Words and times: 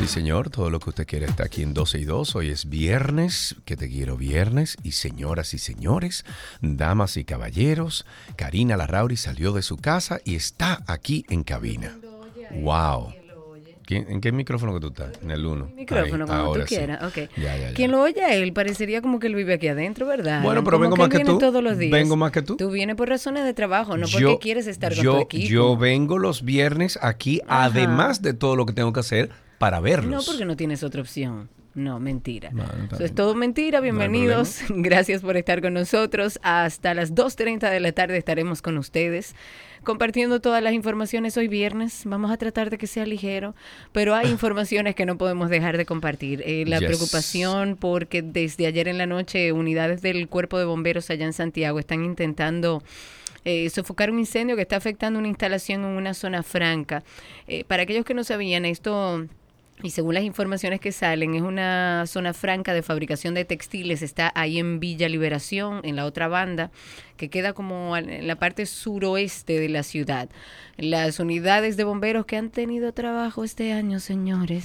Sí, 0.00 0.06
señor, 0.06 0.48
todo 0.48 0.70
lo 0.70 0.80
que 0.80 0.88
usted 0.88 1.06
quiere 1.06 1.26
está 1.26 1.44
aquí 1.44 1.62
en 1.62 1.74
12 1.74 1.98
y 1.98 2.04
2. 2.06 2.34
Hoy 2.34 2.48
es 2.48 2.70
viernes, 2.70 3.56
que 3.66 3.76
te 3.76 3.86
quiero 3.90 4.16
viernes. 4.16 4.78
Y 4.82 4.92
señoras 4.92 5.52
y 5.52 5.58
señores, 5.58 6.24
damas 6.62 7.18
y 7.18 7.24
caballeros, 7.26 8.06
Karina 8.34 8.78
Larrauri 8.78 9.18
salió 9.18 9.52
de 9.52 9.60
su 9.60 9.76
casa 9.76 10.18
y 10.24 10.36
está 10.36 10.82
aquí 10.86 11.26
en 11.28 11.44
cabina. 11.44 11.98
¡Wow! 12.50 13.19
¿Quién- 13.90 14.06
¿En 14.08 14.20
qué 14.20 14.30
micrófono 14.30 14.72
que 14.74 14.78
tú 14.80 14.86
estás? 14.86 15.20
En 15.20 15.32
el 15.32 15.44
1. 15.44 15.72
Micrófono, 15.74 16.26
como 16.26 16.38
ahora 16.38 16.62
tú 16.62 16.68
sí. 16.68 16.76
quieras. 16.76 17.02
ok. 17.02 17.16
Ya, 17.36 17.56
ya, 17.56 17.58
ya. 17.70 17.74
Quien 17.74 17.90
lo 17.90 18.00
oye 18.00 18.22
a 18.22 18.32
él 18.36 18.52
parecería 18.52 19.02
como 19.02 19.18
que 19.18 19.26
él 19.26 19.34
vive 19.34 19.54
aquí 19.54 19.66
adentro, 19.66 20.06
¿verdad? 20.06 20.42
Bueno, 20.44 20.62
pero 20.62 20.76
Como 20.76 20.82
vengo 20.82 20.94
que 20.94 21.00
más 21.00 21.08
que 21.08 21.24
tú. 21.24 21.38
todos 21.38 21.60
los 21.60 21.76
días. 21.76 21.90
Vengo 21.90 22.16
más 22.16 22.30
que 22.30 22.40
tú. 22.42 22.56
Tú 22.56 22.70
vienes 22.70 22.94
por 22.94 23.08
razones 23.08 23.44
de 23.44 23.52
trabajo, 23.52 23.96
no 23.96 24.06
porque 24.06 24.38
quieres 24.40 24.68
estar 24.68 24.94
con 24.94 25.02
yo, 25.04 25.14
tu 25.16 25.20
equipo. 25.22 25.48
Yo 25.48 25.76
vengo 25.76 26.18
los 26.18 26.44
viernes 26.44 27.00
aquí, 27.02 27.40
Ajá. 27.48 27.64
además 27.64 28.22
de 28.22 28.32
todo 28.32 28.54
lo 28.54 28.64
que 28.64 28.72
tengo 28.74 28.92
que 28.92 29.00
hacer 29.00 29.30
para 29.58 29.80
verlos. 29.80 30.10
No, 30.12 30.22
porque 30.32 30.44
no 30.44 30.56
tienes 30.56 30.84
otra 30.84 31.00
opción. 31.00 31.48
No, 31.74 32.00
mentira. 32.00 32.50
No, 32.52 32.64
Eso 32.92 33.04
es 33.04 33.14
todo 33.14 33.34
mentira. 33.34 33.80
Bienvenidos. 33.80 34.58
Gracias 34.70 35.22
por 35.22 35.36
estar 35.36 35.60
con 35.62 35.74
nosotros. 35.74 36.38
Hasta 36.42 36.94
las 36.94 37.14
2.30 37.14 37.70
de 37.70 37.80
la 37.80 37.92
tarde 37.92 38.16
estaremos 38.18 38.60
con 38.62 38.76
ustedes 38.78 39.34
compartiendo 39.84 40.40
todas 40.40 40.62
las 40.62 40.72
informaciones 40.72 41.36
hoy 41.36 41.48
viernes. 41.48 42.02
Vamos 42.04 42.30
a 42.30 42.36
tratar 42.36 42.70
de 42.70 42.78
que 42.78 42.86
sea 42.86 43.06
ligero, 43.06 43.54
pero 43.92 44.14
hay 44.14 44.28
informaciones 44.30 44.94
que 44.94 45.06
no 45.06 45.16
podemos 45.18 45.50
dejar 45.50 45.76
de 45.76 45.86
compartir. 45.86 46.42
Eh, 46.46 46.64
la 46.66 46.78
Yes. 46.78 46.86
preocupación 46.88 47.76
porque 47.76 48.22
desde 48.22 48.66
ayer 48.66 48.88
en 48.88 48.98
la 48.98 49.06
noche 49.06 49.52
unidades 49.52 50.02
del 50.02 50.28
Cuerpo 50.28 50.58
de 50.58 50.64
Bomberos 50.64 51.10
allá 51.10 51.26
en 51.26 51.32
Santiago 51.32 51.78
están 51.78 52.04
intentando 52.04 52.82
eh, 53.44 53.70
sofocar 53.70 54.10
un 54.10 54.18
incendio 54.18 54.54
que 54.56 54.62
está 54.62 54.76
afectando 54.76 55.18
una 55.18 55.28
instalación 55.28 55.80
en 55.82 55.90
una 55.90 56.12
zona 56.14 56.42
franca. 56.42 57.02
Eh, 57.48 57.64
para 57.64 57.84
aquellos 57.84 58.04
que 58.04 58.14
no 58.14 58.24
sabían, 58.24 58.64
esto... 58.64 59.26
Y 59.82 59.90
según 59.90 60.14
las 60.14 60.24
informaciones 60.24 60.80
que 60.80 60.92
salen, 60.92 61.34
es 61.34 61.42
una 61.42 62.04
zona 62.06 62.34
franca 62.34 62.74
de 62.74 62.82
fabricación 62.82 63.34
de 63.34 63.44
textiles. 63.44 64.02
Está 64.02 64.30
ahí 64.34 64.58
en 64.58 64.78
Villa 64.78 65.08
Liberación, 65.08 65.80
en 65.84 65.96
la 65.96 66.04
otra 66.04 66.28
banda, 66.28 66.70
que 67.16 67.30
queda 67.30 67.52
como 67.54 67.96
en 67.96 68.26
la 68.26 68.36
parte 68.36 68.66
suroeste 68.66 69.58
de 69.58 69.68
la 69.68 69.82
ciudad. 69.82 70.28
Las 70.76 71.18
unidades 71.18 71.76
de 71.76 71.84
bomberos 71.84 72.26
que 72.26 72.36
han 72.36 72.50
tenido 72.50 72.92
trabajo 72.92 73.42
este 73.44 73.72
año, 73.72 74.00
señores. 74.00 74.64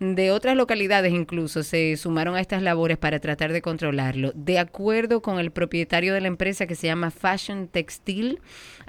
De 0.00 0.32
otras 0.32 0.56
localidades 0.56 1.12
incluso 1.12 1.62
se 1.62 1.96
sumaron 1.96 2.34
a 2.34 2.40
estas 2.40 2.62
labores 2.62 2.98
para 2.98 3.20
tratar 3.20 3.52
de 3.52 3.62
controlarlo. 3.62 4.32
De 4.34 4.58
acuerdo 4.58 5.22
con 5.22 5.38
el 5.38 5.52
propietario 5.52 6.14
de 6.14 6.20
la 6.20 6.28
empresa 6.28 6.66
que 6.66 6.74
se 6.74 6.88
llama 6.88 7.10
Fashion 7.10 7.68
Textil, 7.68 8.40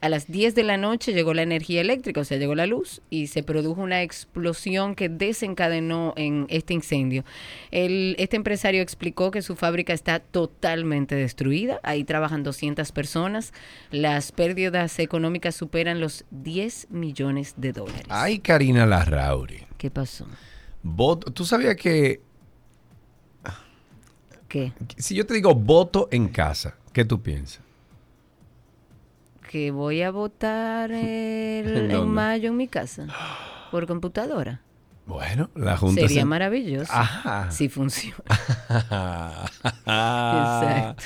a 0.02 0.10
las 0.10 0.28
10 0.28 0.56
de 0.56 0.64
la 0.64 0.78
noche 0.78 1.14
llegó 1.14 1.34
la 1.34 1.42
energía 1.44 1.82
eléctrica, 1.82 2.22
o 2.22 2.24
sea, 2.24 2.38
llegó 2.38 2.56
la 2.56 2.66
luz 2.66 3.02
y 3.10 3.28
se 3.28 3.44
produjo 3.44 3.82
una 3.82 4.02
explosión 4.02 4.96
que 4.96 5.10
desencadenó 5.10 6.14
en 6.18 6.46
este 6.50 6.74
incendio. 6.74 7.24
El, 7.72 8.16
este 8.20 8.36
empresario 8.36 8.82
explicó 8.82 9.32
que 9.32 9.42
su 9.42 9.56
fábrica 9.56 9.94
está 9.94 10.20
totalmente 10.20 11.16
destruida, 11.16 11.80
ahí 11.84 12.04
trabajan 12.04 12.44
200 12.44 12.92
personas, 12.92 13.54
las 13.92 14.32
pérdidas 14.32 15.00
económicas 15.00 15.56
superan 15.56 16.00
los 16.00 16.26
10 16.32 16.88
millones 16.92 17.54
de 17.58 17.72
dólares. 17.74 18.06
Ay, 18.10 18.40
Karina 18.40 18.86
Larrauri. 18.86 19.66
¿Qué 19.78 19.90
pasó? 19.92 20.26
Voto- 20.84 21.32
¿Tú 21.32 21.46
sabías 21.46 21.76
que 21.76 22.22
¿Qué? 24.48 24.72
si 24.98 25.16
yo 25.16 25.26
te 25.26 25.34
digo 25.34 25.54
voto 25.56 26.08
en 26.12 26.28
casa, 26.28 26.76
¿qué 26.94 27.04
tú 27.04 27.22
piensas? 27.22 27.65
Que 29.50 29.72
voy 29.72 30.02
a 30.02 30.12
votar 30.12 30.92
el- 30.92 31.92
¿En 31.92 32.08
mayo 32.08 32.50
en 32.50 32.58
mi 32.58 32.68
casa 32.68 33.08
por 33.72 33.88
computadora. 33.88 34.62
Bueno, 35.06 35.52
la 35.54 35.78
Junta 35.78 36.02
Sería 36.02 36.26
maravilloso 36.26 36.92
Ajá. 36.92 37.52
si 37.52 37.70
funciona. 37.70 38.18
Exacto. 39.86 41.04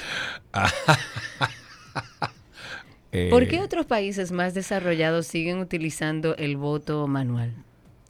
¿Por 3.31 3.47
qué 3.47 3.59
otros 3.61 3.85
países 3.87 4.31
más 4.31 4.53
desarrollados 4.53 5.25
siguen 5.27 5.57
utilizando 5.59 6.35
el 6.37 6.57
voto 6.57 7.07
manual 7.07 7.53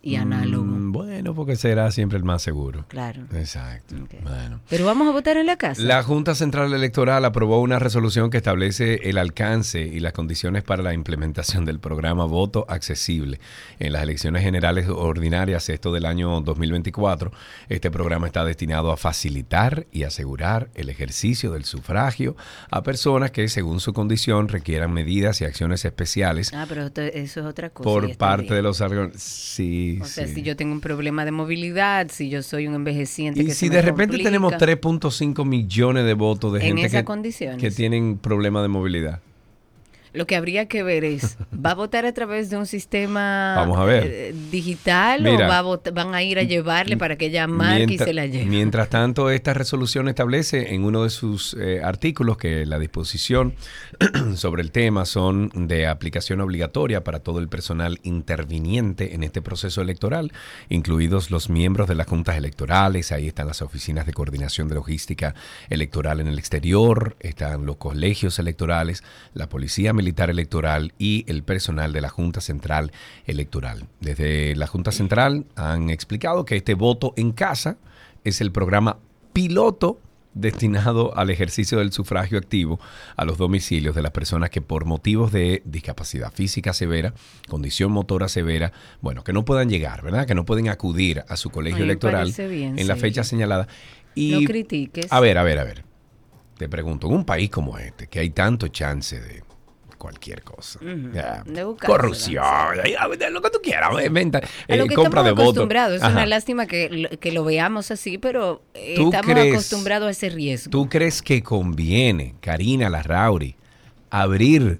y 0.01 0.15
análogo? 0.15 0.63
Mm, 0.65 0.91
Bueno, 0.91 1.33
porque 1.35 1.55
será 1.55 1.91
siempre 1.91 2.17
el 2.17 2.23
más 2.23 2.41
seguro. 2.41 2.85
Claro. 2.87 3.23
Exacto. 3.33 3.95
Bueno. 4.23 4.59
Pero 4.69 4.85
vamos 4.85 5.07
a 5.07 5.11
votar 5.11 5.37
en 5.37 5.45
la 5.45 5.57
casa. 5.57 5.81
La 5.81 6.01
Junta 6.03 6.35
Central 6.35 6.73
Electoral 6.73 7.23
aprobó 7.25 7.61
una 7.61 7.79
resolución 7.79 8.29
que 8.29 8.37
establece 8.37 9.09
el 9.09 9.17
alcance 9.17 9.81
y 9.81 9.99
las 9.99 10.13
condiciones 10.13 10.63
para 10.63 10.83
la 10.83 10.93
implementación 10.93 11.65
del 11.65 11.79
programa 11.79 12.25
Voto 12.25 12.65
Accesible 12.69 13.39
en 13.79 13.93
las 13.93 14.03
elecciones 14.03 14.43
generales 14.43 14.87
ordinarias, 14.89 15.69
esto 15.69 15.91
del 15.93 16.05
año 16.05 16.41
2024. 16.41 17.31
Este 17.69 17.91
programa 17.91 18.27
está 18.27 18.43
destinado 18.45 18.91
a 18.91 18.97
facilitar 18.97 19.85
y 19.91 20.03
asegurar 20.03 20.69
el 20.75 20.89
ejercicio 20.89 21.51
del 21.51 21.65
sufragio 21.65 22.35
a 22.71 22.83
personas 22.83 23.31
que, 23.31 23.47
según 23.47 23.79
su 23.79 23.93
condición, 23.93 24.47
requieran 24.47 24.91
medidas 24.91 25.41
y 25.41 25.45
acciones 25.45 25.85
especiales 25.85 26.51
Ah, 26.53 26.65
pero 26.67 26.85
esto- 26.87 27.01
eso 27.01 27.39
es 27.41 27.45
otra 27.45 27.69
cosa. 27.69 27.83
por 27.89 28.17
parte 28.17 28.43
bien. 28.43 28.55
de 28.55 28.61
los 28.61 28.81
órganos. 28.81 29.13
Sí, 29.95 30.01
O 30.01 30.05
sea, 30.05 30.27
sí. 30.27 30.35
si 30.35 30.41
yo 30.41 30.55
tengo 30.55 30.73
un 30.73 30.81
problema 30.81 31.25
de 31.25 31.31
movilidad, 31.31 32.07
si 32.09 32.29
yo 32.29 32.43
soy 32.43 32.67
un 32.67 32.75
envejeciente 32.75 33.41
Y 33.41 33.45
que 33.45 33.53
si 33.53 33.67
se 33.67 33.69
me 33.69 33.75
de 33.75 33.81
repente 33.81 34.23
complica, 34.23 34.29
tenemos 34.29 34.53
3.5 34.53 35.45
millones 35.45 36.05
de 36.05 36.13
votos 36.13 36.53
de 36.53 36.59
En 36.59 36.77
gente 36.77 37.03
que, 37.03 37.57
que 37.57 37.71
tienen 37.71 38.17
problemas 38.17 38.63
de 38.63 38.67
movilidad. 38.67 39.21
Lo 40.13 40.25
que 40.27 40.35
habría 40.35 40.67
que 40.67 40.83
ver 40.83 41.03
es, 41.03 41.37
¿va 41.53 41.71
a 41.71 41.75
votar 41.75 42.05
a 42.05 42.13
través 42.13 42.49
de 42.49 42.57
un 42.57 42.65
sistema 42.65 43.53
Vamos 43.55 43.77
a 43.77 43.83
ver. 43.83 44.03
eh, 44.07 44.35
digital 44.51 45.21
Mira, 45.23 45.45
o 45.45 45.49
va 45.49 45.59
a 45.59 45.63
vot- 45.63 45.93
van 45.93 46.13
a 46.15 46.23
ir 46.23 46.39
a 46.39 46.43
llevarle 46.43 46.97
para 46.97 47.15
que 47.17 47.27
ella 47.27 47.47
marque 47.47 47.83
y 47.83 47.87
Mientras- 47.87 48.07
se 48.07 48.13
la 48.13 48.25
lleve? 48.25 48.45
Mientras 48.45 48.89
tanto, 48.89 49.29
esta 49.29 49.53
resolución 49.53 50.07
establece 50.09 50.73
en 50.73 50.83
uno 50.83 51.03
de 51.03 51.09
sus 51.09 51.55
eh, 51.59 51.81
artículos 51.83 52.37
que 52.37 52.65
la 52.65 52.79
disposición 52.79 53.53
sobre 54.35 54.61
el 54.63 54.71
tema 54.71 55.05
son 55.05 55.51
de 55.67 55.87
aplicación 55.87 56.41
obligatoria 56.41 57.03
para 57.03 57.19
todo 57.19 57.39
el 57.39 57.47
personal 57.49 57.99
interviniente 58.03 59.13
en 59.15 59.23
este 59.23 59.41
proceso 59.41 59.81
electoral, 59.81 60.31
incluidos 60.69 61.31
los 61.31 61.49
miembros 61.49 61.87
de 61.87 61.95
las 61.95 62.07
juntas 62.07 62.37
electorales, 62.37 63.11
ahí 63.11 63.27
están 63.27 63.47
las 63.47 63.61
oficinas 63.61 64.05
de 64.05 64.13
coordinación 64.13 64.67
de 64.69 64.75
logística 64.75 65.35
electoral 65.69 66.19
en 66.19 66.27
el 66.27 66.39
exterior, 66.39 67.15
están 67.19 67.65
los 67.65 67.77
colegios 67.77 68.39
electorales, 68.39 69.03
la 69.33 69.47
Policía 69.49 69.93
Militar 69.99 70.29
Electoral 70.29 70.93
y 70.97 71.25
el 71.27 71.43
personal 71.43 71.91
de 71.91 71.99
la 71.99 72.07
Junta 72.07 72.39
Central 72.39 72.93
Electoral. 73.27 73.87
Desde 73.99 74.55
la 74.55 74.65
Junta 74.65 74.93
Central 74.93 75.45
han 75.57 75.89
explicado 75.89 76.45
que 76.45 76.55
este 76.55 76.73
voto 76.73 77.13
en 77.17 77.33
casa 77.33 77.75
es 78.23 78.39
el 78.39 78.53
programa 78.53 78.97
piloto 79.33 79.99
destinado 80.33 81.17
al 81.17 81.29
ejercicio 81.31 81.79
del 81.79 81.91
sufragio 81.91 82.37
activo 82.37 82.79
a 83.17 83.25
los 83.25 83.37
domicilios 83.37 83.93
de 83.93 84.01
las 84.01 84.11
personas 84.11 84.49
que 84.49 84.61
por 84.61 84.85
motivos 84.85 85.33
de 85.33 85.61
discapacidad 85.65 86.31
física 86.31 86.71
severa, 86.71 87.13
condición 87.49 87.91
motora 87.91 88.29
severa, 88.29 88.71
bueno, 89.01 89.25
que 89.25 89.33
no 89.33 89.43
puedan 89.43 89.69
llegar, 89.69 90.01
¿verdad? 90.01 90.25
Que 90.25 90.35
no 90.35 90.45
pueden 90.45 90.69
acudir 90.69 91.25
a 91.27 91.35
su 91.35 91.49
colegio 91.49 91.79
Ay, 91.79 91.83
electoral 91.83 92.33
bien, 92.49 92.79
en 92.79 92.87
la 92.87 92.95
fecha 92.95 93.25
señalada. 93.25 93.67
Y, 94.15 94.31
No 94.31 94.47
critiques. 94.47 95.07
A 95.09 95.19
ver, 95.19 95.37
a 95.37 95.43
ver, 95.43 95.59
a 95.59 95.65
ver. 95.65 95.83
Te 96.57 96.67
pregunto, 96.69 97.07
en 97.07 97.13
un 97.13 97.25
país 97.25 97.49
como 97.49 97.77
este, 97.77 98.07
que 98.07 98.19
hay 98.19 98.29
tanto 98.29 98.67
chance 98.67 99.19
de 99.19 99.43
cualquier 99.99 100.41
cosa, 100.41 100.79
corrupción, 101.85 102.43
lo 103.31 103.41
que 103.41 103.49
tú 103.51 103.59
quieras, 103.61 103.89
venta, 104.11 104.41
lo 104.67 104.85
eh, 104.85 104.87
que 104.87 104.95
compra 104.95 105.21
de 105.23 105.31
votos. 105.33 105.67
Es 105.95 106.01
Ajá. 106.01 106.11
una 106.13 106.25
lástima 106.25 106.65
que, 106.65 106.89
lo- 106.89 107.19
que 107.19 107.31
lo 107.31 107.43
veamos 107.43 107.91
así, 107.91 108.17
pero 108.17 108.63
eh, 108.73 108.95
¿Tú 108.95 109.05
estamos 109.11 109.31
crees- 109.31 109.53
acostumbrados 109.53 110.07
a 110.07 110.11
ese 110.11 110.29
riesgo. 110.29 110.71
¿Tú 110.71 110.89
crees 110.89 111.21
que 111.21 111.43
conviene, 111.43 112.33
Karina 112.41 112.89
Larrauri, 112.89 113.55
abrir 114.09 114.79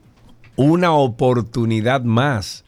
una 0.55 0.93
oportunidad 0.93 2.01
más 2.01 2.65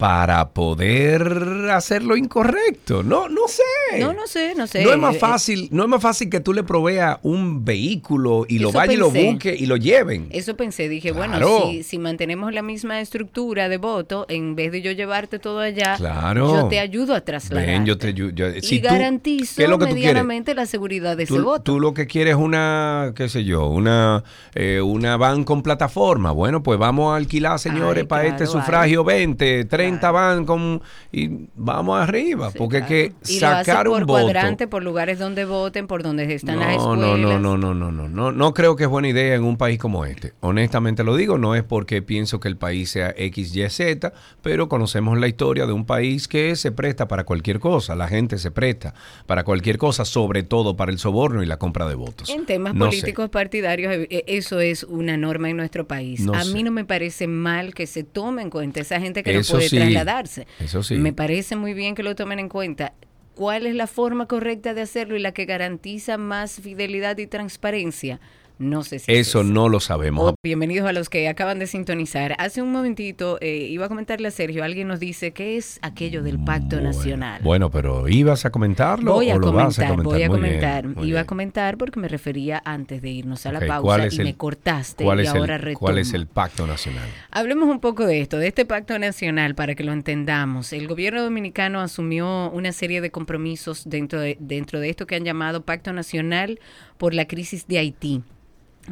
para 0.00 0.48
poder 0.48 1.68
hacer 1.70 2.02
lo 2.02 2.16
incorrecto? 2.16 3.02
No, 3.02 3.28
no 3.28 3.42
sé. 3.48 3.98
No, 4.00 4.14
no 4.14 4.26
sé, 4.26 4.54
no 4.56 4.66
sé. 4.66 4.82
No 4.82 4.92
es 4.92 4.98
más 4.98 5.16
Eh, 5.16 5.18
fácil, 5.18 5.68
no 5.72 5.82
es 5.82 5.88
más 5.90 6.00
fácil 6.00 6.30
que 6.30 6.40
tú 6.40 6.54
le 6.54 6.62
proveas 6.62 7.18
un 7.22 7.66
vehículo 7.66 8.46
y 8.48 8.60
lo 8.60 8.72
vaya 8.72 8.94
y 8.94 8.96
lo 8.96 9.10
busque 9.10 9.54
y 9.54 9.66
lo 9.66 9.76
lleven. 9.76 10.28
Eso 10.30 10.56
pensé, 10.56 10.88
dije, 10.88 11.12
Claro. 11.12 11.46
bueno, 11.48 11.70
si, 11.70 11.82
si 11.82 11.98
mantenemos 11.98 12.54
la 12.54 12.62
misma 12.62 13.00
estructura 13.02 13.68
de 13.68 13.76
voto, 13.76 14.24
en 14.30 14.56
vez 14.56 14.72
de 14.72 14.80
yo 14.80 14.90
llevarte 14.92 15.38
todo 15.38 15.58
allá, 15.60 15.96
Claro. 15.98 16.54
yo 16.62 16.68
te 16.68 16.78
ayudo 16.80 17.14
a 17.14 17.20
trasladar. 17.20 17.66
Ven, 17.66 17.84
yo 17.84 17.98
te 17.98 18.14
yo- 18.14 18.30
y 18.30 18.62
si 18.62 18.80
tú- 18.80 18.88
garantizo 18.88 19.54
¿qué 19.56 19.64
es 19.64 19.68
lo 19.68 19.78
que 19.78 19.84
medianamente 19.84 20.54
la 20.54 20.64
seguridad 20.64 21.14
de 21.18 21.24
ese 21.24 21.34
Tú, 21.36 21.44
voto. 21.44 21.62
tú 21.64 21.78
lo 21.80 21.92
que 21.92 22.06
quieres 22.06 22.36
es 22.36 22.40
una, 22.40 23.12
qué 23.14 23.28
sé 23.28 23.44
yo, 23.44 23.66
una, 23.66 24.24
eh, 24.54 24.80
una 24.80 25.18
van 25.18 25.44
con 25.44 25.62
plataforma. 25.62 26.30
Bueno, 26.32 26.62
pues 26.62 26.78
vamos 26.78 27.12
a 27.12 27.16
alquilar, 27.16 27.58
señores, 27.58 28.02
Ay, 28.04 28.06
para 28.08 28.26
este 28.26 28.46
sufragio 28.46 29.04
20, 29.04 29.66
30 29.66 29.89
40 29.98 30.10
van 30.10 30.44
con 30.44 30.82
y 31.12 31.30
vamos 31.54 31.98
arriba, 32.00 32.50
porque 32.50 32.78
claro. 32.78 32.88
que 32.88 33.12
y 33.28 33.38
sacar 33.38 33.86
lo 33.86 33.96
hace 33.96 34.00
un 34.00 34.06
por 34.06 34.06
voto. 34.06 34.22
cuadrante, 34.24 34.66
por 34.68 34.82
lugares 34.82 35.18
donde 35.18 35.44
voten, 35.44 35.86
por 35.86 36.02
donde 36.02 36.32
están 36.34 36.58
las 36.60 36.76
No, 36.76 36.94
escuelas. 36.94 37.18
no, 37.18 37.38
no, 37.38 37.38
no, 37.38 37.56
no, 37.56 37.74
no, 37.74 37.90
no, 37.92 38.08
no, 38.08 38.32
no 38.32 38.54
creo 38.54 38.76
que 38.76 38.84
es 38.84 38.88
buena 38.90 39.08
idea 39.08 39.34
en 39.34 39.44
un 39.44 39.56
país 39.56 39.78
como 39.78 40.04
este. 40.04 40.32
Honestamente 40.40 41.04
lo 41.04 41.16
digo, 41.16 41.38
no 41.38 41.54
es 41.54 41.62
porque 41.64 42.02
pienso 42.02 42.40
que 42.40 42.48
el 42.48 42.56
país 42.56 42.90
sea 42.90 43.14
X, 43.16 43.54
Y, 43.56 43.68
Z, 43.68 44.12
pero 44.42 44.68
conocemos 44.68 45.18
la 45.18 45.28
historia 45.28 45.66
de 45.66 45.72
un 45.72 45.84
país 45.86 46.28
que 46.28 46.54
se 46.56 46.72
presta 46.72 47.08
para 47.08 47.24
cualquier 47.24 47.60
cosa, 47.60 47.94
la 47.96 48.08
gente 48.08 48.38
se 48.38 48.50
presta 48.50 48.94
para 49.26 49.44
cualquier 49.44 49.78
cosa, 49.78 50.04
sobre 50.04 50.42
todo 50.42 50.76
para 50.76 50.92
el 50.92 50.98
soborno 50.98 51.42
y 51.42 51.46
la 51.46 51.58
compra 51.58 51.88
de 51.88 51.94
votos. 51.94 52.28
En 52.30 52.46
temas 52.46 52.74
No 52.74 52.86
sé. 52.86 52.90
políticos 52.90 53.28
partidarios, 53.30 53.92
eh, 53.92 54.06
eh, 54.10 54.24
eso 54.26 54.60
es 54.60 54.84
una 54.84 55.16
norma 55.16 55.50
en 55.50 55.56
nuestro 55.56 55.86
país. 55.86 56.20
No 56.20 56.34
a 56.34 56.42
sé. 56.44 56.52
mí 56.54 56.62
no 56.62 56.70
me 56.70 56.84
parece 56.84 57.26
mal 57.26 57.74
que 57.74 57.86
se 57.86 58.04
tome 58.04 58.42
en 58.42 58.50
cuenta 58.50 58.80
esa 58.80 59.00
gente 59.00 59.22
que 59.22 59.36
Eso 59.36 59.54
no 59.54 59.58
puede 59.58 59.68
sí, 59.68 59.76
trasladarse. 59.84 60.46
eso 60.58 60.82
sí. 60.82 60.96
Me 60.96 61.12
parece 61.12 61.56
muy 61.56 61.74
bien 61.74 61.94
que 61.94 62.02
lo 62.02 62.14
tomen 62.14 62.38
en 62.38 62.48
cuenta. 62.48 62.92
¿Cuál 63.34 63.66
es 63.66 63.74
la 63.74 63.86
forma 63.86 64.26
correcta 64.26 64.74
de 64.74 64.82
hacerlo 64.82 65.16
y 65.16 65.20
la 65.20 65.32
que 65.32 65.46
garantiza 65.46 66.18
más 66.18 66.60
fidelidad 66.60 67.16
y 67.18 67.26
transparencia? 67.26 68.20
No 68.60 68.82
sé 68.84 68.98
si 68.98 69.10
es 69.10 69.26
Eso 69.28 69.42
no 69.42 69.70
lo 69.70 69.80
sabemos. 69.80 70.32
Oh, 70.32 70.34
bienvenidos 70.42 70.86
a 70.86 70.92
los 70.92 71.08
que 71.08 71.26
acaban 71.28 71.58
de 71.58 71.66
sintonizar. 71.66 72.34
Hace 72.38 72.60
un 72.60 72.70
momentito 72.70 73.38
eh, 73.40 73.56
iba 73.70 73.86
a 73.86 73.88
comentarle 73.88 74.28
a 74.28 74.30
Sergio, 74.30 74.62
alguien 74.62 74.86
nos 74.86 75.00
dice 75.00 75.30
qué 75.30 75.56
es 75.56 75.78
aquello 75.80 76.22
del 76.22 76.38
pacto 76.38 76.76
Bueno, 76.76 76.82
nacional. 76.92 77.40
Bueno, 77.42 77.70
pero 77.70 78.06
¿ibas 78.06 78.44
a 78.44 78.50
comentarlo 78.50 79.14
Voy 79.14 79.30
a 79.30 79.36
o 79.36 79.38
lo 79.38 79.46
comentar, 79.46 79.66
vas 79.66 79.78
a 79.78 79.88
comentar? 79.88 80.04
voy 80.12 80.22
a 80.22 80.28
Muy 80.28 80.38
comentar. 80.38 80.84
Iba 81.02 81.20
a 81.20 81.24
comentar 81.24 81.78
porque 81.78 82.00
me 82.00 82.08
refería 82.08 82.60
antes 82.62 83.00
de 83.00 83.08
irnos 83.08 83.46
a 83.46 83.52
la 83.52 83.60
pausa 83.60 83.80
¿cuál 83.80 84.00
es 84.02 84.12
y 84.12 84.18
el- 84.18 84.24
me 84.26 84.36
cortaste 84.36 85.04
¿Cuál 85.04 85.24
y 85.24 85.26
ahora 85.26 85.54
el, 85.56 85.62
retomo. 85.62 85.78
¿Cuál 85.80 85.96
es 85.96 86.12
el 86.12 86.26
pacto 86.26 86.66
nacional? 86.66 87.08
Hablemos 87.30 87.66
un 87.66 87.80
poco 87.80 88.04
de 88.04 88.20
esto, 88.20 88.36
de 88.36 88.48
este 88.48 88.66
pacto 88.66 88.98
nacional, 88.98 89.54
para 89.54 89.74
que 89.74 89.84
lo 89.84 89.92
entendamos. 89.94 90.74
El 90.74 90.86
gobierno 90.86 91.22
dominicano 91.22 91.80
asumió 91.80 92.50
una 92.50 92.72
serie 92.72 93.00
de 93.00 93.10
compromisos 93.10 93.88
dentro 93.88 94.20
de, 94.20 94.36
dentro 94.38 94.80
de 94.80 94.90
esto 94.90 95.06
que 95.06 95.16
han 95.16 95.24
llamado 95.24 95.64
Pacto 95.64 95.94
Nacional 95.94 96.60
por 96.98 97.14
la 97.14 97.26
crisis 97.26 97.66
de 97.66 97.78
Haití. 97.78 98.22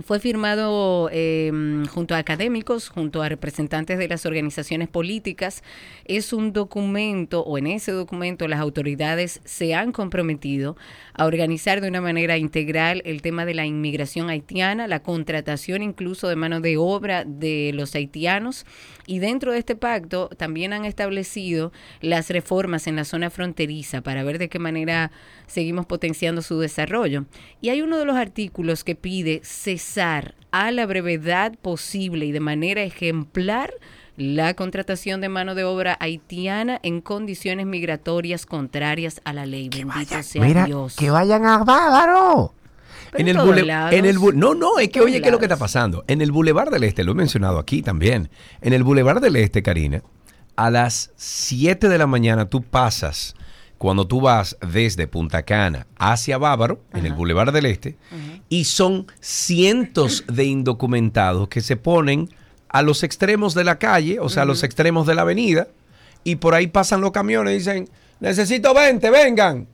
Fue 0.05 0.21
firmado 0.21 1.09
eh, 1.11 1.51
junto 1.91 2.15
a 2.15 2.19
académicos, 2.19 2.91
junto 2.91 3.23
a 3.23 3.29
representantes 3.29 3.99
de 3.99 4.07
las 4.07 4.27
organizaciones 4.27 4.87
políticas. 4.89 5.63
Es 6.05 6.35
un 6.35 6.53
documento, 6.53 7.41
o 7.43 7.57
en 7.57 7.67
ese 7.67 7.93
documento 7.93 8.47
las 8.49 8.61
autoridades 8.61 9.41
se 9.45 9.75
han 9.75 9.93
comprometido 9.93 10.77
a 11.19 11.27
organizar 11.27 11.81
de 11.81 11.89
una 11.89 12.01
manera 12.01 12.39
integral 12.39 13.03
el 13.05 13.23
tema 13.23 13.45
de 13.45 13.53
la 13.53 13.67
inmigración 13.67 14.31
haitiana, 14.31 14.87
la 14.87 15.03
contratación 15.03 15.83
incluso 15.83 16.29
de 16.29 16.37
mano 16.37 16.61
de 16.61 16.77
obra 16.77 17.25
de 17.25 17.73
los 17.75 17.97
haitianos. 17.97 18.65
Y 19.05 19.19
dentro 19.19 19.51
de 19.51 19.59
este 19.59 19.75
pacto 19.75 20.29
también 20.37 20.73
han 20.73 20.85
establecido 20.85 21.73
las 22.01 22.31
reformas 22.31 22.87
en 22.87 22.95
la 22.95 23.05
zona 23.05 23.31
fronteriza 23.31 24.01
para 24.01 24.23
ver 24.23 24.39
de 24.39 24.49
qué 24.49 24.61
manera 24.61 25.11
seguimos 25.49 25.87
potenciando 25.87 26.41
su 26.41 26.61
desarrollo. 26.61 27.27
Y 27.61 27.71
hay 27.71 27.83
uno 27.83 27.99
de 27.99 28.05
los 28.05 28.17
artículos 28.17 28.85
que 28.85 28.95
pide 28.95 29.41
cesar 29.43 30.37
a 30.53 30.71
la 30.71 30.87
brevedad 30.87 31.59
posible 31.59 32.27
y 32.27 32.33
de 32.33 32.41
manera 32.41 32.83
ejemplar 32.83 33.75
la 34.19 34.55
contratación 34.55 35.21
de 35.21 35.29
mano 35.29 35.55
de 35.55 35.63
obra 35.65 35.97
haitiana 36.01 36.81
en 36.83 37.01
condiciones 37.01 37.65
migratorias 37.67 38.45
contrarias 38.47 39.21
a 39.25 39.33
la 39.33 39.47
ley. 39.47 39.69
Bendito 39.71 40.23
sea 40.23 40.43
Mira, 40.45 40.65
Dios. 40.67 40.97
que 40.97 41.09
vayan 41.09 41.47
a 41.47 41.59
Bávaro. 41.65 42.53
Pero 43.13 43.23
en 43.23 43.29
el 43.29 43.37
bule- 43.39 43.65
lados. 43.65 43.93
en 43.95 44.05
el 44.05 44.17
no, 44.35 44.55
no, 44.55 44.79
es 44.79 44.91
que 44.91 45.01
oye, 45.01 45.21
¿qué 45.23 45.29
es 45.29 45.33
lo 45.33 45.39
que 45.39 45.47
está 45.47 45.57
pasando? 45.57 46.05
En 46.09 46.21
el 46.21 46.31
Boulevard 46.33 46.71
del 46.71 46.85
Este, 46.85 47.05
lo 47.05 47.13
he 47.13 47.15
mencionado 47.15 47.59
aquí 47.59 47.81
también. 47.81 48.29
En 48.61 48.73
el 48.75 48.83
Boulevard 48.85 49.23
del 49.23 49.37
Este, 49.37 49.63
Karina, 49.63 50.03
a 50.57 50.71
las 50.71 51.13
7 51.17 51.89
de 51.89 51.97
la 51.97 52.07
mañana 52.07 52.47
tú 52.51 52.61
pasas, 52.63 53.35
cuando 53.79 54.07
tú 54.09 54.21
vas 54.21 54.59
desde 54.61 55.07
Punta 55.07 55.45
Cana 55.45 55.87
hacia 55.97 56.37
Bávaro, 56.37 56.83
en 56.93 57.07
el 57.07 57.15
Boulevard 57.15 57.53
del 57.53 57.67
Este, 57.67 57.97
y 58.49 58.65
son 58.65 59.07
cientos 59.21 60.25
de 60.27 60.45
indocumentados 60.45 61.49
que 61.49 61.61
se 61.61 61.77
ponen 61.77 62.29
a 62.69 62.83
los 62.83 63.03
extremos 63.03 63.55
de 63.55 63.65
la 63.65 63.79
calle, 63.79 64.21
o 64.21 64.29
sea, 64.29 64.43
a 64.43 64.47
los 64.47 64.63
extremos 64.63 65.07
de 65.07 65.15
la 65.15 65.23
avenida, 65.23 65.69
y 66.25 66.37
por 66.37 66.55
ahí 66.55 66.67
pasan 66.67 67.01
los 67.01 67.13
camiones 67.13 67.55
y 67.55 67.59
dicen, 67.59 67.89
necesito 68.21 68.75
20, 68.75 69.11
vengan 69.11 69.67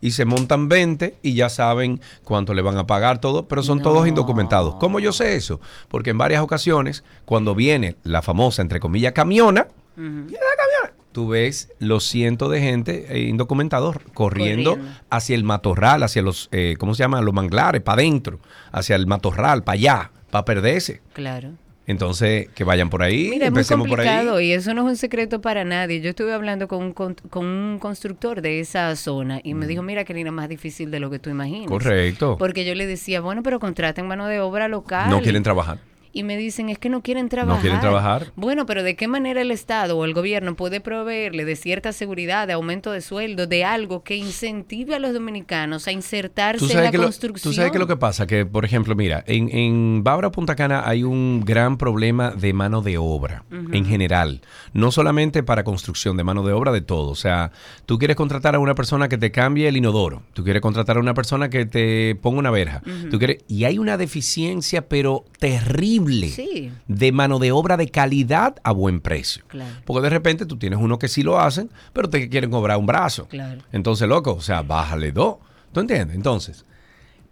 y 0.00 0.12
se 0.12 0.24
montan 0.24 0.68
20 0.68 1.16
y 1.22 1.34
ya 1.34 1.48
saben 1.50 2.00
cuánto 2.24 2.54
le 2.54 2.62
van 2.62 2.78
a 2.78 2.86
pagar 2.86 3.20
todo, 3.20 3.46
pero 3.46 3.62
son 3.62 3.82
todos 3.82 4.06
indocumentados. 4.08 4.76
¿Cómo 4.76 4.98
yo 4.98 5.12
sé 5.12 5.36
eso? 5.36 5.60
Porque 5.88 6.10
en 6.10 6.18
varias 6.18 6.42
ocasiones, 6.42 7.04
cuando 7.26 7.54
viene 7.54 7.96
la 8.02 8.22
famosa, 8.22 8.62
entre 8.62 8.80
comillas, 8.80 9.12
camiona, 9.12 9.68
viene 9.96 10.30
la 10.32 10.56
camiona, 10.56 10.94
tú 11.12 11.28
ves 11.28 11.68
los 11.80 12.04
cientos 12.04 12.50
de 12.50 12.60
gente 12.60 13.06
eh, 13.10 13.28
indocumentados 13.28 13.96
corriendo, 14.14 14.70
Corriendo. 14.70 14.98
hacia 15.10 15.34
el 15.34 15.44
matorral, 15.44 16.02
hacia 16.02 16.22
los, 16.22 16.48
eh, 16.52 16.76
¿cómo 16.78 16.94
se 16.94 17.02
llama? 17.02 17.20
Los 17.20 17.34
manglares, 17.34 17.82
para 17.82 18.00
adentro, 18.00 18.38
hacia 18.72 18.96
el 18.96 19.06
matorral, 19.06 19.64
para 19.64 19.74
allá, 19.74 20.10
para 20.30 20.46
perderse. 20.46 21.02
Claro. 21.12 21.50
Entonces, 21.90 22.48
que 22.54 22.64
vayan 22.64 22.88
por 22.88 23.02
ahí, 23.02 23.30
Mira, 23.30 23.46
es 23.46 23.50
muy 23.52 23.60
empecemos 23.60 23.88
por 23.88 23.98
complicado 23.98 24.36
ahí. 24.36 24.48
y 24.48 24.52
eso 24.52 24.74
no 24.74 24.82
es 24.82 24.88
un 24.88 24.96
secreto 24.96 25.40
para 25.40 25.64
nadie. 25.64 26.00
Yo 26.00 26.10
estuve 26.10 26.32
hablando 26.32 26.68
con 26.68 26.82
un, 26.84 26.92
con, 26.92 27.14
con 27.14 27.44
un 27.46 27.78
constructor 27.78 28.42
de 28.42 28.60
esa 28.60 28.94
zona 28.96 29.40
y 29.42 29.54
me 29.54 29.66
dijo, 29.66 29.82
mira, 29.82 30.04
que 30.04 30.18
era 30.18 30.30
más 30.30 30.48
difícil 30.48 30.90
de 30.90 31.00
lo 31.00 31.10
que 31.10 31.18
tú 31.18 31.30
imaginas. 31.30 31.66
Mm. 31.66 31.68
Correcto. 31.68 32.36
Porque 32.38 32.64
yo 32.64 32.74
le 32.74 32.86
decía, 32.86 33.20
bueno, 33.20 33.42
pero 33.42 33.58
contraten 33.58 34.06
mano 34.06 34.26
de 34.26 34.40
obra 34.40 34.68
local. 34.68 35.10
No 35.10 35.20
quieren 35.20 35.42
trabajar. 35.42 35.78
Y 36.12 36.22
me 36.24 36.36
dicen, 36.36 36.68
es 36.68 36.78
que 36.78 36.88
no 36.88 37.02
quieren 37.02 37.28
trabajar. 37.28 37.60
quieren 37.60 37.80
trabajar. 37.80 38.32
Bueno, 38.34 38.66
pero 38.66 38.82
¿de 38.82 38.96
qué 38.96 39.06
manera 39.06 39.40
el 39.40 39.50
Estado 39.50 39.96
o 39.96 40.04
el 40.04 40.14
gobierno 40.14 40.56
puede 40.56 40.80
proveerle 40.80 41.44
de 41.44 41.54
cierta 41.54 41.92
seguridad, 41.92 42.46
de 42.46 42.54
aumento 42.54 42.90
de 42.90 43.00
sueldo, 43.00 43.46
de 43.46 43.64
algo 43.64 44.02
que 44.02 44.16
incentive 44.16 44.94
a 44.94 44.98
los 44.98 45.12
dominicanos 45.12 45.86
a 45.86 45.92
insertarse 45.92 46.66
¿Tú 46.66 46.72
en 46.72 46.84
la 46.84 46.90
que 46.90 46.98
lo, 46.98 47.04
construcción? 47.04 47.52
tú 47.52 47.54
sabes 47.54 47.70
qué 47.70 47.76
es 47.76 47.80
lo 47.80 47.86
que 47.86 47.96
pasa, 47.96 48.26
que 48.26 48.44
por 48.46 48.64
ejemplo, 48.64 48.96
mira, 48.96 49.22
en, 49.26 49.48
en 49.54 50.02
Bávara 50.02 50.32
Punta 50.32 50.56
Cana 50.56 50.82
hay 50.84 51.04
un 51.04 51.44
gran 51.44 51.76
problema 51.78 52.30
de 52.30 52.52
mano 52.52 52.82
de 52.82 52.98
obra 52.98 53.44
en 53.50 53.84
general, 53.84 54.40
no 54.72 54.90
solamente 54.90 55.42
para 55.42 55.64
construcción, 55.64 56.16
de 56.16 56.24
mano 56.24 56.42
de 56.42 56.52
obra 56.52 56.72
de 56.72 56.80
todo. 56.80 57.10
O 57.10 57.14
sea, 57.14 57.52
tú 57.86 57.98
quieres 57.98 58.16
contratar 58.16 58.54
a 58.54 58.58
una 58.58 58.74
persona 58.74 59.08
que 59.08 59.18
te 59.18 59.30
cambie 59.30 59.68
el 59.68 59.76
inodoro, 59.76 60.22
tú 60.32 60.42
quieres 60.44 60.62
contratar 60.62 60.96
a 60.96 61.00
una 61.00 61.14
persona 61.14 61.50
que 61.50 61.66
te 61.66 62.16
ponga 62.16 62.38
una 62.38 62.50
verja, 62.50 62.82
tú 63.10 63.18
quieres, 63.18 63.44
y 63.48 63.64
hay 63.64 63.78
una 63.78 63.96
deficiencia 63.96 64.88
pero 64.88 65.24
terrible 65.38 65.99
Sí. 66.30 66.72
de 66.88 67.12
mano 67.12 67.38
de 67.38 67.52
obra 67.52 67.76
de 67.76 67.88
calidad 67.88 68.56
a 68.62 68.72
buen 68.72 69.00
precio. 69.00 69.44
Claro. 69.48 69.74
Porque 69.84 70.02
de 70.02 70.10
repente 70.10 70.46
tú 70.46 70.56
tienes 70.56 70.78
uno 70.80 70.98
que 70.98 71.08
sí 71.08 71.22
lo 71.22 71.38
hacen, 71.40 71.70
pero 71.92 72.08
te 72.10 72.28
quieren 72.28 72.50
cobrar 72.50 72.78
un 72.78 72.86
brazo. 72.86 73.26
Claro. 73.28 73.62
Entonces, 73.72 74.08
loco, 74.08 74.34
o 74.34 74.40
sea, 74.40 74.62
bájale 74.62 75.12
dos. 75.12 75.36
¿Tú 75.72 75.80
entiendes? 75.80 76.16
Entonces, 76.16 76.64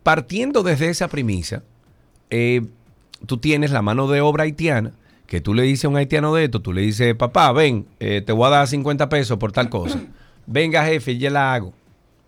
partiendo 0.02 0.62
desde 0.62 0.88
esa 0.88 1.08
premisa, 1.08 1.62
eh, 2.30 2.62
tú 3.26 3.38
tienes 3.38 3.70
la 3.70 3.82
mano 3.82 4.06
de 4.08 4.20
obra 4.20 4.44
haitiana, 4.44 4.92
que 5.26 5.40
tú 5.40 5.52
le 5.54 5.62
dices 5.64 5.84
a 5.84 5.88
un 5.88 5.96
haitiano 5.96 6.34
de 6.34 6.44
esto, 6.44 6.60
tú 6.62 6.72
le 6.72 6.80
dices, 6.82 7.14
papá, 7.14 7.52
ven, 7.52 7.86
eh, 8.00 8.22
te 8.24 8.32
voy 8.32 8.46
a 8.46 8.50
dar 8.50 8.66
50 8.68 9.08
pesos 9.08 9.36
por 9.38 9.52
tal 9.52 9.68
cosa. 9.68 10.00
Venga, 10.46 10.84
jefe, 10.84 11.18
ya 11.18 11.30
la 11.30 11.52
hago. 11.52 11.74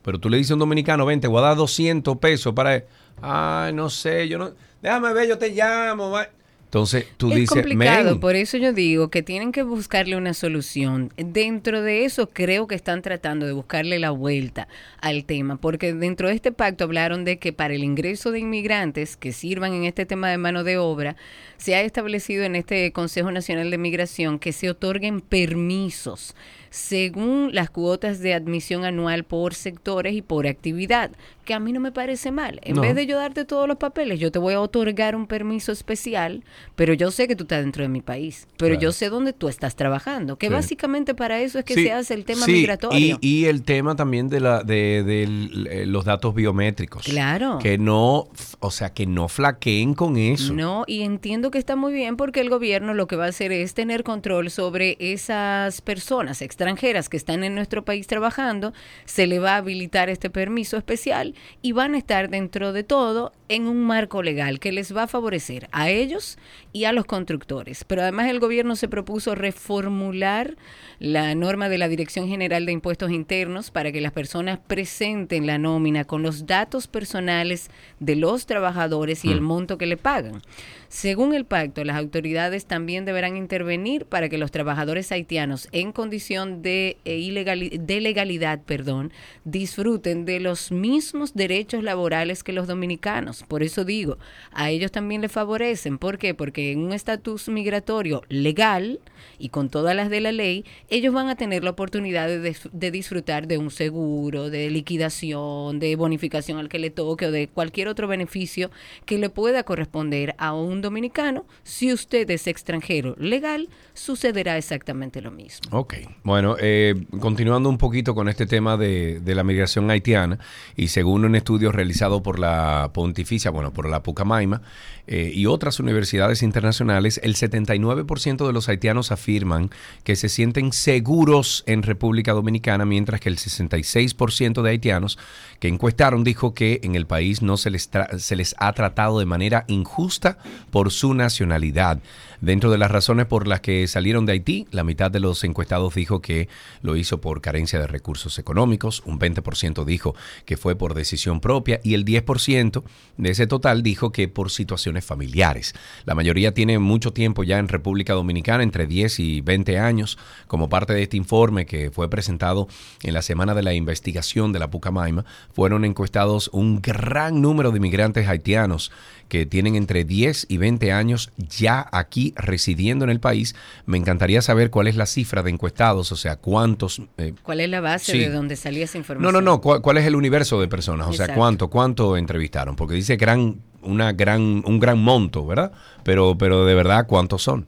Pero 0.02 0.18
tú 0.18 0.28
le 0.28 0.36
dices 0.36 0.50
a 0.50 0.54
un 0.54 0.60
dominicano, 0.60 1.06
ven, 1.06 1.20
te 1.20 1.28
voy 1.28 1.38
a 1.38 1.48
dar 1.48 1.56
200 1.56 2.16
pesos 2.18 2.52
para... 2.54 2.84
Ay, 3.22 3.72
no 3.72 3.88
sé, 3.90 4.28
yo 4.28 4.38
no... 4.38 4.50
Déjame 4.82 5.12
ver, 5.12 5.28
yo 5.28 5.36
te 5.38 5.50
llamo. 5.50 6.10
va". 6.10 6.26
Entonces, 6.70 7.04
tú 7.16 7.30
es 7.30 7.34
dices, 7.34 7.62
complicado, 7.62 8.12
men, 8.12 8.20
por 8.20 8.36
eso 8.36 8.56
yo 8.56 8.72
digo 8.72 9.08
que 9.08 9.24
tienen 9.24 9.50
que 9.50 9.64
buscarle 9.64 10.14
una 10.14 10.34
solución. 10.34 11.12
Dentro 11.16 11.82
de 11.82 12.04
eso 12.04 12.28
creo 12.28 12.68
que 12.68 12.76
están 12.76 13.02
tratando 13.02 13.44
de 13.44 13.50
buscarle 13.50 13.98
la 13.98 14.12
vuelta 14.12 14.68
al 15.00 15.24
tema, 15.24 15.56
porque 15.56 15.92
dentro 15.92 16.28
de 16.28 16.34
este 16.34 16.52
pacto 16.52 16.84
hablaron 16.84 17.24
de 17.24 17.40
que 17.40 17.52
para 17.52 17.74
el 17.74 17.82
ingreso 17.82 18.30
de 18.30 18.38
inmigrantes 18.38 19.16
que 19.16 19.32
sirvan 19.32 19.74
en 19.74 19.82
este 19.82 20.06
tema 20.06 20.30
de 20.30 20.38
mano 20.38 20.62
de 20.62 20.78
obra, 20.78 21.16
se 21.56 21.74
ha 21.74 21.82
establecido 21.82 22.44
en 22.44 22.54
este 22.54 22.92
Consejo 22.92 23.32
Nacional 23.32 23.72
de 23.72 23.76
Migración 23.76 24.38
que 24.38 24.52
se 24.52 24.70
otorguen 24.70 25.22
permisos 25.22 26.36
según 26.70 27.50
las 27.52 27.68
cuotas 27.70 28.20
de 28.20 28.32
admisión 28.34 28.84
anual 28.84 29.24
por 29.24 29.54
sectores 29.54 30.14
y 30.14 30.22
por 30.22 30.46
actividad, 30.46 31.10
que 31.44 31.52
a 31.54 31.58
mí 31.60 31.72
no 31.72 31.80
me 31.80 31.90
parece 31.90 32.30
mal. 32.30 32.60
En 32.62 32.76
No. 32.76 32.82
vez 32.82 32.94
de 32.94 33.06
yo 33.06 33.16
darte 33.16 33.44
todos 33.44 33.66
los 33.66 33.76
papeles, 33.76 34.20
yo 34.20 34.30
te 34.30 34.38
voy 34.38 34.54
a 34.54 34.60
otorgar 34.60 35.16
un 35.16 35.26
permiso 35.26 35.72
especial, 35.72 36.44
pero 36.76 36.94
yo 36.94 37.10
sé 37.10 37.26
que 37.26 37.34
tú 37.34 37.42
estás 37.44 37.62
dentro 37.62 37.82
de 37.82 37.88
mi 37.88 38.00
país, 38.02 38.46
pero 38.56 38.70
Claro. 38.74 38.80
yo 38.82 38.92
sé 38.92 39.08
dónde 39.08 39.32
tú 39.32 39.48
estás 39.48 39.74
trabajando, 39.74 40.36
que 40.36 40.46
Sí. 40.46 40.52
básicamente 40.52 41.14
para 41.14 41.40
eso 41.40 41.58
es 41.58 41.64
que 41.64 41.74
Sí, 41.74 41.84
se 41.84 41.92
hace 41.92 42.14
el 42.14 42.24
tema 42.24 42.46
sí, 42.46 42.52
migratorio. 42.52 43.18
Y, 43.20 43.28
y 43.42 43.44
el 43.46 43.62
tema 43.62 43.96
también 43.96 44.28
de, 44.28 44.38
la, 44.40 44.62
de, 44.62 45.24
eh, 45.70 45.86
los 45.86 46.04
datos 46.04 46.34
biométricos. 46.34 47.02
Claro. 47.04 47.58
Que 47.60 47.78
no, 47.78 48.28
o 48.60 48.70
sea, 48.70 48.90
que 48.94 49.06
no 49.06 49.26
flaqueen 49.28 49.94
con 49.94 50.16
eso. 50.16 50.52
No, 50.54 50.84
y 50.86 51.02
entiendo 51.02 51.50
que 51.50 51.58
está 51.58 51.74
muy 51.74 51.92
bien 51.92 52.16
porque 52.16 52.40
el 52.40 52.48
gobierno 52.48 52.94
lo 52.94 53.08
que 53.08 53.16
va 53.16 53.24
a 53.24 53.28
hacer 53.30 53.50
es 53.50 53.74
tener 53.74 54.04
control 54.04 54.50
sobre 54.50 54.96
esas 55.00 55.80
personas 55.80 56.40
extranjeras 56.42 56.59
que 57.08 57.16
están 57.16 57.42
en 57.42 57.54
nuestro 57.54 57.84
país 57.84 58.06
trabajando, 58.06 58.74
se 59.06 59.26
le 59.26 59.38
va 59.38 59.54
a 59.54 59.56
habilitar 59.56 60.10
este 60.10 60.28
permiso 60.28 60.76
especial 60.76 61.34
y 61.62 61.72
van 61.72 61.94
a 61.94 61.98
estar 61.98 62.28
dentro 62.28 62.72
de 62.72 62.84
todo 62.84 63.32
en 63.48 63.66
un 63.66 63.82
marco 63.82 64.22
legal 64.22 64.60
que 64.60 64.70
les 64.70 64.94
va 64.94 65.04
a 65.04 65.06
favorecer 65.06 65.68
a 65.72 65.88
ellos 65.88 66.38
y 66.72 66.84
a 66.84 66.92
los 66.92 67.06
constructores. 67.06 67.84
Pero 67.84 68.02
además 68.02 68.28
el 68.28 68.40
gobierno 68.40 68.76
se 68.76 68.88
propuso 68.88 69.34
reformular 69.34 70.56
la 70.98 71.34
norma 71.34 71.68
de 71.68 71.78
la 71.78 71.88
Dirección 71.88 72.28
General 72.28 72.66
de 72.66 72.72
Impuestos 72.72 73.10
Internos 73.10 73.70
para 73.70 73.90
que 73.90 74.02
las 74.02 74.12
personas 74.12 74.58
presenten 74.58 75.46
la 75.46 75.58
nómina 75.58 76.04
con 76.04 76.22
los 76.22 76.46
datos 76.46 76.88
personales 76.88 77.70
de 78.00 78.16
los 78.16 78.44
trabajadores 78.44 79.24
y 79.24 79.32
el 79.32 79.40
monto 79.40 79.78
que 79.78 79.86
le 79.86 79.96
pagan. 79.96 80.42
Según 80.90 81.36
el 81.36 81.44
pacto, 81.44 81.84
las 81.84 81.96
autoridades 81.96 82.66
también 82.66 83.04
deberán 83.04 83.36
intervenir 83.36 84.06
para 84.06 84.28
que 84.28 84.38
los 84.38 84.50
trabajadores 84.50 85.12
haitianos 85.12 85.68
en 85.70 85.92
condición 85.92 86.62
de, 86.62 86.96
eh, 87.04 87.78
de 87.80 88.00
legalidad 88.00 88.60
perdón, 88.66 89.12
disfruten 89.44 90.24
de 90.24 90.40
los 90.40 90.72
mismos 90.72 91.34
derechos 91.34 91.84
laborales 91.84 92.42
que 92.42 92.52
los 92.52 92.66
dominicanos. 92.66 93.44
Por 93.46 93.62
eso 93.62 93.84
digo, 93.84 94.18
a 94.50 94.70
ellos 94.70 94.90
también 94.90 95.20
les 95.20 95.30
favorecen. 95.30 95.96
¿Por 95.96 96.18
qué? 96.18 96.34
Porque 96.34 96.72
en 96.72 96.80
un 96.80 96.92
estatus 96.92 97.48
migratorio 97.48 98.22
legal 98.28 98.98
y 99.38 99.50
con 99.50 99.70
todas 99.70 99.94
las 99.94 100.10
de 100.10 100.20
la 100.20 100.32
ley, 100.32 100.64
ellos 100.88 101.14
van 101.14 101.28
a 101.28 101.36
tener 101.36 101.62
la 101.62 101.70
oportunidad 101.70 102.26
de, 102.26 102.56
de 102.72 102.90
disfrutar 102.90 103.46
de 103.46 103.58
un 103.58 103.70
seguro, 103.70 104.50
de 104.50 104.68
liquidación, 104.70 105.78
de 105.78 105.94
bonificación 105.94 106.58
al 106.58 106.68
que 106.68 106.80
le 106.80 106.90
toque 106.90 107.26
o 107.26 107.30
de 107.30 107.46
cualquier 107.46 107.86
otro 107.86 108.08
beneficio 108.08 108.72
que 109.06 109.18
le 109.18 109.30
pueda 109.30 109.62
corresponder 109.62 110.34
a 110.36 110.52
un 110.52 110.79
dominicano, 110.80 111.44
si 111.62 111.92
usted 111.92 112.30
es 112.30 112.46
extranjero 112.46 113.14
legal, 113.18 113.68
sucederá 113.94 114.56
exactamente 114.56 115.20
lo 115.20 115.30
mismo. 115.30 115.76
Ok, 115.76 115.94
bueno, 116.22 116.56
eh, 116.58 116.94
continuando 117.20 117.68
un 117.68 117.78
poquito 117.78 118.14
con 118.14 118.28
este 118.28 118.46
tema 118.46 118.76
de, 118.76 119.20
la 119.24 119.44
migración 119.44 119.90
haitiana, 119.90 120.38
y 120.76 120.88
según 120.88 121.24
un 121.24 121.36
estudio 121.36 121.72
realizado 121.72 122.22
por 122.22 122.38
la 122.38 122.90
Pontificia, 122.92 123.50
bueno, 123.50 123.72
por 123.72 123.88
la 123.88 124.02
Pucamaima 124.02 124.62
eh, 125.06 125.30
y 125.34 125.46
otras 125.46 125.80
universidades 125.80 126.42
internacionales, 126.42 127.20
el 127.22 127.34
79% 127.34 128.46
de 128.46 128.52
los 128.52 128.68
haitianos 128.68 129.12
afirman 129.12 129.70
que 130.04 130.16
se 130.16 130.28
sienten 130.28 130.72
seguros 130.72 131.64
en 131.66 131.82
República 131.82 132.32
Dominicana, 132.32 132.84
mientras 132.84 133.20
que 133.20 133.28
el 133.28 133.36
66% 133.36 134.62
de 134.62 134.70
haitianos 134.70 135.18
que 135.58 135.68
encuestaron 135.68 136.24
dijo 136.24 136.54
que 136.54 136.80
en 136.82 136.94
el 136.94 137.06
país 137.06 137.42
no 137.42 137.56
se 137.56 137.70
les, 137.70 137.90
se 138.18 138.36
les 138.36 138.54
ha 138.58 138.72
tratado 138.72 139.18
de 139.18 139.26
manera 139.26 139.64
injusta 139.68 140.38
por 140.70 140.90
su 140.90 141.14
nacionalidad. 141.14 142.00
Dentro 142.40 142.70
de 142.70 142.78
las 142.78 142.90
razones 142.90 143.26
por 143.26 143.46
las 143.46 143.60
que 143.60 143.86
salieron 143.86 144.24
de 144.24 144.32
Haití, 144.32 144.66
la 144.70 144.82
mitad 144.82 145.10
de 145.10 145.20
los 145.20 145.44
encuestados 145.44 145.94
dijo 145.94 146.22
que 146.22 146.48
lo 146.80 146.96
hizo 146.96 147.20
por 147.20 147.42
carencia 147.42 147.78
de 147.78 147.86
recursos 147.86 148.38
económicos, 148.38 149.02
un 149.04 149.18
20% 149.18 149.84
dijo 149.84 150.14
que 150.46 150.56
fue 150.56 150.74
por 150.74 150.94
decisión 150.94 151.40
propia 151.40 151.80
y 151.84 151.92
el 151.92 152.06
10% 152.06 152.82
de 153.18 153.30
ese 153.30 153.46
total 153.46 153.82
dijo 153.82 154.10
que 154.10 154.26
por 154.28 154.50
situaciones 154.50 155.04
familiares. 155.04 155.74
La 156.06 156.14
mayoría 156.14 156.54
tiene 156.54 156.78
mucho 156.78 157.12
tiempo 157.12 157.44
ya 157.44 157.58
en 157.58 157.68
República 157.68 158.14
Dominicana, 158.14 158.62
entre 158.62 158.86
10 158.86 159.20
y 159.20 159.40
20 159.42 159.78
años, 159.78 160.16
como 160.46 160.70
parte 160.70 160.94
de 160.94 161.02
este 161.02 161.18
informe 161.18 161.66
que 161.66 161.90
fue 161.90 162.08
presentado 162.08 162.68
en 163.02 163.12
la 163.12 163.20
semana 163.20 163.54
de 163.54 163.62
la 163.62 163.74
investigación 163.74 164.52
de 164.52 164.60
la 164.60 164.70
Pucamaima, 164.70 165.26
fueron 165.52 165.84
encuestados 165.84 166.48
un 166.54 166.80
gran 166.80 167.42
número 167.42 167.70
de 167.70 167.76
inmigrantes 167.76 168.28
haitianos 168.28 168.90
que 169.30 169.46
tienen 169.46 169.76
entre 169.76 170.04
10 170.04 170.46
y 170.48 170.58
20 170.58 170.92
años 170.92 171.30
ya 171.38 171.88
aquí 171.92 172.34
residiendo 172.36 173.04
en 173.04 173.10
el 173.10 173.20
país. 173.20 173.54
Me 173.86 173.96
encantaría 173.96 174.42
saber 174.42 174.70
cuál 174.70 174.88
es 174.88 174.96
la 174.96 175.06
cifra 175.06 175.42
de 175.42 175.50
encuestados, 175.50 176.10
o 176.12 176.16
sea, 176.16 176.36
cuántos... 176.36 177.00
Eh, 177.16 177.32
¿Cuál 177.42 177.60
es 177.60 177.70
la 177.70 177.80
base 177.80 178.18
de 178.18 178.28
donde 178.28 178.56
salía 178.56 178.84
esa 178.84 178.98
información? 178.98 179.32
No, 179.32 179.40
no, 179.40 179.40
no, 179.40 179.60
¿cuál, 179.60 179.96
es 179.96 180.04
el 180.04 180.16
universo 180.16 180.60
de 180.60 180.66
personas? 180.66 181.06
O 181.06 181.12
sea, 181.12 181.32
¿cuánto, 181.32 181.68
cuánto 181.68 182.16
entrevistaron? 182.16 182.74
Porque 182.74 182.96
dice 182.96 183.16
gran, 183.16 183.60
una 183.82 184.12
gran, 184.12 184.42
un 184.66 184.80
gran 184.80 184.98
monto, 184.98 185.46
¿verdad? 185.46 185.72
Pero, 186.02 186.36
pero 186.36 186.66
de 186.66 186.74
verdad, 186.74 187.06
¿cuántos 187.06 187.42
son? 187.42 187.66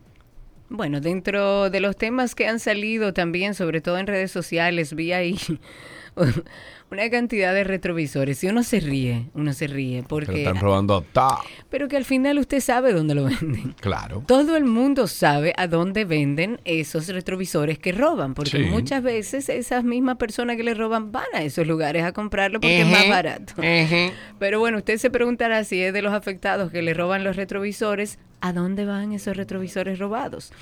Bueno, 0.69 1.01
dentro 1.01 1.71
de 1.71 1.79
los 1.79 1.97
temas 1.97 2.35
que 2.35 2.49
han 2.49 2.59
salido 2.59 3.13
también, 3.13 3.55
sobre 3.55 3.81
todo 3.81 3.99
en 3.99 4.09
redes 4.09 4.33
sociales, 4.33 4.95
vi 4.95 5.13
ahí 5.13 5.39
una 6.91 7.09
cantidad 7.09 7.55
de 7.55 7.65
retrovisores 7.65 8.45
y 8.45 8.49
uno 8.49 8.63
se 8.63 8.81
ríe, 8.81 9.31
uno 9.35 9.53
se 9.53 9.67
ríe 9.67 10.03
porque... 10.07 10.41
están 10.41 10.61
robando 10.61 11.05
Pero 11.71 11.89
que 11.89 11.97
al 11.97 12.05
final 12.05 12.39
usted 12.39 12.61
sabe 12.61 12.93
dónde 12.93 13.15
lo 13.15 13.25
venden. 13.25 13.75
Claro. 13.83 14.23
Todo 14.27 14.57
el 14.57 14.65
mundo 14.65 15.07
sabe 15.07 15.55
a 15.57 15.67
dónde 15.67 16.05
venden 16.05 16.61
esos 16.65 17.09
retrovisores 17.09 17.79
que 17.79 17.93
roban, 17.93 18.35
porque 18.35 18.61
muchas 18.61 19.03
veces 19.03 19.49
esas 19.49 19.83
mismas 19.83 20.17
personas 20.17 20.57
que 20.57 20.63
le 20.63 20.75
roban 20.75 21.11
van 21.11 21.27
a 21.35 21.43
esos 21.43 21.67
lugares 21.67 22.05
a 22.05 22.13
comprarlo 22.13 22.61
porque 22.61 22.83
es 22.83 22.87
más 22.87 23.09
barato. 23.09 23.55
Pero 24.39 24.61
bueno, 24.61 24.79
usted 24.79 24.99
se 24.99 25.11
preguntará 25.11 25.65
si 25.65 25.83
es 25.83 25.93
de 25.93 26.03
los 26.03 26.13
afectados 26.13 26.71
que 26.71 26.83
le 26.83 26.95
roban 26.95 27.25
los 27.25 27.37
retrovisores, 27.37 28.19
¿a 28.41 28.53
dónde 28.53 28.85
van 28.85 29.13
esos 29.13 29.37
retrovisores 29.37 29.99
robados? 29.99 30.53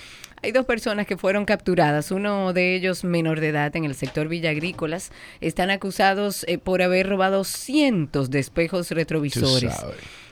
Hay 0.43 0.53
dos 0.53 0.65
personas 0.65 1.07
que 1.07 1.19
fueron 1.19 1.45
capturadas, 1.45 2.11
uno 2.11 2.55
de 2.55 2.75
ellos 2.75 3.05
menor 3.05 3.41
de 3.41 3.49
edad 3.49 3.77
en 3.77 3.85
el 3.85 3.95
sector 3.95 4.27
Villa 4.27 4.51
Agrícolas. 4.51 5.13
Están 5.43 5.69
acusados 5.69 6.45
eh, 6.49 6.57
por 6.57 6.81
haber 6.81 7.09
robado 7.09 7.45
cientos 7.45 8.31
de 8.31 8.39
espejos 8.39 8.91
retrovisores. 8.91 9.75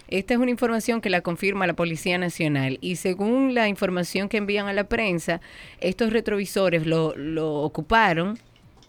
Esta 0.09 0.33
es 0.33 0.41
una 0.41 0.51
información 0.51 1.03
que 1.03 1.11
la 1.11 1.21
confirma 1.21 1.67
la 1.67 1.75
Policía 1.75 2.17
Nacional 2.17 2.79
y 2.81 2.97
según 2.97 3.53
la 3.53 3.69
información 3.69 4.31
que 4.31 4.39
envían 4.39 4.67
a 4.67 4.73
la 4.73 4.85
prensa, 4.85 5.43
estos 5.81 6.11
retrovisores 6.11 6.87
lo, 6.87 7.15
lo 7.15 7.57
ocuparon 7.57 8.39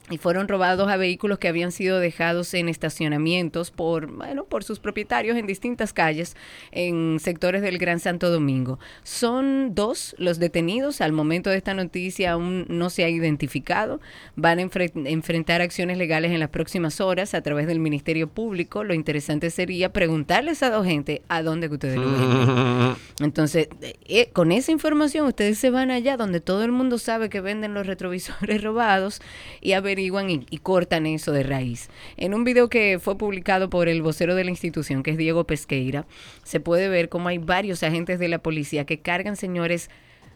y 0.10 0.18
fueron 0.18 0.48
robados 0.48 0.90
a 0.90 0.98
vehículos 0.98 1.40
que 1.40 1.48
habían 1.48 1.72
sido 1.72 2.00
dejados 2.00 2.54
en 2.54 2.70
estacionamientos 2.70 3.72
por, 3.72 4.08
bueno, 4.08 4.46
por 4.46 4.64
sus 4.64 4.80
propietarios 4.80 5.38
en 5.38 5.48
distintas 5.48 5.94
calles 5.94 6.36
en 6.72 7.20
sectores 7.20 7.62
del 7.62 7.78
Gran 7.78 8.00
Santo 8.00 8.30
Domingo. 8.30 8.80
Son 9.04 9.76
dos 9.76 10.16
los 10.18 10.40
detenidos. 10.40 11.02
Al 11.02 11.12
momento 11.12 11.50
de 11.50 11.58
esta 11.58 11.74
noticia 11.74 12.32
aún 12.32 12.66
no 12.70 12.90
se 12.90 13.04
ha 13.04 13.10
identificado. 13.10 14.02
Van 14.36 14.60
a 14.60 14.62
enfrentar 14.62 15.62
acciones 15.62 15.98
legales 15.98 16.32
en 16.32 16.40
las 16.40 16.50
próximas 16.50 17.02
horas 17.02 17.34
a 17.34 17.42
través 17.42 17.68
del 17.68 17.80
Ministerio 17.80 18.28
Público. 18.28 18.84
Lo 18.84 18.94
interesante 18.94 19.50
sería 19.50 19.94
preguntarles 19.94 20.64
a 20.64 20.70
dos 20.70 20.86
gente 20.86 21.22
a 21.28 21.44
dónde 21.44 21.68
ustedes 21.68 21.98
lo 21.98 22.12
venden. 22.12 22.96
Entonces, 23.20 23.68
eh, 23.82 24.30
con 24.32 24.52
esa 24.52 24.72
información 24.72 25.28
ustedes 25.28 25.58
se 25.60 25.70
van 25.70 25.92
allá 25.92 26.18
donde 26.18 26.40
todo 26.40 26.64
el 26.64 26.72
mundo 26.72 26.98
sabe 26.98 27.30
que 27.30 27.42
venden 27.42 27.74
los 27.74 27.86
retrovisores 27.86 28.64
robados 28.64 29.22
y 29.62 29.74
a 29.74 29.82
ver 29.82 29.99
y, 30.00 30.58
cortan 30.60 31.06
eso 31.06 31.32
de 31.32 31.44
raíz. 31.44 31.90
En 32.18 32.34
un 32.34 32.44
video 32.44 32.70
que 32.70 33.00
fue 33.00 33.18
publicado 33.18 33.70
por 33.70 33.88
el 33.88 34.02
vocero 34.02 34.36
de 34.36 34.44
la 34.44 34.50
institución, 34.50 35.04
que 35.04 35.12
es 35.12 35.18
Diego 35.18 35.46
Pesqueira, 35.46 36.06
se 36.44 36.60
puede 36.60 36.90
ver 36.90 37.10
cómo 37.10 37.30
hay 37.30 37.38
varios 37.38 37.84
agentes 37.84 38.20
de 38.20 38.28
la 38.28 38.40
policía 38.40 38.86
que 38.86 39.00
cargan, 39.00 39.36
señores, 39.36 39.90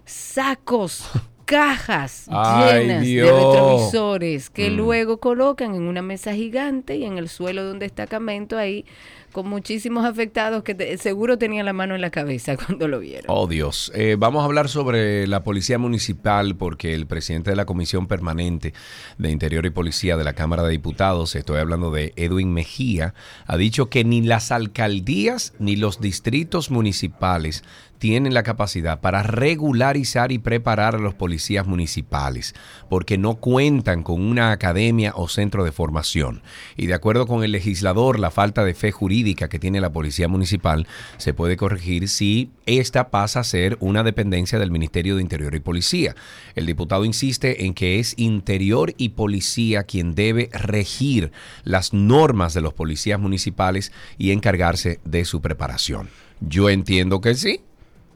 sacos 0.05 1.09
cajas 1.45 2.27
llenas 2.27 3.05
de 3.05 3.21
retrovisores 3.21 4.49
que 4.49 4.69
mm. 4.69 4.75
luego 4.75 5.17
colocan 5.17 5.75
en 5.75 5.83
una 5.83 6.01
mesa 6.01 6.33
gigante 6.33 6.95
y 6.95 7.03
en 7.03 7.17
el 7.17 7.27
suelo 7.27 7.65
de 7.65 7.73
un 7.73 7.79
destacamento 7.79 8.57
ahí 8.57 8.85
con 9.33 9.49
muchísimos 9.49 10.05
afectados 10.05 10.63
que 10.63 10.97
seguro 10.97 11.37
tenían 11.37 11.65
la 11.65 11.73
mano 11.73 11.95
en 11.95 12.01
la 12.01 12.11
cabeza 12.11 12.55
cuando 12.65 12.87
lo 12.87 12.99
vieron. 12.99 13.25
Oh 13.27 13.47
Dios, 13.47 13.91
eh, 13.95 14.15
vamos 14.17 14.43
a 14.43 14.45
hablar 14.45 14.69
sobre 14.69 15.27
la 15.27 15.43
policía 15.43 15.77
municipal 15.77 16.55
porque 16.55 16.93
el 16.93 17.07
presidente 17.07 17.49
de 17.49 17.57
la 17.57 17.65
Comisión 17.65 18.07
Permanente 18.07 18.73
de 19.17 19.31
Interior 19.31 19.65
y 19.65 19.71
Policía 19.71 20.15
de 20.15 20.23
la 20.23 20.33
Cámara 20.33 20.63
de 20.63 20.69
Diputados, 20.69 21.35
estoy 21.35 21.57
hablando 21.59 21.91
de 21.91 22.13
Edwin 22.15 22.53
Mejía, 22.53 23.13
ha 23.45 23.57
dicho 23.57 23.89
que 23.89 24.05
ni 24.05 24.21
las 24.21 24.51
alcaldías 24.51 25.53
ni 25.59 25.75
los 25.75 25.99
distritos 25.99 26.71
municipales 26.71 27.63
tienen 28.03 28.33
la 28.33 28.43
capacidad 28.43 28.99
para 28.99 29.23
regularizar 29.23 30.33
y 30.33 30.37
preparar 30.37 30.95
a 30.95 30.99
los 30.99 31.13
policías 31.13 31.65
municipales, 31.65 32.53
porque 32.89 33.17
no 33.17 33.35
cuentan 33.35 34.03
con 34.03 34.21
una 34.21 34.51
academia 34.51 35.13
o 35.15 35.29
centro 35.29 35.63
de 35.63 35.71
formación. 35.71 36.41
Y 36.75 36.87
de 36.87 36.95
acuerdo 36.95 37.27
con 37.27 37.45
el 37.45 37.53
legislador, 37.53 38.19
la 38.19 38.29
falta 38.29 38.65
de 38.65 38.73
fe 38.73 38.91
jurídica 38.91 39.47
que 39.47 39.57
tiene 39.57 39.79
la 39.79 39.93
policía 39.93 40.27
municipal 40.27 40.85
se 41.15 41.33
puede 41.33 41.55
corregir 41.55 42.09
si 42.09 42.51
esta 42.65 43.09
pasa 43.09 43.39
a 43.39 43.45
ser 43.45 43.77
una 43.79 44.03
dependencia 44.03 44.59
del 44.59 44.69
Ministerio 44.69 45.15
de 45.15 45.21
Interior 45.21 45.55
y 45.55 45.61
Policía. 45.61 46.13
El 46.55 46.65
diputado 46.65 47.05
insiste 47.05 47.65
en 47.65 47.73
que 47.73 47.99
es 47.99 48.15
Interior 48.17 48.93
y 48.97 49.09
Policía 49.09 49.83
quien 49.83 50.13
debe 50.13 50.49
regir 50.51 51.31
las 51.63 51.93
normas 51.93 52.53
de 52.53 52.59
los 52.59 52.73
policías 52.73 53.21
municipales 53.21 53.93
y 54.17 54.31
encargarse 54.31 54.99
de 55.05 55.23
su 55.23 55.39
preparación. 55.39 56.09
Yo 56.41 56.69
entiendo 56.69 57.21
que 57.21 57.35
sí, 57.35 57.61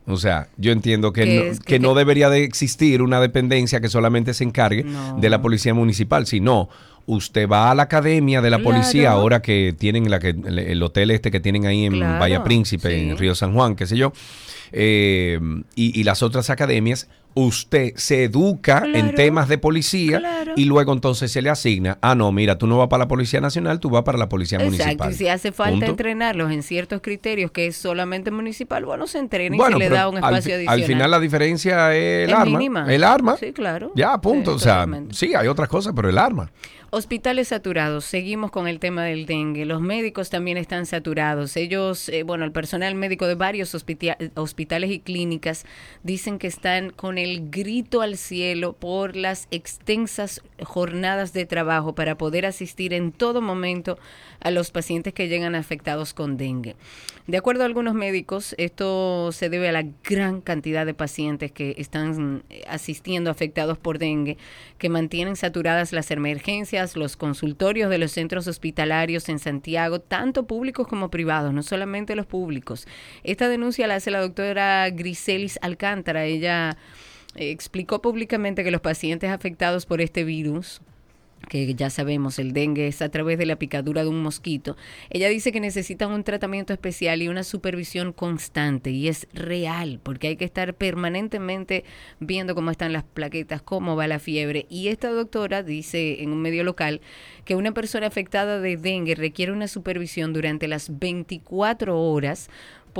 o 0.08 0.18
sea, 0.18 0.48
yo 0.58 0.72
entiendo 0.72 1.12
que, 1.12 1.26
no, 1.26 1.60
que, 1.66 1.80
no 1.80 1.94
debería 1.94 2.30
de 2.30 2.44
existir 2.44 3.02
una 3.02 3.20
dependencia 3.20 3.82
que 3.82 3.90
solamente 3.90 4.34
se 4.34 4.46
encargue 4.46 4.86
de 5.18 5.30
la 5.30 5.42
policía 5.42 5.74
municipal, 5.74 6.26
sino 6.26 6.70
usted 7.08 7.50
va 7.50 7.72
a 7.72 7.76
la 7.76 7.84
academia 7.84 8.42
de 8.42 8.50
la 8.52 8.60
policía 8.60 9.12
ahora 9.12 9.42
que 9.42 9.74
tienen 9.78 10.12
la 10.12 10.20
que, 10.20 10.30
el 10.30 10.84
hotel 10.84 11.10
este 11.12 11.32
que 11.32 11.40
tienen 11.40 11.66
ahí 11.66 11.86
en 11.86 12.00
Valle 12.00 12.40
Príncipe, 12.42 12.96
en 13.02 13.18
Río 13.18 13.34
San 13.34 13.54
Juan, 13.54 13.76
qué 13.76 13.88
sé 13.88 13.98
yo 13.98 14.14
eh, 14.72 15.40
y, 15.76 16.00
y 16.00 16.04
las 16.04 16.22
otras 16.24 16.50
academias, 16.50 17.08
usted 17.34 17.94
se 17.96 18.24
educa 18.26 18.84
en 18.94 19.14
temas 19.16 19.48
de 19.48 19.58
policía 19.58 20.18
Claro. 20.20 20.54
y 20.58 20.66
luego 20.66 20.92
entonces 20.92 21.32
se 21.32 21.42
le 21.42 21.50
asigna, 21.50 21.98
ah, 22.02 22.16
no, 22.16 22.32
mira, 22.32 22.58
tú 22.58 22.66
no 22.68 22.78
vas 22.80 22.88
para 22.88 23.04
la 23.04 23.08
Policía 23.08 23.40
Nacional, 23.40 23.80
tú 23.80 23.90
vas 23.92 24.04
para 24.04 24.18
la 24.18 24.28
Policía 24.28 24.58
Exacto, 24.58 24.76
Municipal. 24.84 25.12
y 25.12 25.16
si 25.16 25.28
hace 25.28 25.52
falta 25.52 25.72
Punto. 25.72 25.86
entrenarlos 25.86 26.52
en 26.52 26.64
ciertos 26.64 27.00
criterios 27.02 27.52
que 27.52 27.68
es 27.68 27.78
solamente 27.78 28.32
municipal, 28.32 28.84
bueno, 28.86 29.06
se 29.08 29.20
entrena 29.20 29.56
y 29.56 29.60
Bueno, 29.60 29.78
se 29.78 29.84
le 29.84 29.90
da 29.90 30.10
un 30.10 30.18
al 30.18 30.24
espacio 30.24 30.50
fi- 30.50 30.52
adicional. 30.68 30.80
Al 30.80 30.84
final 30.86 31.12
la 31.12 31.20
diferencia 31.20 31.96
es 31.96 32.24
el 32.26 32.30
Es 32.32 32.36
arma. 32.36 32.58
mínima. 32.58 32.94
El 32.94 33.04
arma. 33.04 33.38
Sí, 33.38 33.54
claro. 33.54 33.92
Ya, 33.96 34.20
punto. 34.20 34.52
Sí, 34.52 34.56
o 34.56 34.60
sea, 34.60 34.88
sí, 35.12 35.34
hay 35.36 35.48
otras 35.48 35.70
cosas, 35.70 35.94
pero 35.96 36.10
el 36.10 36.18
arma. 36.18 36.52
Hospitales 36.90 37.50
saturados. 37.50 38.06
Seguimos 38.06 38.50
con 38.50 38.66
el 38.66 38.80
tema 38.80 39.04
del 39.04 39.26
dengue. 39.26 39.66
Los 39.66 39.82
médicos 39.82 40.30
también 40.30 40.56
están 40.56 40.86
saturados. 40.86 41.58
Ellos, 41.58 42.08
eh, 42.08 42.24
bueno, 42.24 42.46
el 42.46 42.54
personal 42.54 42.96
médico 42.96 43.28
de 43.28 43.36
varios 43.36 43.76
hospita- 43.76 44.18
hospitales 44.36 44.92
y 44.92 45.00
clínicas 45.00 45.66
dicen 46.04 46.40
que 46.40 46.48
están 46.48 46.92
con 46.92 47.18
el 47.18 47.50
grito 47.50 48.00
al 48.00 48.16
cielo 48.16 48.72
por 48.72 49.18
las 49.18 49.50
extensas 49.52 50.42
jornadas 50.64 51.34
de 51.34 51.46
trabajo 51.46 51.94
para 51.94 52.18
poder 52.18 52.46
asistir 52.46 52.94
en 52.94 53.12
todo 53.12 53.42
momento 53.42 54.00
a 54.48 54.52
los 54.52 54.72
pacientes 54.72 55.14
que 55.14 55.28
llegan 55.28 55.56
afectados 55.56 56.14
con 56.14 56.38
dengue. 56.38 56.78
De 57.28 57.36
acuerdo 57.36 57.64
a 57.64 57.66
algunos 57.66 57.94
médicos, 57.94 58.56
esto 58.58 59.34
se 59.34 59.50
debe 59.50 59.68
a 59.68 59.74
la 59.74 59.84
gran 60.06 60.40
cantidad 60.40 60.86
de 60.86 60.94
pacientes 60.94 61.52
que 61.52 61.76
están 61.78 62.44
eh, 62.50 62.64
asistiendo 62.70 63.30
afectados 63.30 63.78
por 63.78 64.00
dengue, 64.00 64.38
que 64.78 64.88
mantienen 64.88 65.36
saturadas 65.36 65.92
las 65.92 66.10
emergencias, 66.12 66.96
los 66.96 67.18
consultorios 67.18 67.90
de 67.90 67.98
los 67.98 68.14
centros 68.14 68.48
hospitalarios 68.48 69.28
en 69.28 69.40
Santiago, 69.40 70.00
tanto 70.00 70.48
públicos 70.48 70.88
como 70.88 71.10
privados, 71.10 71.54
no 71.54 71.62
solamente 71.62 72.16
los 72.16 72.26
públicos. 72.26 72.88
Esta 73.26 73.50
denuncia 73.50 73.86
la 73.88 73.96
hace 73.96 74.12
la 74.12 74.22
doctora 74.22 74.90
Griselis 74.92 75.60
Alcántara. 75.62 76.24
Ella 76.24 76.78
eh, 77.36 77.52
explicó 77.52 78.02
públicamente 78.02 78.64
que 78.64 78.72
los 78.72 78.80
pacientes 78.80 79.30
afectados 79.30 79.86
por 79.86 80.00
este 80.00 80.24
virus 80.24 80.82
que 81.48 81.74
ya 81.76 81.90
sabemos, 81.90 82.40
el 82.40 82.54
dengue 82.54 82.88
es 82.88 83.02
a 83.02 83.10
través 83.10 83.38
de 83.38 83.46
la 83.46 83.56
picadura 83.58 84.04
de 84.04 84.10
un 84.10 84.22
mosquito. 84.22 84.76
Ella 85.10 85.30
dice 85.30 85.52
que 85.52 85.60
necesitan 85.60 86.12
un 86.12 86.24
tratamiento 86.24 86.74
especial 86.74 87.22
y 87.22 87.28
una 87.28 87.44
supervisión 87.44 88.14
constante 88.14 88.92
y 88.92 89.08
es 89.08 89.28
real 89.34 90.00
porque 90.04 90.28
hay 90.28 90.36
que 90.36 90.46
estar 90.46 90.74
permanentemente 90.74 91.84
viendo 92.20 92.56
cómo 92.56 92.72
están 92.72 92.94
las 92.94 93.04
plaquetas, 93.04 93.62
cómo 93.62 93.96
va 93.96 94.08
la 94.08 94.20
fiebre. 94.20 94.66
Y 94.70 94.90
esta 94.90 95.10
doctora 95.10 95.64
dice 95.64 96.22
en 96.22 96.32
un 96.32 96.42
medio 96.42 96.64
local 96.64 97.02
que 97.46 97.56
una 97.56 97.74
persona 97.74 98.08
afectada 98.08 98.60
de 98.60 98.78
dengue 98.78 99.16
requiere 99.16 99.52
una 99.52 99.68
supervisión 99.68 100.34
durante 100.34 100.68
las 100.68 101.00
24 101.00 102.00
horas 102.00 102.50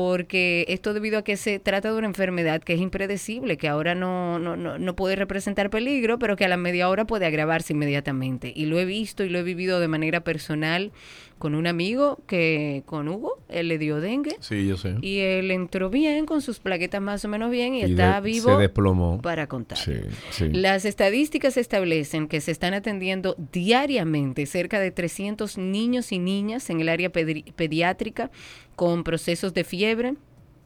porque 0.02 0.64
esto 0.68 0.94
debido 0.94 1.18
a 1.18 1.24
que 1.24 1.38
se 1.38 1.58
trata 1.58 1.92
de 1.92 1.98
una 1.98 2.06
enfermedad 2.06 2.62
que 2.62 2.76
es 2.76 2.80
impredecible, 2.82 3.58
que 3.58 3.68
ahora 3.68 3.96
no, 3.96 4.38
no, 4.38 4.56
no, 4.56 4.78
no 4.78 4.96
puede 4.96 5.16
representar 5.16 5.72
peligro, 5.72 6.20
pero 6.20 6.36
que 6.36 6.46
a 6.46 6.48
la 6.48 6.56
media 6.56 6.88
hora 6.88 7.06
puede 7.06 7.26
agravarse 7.26 7.74
inmediatamente. 7.74 8.54
Y 8.56 8.68
lo 8.68 8.78
he 8.78 8.86
visto 8.86 9.24
y 9.24 9.30
lo 9.30 9.40
he 9.40 9.44
vivido 9.44 9.80
de 9.80 9.88
manera 9.88 10.20
personal 10.20 10.92
con 11.40 11.56
un 11.56 11.66
amigo 11.66 12.20
que, 12.28 12.84
con 12.86 13.08
Hugo, 13.08 13.40
él 13.50 13.70
le 13.70 13.80
dio 13.80 14.00
dengue 14.00 14.38
Sí, 14.40 14.68
yo 14.68 14.78
sé. 14.78 14.96
y 15.02 15.20
él 15.20 15.50
entró 15.50 15.90
bien, 15.90 16.28
con 16.28 16.42
sus 16.44 16.60
plaquetas 16.60 17.02
más 17.02 17.26
o 17.26 17.28
menos 17.28 17.50
bien 17.50 17.74
y, 17.74 17.80
Y 17.82 17.92
está 17.92 18.22
de- 18.22 18.30
vivo 18.30 18.56
Se 18.56 18.62
desplomó. 18.62 19.20
para 19.22 19.48
contar. 19.48 19.80
Sí, 19.80 19.94
sí. 20.30 20.50
Las 20.52 20.86
estadísticas 20.86 21.58
establecen 21.58 22.28
que 22.28 22.40
se 22.42 22.52
están 22.52 22.76
atendiendo 22.76 23.36
diariamente 23.52 24.46
cerca 24.46 24.80
de 24.80 24.92
300 24.92 25.58
niños 25.58 26.12
y 26.12 26.20
niñas 26.20 26.70
en 26.70 26.82
el 26.82 26.90
área 26.90 27.12
pediátrica 27.12 28.30
con 28.78 29.04
procesos 29.04 29.56
de 29.56 29.64
fiebre. 29.64 30.14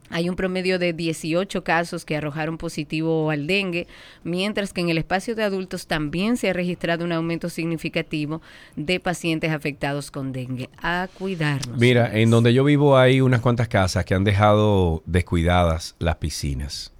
Hay 0.10 0.27
un 0.27 0.36
promedio 0.36 0.77
de 0.77 0.91
18 0.91 1.63
casos 1.63 2.03
que 2.03 2.18
arrojaron 2.18 2.58
positivo 2.58 3.32
al 3.32 3.48
dengue, 3.48 3.88
mientras 4.25 4.74
que 4.74 4.82
en 4.82 4.89
el 4.89 4.98
espacio 4.98 5.34
de 5.34 5.44
adultos 5.44 5.88
también 5.88 6.36
se 6.36 6.50
ha 6.50 6.53
registrado 6.53 7.06
un 7.06 7.13
aumento 7.13 7.48
significativo 7.48 8.41
de 8.75 9.00
pacientes 9.00 9.51
afectados 9.51 10.12
con 10.12 10.34
dengue. 10.34 10.70
A 10.82 11.08
cuidarnos. 11.18 11.80
Mira, 11.80 12.20
en 12.20 12.30
donde 12.30 12.53
yo 12.53 12.65
vivo 12.65 12.98
hay 12.98 13.22
unas 13.22 13.39
cuantas 13.39 13.70
casas 13.70 14.03
que 14.03 14.13
han 14.13 14.25
dejado 14.25 15.01
descuidadas 15.06 15.96
las 15.98 16.18
piscinas. 16.18 16.91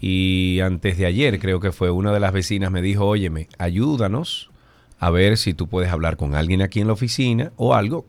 Y 0.00 0.60
antes 0.62 0.96
de 0.98 1.06
ayer, 1.06 1.40
creo 1.40 1.58
que 1.58 1.72
fue 1.72 1.90
una 1.90 2.12
de 2.12 2.20
las 2.20 2.32
vecinas 2.32 2.70
me 2.70 2.80
dijo, 2.80 3.04
óyeme, 3.04 3.48
ayúdanos 3.58 4.50
a 5.00 5.10
ver 5.10 5.36
si 5.36 5.52
tú 5.52 5.66
puedes 5.66 5.90
hablar 5.90 6.16
con 6.16 6.36
alguien 6.36 6.62
aquí 6.62 6.80
en 6.80 6.86
la 6.86 6.92
oficina 6.92 7.50
o 7.56 7.74
algo. 7.74 8.06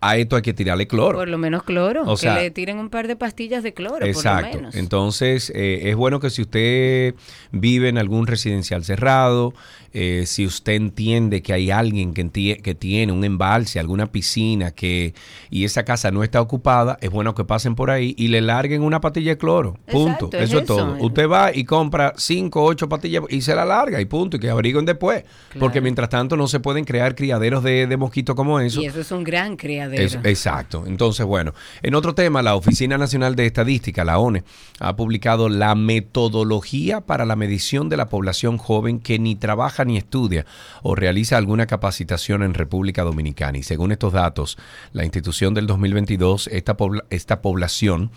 A 0.00 0.16
esto 0.16 0.36
hay 0.36 0.42
que 0.42 0.54
tirarle 0.54 0.86
cloro. 0.86 1.18
Por 1.18 1.28
lo 1.28 1.38
menos 1.38 1.64
cloro, 1.64 2.04
O 2.04 2.16
que 2.16 2.30
le 2.30 2.50
tiren 2.52 2.78
un 2.78 2.88
par 2.88 3.08
de 3.08 3.16
pastillas 3.16 3.64
de 3.64 3.74
cloro, 3.74 3.94
por 3.96 4.02
lo 4.02 4.06
Exacto. 4.06 4.56
menos. 4.56 4.74
Entonces, 4.76 5.50
eh, 5.54 5.90
es 5.90 5.96
bueno 5.96 6.20
que 6.20 6.30
si 6.30 6.42
usted 6.42 7.14
vive 7.50 7.88
en 7.88 7.98
algún 7.98 8.28
residencial 8.28 8.84
cerrado, 8.84 9.54
eh, 9.92 10.24
si 10.26 10.44
usted 10.46 10.72
entiende 10.74 11.42
que 11.42 11.52
hay 11.52 11.70
alguien 11.70 12.14
que, 12.14 12.24
entie- 12.24 12.60
que 12.62 12.74
tiene 12.74 13.12
un 13.12 13.24
embalse, 13.24 13.78
alguna 13.80 14.06
piscina, 14.12 14.70
que 14.70 15.14
y 15.50 15.64
esa 15.64 15.84
casa 15.84 16.10
no 16.10 16.22
está 16.22 16.40
ocupada, 16.40 16.98
es 17.00 17.10
bueno 17.10 17.34
que 17.34 17.44
pasen 17.44 17.74
por 17.74 17.90
ahí 17.90 18.14
y 18.18 18.28
le 18.28 18.40
larguen 18.40 18.82
una 18.82 19.00
patilla 19.00 19.30
de 19.32 19.38
cloro. 19.38 19.78
Punto. 19.90 20.26
Exacto, 20.26 20.36
eso 20.38 20.58
es 20.58 20.64
eso. 20.64 20.76
todo. 20.76 20.96
Usted 21.00 21.28
va 21.28 21.54
y 21.54 21.64
compra 21.64 22.12
cinco, 22.16 22.62
ocho 22.64 22.88
patillas 22.88 23.22
y 23.30 23.40
se 23.40 23.54
la 23.54 23.64
larga 23.64 24.00
y 24.00 24.04
punto. 24.04 24.36
Y 24.36 24.40
que 24.40 24.50
abriguen 24.50 24.84
después. 24.84 25.24
Porque 25.58 25.80
mientras 25.80 26.08
tanto 26.08 26.36
no 26.36 26.46
se 26.48 26.60
pueden 26.60 26.84
crear 26.84 27.14
criaderos 27.14 27.62
de, 27.62 27.86
de 27.86 27.96
mosquitos 27.96 28.36
como 28.36 28.60
eso. 28.60 28.80
Y 28.82 28.86
eso 28.86 29.00
es 29.00 29.10
un 29.10 29.24
gran 29.24 29.56
criadero. 29.56 30.02
Es- 30.02 30.18
exacto. 30.22 30.84
Entonces, 30.86 31.24
bueno, 31.26 31.54
en 31.82 31.94
otro 31.94 32.14
tema, 32.14 32.42
la 32.42 32.54
Oficina 32.54 32.98
Nacional 32.98 33.34
de 33.36 33.46
Estadística, 33.46 34.04
la 34.04 34.18
ONE, 34.18 34.44
ha 34.80 34.94
publicado 34.96 35.48
la 35.48 35.74
metodología 35.74 37.00
para 37.00 37.24
la 37.24 37.36
medición 37.36 37.88
de 37.88 37.96
la 37.96 38.08
población 38.08 38.58
joven 38.58 39.00
que 39.00 39.18
ni 39.18 39.34
trabaja 39.34 39.77
ni 39.84 39.96
estudia 39.96 40.46
o 40.82 40.94
realiza 40.94 41.36
alguna 41.36 41.66
capacitación 41.66 42.42
en 42.42 42.54
República 42.54 43.02
Dominicana. 43.02 43.58
Y 43.58 43.62
según 43.62 43.92
estos 43.92 44.12
datos, 44.12 44.58
la 44.92 45.04
institución 45.04 45.54
del 45.54 45.66
2022, 45.66 46.48
esta, 46.48 46.76
esta 47.10 47.42
población, 47.42 48.10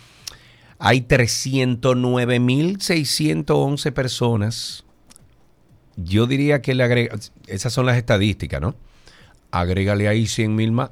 hay 0.83 1.01
309.611 1.01 3.93
personas. 3.93 4.83
Yo 5.95 6.25
diría 6.25 6.63
que 6.63 6.73
le 6.73 6.83
agrega, 6.83 7.15
esas 7.45 7.71
son 7.71 7.85
las 7.85 7.97
estadísticas, 7.97 8.59
¿no? 8.59 8.73
Agrégale 9.51 10.07
ahí 10.07 10.25
100 10.25 10.55
mil 10.55 10.71
más. 10.71 10.89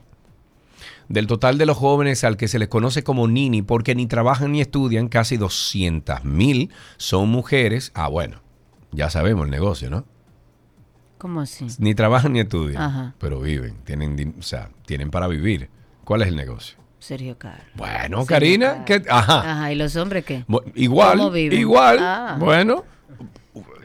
Del 1.07 1.25
total 1.25 1.57
de 1.57 1.65
los 1.65 1.75
jóvenes 1.75 2.23
al 2.23 2.37
que 2.37 2.47
se 2.47 2.59
les 2.59 2.67
conoce 2.67 3.03
como 3.03 3.27
Nini, 3.27 3.63
porque 3.63 3.95
ni 3.95 4.05
trabajan 4.05 4.51
ni 4.51 4.61
estudian, 4.61 5.07
casi 5.07 5.37
200 5.37 6.23
mil 6.23 6.69
son 6.97 7.29
mujeres. 7.29 7.91
Ah, 7.95 8.09
bueno, 8.09 8.43
ya 8.91 9.09
sabemos 9.09 9.45
el 9.45 9.51
negocio, 9.51 9.89
¿no? 9.89 10.05
¿Cómo 11.19 11.41
así? 11.41 11.67
Ni 11.79 11.93
trabajan 11.93 12.33
ni 12.33 12.39
estudian, 12.39 12.81
Ajá. 12.81 13.13
pero 13.19 13.41
viven, 13.41 13.75
tienen, 13.83 14.35
o 14.39 14.41
sea, 14.41 14.69
tienen 14.85 15.11
para 15.11 15.27
vivir. 15.27 15.69
¿Cuál 16.05 16.21
es 16.23 16.29
el 16.29 16.35
negocio? 16.37 16.77
Sergio 16.97 17.37
Caro. 17.37 17.61
Bueno, 17.75 18.17
Sergio 18.19 18.25
Karina. 18.25 18.85
¿qué? 18.85 19.03
Ajá. 19.09 19.51
Ajá, 19.51 19.71
¿y 19.71 19.75
los 19.75 19.95
hombres 19.97 20.23
qué? 20.25 20.45
Igual, 20.75 21.17
¿Cómo 21.17 21.31
viven? 21.31 21.59
igual. 21.59 21.97
Ah. 21.99 22.37
Bueno, 22.39 22.85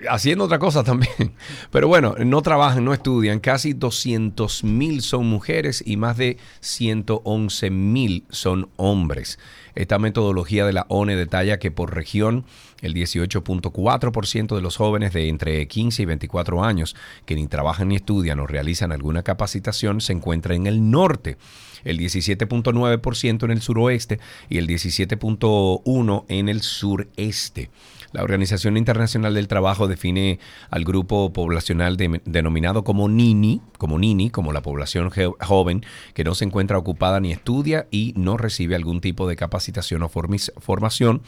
haciendo 0.09 0.44
otra 0.44 0.59
cosa 0.59 0.85
también. 0.85 1.35
Pero 1.70 1.88
bueno, 1.88 2.14
no 2.25 2.40
trabajan, 2.42 2.85
no 2.85 2.92
estudian. 2.94 3.40
Casi 3.40 3.73
200 3.73 4.64
mil 4.64 5.03
son 5.03 5.27
mujeres 5.27 5.83
y 5.85 5.97
más 5.97 6.16
de 6.16 6.38
111 6.61 7.70
mil 7.70 8.25
son 8.31 8.68
hombres. 8.77 9.38
Esta 9.75 9.99
metodología 9.99 10.65
de 10.67 10.73
la 10.73 10.87
ONE 10.89 11.17
detalla 11.17 11.59
que 11.59 11.71
por 11.71 11.95
región 11.95 12.45
el 12.81 12.95
18.4% 12.95 14.55
de 14.55 14.63
los 14.63 14.77
jóvenes 14.77 15.13
de 15.13 15.29
entre 15.29 15.67
15 15.67 16.03
y 16.03 16.05
24 16.05 16.65
años 16.65 16.95
que 17.27 17.35
ni 17.35 17.47
trabajan 17.49 17.89
ni 17.89 17.97
estudian 17.97 18.39
o 18.41 18.47
realizan 18.47 18.93
alguna 18.93 19.23
capacitación 19.23 20.01
se 20.01 20.13
encuentra 20.13 20.55
en 20.55 20.67
el 20.67 20.91
norte, 20.91 21.37
el 21.85 21.99
17.9% 21.99 23.45
en 23.45 23.51
el 23.51 23.63
suroeste 23.63 24.21
y 24.49 24.59
el 24.59 24.69
17.1% 24.69 26.25
en 26.29 26.49
el 26.49 26.63
sureste. 26.63 27.71
La 28.14 28.22
Organización 28.22 28.77
Internacional 28.77 29.35
del 29.35 29.48
Trabajo 29.48 29.88
define 29.88 30.38
al 30.70 30.85
grupo 30.85 31.33
poblacional 31.33 31.96
de- 31.96 32.22
denominado 32.24 32.85
como 32.85 33.09
NINI, 33.09 33.61
como 33.77 33.98
NINI, 33.98 34.31
como 34.31 34.53
la 34.53 34.62
población 34.62 35.11
joven 35.40 35.85
que 36.14 36.22
no 36.22 36.37
se 36.37 36.44
encuentra 36.44 36.79
ocupada 36.79 37.18
ni 37.18 37.33
estudia 37.33 37.88
y 37.90 38.14
no 38.16 38.37
recibe 38.37 38.77
algún 38.77 39.00
tipo 39.00 39.27
de 39.27 39.35
capacitación 39.35 40.05
o 40.05 40.09
formación. 40.09 41.22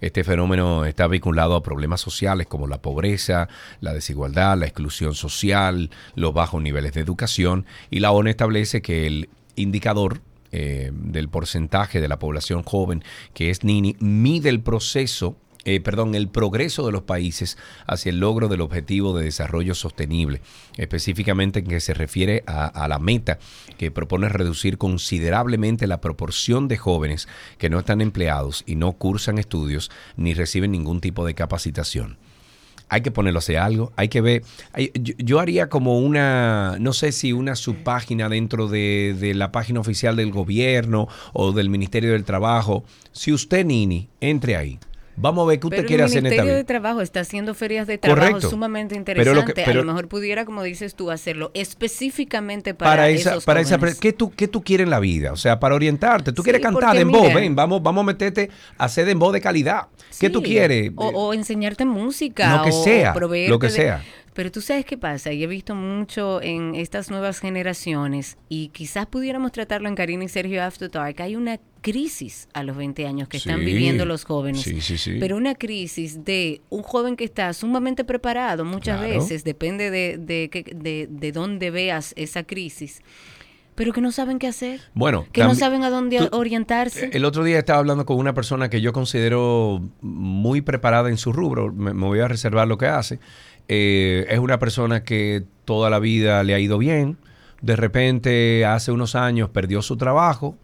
Este 0.00 0.24
fenómeno 0.24 0.86
está 0.86 1.06
vinculado 1.08 1.54
a 1.56 1.62
problemas 1.62 2.00
sociales 2.00 2.46
como 2.46 2.66
la 2.66 2.80
pobreza, 2.80 3.48
la 3.82 3.92
desigualdad, 3.92 4.56
la 4.56 4.64
exclusión 4.64 5.14
social, 5.14 5.90
los 6.14 6.32
bajos 6.32 6.62
niveles 6.62 6.94
de 6.94 7.02
educación 7.02 7.66
y 7.90 8.00
la 8.00 8.12
ONU 8.12 8.30
establece 8.30 8.80
que 8.80 9.06
el 9.06 9.28
indicador 9.56 10.22
eh, 10.52 10.90
del 10.94 11.28
porcentaje 11.28 12.00
de 12.00 12.08
la 12.08 12.18
población 12.18 12.62
joven 12.62 13.04
que 13.34 13.50
es 13.50 13.62
NINI 13.62 13.96
mide 14.00 14.48
el 14.48 14.60
proceso 14.62 15.36
eh, 15.64 15.80
perdón, 15.80 16.14
el 16.14 16.28
progreso 16.28 16.86
de 16.86 16.92
los 16.92 17.02
países 17.02 17.58
hacia 17.86 18.10
el 18.10 18.20
logro 18.20 18.48
del 18.48 18.62
objetivo 18.62 19.16
de 19.16 19.24
desarrollo 19.24 19.74
sostenible, 19.74 20.40
específicamente 20.76 21.60
en 21.60 21.66
que 21.66 21.80
se 21.80 21.94
refiere 21.94 22.42
a, 22.46 22.88
la 22.88 22.98
meta 22.98 23.38
que 23.78 23.90
propone 23.90 24.28
reducir 24.28 24.78
considerablemente 24.78 25.86
la 25.86 26.00
proporción 26.00 26.66
de 26.66 26.76
jóvenes 26.76 27.28
que 27.58 27.70
no 27.70 27.78
están 27.78 28.00
empleados 28.00 28.64
y 28.66 28.76
no 28.76 28.92
cursan 28.92 29.38
estudios 29.38 29.90
ni 30.16 30.34
reciben 30.34 30.72
ningún 30.72 31.00
tipo 31.00 31.24
de 31.26 31.34
capacitación 31.34 32.18
hay 32.92 33.02
que 33.02 33.12
ponerlo 33.12 33.38
hacer 33.38 33.58
algo, 33.58 33.92
hay 33.94 34.08
que 34.08 34.20
ver. 34.20 34.42
yo, 34.94 35.14
yo, 35.16 35.38
haría 35.38 35.68
como 35.68 36.00
una, 36.00 36.76
no 36.80 36.92
sé 36.92 37.12
si 37.12 37.32
una 37.32 37.54
subpágina 37.54 38.28
dentro 38.28 38.66
de, 38.66 39.16
de, 39.16 39.32
la 39.32 39.52
página 39.52 39.78
oficial 39.78 40.16
del 40.16 40.32
gobierno 40.32 41.06
o 41.32 41.52
del 41.52 41.70
Ministerio 41.70 42.10
del 42.10 42.24
Trabajo. 42.24 42.82
Si 43.12 43.32
usted, 43.32 43.64
Nini, 43.64 44.08
entre 44.20 44.56
ahí. 44.56 44.80
Vamos 45.16 45.44
a 45.44 45.48
ver 45.48 45.60
qué 45.60 45.66
usted 45.66 45.76
pero 45.78 45.88
quiere 45.88 46.02
hacer 46.04 46.18
en 46.18 46.26
esta 46.26 46.34
El 46.36 46.40
Ministerio 46.42 46.56
de 46.56 46.64
Trabajo 46.64 47.00
está 47.02 47.20
haciendo 47.20 47.52
ferias 47.54 47.86
de 47.86 47.98
trabajo 47.98 48.28
Correcto. 48.28 48.48
sumamente 48.50 48.94
Pero 48.94 49.00
interesantes. 49.00 49.34
lo 49.42 49.46
que- 49.54 49.62
pero- 49.64 49.80
a 49.80 49.84
lo 49.84 49.92
mejor 49.92 50.08
pudiera, 50.08 50.44
como 50.46 50.62
dices 50.62 50.94
tú, 50.94 51.10
hacerlo 51.10 51.50
específicamente 51.52 52.72
para, 52.74 52.90
Para 52.92 53.08
esa, 53.10 53.30
esos 53.32 53.44
para 53.44 53.60
esa. 53.60 53.78
¿qué 54.00 54.12
tú, 54.12 54.30
¿qué 54.34 54.48
tú 54.48 54.62
quieres 54.62 54.84
en 54.84 54.90
la 54.90 55.00
vida? 55.00 55.32
O 55.32 55.36
sea, 55.36 55.60
para 55.60 55.74
orientarte. 55.74 56.32
Tú 56.32 56.42
Sí, 56.42 56.44
quieres 56.44 56.62
cantar 56.62 56.96
dembow, 56.96 57.22
mira- 57.22 57.34
ven, 57.34 57.54
vamos, 57.54 57.82
vamos 57.82 58.02
a 58.02 58.06
meterte 58.06 58.50
a 58.78 58.84
hacer 58.84 59.04
dembow 59.04 59.30
de 59.32 59.40
calidad. 59.40 59.88
¿Qué 60.18 60.30
tú 60.30 60.42
quieres? 60.42 60.90
O, 60.96 61.06
o 61.08 61.34
enseñarte 61.34 61.84
música. 61.84 62.56
Lo 62.56 62.62
que 62.64 62.70
o- 62.70 62.84
sea, 62.84 63.12
o 63.14 63.20
lo 63.20 63.58
que 63.58 63.66
de- 63.66 63.70
sea. 63.72 64.02
Pero 64.32 64.52
tú 64.52 64.60
sabes 64.60 64.84
qué 64.84 64.96
pasa, 64.96 65.32
y 65.32 65.42
he 65.42 65.46
visto 65.48 65.74
mucho 65.74 66.40
en 66.40 66.76
estas 66.76 67.10
nuevas 67.10 67.40
generaciones, 67.40 68.38
y 68.48 68.68
quizás 68.68 69.06
pudiéramos 69.06 69.50
tratarlo 69.50 69.88
en 69.88 69.96
Karina 69.96 70.24
y 70.24 70.28
Sergio 70.28 70.62
After 70.62 70.88
Dark, 70.90 71.20
hay 71.20 71.34
una 71.34 71.58
crisis 71.80 72.48
a 72.52 72.62
los 72.62 72.76
20 72.76 73.06
años 73.06 73.28
que 73.28 73.38
están 73.38 73.58
Sí. 73.58 73.64
viviendo 73.64 74.04
los 74.04 74.24
jóvenes. 74.24 74.62
Sí, 74.62 74.80
sí, 74.80 74.98
sí. 74.98 75.16
Pero 75.18 75.36
una 75.36 75.54
crisis 75.56 76.24
de 76.24 76.60
un 76.68 76.82
joven 76.82 77.16
que 77.16 77.24
está 77.24 77.52
sumamente 77.52 78.04
preparado 78.04 78.64
muchas 78.64 78.98
Claro. 79.00 79.14
veces, 79.14 79.42
depende 79.44 79.90
de, 79.90 80.16
de, 80.18 80.48
de, 80.76 81.08
de 81.10 81.32
dónde 81.32 81.70
veas 81.72 82.12
esa 82.16 82.44
crisis, 82.44 83.02
pero 83.74 83.92
que 83.94 84.00
no 84.02 84.12
saben 84.12 84.38
qué 84.38 84.46
hacer, 84.46 84.80
Bueno, 84.94 85.26
que 85.32 85.42
no 85.42 85.54
saben 85.54 85.82
a 85.84 85.90
dónde 85.90 86.18
tú- 86.18 86.36
orientarse. 86.36 87.08
El 87.14 87.24
otro 87.24 87.42
día 87.44 87.58
estaba 87.58 87.78
hablando 87.78 88.04
con 88.04 88.18
una 88.18 88.34
persona 88.34 88.68
que 88.68 88.80
yo 88.82 88.92
considero 88.92 89.82
muy 90.02 90.60
preparada 90.60 91.08
en 91.08 91.16
su 91.16 91.32
rubro, 91.32 91.72
me, 91.72 91.94
me 91.94 92.06
voy 92.06 92.20
a 92.20 92.28
reservar 92.28 92.68
lo 92.68 92.76
que 92.78 92.86
hace. 92.86 93.18
Eh, 93.72 94.26
es 94.28 94.40
una 94.40 94.58
persona 94.58 95.04
que 95.04 95.44
toda 95.64 95.90
la 95.90 96.00
vida 96.00 96.42
le 96.42 96.54
ha 96.54 96.58
ido 96.58 96.76
bien, 96.76 97.18
de 97.62 97.76
repente 97.76 98.64
hace 98.66 98.90
unos 98.90 99.14
años 99.14 99.50
perdió 99.50 99.80
su 99.80 99.96
trabajo, 99.96 100.58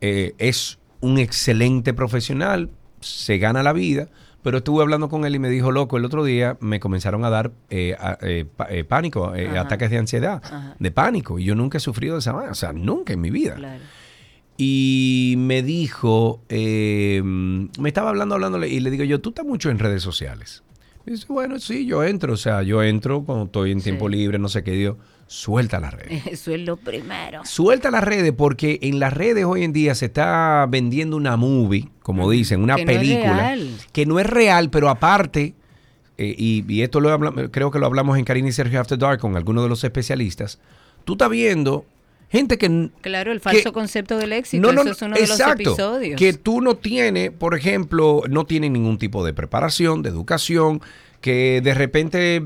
eh, 0.00 0.34
es 0.38 0.78
un 1.00 1.18
excelente 1.18 1.92
profesional, 1.92 2.70
se 3.00 3.38
gana 3.38 3.64
la 3.64 3.72
vida, 3.72 4.08
pero 4.44 4.58
estuve 4.58 4.80
hablando 4.82 5.08
con 5.08 5.24
él 5.24 5.34
y 5.34 5.38
me 5.40 5.48
dijo, 5.50 5.72
loco, 5.72 5.96
el 5.96 6.04
otro 6.04 6.22
día 6.24 6.56
me 6.60 6.78
comenzaron 6.78 7.24
a 7.24 7.30
dar 7.30 7.50
eh, 7.70 7.96
a- 7.98 8.18
eh, 8.22 8.44
pa- 8.44 8.68
eh, 8.70 8.84
pánico, 8.84 9.32
ataques 9.58 9.90
de 9.90 9.98
ansiedad, 9.98 10.40
Ajá. 10.44 10.76
de 10.78 10.90
pánico, 10.92 11.40
y 11.40 11.44
yo 11.44 11.56
nunca 11.56 11.78
he 11.78 11.80
sufrido 11.80 12.14
de 12.14 12.20
esa 12.20 12.32
manera, 12.32 12.52
o 12.52 12.54
sea, 12.54 12.72
nunca 12.72 13.12
en 13.12 13.20
mi 13.20 13.30
vida. 13.30 13.54
Claro. 13.56 13.82
Y 14.56 15.34
me 15.38 15.62
dijo, 15.64 16.42
me 16.48 17.88
estaba 17.88 18.10
hablando, 18.10 18.34
hablándole, 18.36 18.68
y 18.68 18.78
le 18.80 18.90
digo 18.92 19.02
yo, 19.04 19.20
tú 19.20 19.30
estás 19.30 19.44
mucho 19.46 19.70
en 19.70 19.78
redes 19.80 20.02
sociales. 20.02 20.62
Y 21.06 21.12
dice, 21.12 21.26
bueno, 21.28 21.58
sí, 21.58 21.84
yo 21.86 22.04
entro, 22.04 22.32
o 22.34 22.36
sea, 22.36 22.62
yo 22.62 22.82
entro 22.82 23.22
cuando 23.24 23.46
estoy 23.46 23.72
en 23.72 23.80
tiempo 23.82 24.08
libre, 24.08 24.38
no 24.38 24.48
sé 24.48 24.62
qué, 24.62 24.70
digo, 24.72 24.98
suelta 25.26 25.80
las 25.80 25.94
redes. 25.94 26.26
Eso 26.30 26.52
es 26.52 26.60
lo 26.60 26.76
primero. 26.76 27.44
Suelta 27.44 27.90
las 27.90 28.04
redes 28.04 28.32
porque 28.32 28.78
en 28.82 29.00
las 29.00 29.12
redes 29.12 29.44
hoy 29.44 29.64
en 29.64 29.72
día 29.72 29.94
se 29.94 30.06
está 30.06 30.66
vendiendo 30.68 31.16
una 31.16 31.36
movie, 31.36 31.88
como 32.02 32.30
dicen, 32.30 32.62
una 32.62 32.76
Que 32.76 32.84
no 32.84 32.92
película, 32.92 33.36
real. 33.36 33.70
que 33.92 34.06
no 34.06 34.20
es 34.20 34.26
real, 34.26 34.70
pero 34.70 34.88
aparte, 34.88 35.54
eh, 36.18 36.34
y, 36.38 36.64
y 36.72 36.82
esto 36.82 37.00
lo 37.00 37.18
creo 37.50 37.70
que 37.70 37.78
lo 37.80 37.86
hablamos 37.86 38.16
en 38.18 38.24
Karina 38.24 38.48
y 38.48 38.52
Sergio 38.52 38.80
After 38.80 38.98
Dark 38.98 39.18
con 39.18 39.36
algunos 39.36 39.64
de 39.64 39.68
los 39.70 39.82
especialistas, 39.82 40.60
tú 41.04 41.14
estás 41.14 41.30
viendo 41.30 41.84
gente 42.32 42.58
que 42.58 42.90
Claro, 43.02 43.30
el 43.30 43.38
falso 43.40 43.64
que- 43.70 43.72
concepto 43.72 44.16
del 44.18 44.32
éxito. 44.32 44.60
no, 44.66 44.72
no, 44.72 44.80
Eso 44.82 44.90
es 44.92 45.02
uno 45.02 45.14
de 45.14 45.26
los 45.28 45.38
episodios. 45.38 46.18
Que 46.18 46.32
tú 46.32 46.60
no 46.60 46.74
tienes, 46.76 47.30
por 47.30 47.54
ejemplo, 47.54 48.22
no 48.28 48.44
tienes 48.46 48.70
ningún 48.72 48.98
tipo 48.98 49.24
de 49.24 49.32
preparación, 49.34 50.02
de 50.02 50.08
educación, 50.08 50.80
que 51.20 51.60
de 51.62 51.74
repente, 51.74 52.36
eh, 52.36 52.42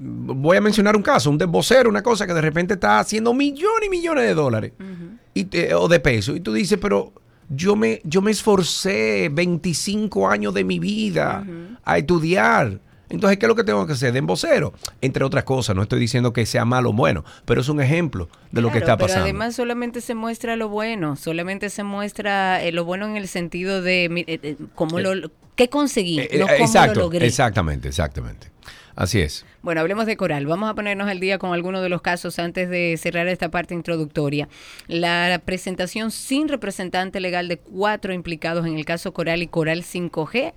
voy 0.00 0.56
a 0.56 0.60
mencionar 0.60 0.94
un 0.96 1.02
caso, 1.02 1.30
un 1.30 1.38
desbocero, 1.38 1.88
una 1.88 2.02
cosa 2.02 2.26
que 2.26 2.34
de 2.34 2.40
repente 2.42 2.74
está 2.74 2.98
haciendo 2.98 3.32
millones 3.32 3.86
y 3.86 3.88
millones 3.88 4.24
de 4.24 4.34
dólares 4.34 4.72
y 5.34 5.46
o 5.74 5.88
de 5.88 6.00
pesos. 6.00 6.36
Y 6.36 6.40
tú 6.40 6.52
dices, 6.52 6.78
pero 6.80 7.12
yo 7.48 7.76
me, 7.76 8.00
yo 8.04 8.20
me 8.20 8.30
esforcé 8.30 9.30
25 9.32 10.28
años 10.28 10.52
de 10.52 10.64
mi 10.64 10.78
vida 10.78 11.46
a 11.84 11.98
estudiar. 11.98 12.80
Entonces, 13.10 13.38
¿qué 13.38 13.46
es 13.46 13.48
lo 13.48 13.54
que 13.56 13.64
tengo 13.64 13.86
que 13.86 13.94
hacer? 13.94 14.12
De 14.12 14.18
embocero. 14.18 14.72
Entre 15.00 15.24
otras 15.24 15.44
cosas, 15.44 15.74
no 15.74 15.82
estoy 15.82 15.98
diciendo 16.00 16.32
que 16.32 16.44
sea 16.46 16.64
malo 16.64 16.90
o 16.90 16.92
bueno, 16.92 17.24
pero 17.44 17.60
es 17.62 17.68
un 17.68 17.80
ejemplo 17.80 18.28
de 18.52 18.60
lo 18.60 18.70
que 18.70 18.78
está 18.78 18.96
pasando. 18.96 19.24
Pero 19.24 19.36
además 19.36 19.54
solamente 19.56 20.00
se 20.00 20.14
muestra 20.14 20.56
lo 20.56 20.68
bueno, 20.68 21.16
solamente 21.16 21.70
se 21.70 21.84
muestra 21.84 22.62
eh, 22.62 22.72
lo 22.72 22.84
bueno 22.84 23.06
en 23.06 23.16
el 23.16 23.28
sentido 23.28 23.80
de 23.82 24.08
mi- 24.10 24.20
eh, 24.26 24.38
eh, 24.42 24.56
cómo 24.74 25.00
lo, 25.00 25.30
qué 25.56 25.68
conseguí, 25.68 26.18
Eh, 26.20 26.28
no 26.38 26.46
eh, 26.46 26.52
cómo 26.58 26.64
exacto, 26.66 26.94
lo 26.94 27.00
logré. 27.06 27.26
exactamente, 27.26 27.88
exactamente. 27.88 28.48
Así 28.94 29.20
es. 29.20 29.46
Bueno, 29.62 29.80
hablemos 29.80 30.06
de 30.06 30.16
Coral. 30.16 30.44
Vamos 30.46 30.68
a 30.68 30.74
ponernos 30.74 31.08
al 31.08 31.20
día 31.20 31.38
con 31.38 31.52
algunos 31.54 31.82
de 31.82 31.88
los 31.88 32.02
casos 32.02 32.36
antes 32.40 32.68
de 32.68 32.96
cerrar 33.00 33.28
esta 33.28 33.48
parte 33.48 33.72
introductoria. 33.72 34.48
La 34.88 35.40
presentación 35.44 36.10
sin 36.10 36.48
representante 36.48 37.20
legal 37.20 37.46
de 37.46 37.58
cuatro 37.58 38.12
implicados 38.12 38.66
en 38.66 38.76
el 38.76 38.84
caso 38.84 39.12
Coral 39.12 39.40
y 39.40 39.46
Coral 39.46 39.84
5G. 39.84 40.52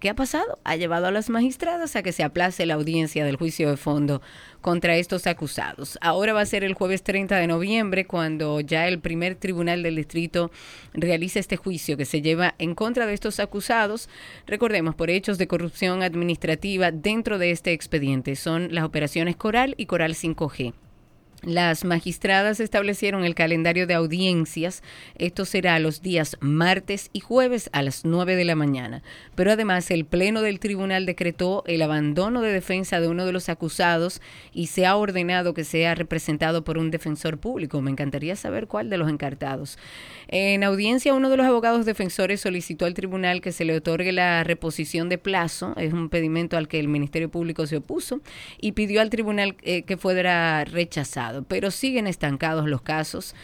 ¿Qué 0.00 0.08
ha 0.08 0.14
pasado? 0.14 0.60
Ha 0.62 0.76
llevado 0.76 1.06
a 1.06 1.10
las 1.10 1.28
magistradas 1.28 1.96
a 1.96 2.04
que 2.04 2.12
se 2.12 2.22
aplace 2.22 2.66
la 2.66 2.74
audiencia 2.74 3.24
del 3.24 3.34
juicio 3.34 3.68
de 3.68 3.76
fondo 3.76 4.22
contra 4.60 4.94
estos 4.94 5.26
acusados. 5.26 5.98
Ahora 6.00 6.32
va 6.32 6.40
a 6.40 6.46
ser 6.46 6.62
el 6.62 6.74
jueves 6.74 7.02
30 7.02 7.34
de 7.36 7.48
noviembre 7.48 8.06
cuando 8.06 8.60
ya 8.60 8.86
el 8.86 9.00
primer 9.00 9.34
tribunal 9.34 9.82
del 9.82 9.96
distrito 9.96 10.52
realice 10.94 11.40
este 11.40 11.56
juicio 11.56 11.96
que 11.96 12.04
se 12.04 12.22
lleva 12.22 12.54
en 12.58 12.76
contra 12.76 13.06
de 13.06 13.14
estos 13.14 13.40
acusados, 13.40 14.08
recordemos, 14.46 14.94
por 14.94 15.10
hechos 15.10 15.36
de 15.36 15.48
corrupción 15.48 16.04
administrativa 16.04 16.92
dentro 16.92 17.38
de 17.38 17.50
este 17.50 17.72
expediente. 17.72 18.36
Son 18.36 18.72
las 18.72 18.84
operaciones 18.84 19.34
Coral 19.34 19.74
y 19.78 19.86
Coral 19.86 20.14
5G. 20.14 20.74
Las 21.44 21.84
magistradas 21.84 22.58
establecieron 22.58 23.24
el 23.24 23.36
calendario 23.36 23.86
de 23.86 23.94
audiencias. 23.94 24.82
Esto 25.14 25.44
será 25.44 25.78
los 25.78 26.02
días 26.02 26.36
martes 26.40 27.10
y 27.12 27.20
jueves 27.20 27.70
a 27.72 27.82
las 27.82 28.04
9 28.04 28.34
de 28.34 28.44
la 28.44 28.56
mañana. 28.56 29.04
Pero 29.36 29.52
además 29.52 29.88
el 29.92 30.04
Pleno 30.04 30.42
del 30.42 30.58
Tribunal 30.58 31.06
decretó 31.06 31.62
el 31.68 31.82
abandono 31.82 32.40
de 32.40 32.52
defensa 32.52 32.98
de 32.98 33.06
uno 33.06 33.24
de 33.24 33.30
los 33.30 33.48
acusados 33.48 34.20
y 34.52 34.66
se 34.66 34.84
ha 34.84 34.96
ordenado 34.96 35.54
que 35.54 35.62
sea 35.62 35.94
representado 35.94 36.64
por 36.64 36.76
un 36.76 36.90
defensor 36.90 37.38
público. 37.38 37.80
Me 37.82 37.92
encantaría 37.92 38.34
saber 38.34 38.66
cuál 38.66 38.90
de 38.90 38.98
los 38.98 39.08
encartados. 39.08 39.78
En 40.26 40.64
audiencia, 40.64 41.14
uno 41.14 41.30
de 41.30 41.36
los 41.36 41.46
abogados 41.46 41.86
defensores 41.86 42.40
solicitó 42.40 42.84
al 42.84 42.94
tribunal 42.94 43.40
que 43.42 43.52
se 43.52 43.64
le 43.64 43.76
otorgue 43.76 44.10
la 44.10 44.42
reposición 44.42 45.08
de 45.08 45.18
plazo. 45.18 45.72
Es 45.76 45.92
un 45.92 46.08
pedimento 46.08 46.56
al 46.56 46.66
que 46.66 46.80
el 46.80 46.88
Ministerio 46.88 47.30
Público 47.30 47.68
se 47.68 47.76
opuso 47.76 48.20
y 48.60 48.72
pidió 48.72 49.00
al 49.00 49.10
tribunal 49.10 49.56
eh, 49.62 49.82
que 49.82 49.96
fuera 49.96 50.64
rechazado 50.64 51.27
pero 51.48 51.70
siguen 51.70 52.06
estancados 52.06 52.68
los 52.68 52.82
casos, 52.82 53.34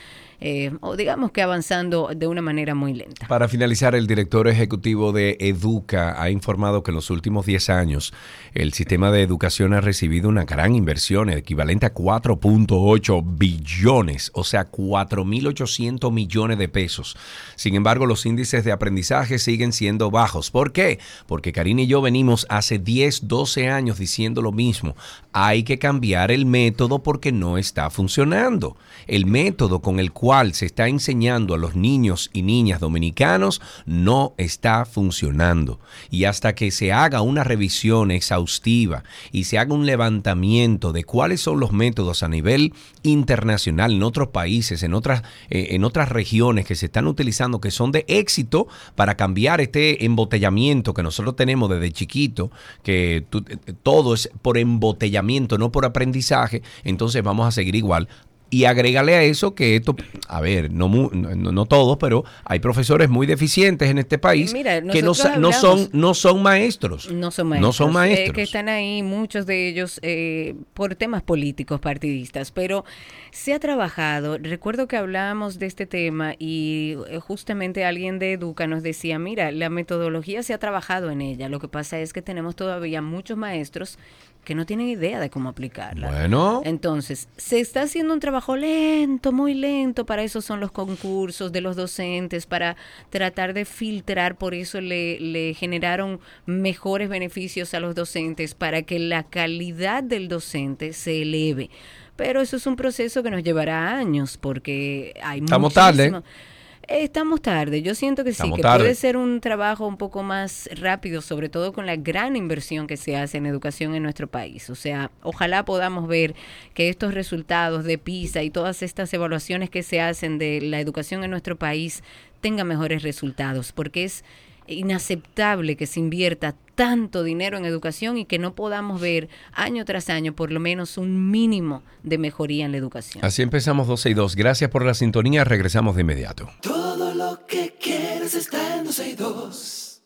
eh, 0.40 0.72
o 0.80 0.96
digamos 0.96 1.30
que 1.32 1.42
avanzando 1.42 2.10
de 2.14 2.26
una 2.26 2.42
manera 2.42 2.74
muy 2.74 2.94
lenta. 2.94 3.26
Para 3.28 3.48
finalizar, 3.48 3.94
el 3.94 4.06
director 4.06 4.48
ejecutivo 4.48 5.12
de 5.12 5.36
Educa 5.40 6.20
ha 6.20 6.30
informado 6.30 6.82
que 6.82 6.90
en 6.90 6.96
los 6.96 7.10
últimos 7.10 7.46
10 7.46 7.70
años 7.70 8.12
el 8.52 8.72
sistema 8.72 9.10
de 9.10 9.22
educación 9.22 9.72
ha 9.74 9.80
recibido 9.80 10.28
una 10.28 10.44
gran 10.44 10.74
inversión 10.74 11.30
equivalente 11.30 11.86
a 11.86 11.94
4.8 11.94 13.22
billones, 13.24 14.30
o 14.34 14.44
sea, 14.44 14.70
4.800 14.70 16.12
millones 16.12 16.58
de 16.58 16.68
pesos. 16.68 17.16
Sin 17.56 17.74
embargo, 17.74 18.06
los 18.06 18.26
índices 18.26 18.64
de 18.64 18.72
aprendizaje 18.72 19.38
siguen 19.38 19.72
siendo 19.72 20.10
bajos. 20.10 20.50
¿Por 20.50 20.72
qué? 20.72 20.98
Porque 21.26 21.52
Karina 21.52 21.82
y 21.82 21.86
yo 21.86 22.02
venimos 22.02 22.46
hace 22.48 22.78
10, 22.78 23.28
12 23.28 23.68
años 23.68 23.98
diciendo 23.98 24.42
lo 24.42 24.52
mismo. 24.52 24.96
Hay 25.32 25.64
que 25.64 25.78
cambiar 25.78 26.30
el 26.30 26.46
método 26.46 27.02
porque 27.02 27.32
no 27.32 27.58
está 27.58 27.90
funcionando. 27.90 28.76
El 29.06 29.26
método 29.26 29.80
con 29.80 29.98
el 30.00 30.12
cual 30.12 30.54
se 30.54 30.66
está 30.66 30.88
enseñando 30.88 31.54
a 31.54 31.58
los 31.58 31.74
niños 31.74 32.30
y 32.32 32.42
niñas 32.42 32.80
dominicanos 32.80 33.60
no 33.86 34.34
está 34.38 34.84
funcionando. 34.84 35.80
Y 36.10 36.24
hasta 36.24 36.54
que 36.54 36.70
se 36.70 36.92
haga 36.92 37.20
una 37.20 37.44
revisión 37.44 38.10
exhaustiva 38.10 39.04
y 39.32 39.44
se 39.44 39.58
haga 39.58 39.74
un 39.74 39.86
levantamiento 39.86 40.92
de 40.92 41.04
cuáles 41.04 41.40
son 41.40 41.60
los 41.60 41.72
métodos 41.72 42.22
a 42.22 42.28
nivel 42.28 42.72
internacional 43.02 43.92
en 43.92 44.02
otros 44.02 44.28
países, 44.28 44.82
en 44.82 44.94
otras, 44.94 45.22
eh, 45.50 45.68
en 45.70 45.84
otras 45.84 46.08
regiones 46.08 46.66
que 46.66 46.74
se 46.74 46.86
están 46.86 47.06
utilizando, 47.06 47.60
que 47.60 47.70
son 47.70 47.92
de 47.92 48.04
éxito 48.08 48.66
para 48.94 49.16
cambiar 49.16 49.60
este 49.60 50.04
embotellamiento 50.04 50.94
que 50.94 51.02
nosotros 51.02 51.36
tenemos 51.36 51.70
desde 51.70 51.92
chiquito, 51.92 52.50
que 52.82 53.24
tú- 53.30 53.44
todo 53.82 54.14
es 54.14 54.30
por 54.42 54.58
embotellamiento, 54.58 55.58
no 55.58 55.70
por 55.70 55.84
aprendizaje, 55.84 56.62
entonces 56.84 57.22
vamos 57.22 57.46
a 57.46 57.50
seguir 57.52 57.74
igual 57.74 58.08
Y 58.54 58.66
agrégale 58.66 59.16
a 59.16 59.22
eso 59.24 59.52
que 59.56 59.74
esto, 59.74 59.96
a 60.28 60.40
ver, 60.40 60.70
no, 60.70 60.88
no, 60.88 61.34
no 61.34 61.66
todos, 61.66 61.96
pero 61.98 62.24
hay 62.44 62.60
profesores 62.60 63.08
muy 63.08 63.26
deficientes 63.26 63.90
en 63.90 63.98
este 63.98 64.16
país 64.16 64.52
Mira, 64.52 64.80
que 64.80 65.02
no, 65.02 65.12
no 65.38 65.52
son, 65.52 65.88
no 65.92 66.14
son 66.14 66.40
maestros. 66.40 67.10
No 67.10 67.32
son 67.32 67.48
maestros. 67.48 67.66
No 67.66 67.72
son 67.72 67.90
eh, 67.90 67.92
maestros. 67.94 68.32
que 68.32 68.42
están 68.42 68.68
ahí, 68.68 69.02
muchos 69.02 69.46
de 69.46 69.68
ellos, 69.68 69.98
eh, 70.02 70.54
por 70.72 70.94
temas 70.94 71.24
políticos, 71.24 71.80
partidistas. 71.80 72.52
Pero 72.52 72.84
se 73.32 73.54
ha 73.54 73.58
trabajado. 73.58 74.38
Recuerdo 74.38 74.86
que 74.86 74.98
hablábamos 74.98 75.58
de 75.58 75.66
este 75.66 75.86
tema 75.86 76.34
y 76.38 76.96
eh, 77.08 77.18
justamente 77.18 77.84
alguien 77.84 78.20
de 78.20 78.34
Educa 78.34 78.68
nos 78.68 78.84
decía, 78.84 79.18
mira, 79.18 79.50
la 79.50 79.68
metodología 79.68 80.44
se 80.44 80.54
ha 80.54 80.58
trabajado 80.58 81.10
en 81.10 81.22
ella. 81.22 81.48
Lo 81.48 81.58
que 81.58 81.66
pasa 81.66 81.98
es 81.98 82.12
que 82.12 82.22
tenemos 82.22 82.54
todavía 82.54 83.02
muchos 83.02 83.36
maestros 83.36 83.98
que 84.44 84.54
no 84.54 84.66
tienen 84.66 84.88
idea 84.88 85.18
de 85.20 85.30
cómo 85.30 85.48
aplicarla. 85.48 86.08
Bueno, 86.08 86.62
Entonces, 86.64 87.28
se 87.36 87.60
está 87.60 87.82
haciendo 87.82 88.14
un 88.14 88.20
trabajo 88.20 88.56
lento, 88.56 89.32
muy 89.32 89.54
lento, 89.54 90.04
para 90.06 90.22
eso 90.22 90.40
son 90.40 90.60
los 90.60 90.70
concursos 90.70 91.50
de 91.52 91.60
los 91.60 91.74
docentes, 91.76 92.46
para 92.46 92.76
tratar 93.10 93.54
de 93.54 93.64
filtrar, 93.64 94.36
por 94.36 94.54
eso 94.54 94.80
le, 94.80 95.18
le 95.20 95.54
generaron 95.54 96.20
mejores 96.46 97.08
beneficios 97.08 97.74
a 97.74 97.80
los 97.80 97.94
docentes, 97.94 98.54
para 98.54 98.82
que 98.82 98.98
la 98.98 99.24
calidad 99.24 100.02
del 100.02 100.28
docente 100.28 100.92
se 100.92 101.22
eleve. 101.22 101.70
Pero 102.16 102.40
eso 102.40 102.56
es 102.56 102.66
un 102.66 102.76
proceso 102.76 103.22
que 103.24 103.30
nos 103.30 103.42
llevará 103.42 103.96
años, 103.96 104.38
porque 104.40 105.14
hay 105.22 105.40
Estamos 105.40 105.74
tarde. 105.74 106.10
muchísimo- 106.10 106.18
Eh, 106.18 106.53
Estamos 106.88 107.40
tarde. 107.40 107.82
Yo 107.82 107.94
siento 107.94 108.24
que 108.24 108.32
sí, 108.32 108.50
que 108.52 108.62
tarde. 108.62 108.84
puede 108.84 108.94
ser 108.94 109.16
un 109.16 109.40
trabajo 109.40 109.86
un 109.86 109.96
poco 109.96 110.22
más 110.22 110.68
rápido, 110.74 111.22
sobre 111.22 111.48
todo 111.48 111.72
con 111.72 111.86
la 111.86 111.96
gran 111.96 112.36
inversión 112.36 112.86
que 112.86 112.96
se 112.96 113.16
hace 113.16 113.38
en 113.38 113.46
educación 113.46 113.94
en 113.94 114.02
nuestro 114.02 114.26
país. 114.26 114.70
O 114.70 114.74
sea, 114.74 115.10
ojalá 115.22 115.64
podamos 115.64 116.08
ver 116.08 116.34
que 116.74 116.88
estos 116.88 117.14
resultados 117.14 117.84
de 117.84 117.98
PISA 117.98 118.42
y 118.42 118.50
todas 118.50 118.82
estas 118.82 119.12
evaluaciones 119.14 119.70
que 119.70 119.82
se 119.82 120.00
hacen 120.00 120.38
de 120.38 120.60
la 120.60 120.80
educación 120.80 121.24
en 121.24 121.30
nuestro 121.30 121.56
país 121.56 122.02
tengan 122.40 122.66
mejores 122.66 123.02
resultados, 123.02 123.72
porque 123.72 124.04
es 124.04 124.24
inaceptable 124.66 125.76
que 125.76 125.86
se 125.86 126.00
invierta 126.00 126.54
tanto 126.74 127.22
dinero 127.22 127.56
en 127.56 127.64
educación 127.64 128.18
y 128.18 128.24
que 128.24 128.38
no 128.38 128.54
podamos 128.54 129.00
ver 129.00 129.28
año 129.52 129.84
tras 129.84 130.10
año 130.10 130.34
por 130.34 130.50
lo 130.50 130.60
menos 130.60 130.98
un 130.98 131.30
mínimo 131.30 131.82
de 132.02 132.18
mejoría 132.18 132.64
en 132.64 132.72
la 132.72 132.78
educación. 132.78 133.24
así 133.24 133.42
empezamos 133.42 133.86
12 133.86 134.10
y 134.10 134.14
2. 134.14 134.36
Gracias 134.36 134.70
por 134.70 134.84
la 134.84 134.94
sintonía. 134.94 135.44
Regresamos 135.44 135.94
de 135.94 136.02
inmediato. 136.02 136.50
Todo 136.60 137.14
lo 137.14 137.46
que 137.46 137.74
quieres 137.80 138.34
está 138.34 138.78
en 138.78 138.84
12 138.84 139.10
y 139.10 139.14
2. 139.14 140.02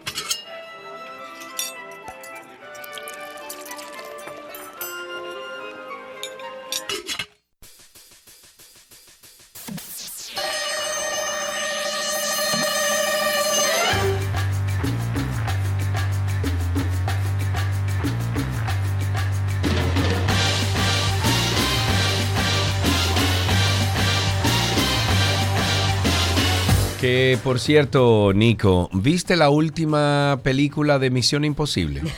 Que 27.09 27.38
por 27.42 27.59
cierto, 27.59 28.33
Nico, 28.35 28.90
¿viste 28.92 29.35
la 29.35 29.49
última 29.49 30.38
película 30.42 30.99
de 30.99 31.09
Misión 31.09 31.42
Imposible? 31.47 32.03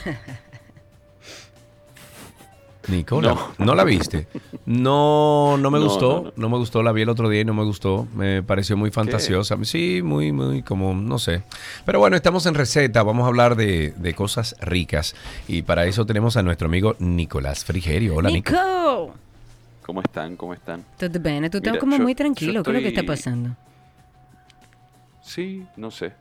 Nico, 2.89 3.21
No. 3.21 3.29
¿la- 3.57 3.65
¿no 3.65 3.73
la 3.73 3.85
viste? 3.85 4.27
No, 4.65 5.55
no 5.57 5.71
me 5.71 5.79
No, 5.79 5.85
gustó, 5.85 6.15
no, 6.15 6.23
no, 6.23 6.33
no. 6.35 6.49
me 6.49 6.57
gustó, 6.57 6.83
la 6.83 6.91
vi 6.91 7.03
el 7.03 7.09
otro 7.09 7.29
día 7.29 7.39
y 7.39 7.45
no 7.45 7.53
me 7.53 7.63
gustó, 7.63 8.05
me 8.15 8.43
pareció 8.43 8.75
muy 8.75 8.91
fantasiosa, 8.91 9.55
sí, 9.63 10.01
muy, 10.03 10.33
muy, 10.33 10.61
como, 10.61 10.93
no 10.93 11.19
sé. 11.19 11.41
Pero 11.85 11.99
bueno, 11.99 12.17
estamos 12.17 12.45
en 12.45 12.55
receta, 12.55 13.01
vamos 13.01 13.23
a 13.23 13.27
hablar 13.27 13.55
de, 13.55 13.93
de 13.95 14.13
cosas 14.13 14.57
ricas 14.59 15.15
y 15.47 15.61
para 15.61 15.85
eso 15.85 16.05
tenemos 16.05 16.35
a 16.35 16.43
nuestro 16.43 16.67
amigo 16.67 16.97
Nicolás 16.99 17.63
Frigerio. 17.63 18.15
Hola, 18.17 18.29
Nico. 18.29 18.51
Nico, 18.51 19.13
¿Cómo 19.85 20.01
están? 20.01 20.35
¿Cómo 20.35 20.53
están? 20.53 20.83
¿todo 20.97 21.09
bien? 21.17 21.49
Tú 21.49 21.59
estás 21.59 21.71
Mira, 21.71 21.79
como 21.79 21.95
yo- 21.95 22.03
muy 22.03 22.13
tranquilo, 22.13 22.61
¿qué 22.61 22.71
es 22.71 22.75
lo 22.75 22.81
que 22.81 22.87
está 22.89 23.03
pasando? 23.03 23.55
Sí, 25.33 25.65
no 25.77 25.91
sé. 25.91 26.11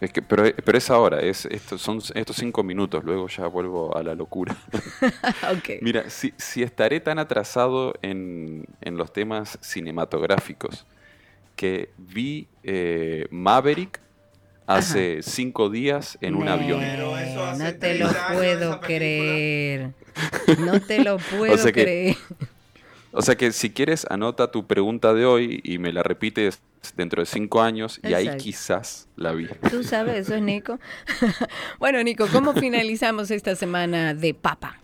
Es 0.00 0.12
que, 0.12 0.20
pero, 0.20 0.44
pero 0.64 0.76
es 0.76 0.90
ahora, 0.90 1.20
es, 1.20 1.46
estos 1.46 1.80
son 1.80 2.00
estos 2.14 2.36
cinco 2.36 2.62
minutos, 2.62 3.02
luego 3.02 3.28
ya 3.28 3.46
vuelvo 3.46 3.96
a 3.96 4.02
la 4.02 4.14
locura. 4.14 4.54
ok. 5.56 5.80
Mira, 5.80 6.10
si, 6.10 6.34
si 6.36 6.62
estaré 6.62 7.00
tan 7.00 7.18
atrasado 7.18 7.94
en, 8.02 8.66
en 8.82 8.96
los 8.98 9.10
temas 9.12 9.58
cinematográficos 9.62 10.84
que 11.56 11.90
vi 11.96 12.46
eh, 12.62 13.26
Maverick 13.30 14.00
hace 14.66 15.22
cinco 15.22 15.70
días 15.70 16.18
en 16.20 16.34
un 16.34 16.48
avión. 16.48 16.82
No 17.56 17.72
te 17.78 17.98
lo 17.98 18.08
puedo 18.34 18.80
creer. 18.80 19.92
No 20.58 20.80
te 20.80 21.02
lo 21.04 21.16
puedo 21.18 21.56
sea 21.56 21.72
que- 21.72 21.82
creer. 21.82 22.16
O 23.16 23.22
sea 23.22 23.36
que 23.36 23.52
si 23.52 23.70
quieres, 23.70 24.06
anota 24.10 24.50
tu 24.50 24.66
pregunta 24.66 25.14
de 25.14 25.24
hoy 25.24 25.60
y 25.62 25.78
me 25.78 25.92
la 25.92 26.02
repites 26.02 26.60
dentro 26.96 27.22
de 27.22 27.26
cinco 27.26 27.62
años 27.62 28.00
y 28.02 28.12
ahí 28.12 28.36
quizás 28.38 29.08
la 29.16 29.32
vi. 29.32 29.46
Tú 29.70 29.84
sabes, 29.84 30.16
eso 30.26 30.34
es 30.34 30.42
Nico. 30.42 30.78
bueno, 31.78 32.02
Nico, 32.02 32.26
¿cómo 32.32 32.52
finalizamos 32.54 33.30
esta 33.30 33.54
semana 33.54 34.14
de 34.14 34.34
papa? 34.34 34.80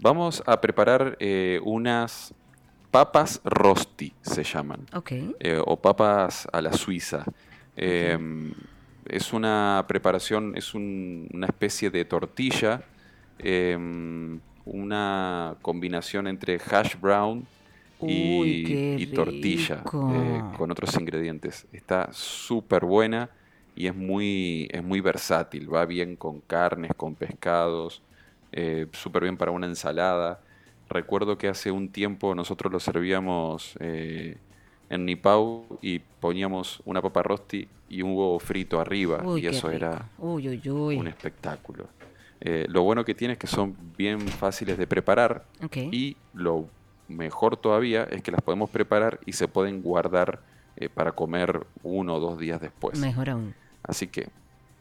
Vamos 0.00 0.42
a 0.46 0.60
preparar 0.60 1.16
eh, 1.20 1.60
unas 1.64 2.32
papas 2.90 3.40
rosti, 3.44 4.14
se 4.22 4.42
llaman, 4.44 4.86
Ok. 4.94 5.12
eh, 5.40 5.60
o 5.64 5.76
papas 5.80 6.48
a 6.52 6.62
la 6.62 6.72
suiza. 6.72 7.24
Eh, 7.76 8.16
es 9.04 9.32
una 9.32 9.84
preparación, 9.86 10.56
es 10.56 10.72
un- 10.74 11.28
una 11.32 11.46
especie 11.46 11.90
de 11.90 12.04
tortilla, 12.04 12.82
eh, 13.38 13.76
una 14.72 15.56
combinación 15.62 16.26
entre 16.28 16.56
hash 16.58 16.96
brown 17.00 17.46
y, 18.04 18.38
Uy, 18.38 18.62
qué 18.64 18.96
y 18.98 19.06
tortilla 19.08 19.88
eh, 20.06 20.44
con 20.56 20.70
otros 20.70 20.94
ingredientes. 20.96 21.66
Está 21.72 22.08
súper 22.12 22.84
buena 22.84 23.30
y 23.74 23.86
es 23.88 23.94
muy, 23.94 24.68
es 24.72 24.82
muy 24.82 25.00
versátil. 25.00 25.72
Va 25.72 25.84
bien 25.86 26.16
con 26.16 26.40
carnes, 26.40 26.92
con 26.96 27.14
pescados, 27.16 28.02
eh, 28.52 28.86
súper 28.92 29.24
bien 29.24 29.36
para 29.36 29.50
una 29.52 29.66
ensalada. 29.66 30.40
Recuerdo 30.88 31.38
que 31.38 31.48
hace 31.48 31.70
un 31.70 31.90
tiempo 31.92 32.34
nosotros 32.34 32.72
lo 32.72 32.80
servíamos 32.80 33.76
eh, 33.80 34.38
en 34.88 35.04
Nipau 35.04 35.78
y 35.82 35.98
poníamos 35.98 36.80
una 36.84 37.02
papa 37.02 37.22
rosti 37.22 37.68
y 37.88 38.02
un 38.02 38.10
huevo 38.12 38.38
frito 38.38 38.80
arriba 38.80 39.22
Uy, 39.24 39.42
y 39.42 39.46
eso 39.46 39.68
rico. 39.68 39.70
era 39.70 40.10
uy. 40.18 40.96
un 40.96 41.08
espectáculo. 41.08 41.88
Eh, 42.40 42.66
lo 42.68 42.82
bueno 42.82 43.04
que 43.04 43.14
tiene 43.14 43.32
es 43.32 43.38
que 43.38 43.46
son 43.46 43.76
bien 43.96 44.20
fáciles 44.20 44.78
de 44.78 44.86
preparar 44.86 45.44
y 45.74 46.16
lo 46.34 46.68
mejor 47.08 47.56
todavía 47.56 48.04
es 48.04 48.22
que 48.22 48.30
las 48.30 48.42
podemos 48.42 48.70
preparar 48.70 49.18
y 49.26 49.32
se 49.32 49.48
pueden 49.48 49.82
guardar 49.82 50.40
eh, 50.76 50.88
para 50.88 51.12
comer 51.12 51.66
uno 51.82 52.14
o 52.14 52.20
dos 52.20 52.38
días 52.38 52.60
después. 52.60 52.98
Mejor 52.98 53.30
aún. 53.30 53.54
Así 53.82 54.06
que 54.06 54.28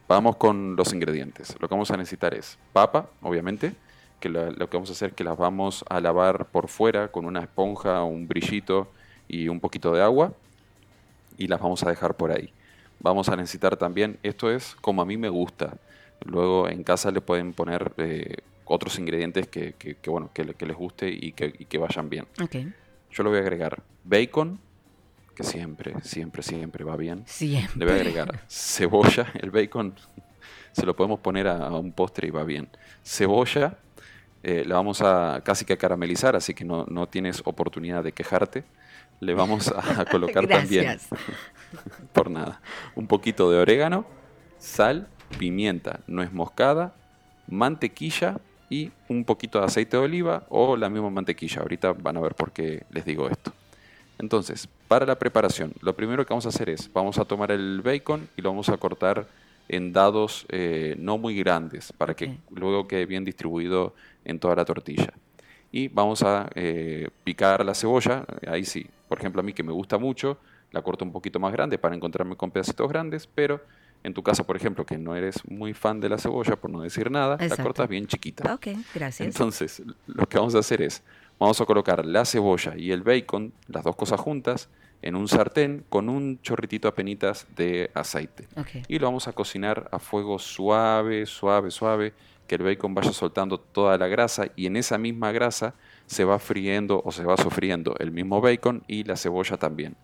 vamos 0.08 0.36
con 0.36 0.76
los 0.76 0.93
ingredientes. 0.93 1.56
Lo 1.60 1.67
que 1.67 1.74
vamos 1.74 1.89
a 1.89 1.98
necesitar 1.98 2.34
es 2.36 2.60
papa, 2.74 3.10
obviamente, 3.22 3.74
que 4.20 4.30
lo, 4.30 4.52
lo 4.52 4.70
que 4.70 4.78
vamos 4.78 4.89
a 4.89 4.93
hacer 4.93 5.10
es 5.10 5.15
que 5.15 5.24
las 5.24 5.38
vamos 5.38 5.84
a 5.89 6.00
lavar 6.00 6.46
por 6.46 6.67
fuera 6.67 7.08
con 7.08 7.26
una 7.26 7.41
esponja, 7.41 8.04
un 8.04 8.28
brillito 8.28 8.91
y 9.28 9.48
un 9.48 9.60
poquito 9.60 9.91
de 9.93 10.04
agua 10.04 10.34
y 11.38 11.48
las 11.48 11.60
vamos 11.60 11.84
a 11.84 11.89
dejar 11.89 12.15
por 12.15 12.32
ahí. 12.32 12.52
Vamos 13.00 13.30
a 13.30 13.36
necesitar 13.36 13.78
también, 13.78 14.17
esto 14.24 14.52
es 14.52 14.76
como 14.82 15.02
a 15.02 15.06
mí 15.06 15.17
me 15.17 15.30
gusta. 15.30 15.78
Luego 16.25 16.67
en 16.69 16.84
casa 16.84 17.12
le 17.12 17.21
pueden 17.21 17.53
poner 17.53 17.93
eh, 17.97 18.38
otros 18.65 18.97
ingredientes 18.99 19.47
que, 19.47 19.73
que- 19.73 19.95
que, 19.95 20.10
bueno, 20.10 20.30
que, 20.34 20.45
que 20.53 20.65
les 20.65 20.75
guste 20.75 21.10
y 21.10 21.32
que, 21.32 21.53
y 21.58 21.77
vayan 21.77 22.10
bien. 22.10 22.25
Ok. 22.41 22.56
Yo 23.12 23.23
le 23.23 23.30
voy 23.30 23.38
a 23.39 23.41
agregar 23.41 23.82
bacon, 24.03 24.60
que 25.36 25.43
siempre, 25.43 25.93
siempre, 26.03 26.41
siempre 26.43 26.84
va 26.84 26.97
bien. 26.97 27.23
Siempre. 27.27 27.77
Le 27.77 27.86
voy 27.86 27.93
a 27.93 27.97
agregar 27.97 28.41
cebolla, 28.49 29.32
el 29.41 29.51
bacon 29.51 29.93
se 30.71 30.86
lo 30.86 30.95
podemos 30.95 31.19
poner 31.19 31.47
a, 31.47 31.67
a 31.67 31.77
un 31.77 31.91
postre 31.93 32.27
y 32.27 32.32
va 32.32 32.43
bien. 32.43 32.67
Cebolla, 33.03 33.77
eh, 34.43 34.63
la 34.65 34.75
vamos 34.75 35.01
a 35.01 35.41
casi 35.43 35.65
que 35.65 35.73
a 35.73 35.77
caramelizar, 35.77 36.36
así 36.36 36.53
que 36.53 36.65
no, 36.65 36.86
no 36.89 37.08
tienes 37.08 37.41
oportunidad 37.45 38.03
de 38.03 38.12
quejarte. 38.12 38.63
Le 39.19 39.34
vamos 39.34 39.69
a 39.69 40.06
colocar 40.12 40.45
también, 40.47 40.84
por 42.13 42.30
nada, 42.30 42.62
un 42.95 43.08
poquito 43.08 43.49
de 43.49 43.58
orégano, 43.60 44.06
sal, 44.60 45.08
pimienta, 45.37 45.99
nuez 46.07 46.31
moscada, 46.31 46.93
mantequilla 47.47 48.39
y 48.69 48.91
un 49.07 49.23
poquito 49.23 49.59
de 49.59 49.65
aceite 49.65 49.97
de 49.97 50.03
oliva 50.03 50.43
o 50.49 50.75
la 50.75 50.89
misma 50.89 51.09
mantequilla. 51.09 51.61
Ahorita 51.61 51.93
van 51.93 52.17
a 52.17 52.21
ver 52.21 52.35
por 52.35 52.51
qué 52.51 52.83
les 52.91 53.05
digo 53.05 53.29
esto. 53.29 53.53
Entonces, 54.19 54.67
para 54.87 55.05
la 55.05 55.15
preparación, 55.15 55.73
lo 55.81 55.95
primero 55.95 56.25
que 56.25 56.33
vamos 56.33 56.45
a 56.45 56.49
hacer 56.49 56.69
es, 56.69 56.91
vamos 56.91 57.19
a 57.19 57.25
tomar 57.25 57.51
el 57.51 57.81
bacon 57.81 58.27
y 58.35 58.41
lo 58.41 58.49
vamos 58.49 58.69
a 58.69 58.77
cortar 58.77 59.27
en 59.69 59.93
dados 59.93 60.45
eh, 60.49 60.95
no 60.97 61.17
muy 61.17 61.37
grandes 61.37 61.91
para 61.91 62.15
que 62.15 62.37
luego 62.49 62.87
quede 62.87 63.05
bien 63.05 63.25
distribuido 63.25 63.93
en 64.25 64.39
toda 64.39 64.55
la 64.55 64.65
tortilla. 64.65 65.13
Y 65.71 65.89
vamos 65.89 66.23
a 66.23 66.49
eh, 66.55 67.09
picar 67.23 67.63
la 67.65 67.75
cebolla, 67.75 68.25
ahí 68.47 68.63
sí, 68.63 68.87
por 69.07 69.19
ejemplo 69.19 69.41
a 69.41 69.43
mí 69.43 69.53
que 69.53 69.63
me 69.63 69.73
gusta 69.73 69.97
mucho, 69.97 70.37
la 70.71 70.81
corto 70.81 71.05
un 71.05 71.11
poquito 71.11 71.39
más 71.39 71.51
grande 71.51 71.77
para 71.77 71.95
encontrarme 71.95 72.35
con 72.35 72.51
pedacitos 72.51 72.89
grandes, 72.89 73.27
pero 73.27 73.61
en 74.03 74.13
tu 74.13 74.23
caso, 74.23 74.45
por 74.45 74.55
ejemplo, 74.55 74.86
que 74.86 74.97
no 74.97 75.15
eres 75.15 75.41
muy 75.49 75.73
fan 75.73 75.99
de 75.99 76.10
la 76.10 76.17
cebolla, 76.17 76.55
por 76.55 76.69
no 76.69 76.81
decir 76.81 77.12
nada, 77.12 77.38
la 77.39 77.57
cortas 77.57 77.89
bien 77.89 78.07
chiquita. 78.07 78.53
Ok, 78.53 78.67
gracias. 78.93 79.27
Entonces, 79.27 79.81
lo 80.07 80.27
que 80.27 80.38
vamos 80.38 80.55
a 80.55 80.60
hacer 80.60 80.81
es, 80.81 81.03
vamos 81.39 81.60
a 81.60 81.65
colocar 81.65 82.05
la 82.05 82.25
cebolla 82.25 82.75
y 82.77 82.91
el 82.91 83.03
bacon, 83.03 83.53
las 83.67 83.83
dos 83.83 83.95
cosas 83.95 84.19
juntas, 84.19 84.69
en 85.01 85.15
un 85.15 85.27
sartén 85.27 85.83
con 85.89 86.10
un 86.10 86.41
chorritito 86.41 86.88
apenitas 86.88 87.47
de 87.55 87.91
aceite. 87.93 88.47
Y 88.88 88.99
lo 88.99 89.07
vamos 89.07 89.27
a 89.27 89.33
cocinar 89.33 89.89
a 89.91 89.99
fuego 89.99 90.39
suave, 90.39 91.25
suave, 91.25 91.71
suave, 91.71 92.13
que 92.47 92.55
el 92.55 92.63
bacon 92.63 92.95
vaya 92.95 93.12
soltando 93.12 93.60
toda 93.60 93.97
la 93.97 94.07
grasa 94.07 94.47
y 94.55 94.65
en 94.65 94.77
esa 94.77 94.97
misma 94.97 95.31
grasa 95.31 95.75
se 96.05 96.23
va 96.23 96.39
friendo 96.39 97.01
o 97.03 97.12
se 97.12 97.25
va 97.25 97.38
sofriendo 97.38 97.95
el 97.99 98.12
mismo 98.12 98.41
bacon 98.41 98.83
y 98.88 99.03
la 99.03 99.17
cebolla 99.17 99.57
también. 99.57 99.95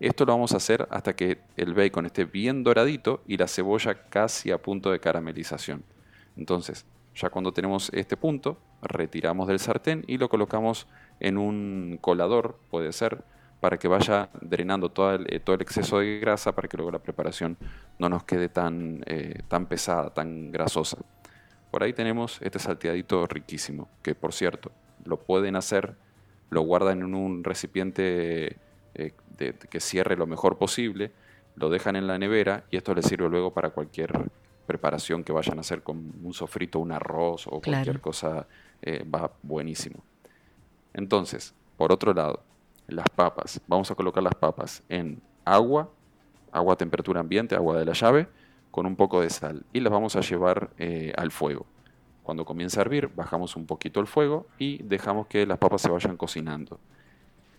Esto 0.00 0.24
lo 0.24 0.32
vamos 0.32 0.52
a 0.52 0.56
hacer 0.56 0.86
hasta 0.90 1.14
que 1.14 1.38
el 1.56 1.74
bacon 1.74 2.06
esté 2.06 2.24
bien 2.24 2.64
doradito 2.64 3.22
y 3.26 3.36
la 3.36 3.48
cebolla 3.48 3.94
casi 4.08 4.50
a 4.50 4.58
punto 4.58 4.90
de 4.90 5.00
caramelización. 5.00 5.84
Entonces, 6.36 6.84
ya 7.14 7.30
cuando 7.30 7.52
tenemos 7.52 7.90
este 7.92 8.16
punto, 8.16 8.58
retiramos 8.82 9.46
del 9.48 9.60
sartén 9.60 10.04
y 10.06 10.18
lo 10.18 10.28
colocamos 10.28 10.86
en 11.20 11.38
un 11.38 11.98
colador, 12.00 12.58
puede 12.70 12.92
ser, 12.92 13.22
para 13.60 13.78
que 13.78 13.88
vaya 13.88 14.28
drenando 14.42 14.90
todo 14.90 15.14
el, 15.14 15.26
eh, 15.32 15.40
todo 15.40 15.56
el 15.56 15.62
exceso 15.62 16.00
de 16.00 16.18
grasa 16.20 16.52
para 16.52 16.68
que 16.68 16.76
luego 16.76 16.90
la 16.90 16.98
preparación 16.98 17.56
no 17.98 18.10
nos 18.10 18.24
quede 18.24 18.50
tan, 18.50 19.02
eh, 19.06 19.42
tan 19.48 19.66
pesada, 19.66 20.12
tan 20.12 20.52
grasosa. 20.52 20.98
Por 21.70 21.82
ahí 21.82 21.92
tenemos 21.92 22.42
este 22.42 22.58
salteadito 22.58 23.26
riquísimo, 23.26 23.88
que 24.02 24.14
por 24.14 24.32
cierto, 24.32 24.70
lo 25.04 25.18
pueden 25.18 25.56
hacer, 25.56 25.96
lo 26.50 26.60
guardan 26.62 27.00
en 27.00 27.14
un 27.14 27.42
recipiente 27.42 28.58
eh, 28.94 29.12
de- 29.36 29.52
de 29.52 29.68
que 29.68 29.80
cierre 29.80 30.16
lo 30.16 30.26
mejor 30.26 30.58
posible, 30.58 31.12
lo 31.56 31.70
dejan 31.70 31.96
en 31.96 32.06
la 32.06 32.18
nevera 32.18 32.64
y 32.70 32.76
esto 32.76 32.94
les 32.94 33.06
sirve 33.06 33.28
luego 33.28 33.52
para 33.52 33.70
cualquier 33.70 34.30
preparación 34.66 35.22
que 35.24 35.32
vayan 35.32 35.58
a 35.58 35.60
hacer 35.60 35.82
con 35.82 36.12
un 36.22 36.32
sofrito, 36.32 36.78
un 36.78 36.90
arroz 36.92 37.46
o 37.46 37.60
cualquier 37.60 38.00
cosa, 38.00 38.46
eh, 38.82 39.04
va 39.04 39.30
buenísimo. 39.42 40.02
Entonces, 40.92 41.54
por 41.76 41.92
otro 41.92 42.12
lado, 42.14 42.42
las 42.86 43.08
papas. 43.10 43.60
Vamos 43.66 43.90
a 43.90 43.94
colocar 43.94 44.22
las 44.22 44.34
papas 44.34 44.82
en 44.88 45.20
agua, 45.44 45.90
agua 46.52 46.74
a 46.74 46.76
temperatura 46.76 47.20
ambiente, 47.20 47.54
agua 47.54 47.78
de 47.78 47.84
la 47.84 47.92
llave, 47.92 48.28
con 48.70 48.86
un 48.86 48.96
poco 48.96 49.20
de 49.20 49.30
sal. 49.30 49.64
Y 49.72 49.80
las 49.80 49.92
vamos 49.92 50.16
a 50.16 50.20
llevar 50.20 50.70
eh, 50.78 51.12
al 51.16 51.30
fuego. 51.30 51.66
Cuando 52.22 52.44
comience 52.44 52.78
a 52.78 52.82
hervir, 52.82 53.08
bajamos 53.14 53.56
un 53.56 53.66
poquito 53.66 54.00
el 54.00 54.06
fuego 54.06 54.46
y 54.58 54.82
dejamos 54.82 55.26
que 55.26 55.46
las 55.46 55.58
papas 55.58 55.82
se 55.82 55.90
vayan 55.90 56.16
cocinando. 56.16 56.80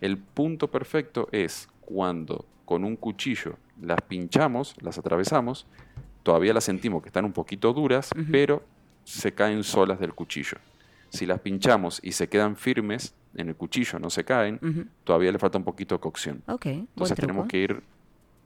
El 0.01 0.17
punto 0.17 0.69
perfecto 0.69 1.27
es 1.31 1.67
cuando 1.81 2.45
con 2.65 2.84
un 2.84 2.95
cuchillo 2.95 3.58
las 3.81 4.01
pinchamos, 4.01 4.75
las 4.81 4.97
atravesamos, 4.97 5.67
todavía 6.23 6.53
las 6.53 6.63
sentimos 6.63 7.01
que 7.01 7.10
están 7.10 7.25
un 7.25 7.34
poquito 7.34 7.73
duras, 7.73 8.10
pero 8.31 8.63
se 9.03 9.34
caen 9.34 9.63
solas 9.63 9.99
del 9.99 10.13
cuchillo. 10.13 10.58
Si 11.10 11.25
las 11.25 11.39
pinchamos 11.39 11.99
y 12.03 12.12
se 12.12 12.27
quedan 12.27 12.55
firmes 12.55 13.13
en 13.36 13.49
el 13.49 13.55
cuchillo, 13.55 13.99
no 13.99 14.10
se 14.10 14.23
caen, 14.23 14.89
todavía 15.03 15.31
le 15.31 15.39
falta 15.39 15.58
un 15.58 15.63
poquito 15.63 15.95
de 15.95 16.01
cocción. 16.01 16.41
Entonces 16.71 17.17
tenemos 17.17 17.47
que 17.47 17.58
ir, 17.58 17.84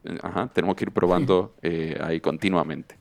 eh, 0.03 0.17
ajá, 0.21 0.47
tenemos 0.47 0.75
que 0.75 0.85
ir 0.85 0.91
probando 0.91 1.55
eh, 1.61 1.97
ahí 2.01 2.19
continuamente. 2.19 2.97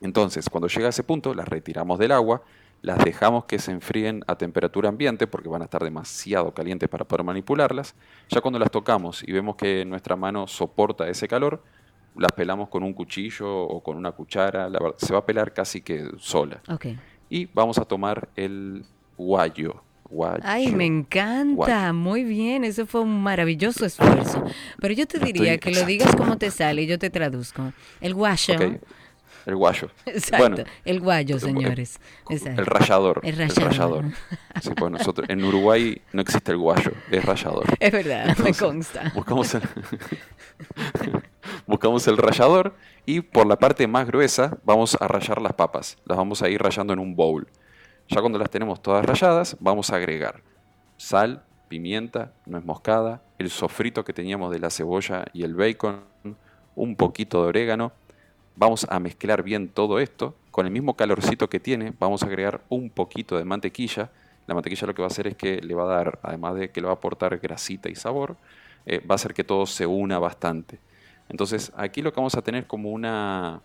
Entonces, 0.00 0.48
cuando 0.48 0.68
llega 0.68 0.86
a 0.86 0.90
ese 0.90 1.04
punto, 1.04 1.34
las 1.34 1.46
retiramos 1.48 1.98
del 1.98 2.12
agua, 2.12 2.42
las 2.82 2.98
dejamos 3.04 3.44
que 3.44 3.58
se 3.58 3.70
enfríen 3.70 4.24
a 4.26 4.36
temperatura 4.36 4.88
ambiente 4.88 5.26
porque 5.26 5.48
van 5.48 5.62
a 5.62 5.66
estar 5.66 5.82
demasiado 5.84 6.52
calientes 6.52 6.88
para 6.88 7.04
poder 7.06 7.24
manipularlas. 7.24 7.94
Ya 8.28 8.40
cuando 8.40 8.58
las 8.58 8.70
tocamos 8.70 9.22
y 9.26 9.32
vemos 9.32 9.56
que 9.56 9.84
nuestra 9.84 10.16
mano 10.16 10.46
soporta 10.48 11.08
ese 11.08 11.28
calor, 11.28 11.62
las 12.16 12.32
pelamos 12.32 12.68
con 12.68 12.82
un 12.82 12.92
cuchillo 12.92 13.48
o 13.56 13.82
con 13.82 13.96
una 13.96 14.12
cuchara, 14.12 14.68
la 14.68 14.80
se 14.96 15.12
va 15.12 15.20
a 15.20 15.24
pelar 15.26 15.52
casi 15.54 15.80
que 15.80 16.10
sola. 16.18 16.60
Ok. 16.68 16.86
Y 17.30 17.46
vamos 17.46 17.78
a 17.78 17.84
tomar 17.84 18.28
el 18.36 18.84
guayo. 19.16 19.82
guayo. 20.10 20.42
Ay, 20.44 20.70
me 20.72 20.84
encanta. 20.84 21.54
Guayo. 21.54 21.94
Muy 21.94 22.24
bien. 22.24 22.64
Eso 22.64 22.84
fue 22.86 23.00
un 23.00 23.22
maravilloso 23.22 23.86
esfuerzo. 23.86 24.44
Pero 24.80 24.92
yo 24.92 25.06
te 25.06 25.16
Estoy- 25.18 25.32
diría 25.32 25.56
que 25.58 25.70
lo 25.70 25.76
exacto. 25.76 25.88
digas 25.88 26.16
como 26.16 26.36
te 26.36 26.50
sale 26.50 26.82
y 26.82 26.86
yo 26.86 26.98
te 26.98 27.08
traduzco. 27.08 27.72
El 28.02 28.12
guayo. 28.12 28.54
Ok, 28.56 28.80
El 29.46 29.56
guayo. 29.56 29.90
Exacto. 30.06 30.48
Bueno, 30.48 30.64
el 30.84 31.00
guayo, 31.00 31.38
señores. 31.38 31.98
Exacto. 32.28 32.60
El 32.60 32.66
rallador. 32.66 33.20
El 33.24 33.36
rallador. 33.36 34.04
Sí, 34.60 34.70
pues 34.76 34.92
nosotros, 34.92 35.28
en 35.28 35.44
Uruguay 35.44 36.00
no 36.12 36.22
existe 36.22 36.52
el 36.52 36.58
guayo, 36.58 36.92
es 37.10 37.24
rallador. 37.24 37.64
Es 37.80 37.92
verdad, 37.92 38.36
me 38.38 38.54
consta. 38.54 39.12
Buscamos 39.14 39.54
el, 39.54 39.62
buscamos 41.66 42.06
el 42.06 42.16
rallador 42.16 42.74
y 43.04 43.20
por 43.20 43.46
la 43.46 43.56
parte 43.56 43.86
más 43.86 44.06
gruesa 44.06 44.56
vamos 44.64 44.96
a 45.00 45.08
rallar 45.08 45.42
las 45.42 45.54
papas. 45.54 45.98
Las 46.04 46.16
vamos 46.16 46.42
a 46.42 46.48
ir 46.48 46.62
rallando 46.62 46.92
en 46.92 46.98
un 46.98 47.16
bowl. 47.16 47.48
Ya 48.08 48.20
cuando 48.20 48.38
las 48.38 48.50
tenemos 48.50 48.82
todas 48.82 49.04
ralladas, 49.04 49.56
vamos 49.58 49.90
a 49.90 49.96
agregar 49.96 50.42
sal, 51.02 51.42
pimienta, 51.68 52.32
nuez 52.46 52.64
moscada, 52.64 53.22
el 53.38 53.50
sofrito 53.50 54.04
que 54.04 54.12
teníamos 54.12 54.52
de 54.52 54.60
la 54.60 54.70
cebolla 54.70 55.24
y 55.32 55.42
el 55.42 55.54
bacon, 55.54 56.04
un 56.76 56.96
poquito 56.96 57.42
de 57.42 57.48
orégano. 57.48 57.92
Vamos 58.56 58.86
a 58.88 58.98
mezclar 59.00 59.42
bien 59.42 59.68
todo 59.68 59.98
esto. 59.98 60.34
Con 60.50 60.66
el 60.66 60.72
mismo 60.72 60.94
calorcito 60.94 61.48
que 61.48 61.60
tiene, 61.60 61.92
vamos 61.98 62.22
a 62.22 62.26
agregar 62.26 62.62
un 62.68 62.90
poquito 62.90 63.38
de 63.38 63.44
mantequilla. 63.44 64.10
La 64.46 64.54
mantequilla 64.54 64.86
lo 64.86 64.94
que 64.94 65.02
va 65.02 65.06
a 65.06 65.10
hacer 65.10 65.26
es 65.26 65.36
que 65.36 65.60
le 65.60 65.74
va 65.74 65.84
a 65.84 65.96
dar, 65.96 66.18
además 66.22 66.56
de 66.56 66.70
que 66.70 66.80
le 66.80 66.86
va 66.86 66.92
a 66.92 66.96
aportar 66.96 67.38
grasita 67.38 67.88
y 67.88 67.94
sabor, 67.94 68.36
eh, 68.84 69.00
va 69.00 69.14
a 69.14 69.16
hacer 69.16 69.32
que 69.32 69.44
todo 69.44 69.64
se 69.66 69.86
una 69.86 70.18
bastante. 70.18 70.78
Entonces, 71.28 71.72
aquí 71.76 72.02
lo 72.02 72.12
que 72.12 72.20
vamos 72.20 72.34
a 72.34 72.42
tener 72.42 72.66
como 72.66 72.90
una... 72.90 73.60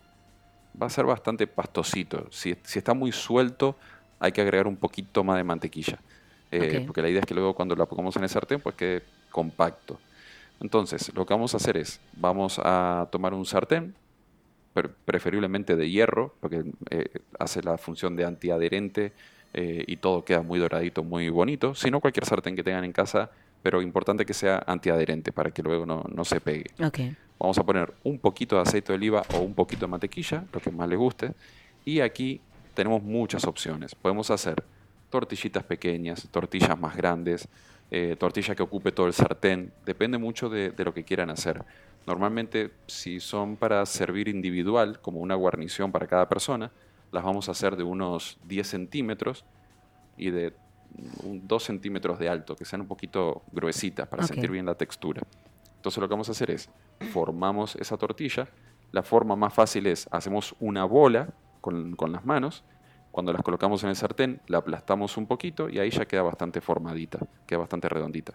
Va 0.80 0.86
a 0.86 0.90
ser 0.90 1.04
bastante 1.04 1.46
pastosito. 1.46 2.26
Si, 2.30 2.56
si 2.62 2.78
está 2.78 2.94
muy 2.94 3.12
suelto, 3.12 3.76
hay 4.20 4.32
que 4.32 4.40
agregar 4.40 4.66
un 4.66 4.76
poquito 4.76 5.24
más 5.24 5.36
de 5.36 5.44
mantequilla. 5.44 5.98
Eh. 6.50 6.82
Porque 6.86 7.02
la 7.02 7.08
idea 7.08 7.20
es 7.20 7.26
que 7.26 7.34
luego 7.34 7.54
cuando 7.54 7.74
la 7.76 7.86
pongamos 7.86 8.16
en 8.16 8.22
el 8.22 8.28
sartén, 8.28 8.60
pues 8.60 8.74
quede 8.74 9.02
compacto. 9.30 9.98
Entonces, 10.60 11.12
lo 11.14 11.26
que 11.26 11.34
vamos 11.34 11.54
a 11.54 11.58
hacer 11.58 11.76
es, 11.76 12.00
vamos 12.14 12.60
a 12.62 13.06
tomar 13.10 13.34
un 13.34 13.44
sartén, 13.44 13.94
preferiblemente 15.04 15.76
de 15.76 15.90
hierro, 15.90 16.34
porque 16.40 16.64
eh, 16.90 17.08
hace 17.38 17.62
la 17.62 17.78
función 17.78 18.16
de 18.16 18.24
antiadherente 18.24 19.12
eh, 19.54 19.84
y 19.86 19.96
todo 19.96 20.24
queda 20.24 20.42
muy 20.42 20.58
doradito, 20.58 21.02
muy 21.02 21.28
bonito. 21.28 21.74
Si 21.74 21.90
no, 21.90 22.00
cualquier 22.00 22.24
sartén 22.24 22.54
que 22.56 22.62
tengan 22.62 22.84
en 22.84 22.92
casa, 22.92 23.30
pero 23.62 23.82
importante 23.82 24.24
que 24.24 24.34
sea 24.34 24.62
antiadherente 24.66 25.32
para 25.32 25.50
que 25.50 25.62
luego 25.62 25.86
no, 25.86 26.04
no 26.12 26.24
se 26.24 26.40
pegue. 26.40 26.70
Ok. 26.84 27.00
Vamos 27.38 27.58
a 27.58 27.64
poner 27.64 27.92
un 28.04 28.18
poquito 28.18 28.56
de 28.56 28.62
aceite 28.62 28.92
de 28.92 28.96
oliva 28.96 29.22
o 29.34 29.38
un 29.38 29.54
poquito 29.54 29.86
de 29.86 29.90
mantequilla, 29.90 30.44
lo 30.52 30.60
que 30.60 30.70
más 30.70 30.88
les 30.88 30.98
guste. 30.98 31.32
Y 31.84 32.00
aquí 32.00 32.40
tenemos 32.74 33.02
muchas 33.02 33.44
opciones. 33.44 33.94
Podemos 33.94 34.30
hacer 34.30 34.62
tortillitas 35.10 35.64
pequeñas, 35.64 36.28
tortillas 36.30 36.78
más 36.78 36.96
grandes, 36.96 37.48
eh, 37.90 38.16
tortilla 38.18 38.54
que 38.54 38.62
ocupe 38.62 38.92
todo 38.92 39.06
el 39.06 39.12
sartén. 39.12 39.72
Depende 39.84 40.18
mucho 40.18 40.48
de, 40.48 40.70
de 40.70 40.84
lo 40.84 40.92
que 40.92 41.04
quieran 41.04 41.30
hacer. 41.30 41.64
Normalmente, 42.06 42.70
si 42.86 43.20
son 43.20 43.56
para 43.56 43.84
servir 43.86 44.28
individual, 44.28 45.00
como 45.00 45.20
una 45.20 45.34
guarnición 45.34 45.92
para 45.92 46.06
cada 46.06 46.28
persona, 46.28 46.70
las 47.12 47.24
vamos 47.24 47.48
a 47.48 47.52
hacer 47.52 47.76
de 47.76 47.82
unos 47.82 48.38
10 48.44 48.66
centímetros 48.66 49.44
y 50.16 50.30
de 50.30 50.54
2 50.94 51.62
centímetros 51.62 52.18
de 52.18 52.28
alto, 52.28 52.56
que 52.56 52.64
sean 52.64 52.82
un 52.82 52.88
poquito 52.88 53.42
gruesitas 53.52 54.08
para 54.08 54.26
sentir 54.26 54.50
bien 54.50 54.66
la 54.66 54.74
textura. 54.74 55.22
Entonces 55.76 56.00
lo 56.00 56.08
que 56.08 56.12
vamos 56.12 56.28
a 56.28 56.32
hacer 56.32 56.50
es, 56.50 56.68
formamos 57.12 57.76
esa 57.76 57.96
tortilla. 57.96 58.48
La 58.90 59.02
forma 59.02 59.36
más 59.36 59.54
fácil 59.54 59.86
es, 59.86 60.08
hacemos 60.10 60.54
una 60.60 60.84
bola 60.84 61.28
con, 61.60 61.94
con 61.94 62.12
las 62.12 62.24
manos. 62.24 62.64
Cuando 63.18 63.32
las 63.32 63.42
colocamos 63.42 63.82
en 63.82 63.88
el 63.88 63.96
sartén, 63.96 64.40
la 64.46 64.58
aplastamos 64.58 65.16
un 65.16 65.26
poquito 65.26 65.68
y 65.68 65.80
ahí 65.80 65.90
ya 65.90 66.06
queda 66.06 66.22
bastante 66.22 66.60
formadita, 66.60 67.18
queda 67.48 67.58
bastante 67.58 67.88
redondita. 67.88 68.32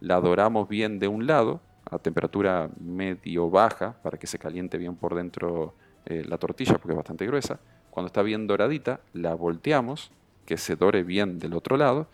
La 0.00 0.20
doramos 0.20 0.68
bien 0.68 0.98
de 0.98 1.08
un 1.08 1.26
lado, 1.26 1.62
a 1.90 1.98
temperatura 1.98 2.68
medio 2.78 3.48
baja, 3.48 3.94
para 4.02 4.18
que 4.18 4.26
se 4.26 4.38
caliente 4.38 4.76
bien 4.76 4.96
por 4.96 5.14
dentro 5.14 5.72
eh, 6.04 6.26
la 6.28 6.36
tortilla, 6.36 6.74
porque 6.74 6.90
es 6.90 6.96
bastante 6.96 7.24
gruesa. 7.24 7.58
Cuando 7.90 8.08
está 8.08 8.20
bien 8.20 8.46
doradita, 8.46 9.00
la 9.14 9.34
volteamos, 9.34 10.10
que 10.44 10.58
se 10.58 10.76
dore 10.76 11.04
bien 11.04 11.38
del 11.38 11.54
otro 11.54 11.78
lado, 11.78 12.06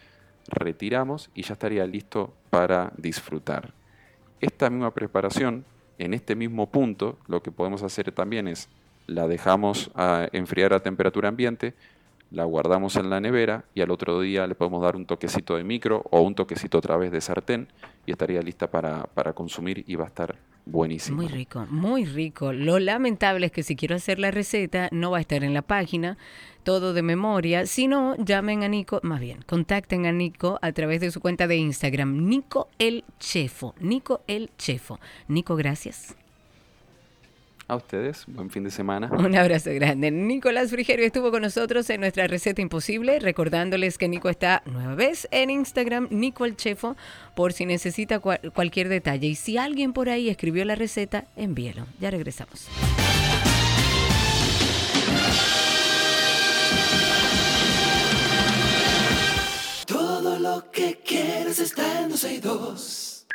retiramos 0.47 1.31
y 1.35 1.43
ya 1.43 1.55
estaría 1.55 1.85
listo 1.85 2.33
para 2.51 2.93
disfrutar. 2.97 3.75
Esta 4.41 4.71
misma 4.71 4.95
preparación, 4.95 5.65
en 5.99 6.15
este 6.15 6.37
mismo 6.37 6.71
punto, 6.71 7.19
lo 7.27 7.43
que 7.43 7.51
podemos 7.51 7.83
hacer 7.83 8.13
también 8.13 8.47
es 8.47 8.69
la 9.09 9.27
dejamos 9.27 9.91
a 9.97 10.29
enfriar 10.33 10.73
a 10.73 10.81
temperatura 10.81 11.29
ambiente, 11.29 11.75
la 12.31 12.45
guardamos 12.45 12.95
en 12.97 13.11
la 13.11 13.21
nevera 13.21 13.65
y 13.75 13.81
al 13.81 13.91
otro 13.91 14.21
día 14.21 14.47
le 14.47 14.55
podemos 14.55 14.83
dar 14.83 14.97
un 14.97 15.07
toquecito 15.07 15.57
de 15.57 15.65
micro 15.65 16.05
o 16.11 16.21
un 16.21 16.35
toquecito 16.35 16.79
otra 16.79 16.97
vez 16.97 17.11
de 17.11 17.21
sartén 17.21 17.69
y 18.07 18.13
estaría 18.13 18.43
lista 18.43 18.71
para, 18.71 19.05
para 19.05 19.33
consumir 19.33 19.83
y 19.87 19.97
va 19.97 20.05
a 20.05 20.09
estar 20.09 20.37
buenísimo. 20.67 21.17
Muy 21.17 21.29
rico, 21.29 21.67
muy 21.71 22.05
rico. 22.05 22.53
Lo 22.53 22.79
lamentable 22.79 23.47
es 23.47 23.53
que 23.53 23.63
si 23.63 23.77
quiero 23.77 23.97
hacer 23.97 24.19
la 24.19 24.31
receta 24.31 24.91
no 24.93 25.11
va 25.11 25.19
a 25.19 25.21
estar 25.23 25.43
en 25.43 25.55
la 25.55 25.63
página, 25.63 26.19
todo 26.65 26.93
de 26.93 27.03
memoria. 27.03 27.65
Si 27.65 27.89
no, 27.89 28.15
llamen 28.17 28.63
a 28.63 28.69
Nico, 28.69 29.01
más 29.03 29.21
bien, 29.21 29.41
contacten 29.47 30.05
a 30.05 30.13
Nico 30.13 30.59
a 30.61 30.73
través 30.73 31.01
de 31.01 31.11
su 31.11 31.21
cuenta 31.21 31.47
de 31.47 31.57
Instagram, 31.57 32.29
Nico 32.29 32.69
el 32.79 33.05
Chefo. 33.19 33.75
Nico 33.81 34.21
el 34.27 34.51
Chefo. 34.59 35.01
Nico, 35.29 35.57
gracias. 35.57 36.15
A 37.71 37.77
ustedes, 37.77 38.25
buen 38.27 38.49
fin 38.49 38.65
de 38.65 38.71
semana. 38.71 39.09
Un 39.13 39.37
abrazo 39.37 39.71
grande. 39.75 40.11
Nicolás 40.11 40.71
Frigerio 40.71 41.05
estuvo 41.05 41.31
con 41.31 41.43
nosotros 41.43 41.89
en 41.91 42.01
nuestra 42.01 42.27
receta 42.27 42.63
imposible, 42.63 43.21
recordándoles 43.21 43.99
que 43.99 44.09
Nico 44.09 44.31
está 44.31 44.63
nueva 44.65 44.95
vez 44.95 45.29
en 45.31 45.51
Instagram, 45.51 46.09
Nico 46.11 46.47
el 46.47 46.57
Chefo, 46.57 46.97
por 47.37 47.53
si 47.53 47.67
necesita 47.67 48.21
cual- 48.21 48.41
cualquier 48.55 48.89
detalle. 48.89 49.27
Y 49.27 49.35
si 49.35 49.59
alguien 49.59 49.93
por 49.93 50.09
ahí 50.09 50.31
escribió 50.31 50.65
la 50.65 50.77
receta, 50.77 51.27
envíelo. 51.37 51.85
Ya 52.01 52.11
regresamos. 52.11 52.69
Todo 59.87 60.39
lo 60.39 60.71
que 60.71 61.01
quieres 61.05 61.59
está 61.59 62.03
en 62.03 62.11
12 62.11 62.35
y 62.35 62.39
2. 62.41 63.27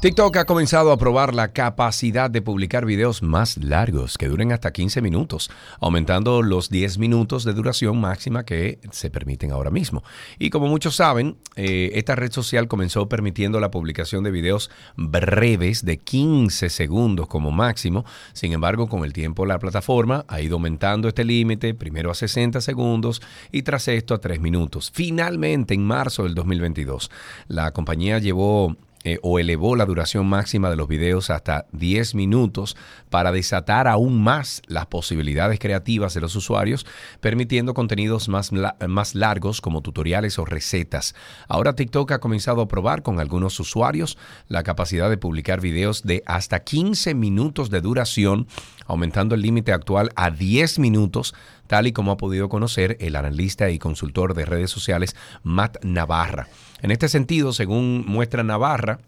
TikTok 0.00 0.34
ha 0.38 0.46
comenzado 0.46 0.92
a 0.92 0.96
probar 0.96 1.34
la 1.34 1.48
capacidad 1.48 2.30
de 2.30 2.40
publicar 2.40 2.86
videos 2.86 3.22
más 3.22 3.58
largos 3.58 4.16
que 4.16 4.28
duren 4.28 4.50
hasta 4.50 4.72
15 4.72 5.02
minutos, 5.02 5.50
aumentando 5.78 6.40
los 6.40 6.70
10 6.70 6.96
minutos 6.96 7.44
de 7.44 7.52
duración 7.52 8.00
máxima 8.00 8.46
que 8.46 8.78
se 8.92 9.10
permiten 9.10 9.52
ahora 9.52 9.70
mismo. 9.70 10.02
Y 10.38 10.48
como 10.48 10.68
muchos 10.68 10.96
saben, 10.96 11.36
eh, 11.54 11.90
esta 11.96 12.16
red 12.16 12.32
social 12.32 12.66
comenzó 12.66 13.10
permitiendo 13.10 13.60
la 13.60 13.70
publicación 13.70 14.24
de 14.24 14.30
videos 14.30 14.70
breves 14.96 15.84
de 15.84 15.98
15 15.98 16.70
segundos 16.70 17.26
como 17.26 17.50
máximo. 17.50 18.06
Sin 18.32 18.54
embargo, 18.54 18.88
con 18.88 19.04
el 19.04 19.12
tiempo 19.12 19.44
la 19.44 19.58
plataforma 19.58 20.24
ha 20.28 20.40
ido 20.40 20.54
aumentando 20.54 21.08
este 21.08 21.24
límite, 21.24 21.74
primero 21.74 22.10
a 22.10 22.14
60 22.14 22.62
segundos 22.62 23.20
y 23.52 23.64
tras 23.64 23.86
esto 23.86 24.14
a 24.14 24.18
3 24.18 24.40
minutos. 24.40 24.90
Finalmente, 24.94 25.74
en 25.74 25.84
marzo 25.84 26.22
del 26.22 26.34
2022, 26.34 27.10
la 27.48 27.72
compañía 27.72 28.18
llevó 28.18 28.78
eh, 29.02 29.18
o 29.22 29.38
elevó 29.38 29.76
la 29.76 29.86
duración 29.86 30.26
máxima 30.26 30.68
de 30.68 30.76
los 30.76 30.86
videos 30.86 31.30
hasta 31.30 31.66
10 31.72 32.14
minutos 32.14 32.76
para 33.08 33.32
desatar 33.32 33.88
aún 33.88 34.22
más 34.22 34.60
las 34.66 34.86
posibilidades 34.86 35.58
creativas 35.58 36.12
de 36.12 36.20
los 36.20 36.36
usuarios, 36.36 36.84
permitiendo 37.20 37.72
contenidos 37.72 38.28
más, 38.28 38.50
más 38.52 39.14
largos 39.14 39.62
como 39.62 39.80
tutoriales 39.80 40.38
o 40.38 40.44
recetas. 40.44 41.14
Ahora 41.48 41.74
TikTok 41.74 42.12
ha 42.12 42.20
comenzado 42.20 42.60
a 42.60 42.68
probar 42.68 43.02
con 43.02 43.20
algunos 43.20 43.58
usuarios 43.58 44.18
la 44.48 44.62
capacidad 44.62 45.08
de 45.08 45.16
publicar 45.16 45.62
videos 45.62 46.02
de 46.02 46.22
hasta 46.26 46.60
15 46.60 47.14
minutos 47.14 47.70
de 47.70 47.80
duración, 47.80 48.48
aumentando 48.86 49.34
el 49.34 49.40
límite 49.40 49.72
actual 49.72 50.10
a 50.14 50.30
10 50.30 50.78
minutos 50.78 51.34
tal 51.66 51.86
y 51.86 51.92
como 51.92 52.10
ha 52.10 52.16
podido 52.16 52.48
conocer 52.48 52.96
el 53.00 53.16
analista 53.16 53.70
y 53.70 53.78
consultor 53.78 54.34
de 54.34 54.44
redes 54.44 54.70
sociales 54.70 55.16
Matt 55.42 55.84
Navarra. 55.84 56.48
En 56.82 56.90
este 56.90 57.08
sentido, 57.08 57.52
según 57.52 58.04
muestra 58.06 58.42
Navarra, 58.42 58.98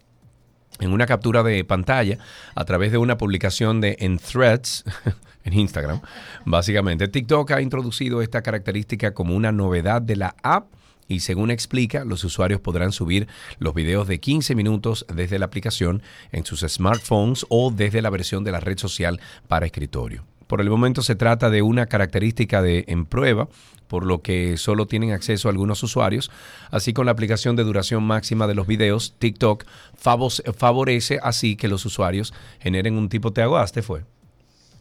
en 0.79 0.91
una 0.91 1.05
captura 1.05 1.43
de 1.43 1.63
pantalla 1.63 2.17
a 2.55 2.65
través 2.65 2.91
de 2.91 2.97
una 2.97 3.17
publicación 3.17 3.81
de 3.81 3.95
en 3.99 4.17
Threads 4.17 4.83
en 5.43 5.53
Instagram, 5.53 6.01
básicamente 6.45 7.07
TikTok 7.07 7.51
ha 7.51 7.61
introducido 7.61 8.21
esta 8.21 8.41
característica 8.41 9.13
como 9.13 9.35
una 9.35 9.51
novedad 9.51 10.01
de 10.01 10.15
la 10.15 10.35
app 10.41 10.67
y 11.07 11.19
según 11.19 11.51
explica, 11.51 12.05
los 12.05 12.23
usuarios 12.23 12.61
podrán 12.61 12.91
subir 12.91 13.27
los 13.59 13.73
videos 13.73 14.07
de 14.07 14.19
15 14.19 14.55
minutos 14.55 15.05
desde 15.13 15.37
la 15.37 15.45
aplicación 15.45 16.01
en 16.31 16.45
sus 16.45 16.61
smartphones 16.61 17.45
o 17.49 17.71
desde 17.71 18.01
la 18.01 18.09
versión 18.09 18.43
de 18.43 18.51
la 18.51 18.59
red 18.59 18.77
social 18.77 19.19
para 19.47 19.65
escritorio. 19.65 20.25
Por 20.53 20.61
el 20.61 20.69
momento 20.69 21.01
se 21.01 21.15
trata 21.15 21.49
de 21.49 21.63
una 21.63 21.87
característica 21.87 22.61
de 22.61 22.85
en 22.87 23.07
prueba, 23.07 23.47
por 23.87 24.05
lo 24.05 24.21
que 24.21 24.55
solo 24.57 24.85
tienen 24.85 25.11
acceso 25.11 25.49
algunos 25.49 25.81
usuarios. 25.81 26.29
Así 26.69 26.93
con 26.93 27.07
la 27.07 27.11
aplicación 27.11 27.55
de 27.55 27.63
duración 27.63 28.03
máxima 28.03 28.45
de 28.45 28.53
los 28.53 28.67
videos, 28.67 29.15
TikTok 29.17 29.65
favorece 29.97 31.19
así 31.23 31.55
que 31.55 31.67
los 31.67 31.87
usuarios 31.87 32.35
generen 32.59 32.99
un 32.99 33.09
tipo 33.09 33.33
te 33.33 33.41
ahogaste, 33.41 33.81
fue. 33.81 34.05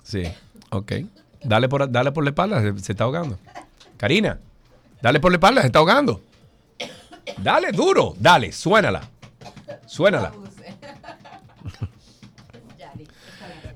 Sí, 0.02 0.24
ok. 0.68 0.92
Dale 1.42 1.70
por, 1.70 1.90
dale 1.90 2.12
por 2.12 2.22
la 2.22 2.28
espalda, 2.28 2.60
se, 2.60 2.78
se 2.78 2.92
está 2.92 3.04
ahogando. 3.04 3.38
Karina, 3.96 4.40
dale 5.00 5.20
por 5.20 5.32
la 5.32 5.36
espalda, 5.36 5.62
se 5.62 5.68
está 5.68 5.78
ahogando. 5.78 6.20
Dale 7.38 7.72
duro, 7.72 8.14
dale, 8.18 8.52
suénala. 8.52 9.08
Suénala. 9.86 10.32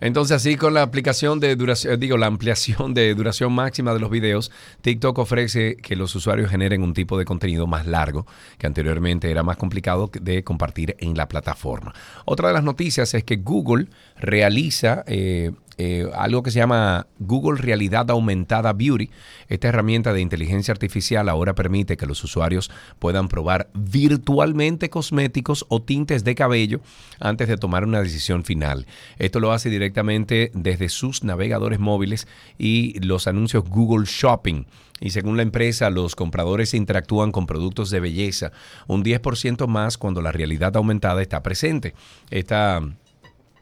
Entonces, 0.07 0.37
así 0.37 0.55
con 0.55 0.73
la 0.73 0.83
aplicación 0.83 1.41
de 1.41 1.57
duración, 1.57 1.99
digo, 1.99 2.17
la 2.17 2.27
ampliación 2.27 2.95
de 2.95 3.13
duración 3.13 3.53
máxima 3.53 3.93
de 3.93 3.99
los 3.99 4.09
videos, 4.09 4.53
TikTok 4.81 5.19
ofrece 5.19 5.77
que 5.77 5.97
los 5.97 6.15
usuarios 6.15 6.49
generen 6.49 6.85
un 6.85 6.95
tipo 6.95 7.19
de 7.19 7.25
contenido 7.25 7.67
más 7.67 7.87
largo, 7.87 8.25
que 8.57 8.69
anteriormente 8.69 9.29
era 9.31 9.43
más 9.43 9.57
complicado 9.57 10.09
de 10.21 10.45
compartir 10.45 10.95
en 11.01 11.17
la 11.17 11.27
plataforma. 11.27 11.93
Otra 12.25 12.49
de 12.49 12.55
las 12.55 12.63
noticias 12.63 13.15
es 13.15 13.25
que 13.25 13.37
Google 13.37 13.89
realiza 14.17 15.03
eh, 15.09 15.51
eh, 15.79 16.09
algo 16.15 16.43
que 16.43 16.51
se 16.51 16.59
llama 16.59 17.07
Google 17.19 17.61
Realidad 17.61 18.11
Aumentada 18.11 18.73
Beauty. 18.73 19.11
Esta 19.49 19.69
herramienta 19.69 20.13
de 20.13 20.23
inteligencia 20.23 20.73
artificial 20.73 21.29
ahora 21.29 21.55
permite 21.55 21.97
que 21.97 22.07
los 22.07 22.25
usuarios 22.25 22.71
puedan 22.99 23.29
probar 23.29 23.69
virtualmente 23.75 24.89
cosméticos 24.89 25.67
o 25.69 25.83
tintes 25.83 26.25
de 26.25 26.35
cabello 26.35 26.81
antes 27.21 27.49
de 27.49 27.59
tomar 27.59 27.85
una 27.85 28.01
decisión 28.01 28.45
final. 28.45 28.87
Esto 29.19 29.39
lo 29.39 29.53
hace 29.53 29.69
directamente 29.69 30.51
desde 30.55 30.89
sus 30.89 31.25
navegadores 31.25 31.79
móviles 31.79 32.27
y 32.59 32.99
los 33.01 33.27
anuncios 33.27 33.65
Google 33.69 34.07
Shopping. 34.07 34.65
Y 34.99 35.11
según 35.11 35.37
la 35.37 35.43
empresa, 35.43 35.91
los 35.91 36.17
compradores 36.17 36.73
interactúan 36.73 37.31
con 37.31 37.47
productos 37.47 37.91
de 37.91 38.01
belleza 38.01 38.53
un 38.87 39.05
10% 39.05 39.67
más 39.67 39.99
cuando 39.99 40.23
la 40.23 40.33
realidad 40.33 40.75
aumentada 40.77 41.21
está 41.21 41.43
presente. 41.43 41.93
Esta 42.31 42.81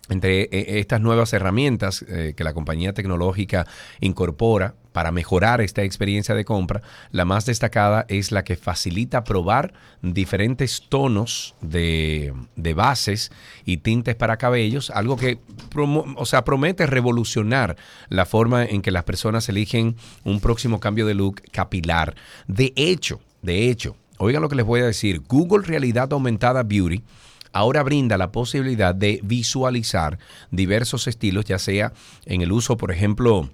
entre 0.08 0.42
eh, 0.42 0.78
estas 0.80 1.00
nuevas 1.00 1.32
herramientas 1.32 2.04
eh, 2.08 2.34
que 2.36 2.44
la 2.44 2.54
compañía 2.54 2.92
tecnológica 2.92 3.66
incorpora 4.00 4.74
para 4.92 5.10
mejorar 5.10 5.60
esta 5.60 5.82
experiencia 5.82 6.36
de 6.36 6.44
compra, 6.44 6.80
la 7.10 7.24
más 7.24 7.46
destacada 7.46 8.06
es 8.08 8.30
la 8.30 8.44
que 8.44 8.54
facilita 8.54 9.24
probar 9.24 9.74
diferentes 10.02 10.84
tonos 10.88 11.56
de, 11.60 12.32
bases 12.76 13.32
y 13.64 13.78
tintes 13.78 14.14
para 14.14 14.36
cabellos, 14.36 14.90
algo 14.90 15.16
que 15.16 15.40
o 15.74 16.44
promete 16.44 16.86
revolucionar 16.86 17.76
la 18.08 18.24
forma 18.24 18.64
en 18.64 18.82
que 18.82 18.92
las 18.92 19.02
personas 19.02 19.48
eligen 19.48 19.96
un 20.22 20.38
próximo 20.38 20.78
cambio 20.78 21.06
de 21.06 21.14
look 21.14 21.42
capilar. 21.50 22.14
De 22.46 22.72
hecho, 22.76 23.20
de 23.42 23.68
hecho, 23.70 23.96
oigan 24.18 24.42
lo 24.42 24.48
que 24.48 24.56
les 24.56 24.64
voy 24.64 24.80
a 24.80 24.86
decir, 24.86 25.22
Google 25.26 25.66
Realidad 25.66 26.12
Aumentada 26.12 26.62
Beauty 26.62 27.02
ahora 27.54 27.82
brinda 27.82 28.18
la 28.18 28.32
posibilidad 28.32 28.94
de 28.94 29.20
visualizar 29.22 30.18
diversos 30.50 31.06
estilos, 31.06 31.46
ya 31.46 31.58
sea 31.58 31.92
en 32.26 32.42
el 32.42 32.52
uso, 32.52 32.76
por 32.76 32.90
ejemplo, 32.90 33.48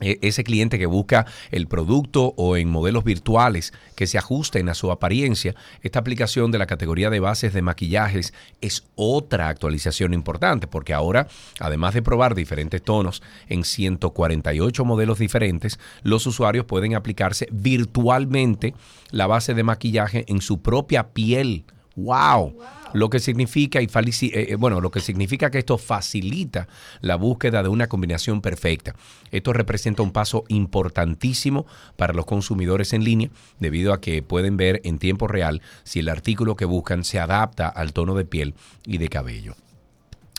e- 0.00 0.18
ese 0.22 0.42
cliente 0.42 0.76
que 0.76 0.86
busca 0.86 1.24
el 1.52 1.68
producto 1.68 2.34
o 2.36 2.56
en 2.56 2.68
modelos 2.68 3.04
virtuales 3.04 3.72
que 3.94 4.08
se 4.08 4.18
ajusten 4.18 4.68
a 4.68 4.74
su 4.74 4.90
apariencia, 4.90 5.54
esta 5.82 6.00
aplicación 6.00 6.50
de 6.50 6.58
la 6.58 6.66
categoría 6.66 7.10
de 7.10 7.20
bases 7.20 7.54
de 7.54 7.62
maquillajes 7.62 8.34
es 8.60 8.84
otra 8.96 9.48
actualización 9.48 10.12
importante 10.12 10.66
porque 10.66 10.92
ahora, 10.92 11.28
además 11.60 11.94
de 11.94 12.02
probar 12.02 12.34
diferentes 12.34 12.82
tonos 12.82 13.22
en 13.48 13.62
148 13.62 14.84
modelos 14.84 15.20
diferentes, 15.20 15.78
los 16.02 16.26
usuarios 16.26 16.66
pueden 16.66 16.96
aplicarse 16.96 17.46
virtualmente 17.52 18.74
la 19.12 19.28
base 19.28 19.54
de 19.54 19.62
maquillaje 19.62 20.24
en 20.26 20.40
su 20.40 20.60
propia 20.60 21.12
piel. 21.12 21.64
¡Wow! 21.94 22.56
Lo 22.94 23.10
que 23.10 23.18
significa 23.18 23.82
y 23.82 23.86
eh, 23.86 24.30
eh, 24.32 24.56
bueno, 24.56 24.80
lo 24.80 24.90
que 24.90 25.00
significa 25.00 25.50
que 25.50 25.58
esto 25.58 25.78
facilita 25.78 26.68
la 27.00 27.16
búsqueda 27.16 27.62
de 27.62 27.68
una 27.68 27.88
combinación 27.88 28.40
perfecta. 28.40 28.94
Esto 29.30 29.52
representa 29.52 30.02
un 30.02 30.12
paso 30.12 30.44
importantísimo 30.48 31.66
para 31.96 32.14
los 32.14 32.24
consumidores 32.24 32.92
en 32.92 33.04
línea, 33.04 33.30
debido 33.58 33.92
a 33.92 34.00
que 34.00 34.22
pueden 34.22 34.56
ver 34.56 34.80
en 34.84 34.98
tiempo 34.98 35.26
real 35.26 35.60
si 35.82 35.98
el 35.98 36.08
artículo 36.08 36.56
que 36.56 36.64
buscan 36.64 37.04
se 37.04 37.18
adapta 37.18 37.68
al 37.68 37.92
tono 37.92 38.14
de 38.14 38.24
piel 38.24 38.54
y 38.86 38.98
de 38.98 39.08
cabello. 39.08 39.56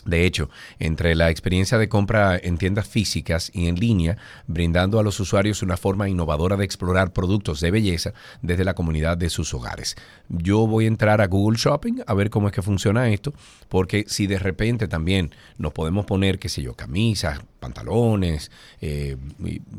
De 0.06 0.24
hecho, 0.24 0.48
entre 0.78 1.14
la 1.14 1.30
experiencia 1.30 1.78
de 1.78 1.88
compra 1.88 2.38
en 2.38 2.58
tiendas 2.58 2.86
físicas 2.86 3.50
y 3.52 3.66
en 3.66 3.74
línea, 3.74 4.16
brindando 4.46 4.98
a 4.98 5.02
los 5.02 5.18
usuarios 5.18 5.62
una 5.62 5.76
forma 5.76 6.08
innovadora 6.08 6.56
de 6.56 6.64
explorar 6.64 7.12
productos 7.12 7.60
de 7.60 7.72
belleza 7.72 8.14
desde 8.40 8.64
la 8.64 8.74
comunidad 8.74 9.18
de 9.18 9.28
sus 9.28 9.52
hogares. 9.52 9.96
Yo 10.28 10.66
voy 10.66 10.84
a 10.84 10.88
entrar 10.88 11.20
a 11.20 11.26
Google 11.26 11.58
Shopping 11.58 12.02
a 12.06 12.14
ver 12.14 12.30
cómo 12.30 12.46
es 12.46 12.54
que 12.54 12.62
funciona 12.62 13.08
esto, 13.10 13.34
porque 13.68 14.04
si 14.06 14.28
de 14.28 14.38
repente 14.38 14.86
también 14.86 15.34
nos 15.58 15.72
podemos 15.72 16.06
poner, 16.06 16.38
qué 16.38 16.48
sé 16.48 16.62
yo, 16.62 16.74
camisas, 16.74 17.40
pantalones, 17.58 18.52
eh, 18.80 19.16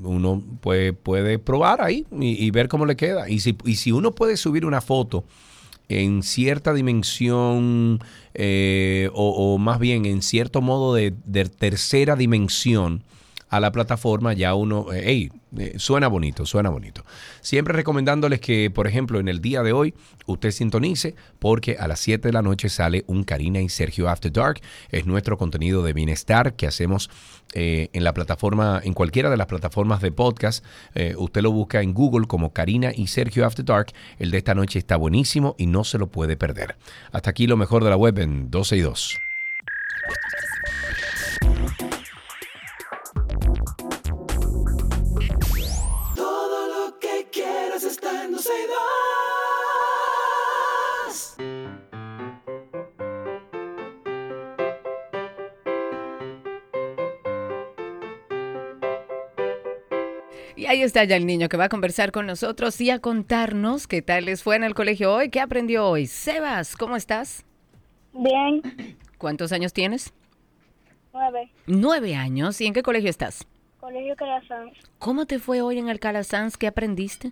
uno 0.04 0.44
puede, 0.60 0.92
puede 0.92 1.40
probar 1.40 1.82
ahí 1.82 2.06
y, 2.20 2.46
y 2.46 2.52
ver 2.52 2.68
cómo 2.68 2.86
le 2.86 2.98
queda. 2.98 3.30
Y 3.30 3.40
si, 3.40 3.58
y 3.64 3.76
si 3.76 3.94
uno 3.94 4.12
puede 4.14 4.36
subir 4.36 4.66
una 4.66 4.82
foto 4.82 5.24
en 5.90 6.24
cierta 6.24 6.74
dimensión 6.74 8.00
eh, 8.34 9.10
o, 9.14 9.54
o 9.54 9.58
más 9.58 9.80
bien 9.80 10.06
en 10.06 10.22
cierto 10.22 10.62
modo 10.62 10.94
de, 10.94 11.14
de 11.26 11.46
tercera 11.46 12.16
dimensión 12.16 13.04
a 13.50 13.60
la 13.60 13.72
plataforma, 13.72 14.34
ya 14.34 14.54
uno, 14.56 14.92
eh, 14.94 15.04
hey, 15.06 15.32
eh, 15.58 15.76
suena 15.78 16.08
bonito, 16.08 16.46
suena 16.46 16.70
bonito. 16.70 17.06
Siempre 17.42 17.74
recomendándoles 17.74 18.42
que, 18.42 18.70
por 18.70 18.88
ejemplo, 18.88 19.20
en 19.20 19.28
el 19.28 19.42
día 19.42 19.64
de 19.64 19.72
hoy 19.72 19.94
usted 20.26 20.52
sintonice 20.52 21.16
porque 21.40 21.78
a 21.80 21.88
las 21.88 22.00
7 22.02 22.28
de 22.28 22.34
la 22.34 22.42
noche 22.42 22.70
sale 22.70 23.06
un 23.08 23.24
Karina 23.24 23.62
y 23.62 23.70
Sergio 23.70 24.10
After 24.10 24.32
Dark. 24.32 24.60
Es 24.90 25.06
nuestro 25.06 25.38
contenido 25.38 25.84
de 25.84 25.94
bienestar 25.94 26.56
que 26.56 26.68
hacemos 26.68 27.10
eh, 27.54 27.90
en 27.94 28.04
la 28.04 28.14
plataforma, 28.14 28.82
en 28.84 28.94
cualquiera 28.94 29.30
de 29.30 29.38
las 29.38 29.48
plataformas 29.48 30.02
de 30.02 30.12
podcast. 30.12 30.66
Eh, 30.96 31.16
usted 31.18 31.42
lo 31.42 31.52
busca 31.52 31.82
en 31.82 31.94
Google 31.94 32.28
como 32.28 32.52
Karina 32.52 32.92
y 32.94 33.08
Sergio 33.08 33.46
After 33.46 33.64
Dark. 33.64 33.94
El 34.20 34.32
de 34.32 34.40
esta 34.40 34.54
noche 34.54 34.80
está 34.80 34.98
buenísimo 34.98 35.56
y 35.58 35.68
no 35.68 35.84
se 35.84 35.98
lo 35.98 36.08
puede 36.08 36.36
perder. 36.36 36.76
Hasta 37.12 37.30
aquí 37.30 37.48
lo 37.48 37.56
mejor 37.56 37.84
de 37.84 37.90
la 37.90 37.98
web 37.98 38.20
en 38.20 38.52
12 38.52 38.78
y 38.78 38.82
2. 38.82 39.18
Ahí 60.78 60.84
está 60.84 61.04
ya 61.06 61.16
el 61.16 61.26
niño 61.26 61.50
que 61.50 61.58
va 61.58 61.66
a 61.66 61.70
conversar 61.70 62.12
con 62.12 62.28
nosotros 62.28 62.80
y 62.82 62.92
a 62.92 63.00
contarnos 63.00 63.88
qué 63.88 64.04
tal 64.04 64.26
les 64.26 64.44
fue 64.44 64.56
en 64.56 64.64
el 64.64 64.76
colegio 64.76 65.12
hoy, 65.12 65.30
qué 65.30 65.40
aprendió 65.40 65.88
hoy. 65.88 66.06
Sebas, 66.06 66.76
¿cómo 66.76 66.96
estás? 66.96 67.46
Bien, 68.14 68.62
¿Cuántos 69.18 69.52
años 69.52 69.74
tienes? 69.74 70.14
nueve. 71.14 71.50
Nueve 71.66 72.16
años. 72.16 72.62
¿Y 72.62 72.68
en 72.68 72.74
qué 72.74 72.84
colegio 72.84 73.10
estás? 73.10 73.48
Colegio 73.80 74.16
Calazán. 74.16 74.72
¿Cómo 75.00 75.26
te 75.26 75.40
fue 75.40 75.62
hoy 75.62 75.80
en 75.80 75.90
el 75.90 76.00
Calasanz? 76.00 76.58
¿Qué 76.58 76.68
aprendiste? 76.68 77.32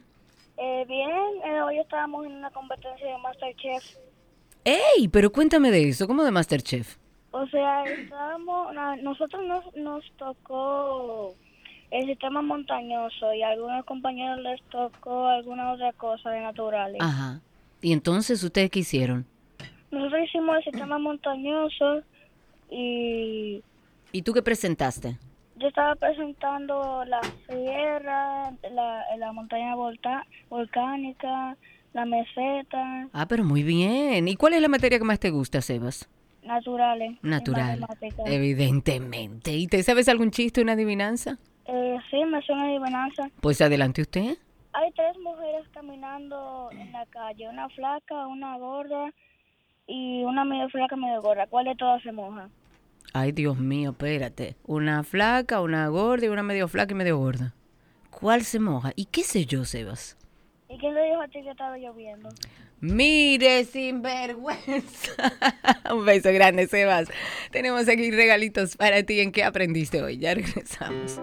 Eh, 0.57 0.85
bien, 0.87 1.09
eh, 1.45 1.61
hoy 1.61 1.77
estábamos 1.77 2.25
en 2.25 2.31
una 2.31 2.49
competencia 2.49 3.05
de 3.05 3.17
Masterchef. 3.19 3.83
¡Ey! 4.63 5.07
Pero 5.09 5.31
cuéntame 5.31 5.69
de 5.69 5.89
eso, 5.89 6.07
¿cómo 6.07 6.23
de 6.23 6.31
Masterchef? 6.31 6.97
O 7.29 7.45
sea, 7.47 7.83
estábamos, 7.83 8.73
nosotros 9.03 9.45
nos, 9.45 9.75
nos 9.75 10.03
tocó 10.17 11.35
el 11.91 12.05
sistema 12.07 12.41
montañoso 12.41 13.33
y 13.33 13.41
a 13.43 13.49
algunos 13.49 13.85
compañeros 13.85 14.39
les 14.41 14.61
tocó 14.69 15.27
alguna 15.27 15.71
otra 15.73 15.93
cosa 15.93 16.29
de 16.31 16.41
naturales. 16.41 16.97
Ajá. 17.01 17.41
¿Y 17.81 17.93
entonces 17.93 18.41
ustedes 18.43 18.69
qué 18.71 18.79
hicieron? 18.79 19.25
Nosotros 19.91 20.21
hicimos 20.25 20.57
el 20.57 20.63
sistema 20.63 20.97
montañoso 20.97 22.01
y 22.69 23.61
¿Y 24.11 24.21
tú 24.21 24.33
qué 24.33 24.41
presentaste? 24.41 25.17
yo 25.57 25.67
estaba 25.69 25.95
presentando 25.95 27.05
la 27.05 27.21
sierra, 27.47 28.51
la, 28.71 29.03
la 29.17 29.31
montaña 29.31 29.73
volta- 29.75 30.25
volcánica, 30.49 31.55
la 31.93 32.03
meseta, 32.05 33.07
Ah, 33.13 33.25
pero 33.27 33.43
muy 33.45 33.63
bien. 33.63 34.27
¿Y 34.27 34.35
cuál 34.35 34.53
es 34.53 34.61
la 34.61 34.67
materia 34.67 34.97
que 34.99 35.05
más 35.05 35.19
te 35.19 35.29
gusta, 35.29 35.61
Sebas? 35.61 36.09
naturales. 36.43 37.17
Natural. 37.23 37.85
Evidentemente. 38.25 39.53
¿Y 39.55 39.67
te 39.67 39.81
sabes 39.81 40.07
algún 40.09 40.29
chiste, 40.31 40.61
una 40.61 40.73
adivinanza? 40.73 41.37
Eh, 41.65 41.97
sí, 42.09 42.23
me 42.25 42.41
suena 42.43 42.65
adivinanza. 42.65 43.29
Pues 43.41 43.61
adelante 43.61 44.01
usted. 44.01 44.37
Hay 44.73 44.91
tres 44.91 45.17
mujeres 45.23 45.67
caminando 45.73 46.69
en 46.71 46.91
la 46.91 47.05
calle, 47.05 47.47
una 47.47 47.69
flaca, 47.69 48.27
una 48.27 48.57
gorda 48.57 49.11
y 49.87 50.23
una 50.23 50.43
medio 50.43 50.69
flaca, 50.69 50.95
medio 50.95 51.21
gorda. 51.21 51.47
¿Cuál 51.47 51.65
de 51.65 51.75
todas 51.75 52.03
se 52.03 52.11
moja? 52.11 52.49
Ay, 53.13 53.31
Dios 53.31 53.57
mío, 53.57 53.91
espérate. 53.91 54.57
Una 54.65 55.03
flaca, 55.03 55.61
una 55.61 55.87
gorda 55.87 56.25
y 56.25 56.29
una 56.29 56.43
medio 56.43 56.67
flaca 56.67 56.91
y 56.91 56.95
medio 56.95 57.17
gorda. 57.17 57.53
¿Cuál 58.09 58.43
se 58.43 58.59
moja? 58.59 58.91
¿Y 58.95 59.05
qué 59.05 59.23
sé 59.23 59.45
yo, 59.45 59.65
Sebas? 59.65 60.17
¿Y 60.69 60.77
quién 60.77 60.95
le 60.95 61.03
dijo 61.03 61.21
a 61.21 61.27
ti 61.27 61.43
que 61.43 61.51
estaba 61.51 61.77
lloviendo? 61.77 62.29
Mire, 62.81 63.65
sinvergüenza. 63.65 65.13
Un 65.93 66.05
beso 66.05 66.31
grande, 66.31 66.67
Sebas. 66.67 67.07
Tenemos 67.51 67.87
aquí 67.87 68.11
regalitos 68.11 68.75
para 68.75 69.03
ti. 69.03 69.21
¿En 69.21 69.31
qué 69.31 69.43
aprendiste 69.43 70.01
hoy? 70.01 70.17
Ya 70.17 70.33
regresamos. 70.33 71.21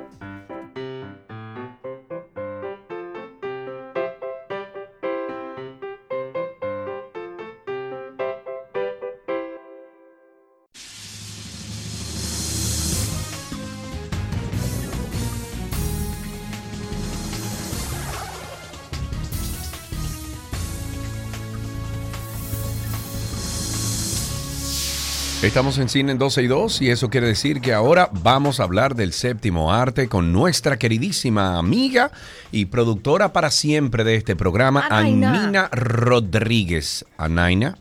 Estamos 25.43 25.79
en 25.79 25.89
Cine 25.89 26.13
en 26.13 26.19
12 26.19 26.43
y 26.43 26.47
2 26.47 26.83
y 26.83 26.91
eso 26.91 27.11
quiere 27.11 27.27
decir 27.27 27.61
que 27.61 27.73
ahora 27.73 28.09
vamos 28.13 28.61
a 28.61 28.63
hablar 28.63 28.95
del 28.95 29.13
séptimo 29.13 29.73
arte 29.73 30.09
con 30.09 30.33
nuestra 30.33 30.79
queridísima 30.79 31.59
amiga 31.59 32.13
y 32.53 32.67
productora 32.67 33.33
para 33.33 33.51
siempre 33.51 34.05
de 34.05 34.15
este 34.15 34.37
programa, 34.37 34.87
Anaina. 34.89 35.43
Anina 35.43 35.69
Rodríguez. 35.73 37.05
Anaina, 37.19 37.77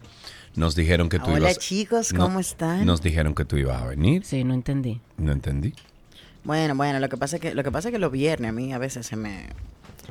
nos 0.55 0.75
dijeron 0.75 1.07
que 1.07 1.19
tú 1.19 1.27
Hola, 1.27 1.37
ibas... 1.51 1.59
chicos, 1.59 2.13
no- 2.13 2.23
¿cómo 2.23 2.39
están? 2.39 2.83
Nos 2.85 3.03
dijeron 3.03 3.35
que 3.35 3.45
tú 3.45 3.57
ibas 3.57 3.79
a 3.79 3.85
venir. 3.85 4.25
Sí, 4.25 4.43
no 4.43 4.55
entendí. 4.55 4.99
No 5.17 5.31
entendí. 5.31 5.73
Bueno, 6.43 6.73
bueno, 6.75 6.99
lo 6.99 7.09
que 7.09 7.17
pasa 7.17 7.35
es 7.35 7.41
que 7.43 7.53
lo 7.53 7.63
que 7.63 7.71
pasa 7.71 7.89
es 7.89 7.93
que 7.93 7.99
los 7.99 8.11
viernes 8.11 8.49
a 8.49 8.51
mí 8.51 8.73
a 8.73 8.79
veces 8.79 9.05
se 9.05 9.15
me 9.15 9.45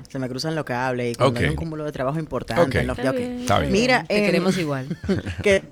se 0.08 0.20
me 0.20 0.28
cruzan 0.28 0.54
los 0.54 0.64
cables 0.64 1.12
y 1.12 1.14
cuando 1.16 1.40
hay 1.40 1.46
un 1.48 1.56
cúmulo 1.56 1.84
de 1.84 1.90
trabajo 1.90 2.20
importante, 2.20 2.78
en 2.80 2.86
los- 2.86 2.96
Está 2.96 3.10
bien, 3.10 3.40
Está 3.40 3.58
bien. 3.58 3.72
Mira, 3.72 4.04
Te 4.04 4.18
em, 4.20 4.26
queremos 4.26 4.56
igual. 4.56 4.96
que 5.42 5.64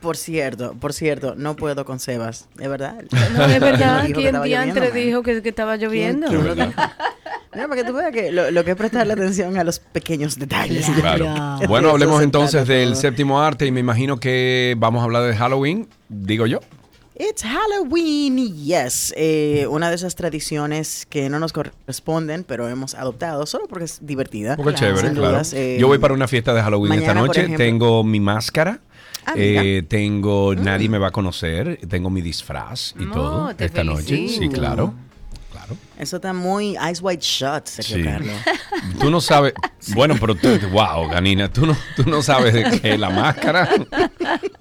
por 0.00 0.16
cierto, 0.16 0.74
por 0.80 0.92
cierto, 0.92 1.34
no 1.36 1.56
puedo 1.56 1.84
con 1.84 1.98
Sebas, 2.00 2.48
¿es 2.58 2.68
verdad? 2.68 2.96
No, 3.36 3.44
es 3.44 3.60
verdad. 3.60 4.04
Que 4.06 4.12
¿Quién 4.12 4.42
diantre 4.42 4.90
dijo 4.92 5.22
que, 5.22 5.42
que 5.42 5.48
estaba 5.48 5.76
lloviendo? 5.76 6.28
¿Quién- 6.28 6.54
quién? 6.54 6.72
Mira, 7.54 7.66
para 7.66 7.82
que 7.82 7.88
tú 7.88 7.94
veas 7.94 8.12
que 8.12 8.30
lo, 8.30 8.50
lo 8.50 8.64
que 8.64 8.72
es 8.72 8.76
prestarle 8.76 9.14
atención 9.14 9.56
a 9.56 9.64
los 9.64 9.78
pequeños 9.80 10.38
detalles. 10.38 10.86
Claro. 10.90 11.24
Claro. 11.24 11.58
Bueno, 11.68 11.90
hablemos 11.90 12.22
entonces 12.22 12.66
del 12.68 12.94
séptimo 12.94 13.40
arte 13.40 13.66
y 13.66 13.72
me 13.72 13.80
imagino 13.80 14.18
que 14.20 14.74
vamos 14.78 15.00
a 15.00 15.04
hablar 15.04 15.22
de 15.24 15.34
Halloween, 15.36 15.88
digo 16.08 16.46
yo. 16.46 16.60
It's 17.20 17.42
Halloween, 17.42 18.36
yes. 18.54 19.12
Eh, 19.16 19.66
una 19.68 19.88
de 19.88 19.96
esas 19.96 20.14
tradiciones 20.14 21.04
que 21.10 21.28
no 21.28 21.40
nos 21.40 21.52
corresponden, 21.52 22.44
pero 22.44 22.68
hemos 22.68 22.94
adoptado 22.94 23.44
solo 23.46 23.66
porque 23.66 23.86
es 23.86 23.98
divertida. 24.06 24.50
Un 24.52 24.56
poco 24.58 24.70
chévere, 24.72 25.08
Sin 25.08 25.16
claro. 25.16 25.32
dudas, 25.32 25.52
eh, 25.52 25.78
Yo 25.80 25.88
voy 25.88 25.98
para 25.98 26.14
una 26.14 26.28
fiesta 26.28 26.54
de 26.54 26.62
Halloween 26.62 26.92
esta 26.92 27.06
mañana, 27.06 27.20
por 27.20 27.28
noche. 27.28 27.40
ejemplo- 27.40 27.58
Tengo 27.64 28.04
mi 28.04 28.20
máscara. 28.20 28.78
Ah. 29.28 29.34
Mm. 29.34 29.40
eh, 29.40 29.82
tengo, 29.86 30.54
nadie 30.54 30.88
me 30.88 30.98
va 30.98 31.08
a 31.08 31.10
conocer. 31.10 31.78
Tengo 31.88 32.10
mi 32.10 32.22
disfraz 32.22 32.94
y 32.98 33.04
No, 33.04 33.12
todo 33.12 33.50
esta 33.58 33.84
noche. 33.84 34.28
Sí, 34.28 34.48
claro. 34.48 34.94
Claro. 35.68 35.76
Eso 35.98 36.16
está 36.16 36.32
muy 36.32 36.76
Ice 36.90 37.02
White 37.02 37.22
Shot, 37.22 37.66
Sergio 37.66 37.96
Sí. 37.96 38.02
Carlos. 38.04 38.34
Tú 39.00 39.10
no 39.10 39.20
sabes. 39.20 39.52
Bueno, 39.94 40.16
pero 40.20 40.34
tú, 40.34 40.48
wow, 40.72 41.08
Ganina, 41.08 41.50
tú 41.50 41.64
no, 41.64 41.74
tú 41.96 42.02
no 42.04 42.20
sabes 42.20 42.52
de 42.52 42.78
qué 42.80 42.98
la 42.98 43.08
máscara. 43.08 43.70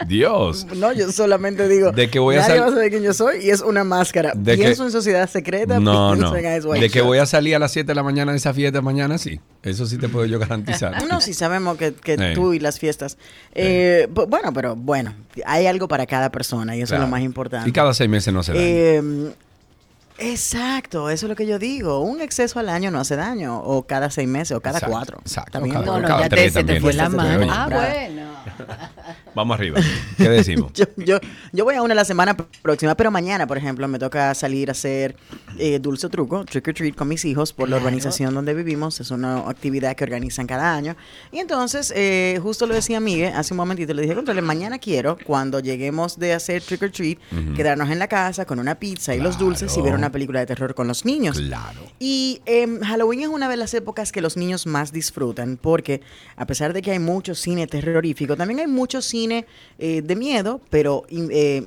Dios. 0.08 0.66
No, 0.76 0.94
yo 0.94 1.12
solamente 1.12 1.68
digo. 1.68 1.92
De 1.92 2.10
que 2.10 2.20
voy 2.20 2.36
a 2.36 2.42
nadie 2.48 2.60
va 2.62 2.68
a 2.68 2.70
saber 2.70 2.90
quién 2.92 3.04
yo 3.04 3.14
soy 3.14 3.46
y 3.46 3.50
es 3.50 3.62
una 3.62 3.84
máscara. 3.84 4.32
De 4.36 4.56
que- 4.56 4.64
Pienso 4.64 4.86
en 4.86 4.92
sociedad 4.92 5.30
secreta. 5.30 5.80
No, 5.80 6.14
pienso 6.14 6.32
no. 6.32 6.38
en 6.38 6.58
Ice 6.58 6.68
White 6.68 6.82
De 6.86 6.90
que 6.90 7.00
Shot. 7.00 7.08
voy 7.08 7.18
a 7.18 7.26
salir 7.26 7.56
a 7.56 7.60
las 7.60 7.72
7 7.72 7.88
de 7.88 7.96
la 7.96 8.04
mañana 8.04 8.32
de 8.32 8.38
esa 8.38 8.54
fiesta 8.54 8.82
mañana, 8.82 9.18
sí. 9.18 9.40
Eso 9.64 9.86
sí 9.86 9.98
te 9.98 10.08
puedo 10.08 10.26
yo 10.26 10.40
garantizar. 10.40 10.94
No, 11.10 11.20
sí 11.20 11.34
sabemos 11.34 11.78
que, 11.78 11.94
que 11.94 12.16
Sí. 12.18 12.24
tú 12.36 12.54
y 12.54 12.60
las 12.60 12.80
fiestas. 12.80 13.18
Eh, 13.54 14.08
bu- 14.14 14.28
bueno, 14.30 14.54
pero 14.54 14.76
bueno, 14.76 15.14
hay 15.46 15.66
algo 15.68 15.88
para 15.88 16.06
cada 16.06 16.30
persona 16.32 16.76
y 16.76 16.80
eso 16.82 16.86
es 16.86 16.90
Claro. 17.00 17.04
lo 17.06 17.10
más 17.10 17.22
importante. 17.22 17.68
Y 17.70 17.74
cada 17.74 17.94
seis 17.94 18.10
meses 18.10 18.34
no 18.34 18.44
se 18.44 18.54
da. 18.54 18.60
Eh, 18.62 19.02
Exacto, 20.20 21.10
eso 21.10 21.26
es 21.26 21.30
lo 21.30 21.36
que 21.36 21.46
yo 21.46 21.60
digo. 21.60 22.02
Un 22.02 22.22
exceso 22.22 22.60
al 22.60 22.70
año 22.70 22.92
no 22.92 23.00
hace 23.00 23.16
daño, 23.16 23.58
o 23.60 23.86
cada 23.86 24.10
seis 24.10 24.28
meses, 24.28 24.56
o 24.58 24.62
cada 24.62 24.78
Exacto, 24.80 24.92
cuatro. 24.96 25.18
exacto, 25.22 25.60
cada- 25.62 25.86
No, 25.86 26.00
no, 26.00 26.08
cada 26.08 26.22
ya 26.24 26.30
te, 26.30 26.36
tres 26.36 26.54
se 26.54 26.64
te 26.64 26.80
fue 26.82 26.94
la 26.94 27.10
mano. 27.10 27.48
Ah, 27.52 27.68
bueno. 27.72 28.28
Vamos 29.36 29.56
arriba. 29.60 29.80
¿Qué 30.18 30.30
decimos? 30.30 30.72
Yo, 30.78 30.86
yo, 30.98 31.20
yo 31.54 31.64
voy 31.64 31.76
a 31.76 31.84
una 31.84 31.94
la 31.94 32.06
semana 32.06 32.36
pr- 32.36 32.48
próxima, 32.64 32.96
pero 32.96 33.12
mañana, 33.12 33.46
por 33.46 33.58
ejemplo, 33.58 33.88
me 33.88 34.00
toca 34.00 34.34
salir 34.34 34.70
a 34.70 34.72
hacer 34.72 35.16
eh, 35.60 35.78
dulce 35.80 36.08
o 36.08 36.10
truco, 36.10 36.44
trick 36.46 36.68
or 36.70 36.74
treat 36.74 36.96
con 36.96 37.08
mis 37.08 37.24
hijos 37.24 37.54
por 37.54 37.70
la 37.70 37.78
urbanización 37.78 38.34
donde 38.34 38.56
vivimos. 38.56 39.00
Es 39.00 39.12
una 39.12 39.40
actividad 39.48 39.96
que 39.96 40.04
organizan 40.06 40.48
cada 40.48 40.74
año. 40.76 40.96
Y 41.32 41.38
entonces, 41.38 41.94
eh, 41.96 42.40
justo 42.42 42.66
lo 42.66 42.74
decía 42.74 43.00
Miguel 43.00 43.34
hace 43.36 43.54
un 43.54 43.58
momentito, 43.58 43.94
le 43.94 44.02
dije, 44.02 44.16
controle, 44.16 44.42
mañana 44.42 44.80
quiero, 44.80 45.18
cuando 45.24 45.60
lleguemos 45.60 46.18
de 46.18 46.34
hacer 46.34 46.64
trick 46.64 46.82
or 46.82 46.90
treat, 46.92 47.20
quedarnos 47.56 47.92
en 47.92 48.00
la 48.00 48.08
casa 48.08 48.46
con 48.46 48.58
una 48.60 48.74
pizza 48.76 49.14
y 49.14 49.20
los 49.20 49.38
dulces 49.38 49.72
y 49.78 49.82
ver 49.82 49.92
Claro. 49.92 49.98
Una 50.08 50.12
película 50.14 50.40
de 50.40 50.46
terror 50.46 50.74
con 50.74 50.88
los 50.88 51.04
niños. 51.04 51.38
Claro. 51.38 51.82
Y 52.00 52.42
em, 52.46 52.80
Halloween 52.80 53.22
es 53.22 53.28
una 53.28 53.50
de 53.50 53.58
las 53.58 53.74
épocas 53.74 54.12
que 54.12 54.22
los 54.22 54.38
niños 54.38 54.66
más 54.66 54.92
disfrutan 54.94 55.58
porque 55.62 56.02
a 56.38 56.46
pesar 56.46 56.72
de 56.72 56.82
que 56.82 56.92
hay 56.92 57.00
mucho 57.00 57.36
cine 57.36 57.68
terrorífico, 57.68 58.38
también 58.38 58.62
hay 58.62 58.68
mucho 58.68 59.02
cine 59.02 59.46
eh, 59.78 60.02
de 60.02 60.16
miedo, 60.16 60.62
pero 60.70 61.04
eh, 61.10 61.66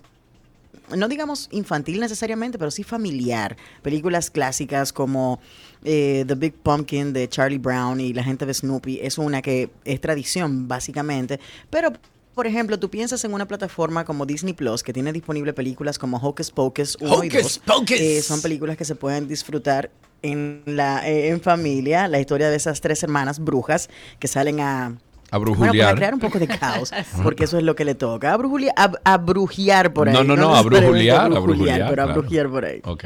no 0.97 1.09
digamos 1.09 1.49
infantil 1.53 2.01
necesariamente, 2.01 2.59
pero 2.59 2.71
sí 2.71 2.83
familiar. 2.83 3.57
Películas 3.83 4.31
clásicas 4.31 4.93
como 4.93 5.39
eh, 5.85 6.25
The 6.27 6.35
Big 6.35 6.55
Pumpkin 6.55 7.13
de 7.13 7.29
Charlie 7.29 7.59
Brown 7.59 8.01
y 8.01 8.15
La 8.15 8.25
gente 8.25 8.47
de 8.47 8.55
Snoopy 8.55 9.01
es 9.03 9.19
una 9.19 9.43
que 9.43 9.71
es 9.85 10.01
tradición 10.01 10.67
básicamente, 10.67 11.39
pero 11.69 11.93
por 12.35 12.47
ejemplo, 12.47 12.79
tú 12.79 12.89
piensas 12.91 13.25
en 13.25 13.33
una 13.35 13.47
plataforma 13.47 14.05
como 14.05 14.25
Disney 14.27 14.55
Plus 14.55 14.83
que 14.83 14.93
tiene 14.93 15.13
disponible 15.13 15.53
películas 15.53 15.99
como 15.99 16.17
Hocus 16.19 16.51
Pocus 16.51 16.97
1 17.01 17.25
y 17.25 17.29
Hocus 17.29 17.43
2. 17.43 17.77
Pocus. 17.77 17.91
Eh, 18.01 18.23
son 18.23 18.41
películas 18.41 18.77
que 18.77 18.85
se 18.85 18.95
pueden 18.95 19.29
disfrutar 19.29 19.91
en 20.23 20.63
la 20.67 21.09
eh, 21.09 21.29
en 21.29 21.41
familia, 21.41 22.07
la 22.09 22.21
historia 22.21 22.51
de 22.51 22.57
esas 22.57 22.81
tres 22.81 23.03
hermanas 23.03 23.39
brujas 23.41 23.89
que 24.19 24.29
salen 24.29 24.61
a 24.61 24.87
A 24.87 25.39
bueno, 25.39 25.41
brujulear. 25.57 25.87
para 25.89 25.97
crear 25.97 26.15
un 26.15 26.21
poco 26.21 26.39
de 26.39 26.47
caos, 26.47 26.93
porque 27.23 27.45
eso 27.45 27.57
es 27.59 27.65
lo 27.65 27.75
que 27.75 27.85
le 27.85 27.95
toca. 27.95 28.33
A, 28.35 28.39
brujulia- 28.39 28.73
a, 28.77 28.93
a 29.05 29.17
brujear 29.19 29.93
por 29.93 30.09
ahí. 30.09 30.15
No, 30.15 30.23
no, 30.25 30.37
no, 30.37 30.55
a 30.55 30.63
brujulear, 30.63 31.33
a 31.33 31.39
brujulear, 31.39 31.89
Pero 31.91 32.03
a 32.03 32.07
claro. 32.23 32.51
por 32.51 32.65
ahí. 32.65 32.81
Ok. 32.85 33.05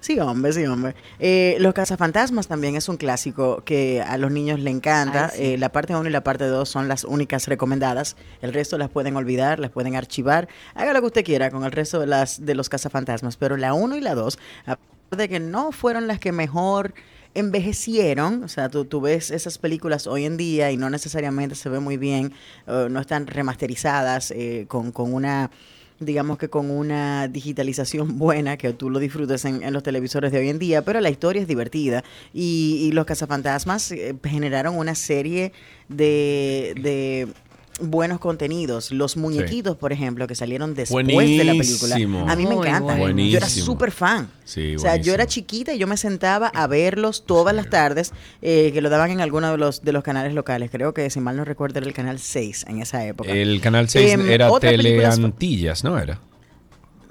Sí, 0.00 0.18
hombre, 0.20 0.52
sí, 0.52 0.64
hombre. 0.64 0.94
Eh, 1.18 1.56
Los 1.58 1.74
cazafantasmas 1.74 2.46
también 2.46 2.76
es 2.76 2.88
un 2.88 2.96
clásico 2.96 3.62
que 3.64 4.00
a 4.00 4.16
los 4.16 4.30
niños 4.30 4.60
le 4.60 4.70
encanta. 4.70 5.30
Ay, 5.32 5.36
sí. 5.36 5.44
Eh, 5.44 5.58
la 5.58 5.70
parte 5.70 5.94
1 5.94 6.08
y 6.08 6.12
la 6.12 6.22
parte 6.22 6.46
2 6.46 6.68
son 6.68 6.88
las 6.88 7.04
únicas 7.04 7.48
recomendadas. 7.48 8.16
El 8.40 8.52
resto 8.52 8.78
las 8.78 8.90
pueden 8.90 9.16
olvidar, 9.16 9.58
las 9.58 9.70
pueden 9.70 9.96
archivar. 9.96 10.48
Haga 10.74 10.92
lo 10.92 11.00
que 11.00 11.06
usted 11.06 11.24
quiera 11.24 11.50
con 11.50 11.64
el 11.64 11.72
resto 11.72 11.98
de, 11.98 12.06
las, 12.06 12.44
de 12.44 12.54
los 12.54 12.68
cazafantasmas. 12.68 13.36
Pero 13.36 13.56
la 13.56 13.74
1 13.74 13.96
y 13.96 14.00
la 14.00 14.14
2, 14.14 14.38
a 14.66 14.76
pesar 14.76 15.18
de 15.18 15.28
que 15.28 15.40
no 15.40 15.72
fueron 15.72 16.06
las 16.06 16.20
que 16.20 16.30
mejor 16.30 16.94
envejecieron, 17.34 18.44
o 18.44 18.48
sea, 18.48 18.68
tú, 18.68 18.84
tú 18.84 19.00
ves 19.00 19.30
esas 19.30 19.58
películas 19.58 20.06
hoy 20.06 20.24
en 20.24 20.36
día 20.36 20.70
y 20.70 20.76
no 20.76 20.90
necesariamente 20.90 21.54
se 21.54 21.68
ve 21.68 21.80
muy 21.80 21.96
bien, 21.96 22.32
eh, 22.66 22.88
no 22.90 23.00
están 23.00 23.26
remasterizadas 23.26 24.30
eh, 24.30 24.64
con, 24.68 24.92
con 24.92 25.12
una 25.12 25.50
digamos 26.00 26.38
que 26.38 26.48
con 26.48 26.70
una 26.70 27.28
digitalización 27.28 28.18
buena, 28.18 28.56
que 28.56 28.72
tú 28.72 28.90
lo 28.90 28.98
disfrutes 28.98 29.44
en, 29.44 29.62
en 29.62 29.72
los 29.72 29.82
televisores 29.82 30.32
de 30.32 30.38
hoy 30.38 30.48
en 30.48 30.58
día, 30.58 30.82
pero 30.82 31.00
la 31.00 31.10
historia 31.10 31.42
es 31.42 31.48
divertida. 31.48 32.04
Y, 32.32 32.86
y 32.88 32.92
los 32.92 33.06
cazafantasmas 33.06 33.92
eh, 33.92 34.14
generaron 34.24 34.76
una 34.76 34.94
serie 34.94 35.52
de, 35.88 36.74
de 36.80 37.28
buenos 37.80 38.18
contenidos. 38.18 38.90
Los 38.92 39.16
muñequitos, 39.16 39.76
por 39.76 39.92
ejemplo, 39.92 40.26
que 40.26 40.34
salieron 40.34 40.74
después 40.74 41.06
de 41.06 41.44
la 41.44 41.52
película. 41.52 41.96
A 42.32 42.36
mí 42.36 42.46
me 42.46 42.54
encantan. 42.54 42.98
Yo 43.16 43.36
era 43.36 43.48
súper 43.48 43.90
fan. 43.90 44.30
Sí, 44.44 44.76
o 44.76 44.78
sea, 44.78 44.96
yo 44.96 45.12
era 45.12 45.26
chiquita 45.26 45.74
y 45.74 45.78
yo 45.78 45.86
me 45.86 45.96
sentaba 45.96 46.48
a 46.48 46.66
verlos 46.66 47.24
todas 47.26 47.54
las 47.54 47.68
tardes, 47.68 48.12
eh, 48.40 48.70
que 48.72 48.80
lo 48.80 48.88
daban 48.88 49.10
en 49.10 49.20
alguno 49.20 49.50
de 49.50 49.58
los, 49.58 49.82
de 49.82 49.92
los 49.92 50.02
canales 50.02 50.32
locales. 50.32 50.70
Creo 50.70 50.94
que, 50.94 51.10
si 51.10 51.20
mal 51.20 51.36
no 51.36 51.44
recuerdo, 51.44 51.78
era 51.78 51.86
el 51.86 51.92
canal 51.92 52.18
6 52.18 52.64
en 52.68 52.80
esa 52.80 53.04
época. 53.04 53.30
El 53.30 53.60
canal 53.60 53.88
6 53.88 54.12
Em, 54.12 54.30
era 54.30 54.50
Teleantillas, 54.58 55.84
¿no 55.84 55.98
era? 55.98 56.20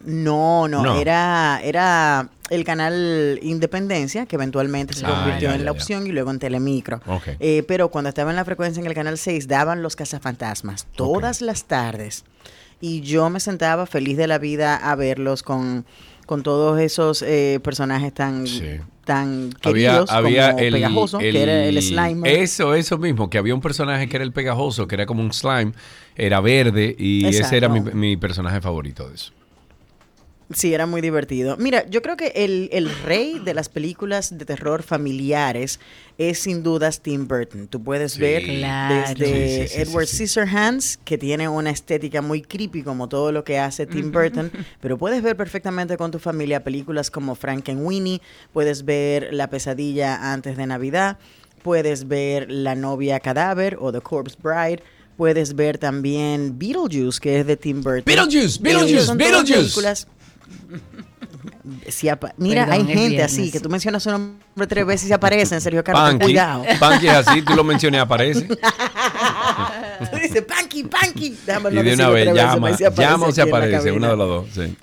No, 0.08 0.68
no, 0.68 0.84
No. 0.84 1.00
Era, 1.00 1.60
era 1.64 2.30
el 2.50 2.64
canal 2.64 3.40
Independencia, 3.42 4.26
que 4.26 4.38
eventualmente 4.38 4.94
se 4.94 5.06
Ah, 5.06 5.10
convirtió 5.10 5.50
ya, 5.50 5.56
en 5.56 5.60
ya, 5.60 5.66
la 5.66 5.72
ya. 5.72 5.78
opción 5.78 6.08
y 6.08 6.12
luego 6.12 6.32
en 6.32 6.40
Telemicro. 6.40 7.02
Ok. 7.06 7.28
Eh, 7.40 7.64
pero 7.68 7.90
cuando 7.90 8.08
estaba 8.10 8.30
en 8.32 8.38
la 8.38 8.46
frecuencia 8.46 8.80
en 8.80 8.88
el 8.88 8.94
canal 8.94 9.18
6, 9.18 9.48
daban 9.50 9.84
los 9.84 9.96
cazafantasmas 9.98 10.88
todas 10.96 11.42
las 11.42 11.66
tardes. 11.66 12.24
Y 12.80 13.02
yo 13.02 13.30
me 13.30 13.40
sentaba 13.42 13.86
feliz 13.86 14.16
de 14.18 14.28
la 14.28 14.38
vida 14.38 14.76
a 14.78 14.96
verlos 14.96 15.44
con, 15.44 15.86
con 16.26 16.42
todos 16.44 16.80
esos 16.80 17.22
eh, 17.24 17.60
personajes 17.64 18.14
tan, 18.14 18.48
Sí. 18.48 18.80
tan 19.04 19.50
Había, 19.64 19.90
queridos 19.90 20.12
había 20.12 20.52
como 20.52 20.60
el, 20.64 20.74
Pegajoso, 20.74 21.18
que 21.18 21.42
era 21.44 21.66
el 21.66 21.82
slime. 21.82 22.42
Eso, 22.42 22.76
eso 22.76 22.98
mismo, 22.98 23.30
que 23.30 23.40
había 23.40 23.54
un 23.56 23.62
personaje 23.62 24.08
que 24.08 24.16
era 24.16 24.24
el 24.24 24.32
pegajoso, 24.32 24.88
que 24.88 24.96
era 24.96 25.06
como 25.06 25.22
un 25.22 25.34
slime, 25.34 25.74
era 26.16 26.40
verde 26.40 26.96
y 26.98 27.26
ese 27.26 27.58
era 27.58 27.68
mi, 27.68 27.82
mi 27.82 28.16
personaje 28.16 28.62
favorito 28.62 29.10
de 29.10 29.16
eso. 29.16 29.34
Sí, 30.54 30.74
era 30.74 30.86
muy 30.86 31.02
divertido. 31.02 31.58
Mira, 31.58 31.86
yo 31.90 32.02
creo 32.02 32.16
que 32.16 32.28
el, 32.34 32.70
el 32.72 32.90
rey 33.04 33.38
de 33.44 33.54
las 33.54 33.68
películas 33.68 34.38
de 34.38 34.46
terror 34.46 34.82
familiares 34.82 35.80
es 36.18 36.40
sin 36.40 36.64
dudas 36.64 37.02
Tim 37.02 37.28
Burton. 37.28 37.68
Tú 37.68 37.84
puedes 37.84 38.14
Sí. 38.14 38.22
ver 38.22 38.44
Claro. 38.44 39.14
desde 39.18 39.68
Sí, 39.68 39.74
sí, 39.76 39.82
Edward. 39.82 40.08
Scissorhands, 40.08 41.00
que 41.04 41.18
tiene 41.18 41.50
una 41.50 41.70
estética 41.70 42.22
muy 42.22 42.42
creepy 42.42 42.82
como 42.84 43.10
todo 43.10 43.32
lo 43.34 43.44
que 43.44 43.60
hace 43.60 43.86
Tim 43.86 44.12
Burton, 44.12 44.50
pero 44.82 44.98
puedes 44.98 45.22
ver 45.22 45.36
perfectamente 45.36 45.98
con 45.98 46.12
tu 46.12 46.20
familia 46.20 46.64
películas 46.64 47.12
como 47.12 47.36
Frankenweenie, 47.36 48.22
puedes 48.54 48.86
ver 48.86 49.34
La 49.34 49.50
pesadilla 49.50 50.32
antes 50.32 50.56
de 50.56 50.66
Navidad, 50.66 51.18
puedes 51.62 52.08
ver 52.08 52.50
La 52.50 52.74
novia 52.76 53.20
cadáver 53.20 53.78
o 53.82 53.92
The 53.92 54.00
Corpse 54.02 54.38
Bride. 54.42 54.82
Puedes 55.18 55.56
ver 55.56 55.80
también 55.80 56.60
Beetlejuice, 56.60 57.20
que 57.20 57.40
es 57.40 57.48
de 57.48 57.58
Tim 57.58 57.82
Burton. 57.82 58.04
Beetlejuice, 58.06 58.58
Eh, 58.58 58.60
Beetlejuice, 58.62 59.16
Beetlejuice. 59.16 59.54
películas 59.56 60.08
si 61.90 62.08
Mira, 62.38 62.66
Perdón, 62.66 62.74
hay 62.74 62.82
es 62.82 62.88
gente 62.88 63.08
viernes. 63.10 63.32
así, 63.34 63.52
que 63.52 63.60
tú 63.60 63.70
mencionas 63.70 64.04
su 64.04 64.12
nombre 64.12 64.68
tres 64.68 64.86
veces 64.86 65.06
y 65.06 65.08
se 65.10 65.14
aparece, 65.14 65.56
en 65.56 65.62
serio, 65.62 65.84
Carlos, 65.84 66.04
Panky. 66.04 66.26
cuidado. 66.26 66.64
Panky 66.80 67.08
es 67.08 67.14
así, 67.14 67.42
tú 67.42 67.56
lo 67.56 67.64
mencioné, 67.64 68.00
aparece. 68.00 68.48
Tú 70.12 70.18
dices, 70.22 70.44
Panky, 70.44 70.84
Panky. 70.84 71.36
Déjame 71.46 71.70
Y 71.72 71.74
de 71.74 71.80
una 71.80 71.90
decirlo 71.90 72.12
vez 72.12 72.24
tres 72.24 72.36
veces, 72.36 72.80
llama, 72.80 72.96
llama 72.96 73.26
o 73.28 73.32
se 73.32 73.42
aparece, 73.42 73.92
uno 73.92 74.10
de 74.10 74.16
los 74.16 74.28
dos. 74.28 74.46
Sí. 74.54 74.76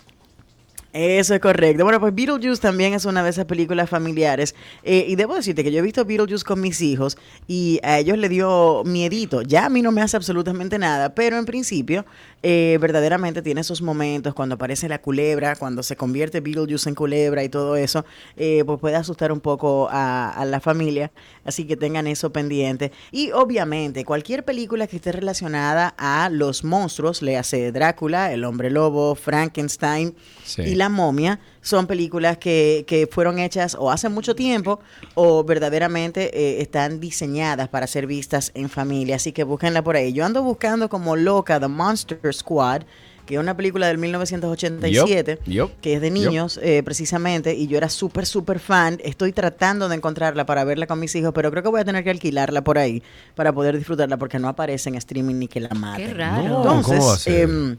Eso 0.93 1.35
es 1.35 1.41
correcto. 1.41 1.83
Bueno, 1.83 1.99
pues 1.99 2.15
Beetlejuice 2.15 2.61
también 2.63 2.95
es 2.95 3.05
una 3.05 3.25
de 3.25 3.31
esas 3.31 3.47
películas 3.47 3.91
familiares. 3.91 4.55
Eh, 4.85 5.07
y 5.09 5.17
debo 5.17 5.35
decirte 5.35 5.65
que 5.65 5.73
yo 5.73 5.81
he 5.81 5.83
visto 5.83 6.05
Beetlejuice 6.05 6.45
con 6.45 6.61
mis 6.61 6.81
hijos 6.81 7.17
y 7.49 7.81
a 7.83 7.99
ellos 7.99 8.17
le 8.17 8.29
dio 8.29 8.83
miedito. 8.85 9.43
Ya 9.43 9.67
a 9.67 9.69
mí 9.69 9.83
no 9.83 9.91
me 9.91 10.03
hace 10.03 10.17
absolutamente 10.17 10.79
nada, 10.79 11.13
pero 11.13 11.37
en 11.37 11.47
principio 11.47 12.07
eh, 12.47 12.77
verdaderamente 12.79 13.41
tiene 13.41 13.63
esos 13.63 13.81
momentos 13.81 14.35
cuando 14.35 14.57
aparece 14.57 14.87
la 14.89 15.01
culebra, 15.01 15.57
cuando 15.57 15.83
se 15.83 15.97
convierte 15.97 16.41
Beetlejuice 16.41 16.91
en 16.91 16.95
culebra 16.95 17.43
y 17.43 17.49
todo 17.49 17.75
eso, 17.77 18.05
eh, 18.37 18.63
pues 18.67 18.79
puede 18.79 18.97
asustar 18.97 19.33
un 19.33 19.41
poco 19.41 19.89
a, 19.91 20.29
a 20.31 20.45
la 20.45 20.61
familia. 20.61 21.11
Así 21.47 21.65
que 21.67 21.77
tengan 21.77 22.07
eso 22.07 22.33
pendiente. 22.33 22.93
Y 23.11 23.31
obviamente 23.33 24.05
cualquier 24.05 24.45
película 24.45 24.87
que 24.87 24.97
esté 24.97 25.11
relacionada 25.13 25.95
a 25.97 26.29
los 26.31 26.65
monstruos, 26.65 27.23
le 27.23 27.39
hace 27.39 27.73
Drácula, 27.73 28.31
El 28.33 28.45
Hombre 28.45 28.71
Lobo, 28.71 29.15
Frankenstein 29.15 30.15
Sí. 30.45 30.63
y 30.63 30.75
La 30.75 30.91
Momia, 30.91 31.41
son 31.65 31.87
películas 31.87 32.37
que, 32.37 32.85
que 32.87 33.07
fueron 33.11 33.39
hechas 33.39 33.75
o 33.81 33.91
hace 33.91 34.11
mucho 34.11 34.35
tiempo 34.35 34.81
o 35.15 35.45
verdaderamente 35.45 36.31
eh, 36.39 36.61
están 36.61 37.01
diseñadas 37.01 37.69
para 37.69 37.87
ser 37.87 38.07
vistas 38.07 38.53
en 38.55 38.69
familia. 38.69 39.17
Así 39.17 39.33
que 39.33 39.45
búsquenla 39.45 39.83
por 39.83 39.97
ahí. 39.97 40.13
Yo 40.13 40.27
ando 40.27 40.43
buscando 40.43 40.91
como 40.91 41.17
loca 41.17 41.59
The 41.59 41.69
Monster 41.69 42.21
Squad, 42.35 42.83
que 43.25 43.37
es 43.37 43.41
una 43.41 43.57
película 43.57 43.87
del 43.87 43.97
1987, 43.97 45.39
Yup, 45.47 45.55
yup, 45.55 45.71
que 45.81 45.95
es 45.95 46.03
de 46.03 46.11
niños 46.11 46.61
eh, 46.63 46.83
precisamente, 46.83 47.55
y 47.55 47.67
yo 47.67 47.79
era 47.79 47.89
súper, 47.89 48.27
súper 48.27 48.59
fan. 48.59 49.01
Estoy 49.03 49.33
tratando 49.33 49.89
de 49.89 49.97
encontrarla 49.97 50.45
para 50.45 50.65
verla 50.65 50.87
con 50.87 51.01
mis 51.01 51.15
hijos, 51.15 51.33
pero 51.35 51.51
creo 51.51 51.63
que 51.63 51.71
voy 51.71 51.81
a 51.81 51.85
tener 51.87 52.05
que 52.05 52.11
alquilarla 52.11 52.63
por 52.63 52.77
ahí 52.77 53.03
para 53.35 53.55
poder 53.55 53.79
disfrutarla 53.79 54.19
porque 54.19 54.39
no 54.39 54.49
aparece 54.49 54.91
en 54.91 54.97
streaming 54.97 55.37
ni 55.37 55.49
que 55.49 55.61
la 55.61 55.71
maten. 55.71 56.09
Qué 56.09 56.13
raro. 56.13 56.43
No, 56.49 56.57
Entonces, 56.59 56.99
¿cómo 56.99 57.09
va 57.09 57.15
a 57.15 57.19
ser? 57.19 57.41
em, 57.41 57.77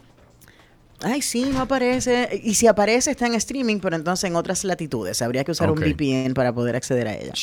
ay, 1.01 1.21
sí, 1.21 1.45
no 1.51 1.61
aparece. 1.61 2.41
Y 2.43 2.55
si 2.55 2.67
aparece, 2.67 3.11
está 3.11 3.27
en 3.27 3.35
streaming, 3.35 3.79
pero 3.79 3.95
entonces 3.95 4.29
en 4.29 4.35
otras 4.35 4.63
latitudes. 4.63 5.21
Habría 5.21 5.43
que 5.43 5.51
usar 5.51 5.71
un 5.71 5.79
VPN 5.79 6.33
para 6.33 6.53
poder 6.53 6.75
acceder 6.75 7.07
a 7.07 7.15
ella. 7.15 7.33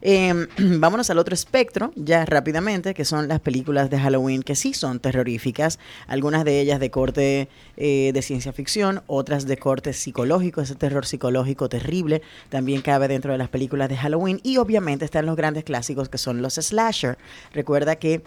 Em, 0.00 0.46
vámonos 0.80 1.10
al 1.10 1.18
otro 1.18 1.34
espectro, 1.34 1.92
ya 1.96 2.24
rápidamente, 2.24 2.94
que 2.94 3.04
son 3.04 3.28
las 3.28 3.40
películas 3.40 3.90
de 3.90 3.98
Halloween 3.98 4.42
que 4.42 4.54
sí 4.54 4.74
son 4.74 5.00
terroríficas. 5.00 5.78
Algunas 6.06 6.44
de 6.44 6.60
ellas 6.60 6.80
de 6.80 6.90
corte 6.90 7.48
eh, 7.76 8.10
de 8.14 8.22
ciencia 8.22 8.52
ficción, 8.52 9.02
otras 9.06 9.46
de 9.46 9.56
corte 9.56 9.92
psicológico, 9.92 10.60
ese 10.60 10.74
terror 10.74 11.06
psicológico 11.06 11.68
terrible 11.68 12.22
también 12.48 12.82
cabe 12.82 13.08
dentro 13.08 13.32
de 13.32 13.38
las 13.38 13.48
películas 13.48 13.88
de 13.88 13.96
Halloween. 13.96 14.40
Y 14.42 14.58
obviamente 14.58 15.04
están 15.04 15.26
los 15.26 15.36
grandes 15.36 15.64
clásicos 15.64 16.08
que 16.08 16.18
son 16.18 16.42
los 16.42 16.54
slasher. 16.54 17.18
Recuerda 17.52 17.96
que 17.96 18.22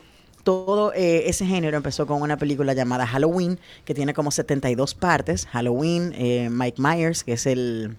todo 0.45 0.93
eh, 0.93 1.27
ese 1.27 1.45
género 1.45 1.75
empezó 1.75 2.05
con 2.05 2.21
una 2.21 2.37
película 2.37 2.73
llamada 2.73 3.05
Halloween, 3.05 3.59
que 3.83 3.93
tiene 3.93 4.13
como 4.13 4.31
72 4.31 4.93
partes. 4.93 5.47
Halloween, 5.47 6.13
eh, 6.15 6.49
Mike 6.51 6.81
Myers, 6.81 7.23
que 7.23 7.33
es 7.33 7.47
el, 7.47 7.97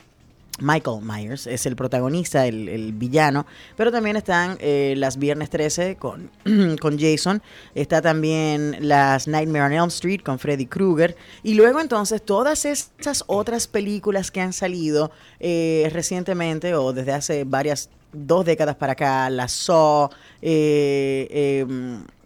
Michael 0.60 1.02
Myers 1.02 1.46
es 1.46 1.66
el 1.66 1.76
protagonista, 1.76 2.46
el, 2.46 2.68
el 2.68 2.92
villano, 2.92 3.46
pero 3.76 3.92
también 3.92 4.16
están 4.16 4.56
eh, 4.60 4.94
las 4.96 5.18
Viernes 5.18 5.50
13 5.50 5.96
con, 5.96 6.30
con 6.80 6.98
Jason, 6.98 7.42
está 7.74 8.00
también 8.00 8.76
las 8.80 9.28
Nightmare 9.28 9.64
on 9.64 9.72
Elm 9.72 9.88
Street 9.88 10.20
con 10.22 10.38
Freddy 10.38 10.66
Krueger, 10.66 11.16
y 11.42 11.54
luego 11.54 11.80
entonces 11.80 12.22
todas 12.22 12.64
estas 12.64 13.24
otras 13.26 13.66
películas 13.66 14.30
que 14.30 14.40
han 14.40 14.52
salido 14.52 15.10
eh, 15.40 15.90
recientemente 15.92 16.74
o 16.74 16.92
desde 16.92 17.12
hace 17.12 17.44
varias, 17.44 17.90
dos 18.16 18.44
décadas 18.44 18.76
para 18.76 18.92
acá, 18.92 19.28
la 19.30 19.48
Saw, 19.48 20.08
eh, 20.42 21.26
eh, 21.30 21.66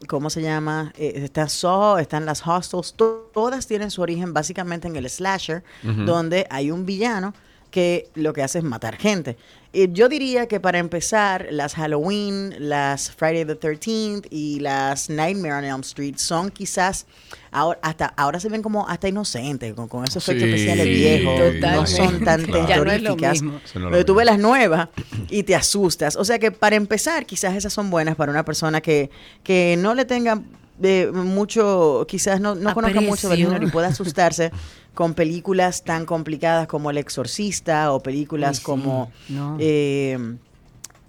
¿cómo 0.07 0.31
se 0.31 0.43
llama? 0.43 0.93
Eh, 0.97 1.13
está 1.25 1.49
Saw, 1.49 1.99
están 1.99 2.25
las 2.27 2.47
Hostels, 2.47 2.95
to- 2.95 3.31
todas 3.35 3.67
tienen 3.67 3.91
su 3.91 4.03
origen 4.03 4.33
básicamente 4.33 4.87
en 4.89 4.97
el 4.97 5.09
slasher, 5.11 5.63
donde 6.07 6.47
hay 6.51 6.71
un 6.71 6.87
villano 6.87 7.35
que 7.71 8.09
lo 8.15 8.33
que 8.33 8.43
hace 8.43 8.59
es 8.59 8.65
matar 8.65 8.97
gente. 8.97 9.37
Eh, 9.73 9.89
yo 9.93 10.09
diría 10.09 10.49
que 10.49 10.59
para 10.59 10.79
empezar, 10.79 11.47
las 11.51 11.75
Halloween, 11.75 12.55
las 12.59 13.13
Friday 13.13 13.45
the 13.45 13.59
13th 13.59 14.27
y 14.29 14.59
las 14.59 15.09
Nightmare 15.09 15.55
on 15.55 15.65
Elm 15.65 15.81
Street 15.83 16.17
son 16.17 16.51
quizás, 16.51 17.07
ahora, 17.53 17.79
hasta, 17.83 18.07
ahora 18.17 18.41
se 18.41 18.49
ven 18.49 18.63
como 18.63 18.89
hasta 18.89 19.07
inocentes, 19.09 19.73
con, 19.75 19.87
con 19.87 20.05
esos 20.05 20.29
efectos 20.29 20.49
Sí, 20.49 20.55
especiales 20.67 20.87
viejos, 20.87 21.55
no 21.61 21.87
son 21.87 22.25
tan 22.25 22.43
Claro. 22.43 22.85
No 22.85 22.91
terroríficas. 22.91 23.43
no 23.43 23.61
lo 23.75 23.91
Pero 23.91 24.05
tú 24.05 24.15
ves 24.17 24.27
las 24.27 24.39
nuevas 24.41 24.89
y 25.29 25.45
te 25.45 25.55
asustas. 25.55 26.17
O 26.17 26.25
sea 26.25 26.41
que 26.41 26.51
para 26.51 26.75
empezar, 26.75 27.25
quizás 27.25 27.55
esas 27.55 27.73
son 27.73 27.91
buenas 27.91 28.17
para 28.17 28.33
una 28.33 28.45
persona 28.45 28.81
que, 28.81 29.11
que 29.45 29.77
no 29.79 29.95
le 29.95 30.05
tenga 30.05 30.43
eh, 30.83 31.11
mucho, 31.13 32.07
quizás 32.09 32.41
no, 32.41 32.55
no 32.55 32.73
conozca 32.75 33.01
mucho 33.01 33.31
género 33.31 33.65
y 33.65 33.71
pueda 33.71 33.89
asustarse 33.89 34.51
con 34.95 35.15
películas 35.15 35.85
tan 35.85 36.05
complicadas 36.07 36.67
como 36.67 36.91
El 36.91 36.99
Exorcista 36.99 37.93
o 37.93 38.01
películas 38.03 38.59
sí, 38.59 38.63
como... 38.65 39.11
no. 39.29 39.57
eh, 39.61 40.37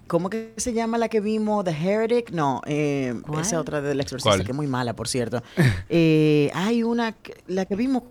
¿Cómo 0.08 0.28
que 0.28 0.52
se 0.58 0.74
llama 0.74 0.98
la 0.98 1.08
que 1.08 1.20
vimos? 1.20 1.64
¿The 1.64 1.70
Heretic? 1.70 2.32
No, 2.32 2.60
eh, 2.66 3.14
esa 3.40 3.58
otra 3.58 3.80
del 3.80 3.98
Exorcista, 3.98 4.30
¿Cuál? 4.36 4.44
que 4.44 4.52
es 4.52 4.56
muy 4.56 4.66
mala, 4.66 4.94
por 4.94 5.08
cierto. 5.08 5.42
Eh, 5.88 6.50
hay 6.54 6.82
una, 6.82 7.12
que- 7.12 7.34
la 7.46 7.64
que 7.64 7.76
vimos, 7.76 8.02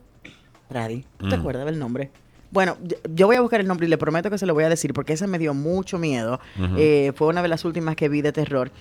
Brady, 0.69 1.05
¿tú 1.17 1.29
¿te 1.29 1.37
Mm. 1.37 1.39
acuerdas 1.39 1.65
del 1.65 1.77
nombre? 1.77 2.09
Bueno, 2.49 2.75
yo- 3.13 3.27
voy 3.27 3.35
a 3.35 3.41
buscar 3.41 3.59
el 3.61 3.67
nombre 3.67 3.85
y 3.85 3.89
le 3.89 3.97
prometo 3.99 4.29
que 4.31 4.37
se 4.39 4.45
lo 4.47 4.53
voy 4.55 4.63
a 4.63 4.69
decir 4.69 4.93
porque 4.93 5.13
esa 5.13 5.27
me 5.27 5.37
dio 5.37 5.53
mucho 5.53 5.97
miedo. 5.99 6.39
Eh, 6.75 7.11
fue 7.15 7.27
una 7.27 7.41
de 7.43 7.47
las 7.47 7.65
últimas 7.65 7.95
que 7.95 8.09
vi 8.09 8.21
de 8.21 8.31
terror. 8.31 8.71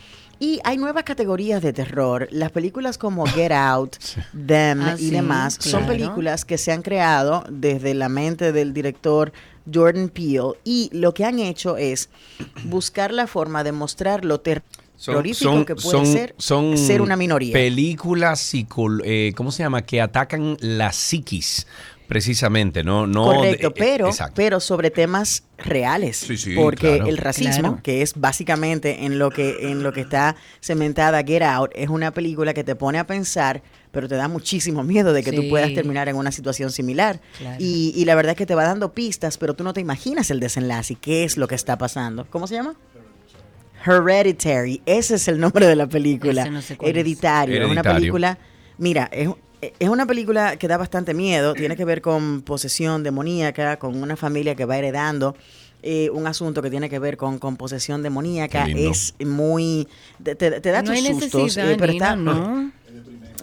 Y 0.41 0.59
hay 0.65 0.79
nuevas 0.79 1.05
categorías 1.05 1.61
de 1.63 1.73
terror. 1.73 2.27
Las 2.33 2.51
películas 2.51 2.97
como 2.99 3.27
Get 3.27 3.53
Out, 3.53 3.97
Them 4.47 4.81
Ah, 4.83 4.95
y 4.99 5.05
sí, 5.05 5.11
demás 5.11 5.59
son 5.61 5.83
claro. 5.83 5.87
películas 5.87 6.45
que 6.45 6.57
se 6.59 6.73
han 6.73 6.81
creado 6.83 7.45
desde 7.51 7.93
la 7.95 8.09
mente 8.09 8.51
del 8.51 8.73
director 8.73 9.33
Jordan 9.73 10.09
Peele 10.09 10.55
y 10.65 10.89
lo 10.93 11.13
que 11.15 11.25
han 11.27 11.39
hecho 11.39 11.77
es 11.77 12.09
buscar 12.65 13.13
la 13.13 13.27
forma 13.27 13.63
de 13.63 13.73
mostrar 13.73 14.25
lo 14.25 14.41
ter- 14.41 14.63
terrorífico 15.05 15.65
que 15.65 15.77
puede 15.77 16.07
ser 16.07 16.35
son 16.39 16.77
ser 16.77 17.03
una 17.03 17.17
minoría. 17.17 17.53
Películas 17.53 18.53
eh, 19.05 19.33
¿cómo 19.37 19.53
se 19.53 19.63
llama? 19.63 19.83
Que 19.83 20.01
atacan 20.01 20.57
la 20.61 20.93
psiquis, 20.93 21.67
precisamente, 22.11 22.85
no, 22.85 23.07
no. 23.07 23.25
Correcto, 23.25 23.69
de- 23.71 23.73
eh, 23.73 23.75
pero, 23.79 24.09
exacto. 24.09 24.35
pero 24.37 24.61
sobre 24.61 24.91
temas 24.91 25.45
reales. 25.57 26.19
Sí, 26.19 26.37
sí, 26.37 26.55
porque 26.57 26.97
claro. 26.97 27.07
el 27.07 27.17
racismo, 27.17 27.61
Claro. 27.69 27.81
que 27.83 28.03
es 28.03 28.13
básicamente 28.21 29.07
en 29.07 29.19
lo 29.19 29.31
que, 29.31 29.71
en 29.71 29.83
lo 29.83 29.93
que 29.95 30.03
está 30.03 30.37
cementada 30.61 31.23
Get 31.23 31.43
Out, 31.43 31.71
es 31.75 31.89
una 31.89 32.11
película 32.13 32.53
que 32.53 32.65
te 32.65 32.75
pone 32.75 32.99
a 32.99 33.07
pensar, 33.07 33.63
pero 33.93 34.09
te 34.09 34.17
da 34.17 34.29
muchísimo 34.29 34.83
miedo 34.83 35.13
de 35.13 35.23
que 35.23 35.33
tú 35.33 35.49
puedas 35.49 35.73
terminar 35.73 36.09
en 36.09 36.17
una 36.17 36.33
situación 36.33 36.71
similar. 36.71 37.21
Claro. 37.39 37.57
Y, 37.59 37.93
y 37.97 38.05
la 38.05 38.15
verdad 38.17 38.33
es 38.33 38.37
que 38.39 38.47
te 38.47 38.55
va 38.55 38.65
dando 38.65 38.93
pistas, 38.93 39.39
pero 39.39 39.55
tú 39.55 39.65
no 39.65 39.73
te 39.73 39.81
imaginas 39.81 40.31
el 40.31 40.41
desenlace 40.41 40.93
y 40.93 40.97
qué 40.97 41.25
es 41.25 41.37
lo 41.37 41.47
que 41.49 41.55
está 41.55 41.79
pasando. 41.79 42.27
¿Cómo 42.29 42.47
se 42.47 42.57
llama? 42.57 42.75
Hereditary, 43.87 44.83
ese 44.85 45.15
es 45.15 45.27
el 45.29 45.41
nombre 45.41 45.67
de 45.67 45.75
la 45.77 45.87
película. 45.87 46.45
No 46.51 46.61
sé 46.61 46.75
es. 46.75 46.79
Hereditario, 46.83 47.55
es 47.55 47.61
una 47.65 47.73
Hereditario. 47.81 47.95
película, 47.99 48.39
mira, 48.79 49.09
es, 49.13 49.29
es 49.61 49.89
una 49.89 50.07
película 50.07 50.57
que 50.57 50.69
da 50.69 50.77
bastante 50.77 51.13
miedo, 51.15 51.55
tiene 51.55 51.77
que 51.77 51.85
ver 51.85 52.01
con 52.01 52.43
posesión 52.43 53.03
demoníaca, 53.03 53.79
con 53.79 54.03
una 54.03 54.17
familia 54.17 54.55
que 54.55 54.65
va 54.65 54.77
heredando. 54.79 55.35
eh, 55.83 56.11
un 56.13 56.27
asunto 56.27 56.61
que 56.61 56.69
tiene 56.71 56.91
que 56.91 56.99
ver 56.99 57.17
con, 57.17 57.39
con 57.39 57.57
posesión 57.57 58.03
demoníaca 58.03 58.67
es 58.77 59.15
muy 59.25 59.89
te, 60.23 60.35
te- 60.35 60.61
te 60.61 60.71
da 60.71 60.83
no 60.83 60.93
hay 60.93 60.99
tus 61.01 61.09
sustos 61.31 61.57
eh, 61.57 61.77
pero 61.79 61.93
Nina, 61.93 62.05
está 62.11 62.17
¿no? 62.17 62.71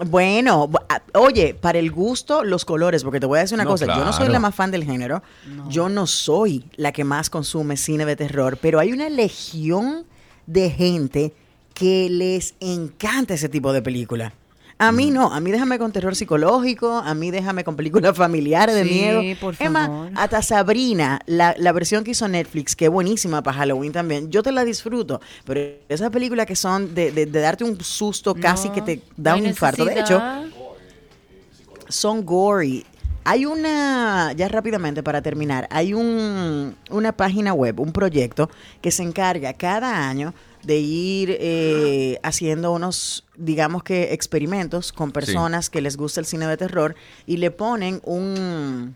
bueno, 0.05 0.67
bu- 0.69 0.83
ah, 0.89 1.01
oye, 1.15 1.55
para 1.55 1.79
el 1.79 1.91
gusto, 1.91 2.43
los 2.43 2.63
colores, 2.65 3.03
porque 3.03 3.19
te 3.19 3.25
voy 3.25 3.39
a 3.39 3.41
decir 3.41 3.55
una 3.55 3.63
No, 3.63 3.71
cosa, 3.71 3.85
yo 3.87 4.05
no 4.05 4.13
soy 4.13 4.27
la 4.29 4.39
más 4.39 4.53
fan 4.53 4.69
del 4.69 4.83
género, 4.83 5.23
yo 5.69 5.89
no 5.89 6.05
soy 6.05 6.65
la 6.75 6.91
que 6.91 7.03
más 7.03 7.31
consume 7.31 7.75
cine 7.77 8.05
de 8.05 8.15
terror, 8.15 8.57
pero 8.61 8.79
hay 8.79 8.91
una 8.91 9.09
legión 9.09 10.05
de 10.45 10.69
gente 10.69 11.33
que 11.73 12.07
les 12.11 12.53
encanta 12.59 13.33
ese 13.33 13.49
tipo 13.49 13.73
de 13.73 13.81
película. 13.81 14.33
A 14.79 14.91
mí 14.91 15.09
no, 15.09 15.33
a 15.33 15.39
mí 15.39 15.49
déjame 15.51 15.79
con 15.79 15.91
terror 15.91 16.15
psicológico, 16.15 16.91
a 16.97 17.13
mí 17.15 17.31
déjame 17.31 17.63
con 17.63 17.75
películas 17.75 18.15
familiares 18.17 18.75
de 18.75 18.83
Sí, 18.83 18.89
miedo. 18.89 19.21
por 19.41 19.55
favor. 19.55 20.11
hasta 20.15 20.41
Sabrina, 20.43 21.19
la, 21.25 21.55
la 21.57 21.71
versión 21.71 22.03
que 22.03 22.11
hizo 22.11 22.27
Netflix, 22.27 22.75
que 22.75 22.85
es 22.85 22.91
buenísima 22.91 23.41
para 23.41 23.57
Halloween 23.57 23.91
también, 23.91 24.29
yo 24.29 24.43
te 24.43 24.51
la 24.51 24.63
disfruto, 24.63 25.19
pero 25.45 25.61
esas 25.89 26.11
películas 26.11 26.45
que 26.45 26.55
son 26.55 26.93
de, 26.93 27.11
de- 27.11 27.25
de 27.25 27.39
darte 27.39 27.63
un 27.63 27.79
susto 27.81 28.35
casi 28.35 28.69
No, 28.69 28.73
que 28.75 28.81
te 28.83 29.01
da 29.15 29.35
no 29.35 29.39
un 29.39 29.47
infarto. 29.47 29.83
De 29.83 29.99
hecho, 29.99 30.21
son 31.89 32.25
gory. 32.25 32.85
Hay 33.23 33.45
una, 33.45 34.31
ya 34.37 34.47
rápidamente 34.47 35.03
para 35.03 35.21
terminar, 35.21 35.67
hay 35.69 35.93
un, 35.93 36.75
una 36.89 37.11
página 37.11 37.53
web, 37.53 37.79
un 37.81 37.91
proyecto 37.91 38.49
que 38.81 38.89
se 38.89 39.03
encarga 39.03 39.51
cada 39.53 40.07
año 40.07 40.33
de 40.67 40.77
ir 40.79 41.37
eh, 41.39 42.19
haciendo 42.23 42.71
unos, 42.73 43.23
digamos 43.37 43.83
que, 43.83 44.13
experimentos 44.13 44.91
con 44.91 45.11
personas 45.11 45.69
que 45.69 45.81
les 45.81 45.95
gusta 45.97 46.19
el 46.19 46.25
cine 46.25 46.45
de 46.45 46.57
terror 46.57 46.93
y 47.25 47.37
le 47.37 47.51
ponen 47.51 48.01
un, 48.03 48.95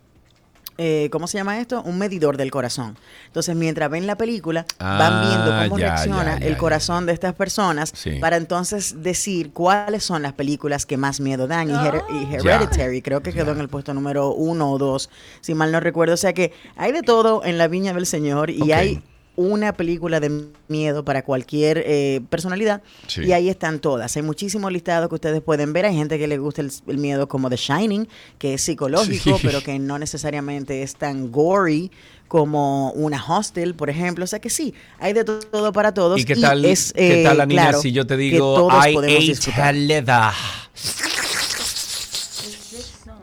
eh, 0.78 1.08
¿cómo 1.12 1.28
se 1.28 1.38
llama 1.38 1.60
esto? 1.60 1.82
Un 1.84 1.98
medidor 1.98 2.36
del 2.38 2.52
corazón. 2.52 2.98
Entonces, 3.28 3.56
mientras 3.56 3.90
ven 3.90 4.06
la 4.06 4.18
película, 4.18 4.66
van 4.80 5.28
viendo 5.30 5.54
Ah, 5.54 5.66
cómo 5.70 5.80
ya, 5.80 5.88
reacciona 5.96 6.34
ya, 6.36 6.40
ya, 6.40 6.48
el 6.48 6.58
corazón 6.58 7.06
de 7.06 7.14
estas 7.14 7.34
personas 7.36 7.92
Sí. 7.96 8.18
para 8.20 8.36
entonces 8.36 9.02
decir 9.02 9.52
cuáles 9.54 10.04
son 10.04 10.24
las 10.24 10.34
películas 10.34 10.86
que 10.86 10.98
más 10.98 11.20
miedo 11.22 11.48
dan. 11.48 11.70
Y, 11.70 11.74
Her- 11.74 12.04
y 12.10 12.44
Ya. 12.44 12.56
Hereditary 12.56 13.02
creo 13.02 13.22
que 13.24 13.32
quedó 13.32 13.52
en 13.54 13.60
el 13.62 13.70
puesto 13.70 13.94
número 13.94 14.34
uno 14.34 14.72
o 14.72 14.78
dos, 14.78 15.10
si 15.40 15.54
mal 15.54 15.72
no 15.72 15.80
recuerdo. 15.80 16.16
O 16.16 16.18
sea 16.18 16.34
que 16.34 16.52
hay 16.76 16.92
de 16.92 17.02
todo 17.02 17.46
en 17.46 17.58
la 17.58 17.68
viña 17.70 17.94
del 17.94 18.06
Señor 18.06 18.50
y 18.50 18.72
hay 18.74 19.02
una 19.36 19.74
película 19.74 20.20
de 20.20 20.46
miedo 20.68 21.06
para 21.06 21.24
cualquier 21.24 21.82
eh, 21.86 22.22
personalidad 22.30 22.82
Sí. 23.08 23.22
y 23.24 23.32
ahí 23.32 23.50
están 23.50 23.80
todas. 23.80 24.16
Hay 24.18 24.24
muchísimos 24.24 24.72
listados 24.72 25.08
que 25.10 25.16
ustedes 25.16 25.42
pueden 25.42 25.72
ver. 25.74 25.86
Hay 25.86 25.96
gente 25.96 26.20
que 26.20 26.28
le 26.28 26.38
gusta 26.38 26.62
el, 26.62 26.72
el 26.88 26.98
miedo 26.98 27.28
como 27.28 27.50
The 27.50 27.56
Shining, 27.56 28.08
que 28.38 28.56
es 28.56 28.62
psicológico, 28.62 29.38
Sí. 29.38 29.42
pero 29.44 29.62
que 29.64 29.80
no 29.80 29.98
necesariamente 29.98 30.84
es 30.84 30.96
tan 30.96 31.32
gory 31.32 31.92
como 32.28 32.92
una 32.92 33.24
hostel, 33.26 33.74
por 33.76 33.90
ejemplo. 33.90 34.24
O 34.26 34.28
sea 34.28 34.40
que 34.40 34.50
sí, 34.50 34.74
hay 35.00 35.14
de 35.14 35.24
to- 35.24 35.40
todo 35.40 35.72
para 35.72 35.94
todos. 35.94 36.20
¿Y 36.20 36.26
qué 36.26 36.36
tal, 36.36 36.64
es, 36.66 36.94
qué 36.94 37.22
eh, 37.22 37.24
tal 37.24 37.42
Anina, 37.42 37.64
claro, 37.64 37.82
si 37.82 37.92
yo 37.92 38.06
te 38.06 38.18
digo 38.18 38.70
I 38.70 38.96
ate 38.98 39.74
leather? 39.74 40.32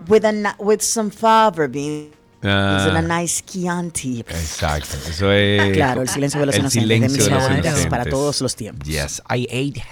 With, 0.09 0.25
a, 0.25 0.57
with 0.59 0.81
some 0.81 1.11
fava 1.11 1.67
beans 1.67 2.15
Ah. 2.43 2.87
and 2.89 3.13
a 3.13 3.21
nice 3.21 3.43
Chianti. 3.45 4.21
Exacto, 4.21 4.97
eso 5.09 5.33
es. 5.33 5.73
Claro, 5.73 6.03
el 6.03 6.09
silencio 6.09 6.39
de 6.39 6.47
los 6.47 6.55
el 6.55 6.61
inocentes, 6.61 6.89
de 6.89 6.95
silencio 6.95 7.17
mis 7.17 7.25
de 7.25 7.31
los 7.35 7.51
inocentes. 7.51 7.87
para 7.87 8.05
todos 8.05 8.41
los 8.41 8.55
tiempos. 8.55 8.87
Yes, 8.87 9.23
I 9.29 9.45
ate. 9.47 9.83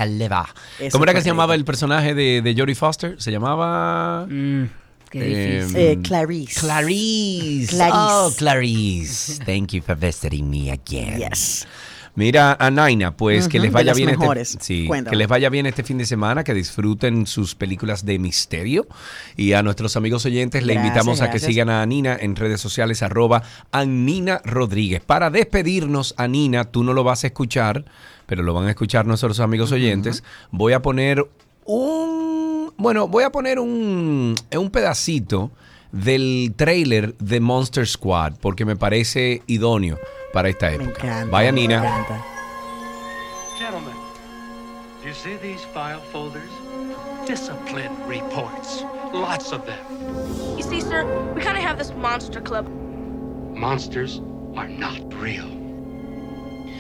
Eso 0.79 0.93
¿Cómo 0.93 1.05
era 1.05 1.13
es 1.13 1.17
que 1.17 1.23
se 1.23 1.29
llamaba 1.29 1.55
el 1.55 1.65
personaje 1.65 2.15
de, 2.15 2.43
de 2.43 2.55
Jodie 2.57 2.75
Foster? 2.77 3.21
Se 3.21 3.33
llamaba. 3.33 4.27
Mm, 4.29 4.65
qué 5.11 5.61
Eh. 5.61 5.67
Eh, 5.75 5.99
Clarice. 6.03 6.61
Clarice. 6.61 7.75
Clarice. 7.75 7.97
Oh, 7.99 8.33
Clarice. 8.37 9.39
Thank 9.45 9.73
you 9.73 9.83
for 9.83 9.97
visiting 9.97 10.49
me 10.49 10.71
again. 10.71 11.19
Yes. 11.19 11.67
Mira, 12.17 12.57
a 12.59 12.71
Naina, 12.71 13.17
pues 13.17 13.47
que 13.47 13.59
Ujú, 13.59 13.65
les 13.67 13.73
vaya 13.73 13.93
bien 13.95 14.09
mejores. 14.11 14.53
este, 14.53 14.65
sí, 14.65 14.85
Cuéntame. 14.87 15.11
que 15.13 15.17
les 15.19 15.29
vaya 15.29 15.51
bien 15.51 15.67
este 15.67 15.83
fin 15.83 15.99
de 15.99 16.07
semana, 16.07 16.43
que 16.45 16.55
disfruten 16.55 17.27
sus 17.27 17.55
películas 17.55 18.05
de 18.07 18.19
misterio 18.19 18.87
y 19.37 19.53
a 19.53 19.63
nuestros 19.63 19.97
amigos 19.97 20.25
oyentes 20.25 20.63
le 20.65 20.73
Gracias, 20.73 20.87
invitamos 20.89 21.21
a 21.21 21.31
que 21.31 21.39
sigan 21.39 21.69
a 21.69 21.83
Anina 21.83 22.17
en 22.19 22.35
redes 22.35 22.61
sociales 22.61 23.03
arroba 23.03 23.43
Anina 23.71 24.41
Rodríguez. 24.45 25.03
Para 25.05 25.29
despedirnos, 25.31 26.15
Anina, 26.17 26.65
tú 26.65 26.83
no 26.85 26.95
lo 26.95 27.05
vas 27.05 27.23
a 27.25 27.27
escuchar, 27.29 27.85
pero 28.27 28.43
lo 28.43 28.55
van 28.55 28.67
a 28.67 28.71
escuchar 28.71 29.07
nuestros 29.07 29.39
amigos 29.39 29.71
oyentes. 29.71 30.25
Voy 30.51 30.73
a 30.73 30.81
poner 30.83 31.23
un, 31.65 32.73
bueno, 32.79 33.09
voy 33.09 33.25
a 33.25 33.31
poner 33.31 33.59
un, 33.59 34.35
un 34.57 34.71
pedacito 34.71 35.51
del 35.93 36.53
trailer 36.57 37.17
de 37.19 37.41
Monster 37.41 37.87
Squad 37.87 38.35
porque 38.41 38.65
me 38.65 38.77
parece 38.77 39.43
idóneo 39.47 39.99
para 40.37 40.51
esta 40.51 40.69
Me 40.77 40.85
encanta. 40.85 41.31
Vaya 41.31 41.51
me 41.51 41.63
Nina. 41.63 41.77
encanta. 41.77 42.23
Gentlemen, 43.59 43.95
do 45.01 45.09
you 45.09 45.15
see 45.15 45.37
these 45.39 45.65
file 45.73 46.01
folders? 46.13 46.51
Discipline 47.27 47.97
reports. 48.07 48.85
Lots 49.15 49.53
of 49.53 49.65
them. 49.65 49.79
You 50.59 50.63
see, 50.63 50.83
sir, 50.83 51.07
we 51.33 51.41
kind 51.41 51.57
of 51.57 51.63
have 51.65 51.79
this 51.79 51.91
monster 51.95 52.43
club. 52.43 52.69
Monsters 53.55 54.21
are 54.55 54.69
not 54.69 55.01
real. 55.15 55.49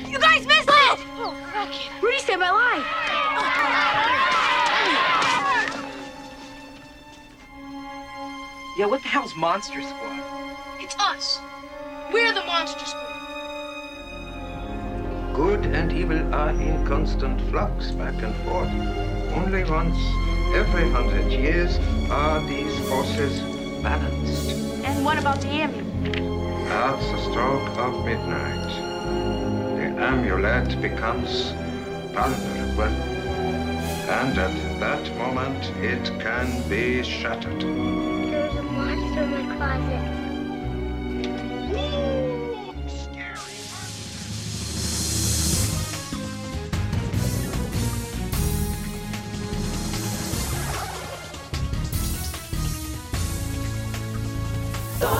You 0.06 0.18
guys 0.18 0.46
missed 0.46 0.68
it! 0.68 0.98
Oh, 1.16 1.32
oh 1.32 1.34
Rocky. 1.54 1.88
Rudy 2.02 2.18
saved 2.18 2.40
my 2.40 2.50
life. 2.50 2.84
Yeah, 8.76 8.84
what 8.84 9.00
the 9.00 9.08
hell's 9.08 9.34
Monster 9.34 9.80
Squad? 9.80 10.20
It's 10.78 10.94
us. 10.98 11.40
We're 12.12 12.34
the 12.34 12.44
Monster 12.44 12.84
Squad. 12.84 13.15
Good 15.36 15.66
and 15.66 15.92
evil 15.92 16.34
are 16.34 16.48
in 16.48 16.86
constant 16.86 17.38
flux 17.50 17.90
back 17.90 18.22
and 18.22 18.34
forth. 18.36 18.70
Only 19.34 19.64
once 19.64 19.98
every 20.54 20.88
hundred 20.90 21.30
years 21.30 21.78
are 22.10 22.40
these 22.48 22.74
forces 22.88 23.40
balanced. 23.82 24.52
And 24.82 25.04
what 25.04 25.18
about 25.18 25.42
the 25.42 25.48
amulet? 25.48 26.16
At 26.70 26.98
the 27.12 27.18
stroke 27.30 27.68
of 27.76 28.02
midnight, 28.06 28.64
the 29.76 30.02
amulet 30.02 30.80
becomes 30.80 31.50
vulnerable. 32.14 32.96
And 34.08 34.38
at 34.38 34.80
that 34.80 35.16
moment, 35.18 35.62
it 35.82 36.18
can 36.18 36.66
be 36.66 37.02
shattered. 37.02 37.60
There's 37.60 38.54
a 38.54 38.62
monster 38.62 39.22
in 39.22 39.48
my 39.50 39.56
closet. 39.56 40.15
Todo, 55.00 55.10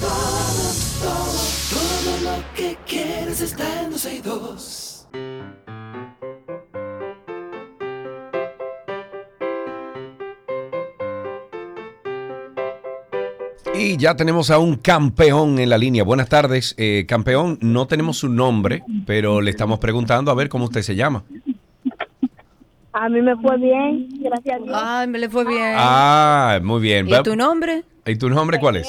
todo, 0.00 0.64
todo, 1.02 1.32
todo 1.70 2.12
lo 2.22 2.54
que 2.54 2.76
quieres 2.86 3.40
está 3.40 3.82
en 3.82 3.90
12 3.90 4.14
y 4.14 4.20
2. 4.20 4.90
Y 13.74 13.96
ya 13.96 14.14
tenemos 14.14 14.50
a 14.50 14.58
un 14.58 14.76
campeón 14.76 15.58
en 15.58 15.70
la 15.70 15.78
línea. 15.78 16.04
Buenas 16.04 16.28
tardes, 16.28 16.74
eh, 16.76 17.06
campeón. 17.08 17.58
No 17.62 17.86
tenemos 17.86 18.18
su 18.18 18.28
nombre, 18.28 18.82
pero 19.06 19.40
le 19.40 19.50
estamos 19.50 19.78
preguntando 19.78 20.30
a 20.30 20.34
ver 20.34 20.50
cómo 20.50 20.66
usted 20.66 20.82
se 20.82 20.96
llama. 20.96 21.24
A 22.92 23.08
mí 23.08 23.22
me 23.22 23.36
fue 23.36 23.56
bien, 23.58 24.08
gracias 24.20 24.60
a 24.60 24.64
Dios. 24.64 24.76
Ay, 24.80 25.06
me 25.06 25.18
le 25.18 25.28
fue 25.28 25.44
bien. 25.44 25.74
Ah, 25.76 26.58
muy 26.62 26.80
bien. 26.80 27.08
¿Y 27.08 27.22
tu 27.22 27.36
nombre? 27.36 27.84
¿Y 28.04 28.16
tu 28.16 28.28
nombre 28.28 28.58
cuál 28.58 28.76
es? 28.76 28.88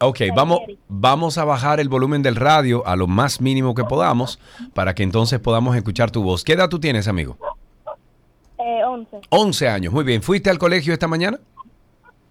Ok, 0.00 0.20
vamos, 0.34 0.60
vamos 0.88 1.38
a 1.38 1.44
bajar 1.44 1.78
el 1.78 1.88
volumen 1.88 2.22
del 2.22 2.36
radio 2.36 2.84
a 2.86 2.96
lo 2.96 3.06
más 3.06 3.40
mínimo 3.40 3.74
que 3.74 3.84
podamos 3.84 4.40
para 4.74 4.94
que 4.94 5.02
entonces 5.02 5.38
podamos 5.38 5.76
escuchar 5.76 6.10
tu 6.10 6.22
voz. 6.22 6.42
¿Qué 6.42 6.54
edad 6.54 6.68
tú 6.68 6.80
tienes, 6.80 7.06
amigo? 7.06 7.36
Eh, 8.58 8.84
11. 8.84 9.20
11 9.28 9.68
años. 9.68 9.92
Muy 9.92 10.04
bien. 10.04 10.22
¿Fuiste 10.22 10.50
al 10.50 10.58
colegio 10.58 10.92
esta 10.92 11.06
mañana? 11.06 11.38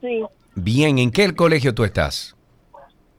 Sí. 0.01 0.23
Bien. 0.55 0.97
¿En 0.97 1.11
qué 1.11 1.33
colegio 1.33 1.73
tú 1.73 1.83
estás? 1.83 2.35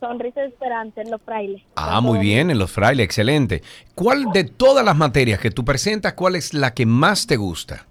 Sonrisa 0.01 0.43
Esperanza 0.45 1.01
en 1.01 1.13
los 1.13 1.23
frailes. 1.23 1.63
Ah, 1.77 2.01
muy 2.01 2.19
bien, 2.19 2.51
en 2.51 2.59
los 2.59 2.73
frailes, 2.73 3.05
excelente. 3.05 3.63
¿Cuál 3.95 4.33
de 4.33 4.43
todas 4.43 4.85
las 4.85 4.97
materias 4.97 5.39
que 5.39 5.53
tú 5.53 5.65
presentas, 5.65 6.15
cuál 6.15 6.35
es 6.35 6.53
la 6.53 6.75
que 6.75 6.87
más 6.87 7.29
te 7.29 7.37
gusta? 7.37 7.87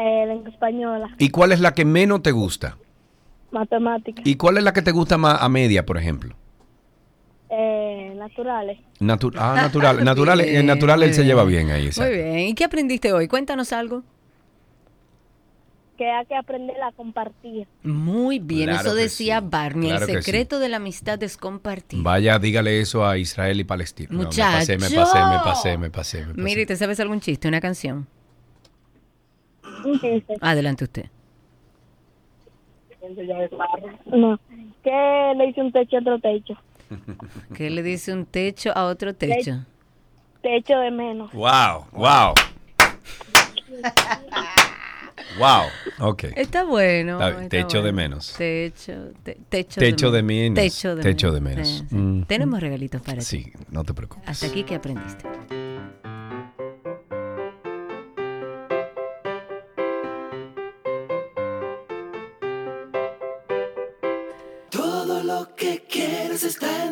Eh, 0.00 0.26
lengua 0.28 0.48
española, 0.50 1.08
¿Y 1.18 1.30
cuál 1.30 1.50
es 1.50 1.58
la 1.60 1.74
que 1.74 1.84
menos 1.84 2.22
te 2.22 2.30
gusta? 2.30 2.78
matemáticas, 3.50 4.24
¿Y 4.26 4.36
cuál 4.36 4.58
es 4.58 4.62
la 4.62 4.72
que 4.72 4.82
te 4.82 4.92
gusta 4.92 5.18
más 5.18 5.42
a 5.42 5.48
media, 5.48 5.84
por 5.84 5.96
ejemplo? 5.98 6.36
eh, 7.50 8.12
naturales. 8.16 8.78
Natu- 9.00 9.32
ah, 9.36 9.54
natural. 9.56 10.04
Natural, 10.04 10.40
en 10.40 10.66
natural 10.66 11.02
él 11.02 11.14
se 11.14 11.24
lleva 11.24 11.44
bien 11.44 11.70
ahí. 11.70 11.86
exacto. 11.86 12.10
Muy 12.14 12.22
bien. 12.22 12.38
¿Y 12.40 12.54
qué 12.54 12.64
aprendiste 12.64 13.12
hoy? 13.12 13.26
Cuéntanos 13.26 13.72
algo. 13.72 14.02
Que 15.96 16.08
hay 16.10 16.26
que 16.26 16.36
aprender 16.36 16.76
a 16.82 16.92
compartir. 16.92 17.66
Muy 17.82 18.38
bien, 18.38 18.68
Claro 18.68 18.90
eso 18.90 18.94
decía 18.94 19.40
sí, 19.40 19.46
Barney. 19.50 19.88
claro 19.88 20.04
el 20.04 20.12
que 20.12 20.18
sí. 20.18 20.22
secreto 20.26 20.58
de 20.60 20.68
la 20.68 20.76
amistad 20.76 21.20
es 21.22 21.36
compartir. 21.36 22.02
Vaya, 22.02 22.38
dígale 22.38 22.80
eso 22.80 23.04
a 23.06 23.16
Israel 23.18 23.58
y 23.58 23.64
Palestina. 23.64 24.10
No, 24.12 24.18
Muchacho. 24.24 24.52
me 24.52 24.58
pasé, 24.58 24.78
me 24.78 24.90
pasé, 24.90 25.18
me 25.24 25.38
pasé, 25.40 25.78
me 25.78 25.90
pasé. 25.90 26.18
me 26.20 26.26
pasé. 26.34 26.40
Mire, 26.42 26.66
¿te 26.66 26.76
sabes 26.76 27.00
algún 27.00 27.20
chiste, 27.20 27.48
una 27.48 27.60
canción? 27.60 28.06
Adelante 30.40 30.84
usted. 30.84 31.06
No. 34.06 34.38
¿Qué 34.82 35.32
le 35.36 35.46
hizo 35.48 35.60
un 35.60 35.72
techo 35.72 35.96
a 35.96 36.00
otro 36.00 36.18
techo? 36.20 36.54
¿Qué 37.54 37.70
le 37.70 37.82
dice 37.82 38.12
un 38.12 38.26
techo 38.26 38.72
a 38.76 38.84
otro 38.86 39.14
techo? 39.14 39.64
Techo 40.42 40.78
de 40.78 40.90
menos. 40.92 41.32
Wow, 41.32 41.86
wow. 41.92 42.32
wow, 45.38 45.64
ok. 45.98 46.24
Está 46.36 46.62
bueno. 46.64 47.14
Está 47.14 47.30
bien, 47.30 47.42
está 47.42 47.48
techo 47.56 47.82
de 47.82 47.92
menos. 47.92 48.34
Techo, 48.38 48.92
te- 49.24 49.36
techo, 49.48 49.80
Techo 49.80 50.10
de 50.12 50.22
menos. 50.22 50.54
Techo 50.62 50.94
de 50.94 51.02
Techo 51.02 51.32
menos. 51.32 51.34
de 51.34 51.40
menos. 51.40 51.68
Sí, 51.68 51.84
sí. 51.90 51.94
Mm. 51.96 52.24
Tenemos 52.26 52.60
regalitos 52.60 53.02
para 53.02 53.18
ti. 53.18 53.24
Sí, 53.24 53.52
no 53.70 53.82
te 53.82 53.94
preocupes. 53.94 54.28
Hasta 54.28 54.46
aquí, 54.46 54.62
¿qué 54.62 54.76
aprendiste? 54.76 55.24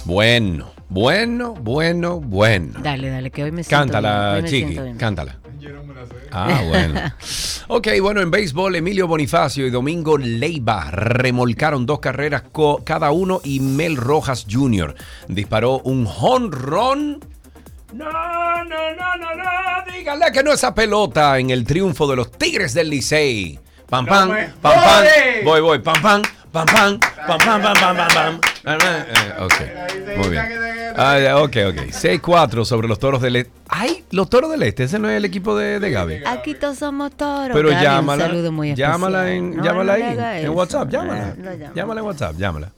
rumble. 0.00 0.06
Bueno. 0.06 0.77
Bueno, 0.88 1.54
bueno, 1.54 2.20
bueno. 2.20 2.80
Dale, 2.80 3.10
dale, 3.10 3.30
que 3.30 3.44
hoy 3.44 3.52
me 3.52 3.62
siento 3.62 3.76
Cántala, 3.84 4.32
bien, 4.32 4.36
hoy 4.36 4.42
me 4.42 4.48
Chiqui, 4.48 4.64
siento 4.66 4.84
bien. 4.84 4.96
cántala. 4.96 5.38
Ah, 6.30 6.62
bueno. 6.66 7.00
Ok, 7.70 7.86
bueno, 8.00 8.22
en 8.22 8.30
béisbol, 8.30 8.76
Emilio 8.76 9.06
Bonifacio 9.06 9.66
y 9.66 9.70
Domingo 9.70 10.16
Leiva 10.16 10.90
remolcaron 10.90 11.84
dos 11.84 11.98
carreras 11.98 12.44
cada 12.84 13.10
uno 13.10 13.42
y 13.44 13.60
Mel 13.60 13.98
Rojas 13.98 14.46
Jr. 14.50 14.94
disparó 15.28 15.80
un 15.80 16.06
jonrón. 16.06 17.20
No, 17.92 18.04
no, 18.06 18.64
no, 18.64 19.16
no, 19.18 19.34
no, 19.34 19.92
dígale 19.94 20.32
que 20.32 20.42
no 20.42 20.52
esa 20.52 20.74
pelota 20.74 21.38
en 21.38 21.50
el 21.50 21.64
triunfo 21.64 22.06
de 22.08 22.16
los 22.16 22.32
Tigres 22.32 22.72
del 22.72 22.88
Licey. 22.88 23.60
Pam, 23.90 24.06
pam, 24.06 24.30
pam, 24.62 24.74
pam. 24.74 25.04
Voy, 25.44 25.60
voy, 25.60 25.78
pam, 25.80 26.00
pam, 26.00 26.22
pam, 26.50 26.66
pam, 26.66 26.98
pam, 27.26 27.38
pam, 27.38 27.62
pam, 27.62 27.62
pam, 27.62 27.96
pam, 27.96 28.08
pam. 28.14 28.40
Ok, 29.40 29.54
muy 30.18 30.28
bien. 30.30 30.44
Ah, 30.96 31.18
ya, 31.18 31.36
ok, 31.38 31.56
ok. 31.68 31.76
6-4 31.92 32.64
sobre 32.64 32.88
los 32.88 32.98
toros 32.98 33.22
del 33.22 33.36
este. 33.36 33.52
¡Ay! 33.68 34.04
Los 34.10 34.28
toros 34.28 34.50
del 34.50 34.62
este. 34.64 34.84
Ese 34.84 34.98
no 34.98 35.08
es 35.08 35.16
el 35.16 35.24
equipo 35.24 35.56
de, 35.56 35.78
de 35.78 35.90
Gaby. 35.90 36.22
Aquí 36.26 36.54
todos 36.54 36.78
somos 36.78 37.12
toros. 37.12 37.50
Pero 37.54 37.68
Gaby, 37.70 37.82
llámala. 37.82 38.24
Un 38.24 38.30
saludo 38.30 38.52
muy 38.52 38.70
especial. 38.70 38.92
llámala 38.92 39.30
en, 39.32 39.56
No, 39.56 39.64
llámala 39.64 39.96
no 39.98 40.04
ahí. 40.26 40.44
En. 40.44 40.50
WhatsApp, 40.50 40.90
llámala. 40.90 41.28
Eh, 41.28 41.34
lo 41.38 41.50
llamo. 41.54 41.74
Llámala 41.74 42.00
en 42.00 42.06
WhatsApp, 42.06 42.36
llámala. 42.36 42.72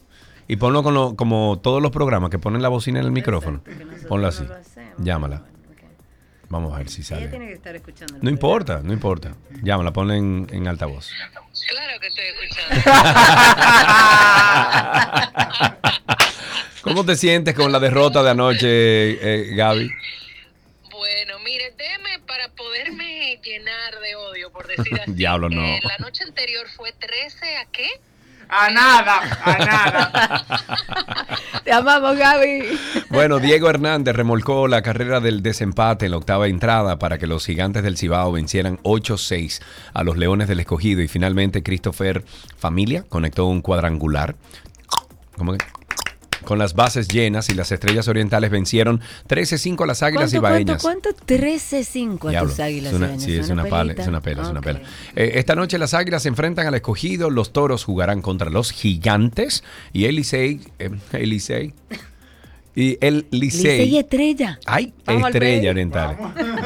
Y 0.49 0.57
ponlo 0.57 0.83
con 0.83 0.95
lo- 0.95 1.15
como 1.17 1.61
todos 1.63 1.81
los 1.81 1.91
programas 1.93 2.29
que 2.31 2.39
ponen 2.39 2.61
la 2.61 2.69
bocina 2.69 2.99
en 3.01 3.07
el 3.07 3.13
micrófono. 3.13 3.63
Ponlo 4.09 4.27
así. 4.29 4.45
Llámala. 4.99 5.43
Vamos 6.51 6.75
a 6.75 6.79
ver 6.79 6.89
si 6.91 7.01
Ella 7.03 7.09
sale. 7.09 7.29
tiene 7.29 7.47
que 7.47 7.53
estar 7.55 7.75
escuchando. 7.77 8.17
No 8.21 8.29
importa, 8.29 8.81
no 8.83 8.93
importa. 8.93 9.33
Llámala, 9.63 9.93
ponla 9.93 10.17
en, 10.17 10.47
en 10.51 10.67
altavoz. 10.67 11.09
Claro 11.69 12.01
que 12.01 12.07
estoy 12.09 12.25
escuchando. 12.27 12.83
¿Cómo 16.83 17.05
te 17.05 17.15
sientes 17.17 17.55
con 17.55 17.71
la 17.73 17.79
derrota 17.79 18.23
de 18.23 18.31
anoche, 18.31 18.67
eh, 18.67 19.55
Gaby? 19.55 19.91
Bueno, 20.91 21.39
mire, 21.41 21.75
déme 21.77 22.21
para 22.27 22.49
poderme 22.51 23.39
llenar 23.43 24.01
de 24.01 24.15
odio, 24.17 24.51
por 24.51 24.67
decir 24.67 24.95
así. 25.03 25.13
Diablo, 25.13 25.51
no. 25.51 25.63
Eh, 25.63 25.81
la 25.83 25.99
noche 25.99 26.25
anterior 26.25 26.67
fue 26.75 26.93
13 26.93 27.57
a 27.59 27.67
qué? 27.67 27.89
A 28.53 28.71
nada, 28.71 29.21
a 29.45 29.59
nada. 29.59 30.45
Te 31.65 31.73
amamos, 31.73 32.17
Gaby. 32.17 32.63
Bueno, 33.11 33.39
Diego 33.39 33.71
Hernández 33.71 34.17
remolcó 34.17 34.67
la 34.67 34.83
carrera 34.83 35.21
del 35.21 35.43
desempate 35.43 36.07
en 36.07 36.11
la 36.13 36.17
octava 36.17 36.49
entrada 36.49 36.99
para 36.99 37.19
que 37.19 37.29
los 37.29 37.47
gigantes 37.47 37.85
del 37.85 37.97
Cibao 37.97 38.33
vencieran 38.33 38.79
8-6 38.83 39.61
a 39.95 40.03
los 40.03 40.17
Leones 40.17 40.49
del 40.49 40.61
Escogido 40.61 41.01
y 41.01 41.09
finalmente 41.09 41.63
Christopher 41.63 42.25
Familia 42.57 43.05
conectó 43.09 43.47
un 43.47 43.63
cuadrangular. 43.63 44.35
¿Cómo 45.37 45.53
que? 45.53 45.80
Con 46.45 46.59
las 46.59 46.75
bases 46.75 47.09
llenas 47.09 47.49
y 47.51 47.55
las 47.55 47.73
estrellas 47.73 48.09
orientales 48.09 48.51
vencieron 48.51 49.01
13-5 49.29 49.85
a 49.85 49.87
las 49.87 50.03
águilas 50.03 50.31
¿Cuánto, 50.31 50.41
cuánto, 50.41 50.73
ibaeñas. 50.73 50.83
cuánto? 50.83 51.11
13-5 51.27 52.37
a 52.37 52.43
tus 52.43 52.61
águilas 52.61 52.93
una- 52.93 53.07
ibaeñas. 53.07 53.25
sí, 53.25 53.37
es 53.37 53.49
una, 53.51 53.65
pala, 53.65 53.85
pelita. 53.85 54.03
es 54.03 54.09
una 54.09 54.21
pela, 54.21 54.43
es 54.43 54.49
una 54.49 54.61
pela. 54.61 54.81
Eh, 55.17 55.33
esta 55.35 55.55
noche 55.55 55.79
las 55.79 55.95
águilas 55.95 56.23
se 56.23 56.29
enfrentan 56.29 56.67
al 56.67 56.75
escogido, 56.75 57.31
los 57.31 57.53
toros 57.53 57.85
jugarán 57.85 58.23
contra 58.23 58.51
los 58.51 58.71
gigantes 58.73 59.65
y 59.93 60.05
el 60.07 60.17
Licey, 60.17 60.61
eh, 60.79 60.91
el 61.13 61.31
Licey, 61.31 61.75
y 62.81 62.99
el 63.01 63.27
Licey 63.31 63.79
Licey. 63.79 63.99
Estrella. 63.99 64.59
Ay, 64.67 64.93
Vamos 65.05 65.29
estrella 65.29 65.71
oriental. 65.71 66.17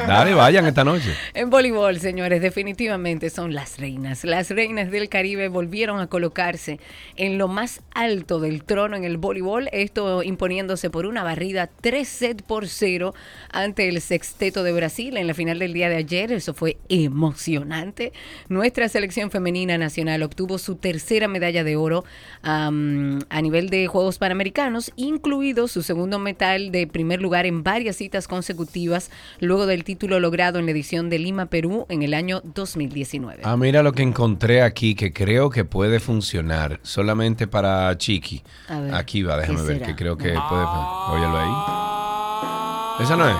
Dale, 0.07 0.33
vayan 0.33 0.65
esta 0.65 0.83
noche. 0.83 1.13
En 1.33 1.49
voleibol, 1.49 1.99
señores, 1.99 2.41
definitivamente 2.41 3.29
son 3.29 3.53
las 3.53 3.77
reinas. 3.77 4.23
Las 4.23 4.49
reinas 4.49 4.91
del 4.91 5.09
Caribe 5.09 5.47
volvieron 5.47 5.99
a 5.99 6.07
colocarse 6.07 6.79
en 7.15 7.37
lo 7.37 7.47
más 7.47 7.81
alto 7.93 8.39
del 8.39 8.63
trono 8.63 8.95
en 8.95 9.03
el 9.03 9.17
voleibol, 9.17 9.69
esto 9.71 10.23
imponiéndose 10.23 10.89
por 10.89 11.05
una 11.05 11.23
barrida 11.23 11.69
3 11.81 12.07
set 12.07 12.41
por 12.43 12.67
0 12.67 13.13
ante 13.51 13.87
el 13.89 14.01
sexteto 14.01 14.63
de 14.63 14.73
Brasil 14.73 15.17
en 15.17 15.27
la 15.27 15.33
final 15.33 15.59
del 15.59 15.73
día 15.73 15.89
de 15.89 15.97
ayer. 15.97 16.31
Eso 16.31 16.53
fue 16.53 16.77
emocionante. 16.89 18.13
Nuestra 18.47 18.89
selección 18.89 19.31
femenina 19.31 19.77
nacional 19.77 20.23
obtuvo 20.23 20.57
su 20.57 20.75
tercera 20.75 21.27
medalla 21.27 21.63
de 21.63 21.75
oro 21.75 22.05
am, 22.45 23.19
a 23.29 23.41
nivel 23.41 23.69
de 23.69 23.87
Juegos 23.87 24.17
Panamericanos, 24.17 24.91
incluido 24.95 25.67
su 25.67 25.81
segundo 25.81 26.19
metal 26.19 26.71
de 26.71 26.87
primer 26.87 27.21
lugar 27.21 27.45
en 27.45 27.63
varias 27.63 27.97
citas 27.97 28.27
consecutivas, 28.27 29.11
luego 29.39 29.65
del 29.65 29.83
título 29.83 30.19
logrado 30.19 30.59
en 30.59 30.65
la 30.65 30.71
edición 30.71 31.09
de 31.09 31.19
Lima, 31.19 31.47
Perú, 31.47 31.85
en 31.89 32.03
el 32.03 32.13
año 32.13 32.41
2019. 32.43 33.41
Ah, 33.43 33.57
mira 33.57 33.83
lo 33.83 33.91
que 33.91 34.03
encontré 34.03 34.61
aquí 34.61 34.95
que 34.95 35.11
creo 35.11 35.49
que 35.49 35.65
puede 35.65 35.99
funcionar 35.99 36.79
solamente 36.83 37.47
para 37.47 37.97
Chiqui. 37.97 38.43
A 38.69 38.79
ver, 38.79 38.95
aquí 38.95 39.23
va, 39.23 39.37
déjame 39.37 39.59
¿qué 39.59 39.65
ver, 39.65 39.77
será? 39.77 39.87
que 39.87 39.95
creo 39.95 40.17
que 40.17 40.29
puede. 40.29 40.65
Óyelo 41.09 41.37
ahí. 41.37 43.03
Esa 43.03 43.15
no 43.17 43.27
es. 43.27 43.35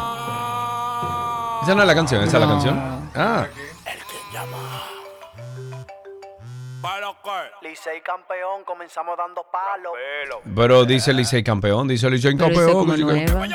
Esa 1.63 1.73
no 1.75 1.81
es 1.81 1.87
la 1.87 1.95
canción, 1.95 2.23
esa 2.23 2.37
es 2.37 2.41
la 2.41 2.49
canción. 2.49 2.75
Ah, 3.15 3.47
Licey 7.61 8.01
campeón, 8.01 8.63
comenzamos 8.65 9.17
dando 9.17 9.43
palos. 9.51 9.93
pero 10.55 10.85
dice 10.85 11.13
Licey 11.13 11.43
campeón, 11.43 11.87
dice 11.87 12.09
Licey 12.09 12.35
campeón. 12.37 12.71
como 12.71 12.93
Licey- 12.93 13.29
nueva. 13.31 13.47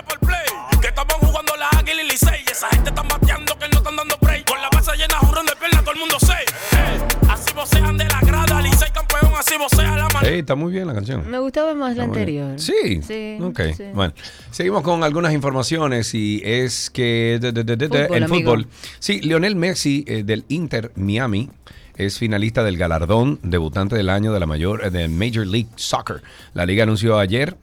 Que 0.81 0.89
estaban 0.89 1.19
jugando 1.21 1.55
la 1.57 1.69
águila 1.79 2.03
y 2.03 2.09
Licey. 2.11 2.43
Esa 2.51 2.69
gente 2.71 2.89
está 2.91 3.03
bateando 3.03 3.57
que 3.59 3.69
no 3.69 3.79
están 3.79 3.97
dando 3.97 4.17
break. 4.21 4.45
Con 4.49 4.61
la 4.61 4.69
base 4.73 4.97
llena, 4.97 5.15
jurón 5.19 5.47
de 5.47 5.53
pierna, 5.57 5.81
todo 5.83 5.93
el 5.93 6.01
mundo 6.01 6.19
sé. 6.19 6.33
Eh, 6.33 7.01
así 7.29 7.53
vocean 7.55 7.97
de 7.97 8.05
la 8.07 8.21
grada. 8.23 8.61
Licey 8.63 8.91
campeón, 8.91 9.33
así 9.39 9.57
vocea 9.59 9.97
la 9.97 10.09
mano. 10.09 10.27
Ey, 10.27 10.41
está 10.41 10.55
muy 10.57 10.73
bien 10.73 10.87
la 10.87 10.95
canción. 10.95 11.31
Me 11.31 11.39
gustaba 11.39 11.75
más 11.75 11.97
la 11.97 12.05
anterior. 12.05 12.59
Sí. 12.59 13.03
Sí. 13.03 13.39
Ok. 13.43 13.61
sí. 13.77 13.85
Bueno, 13.95 14.15
seguimos 14.51 14.83
con 14.83 15.05
algunas 15.05 15.33
informaciones 15.33 16.13
y 16.15 16.41
es 16.45 16.91
que 16.91 17.39
de- 17.41 17.53
de- 17.53 17.63
de- 17.65 17.77
de- 17.77 17.89
de- 17.89 18.03
Fútbol, 18.05 18.17
el 18.17 18.25
amigo. 18.25 18.51
fútbol. 18.53 18.67
Sí, 18.99 19.21
Lionel 19.21 19.55
Messi 19.57 20.05
eh, 20.09 20.23
del 20.25 20.45
Inter 20.49 20.93
Miami 20.97 21.51
es 22.07 22.19
finalista 22.19 22.65
del 22.65 22.77
galardón 22.77 23.39
debutante 23.43 23.97
del 23.97 24.09
año 24.09 24.33
de 24.33 24.41
la 24.41 24.47
mayor 24.47 24.85
eh, 24.85 24.91
de 24.91 25.09
Major 25.09 25.47
League 25.47 25.69
Soccer. 25.77 26.23
La 26.55 26.67
liga 26.67 26.85
anunció 26.85 27.19
ayer 27.19 27.57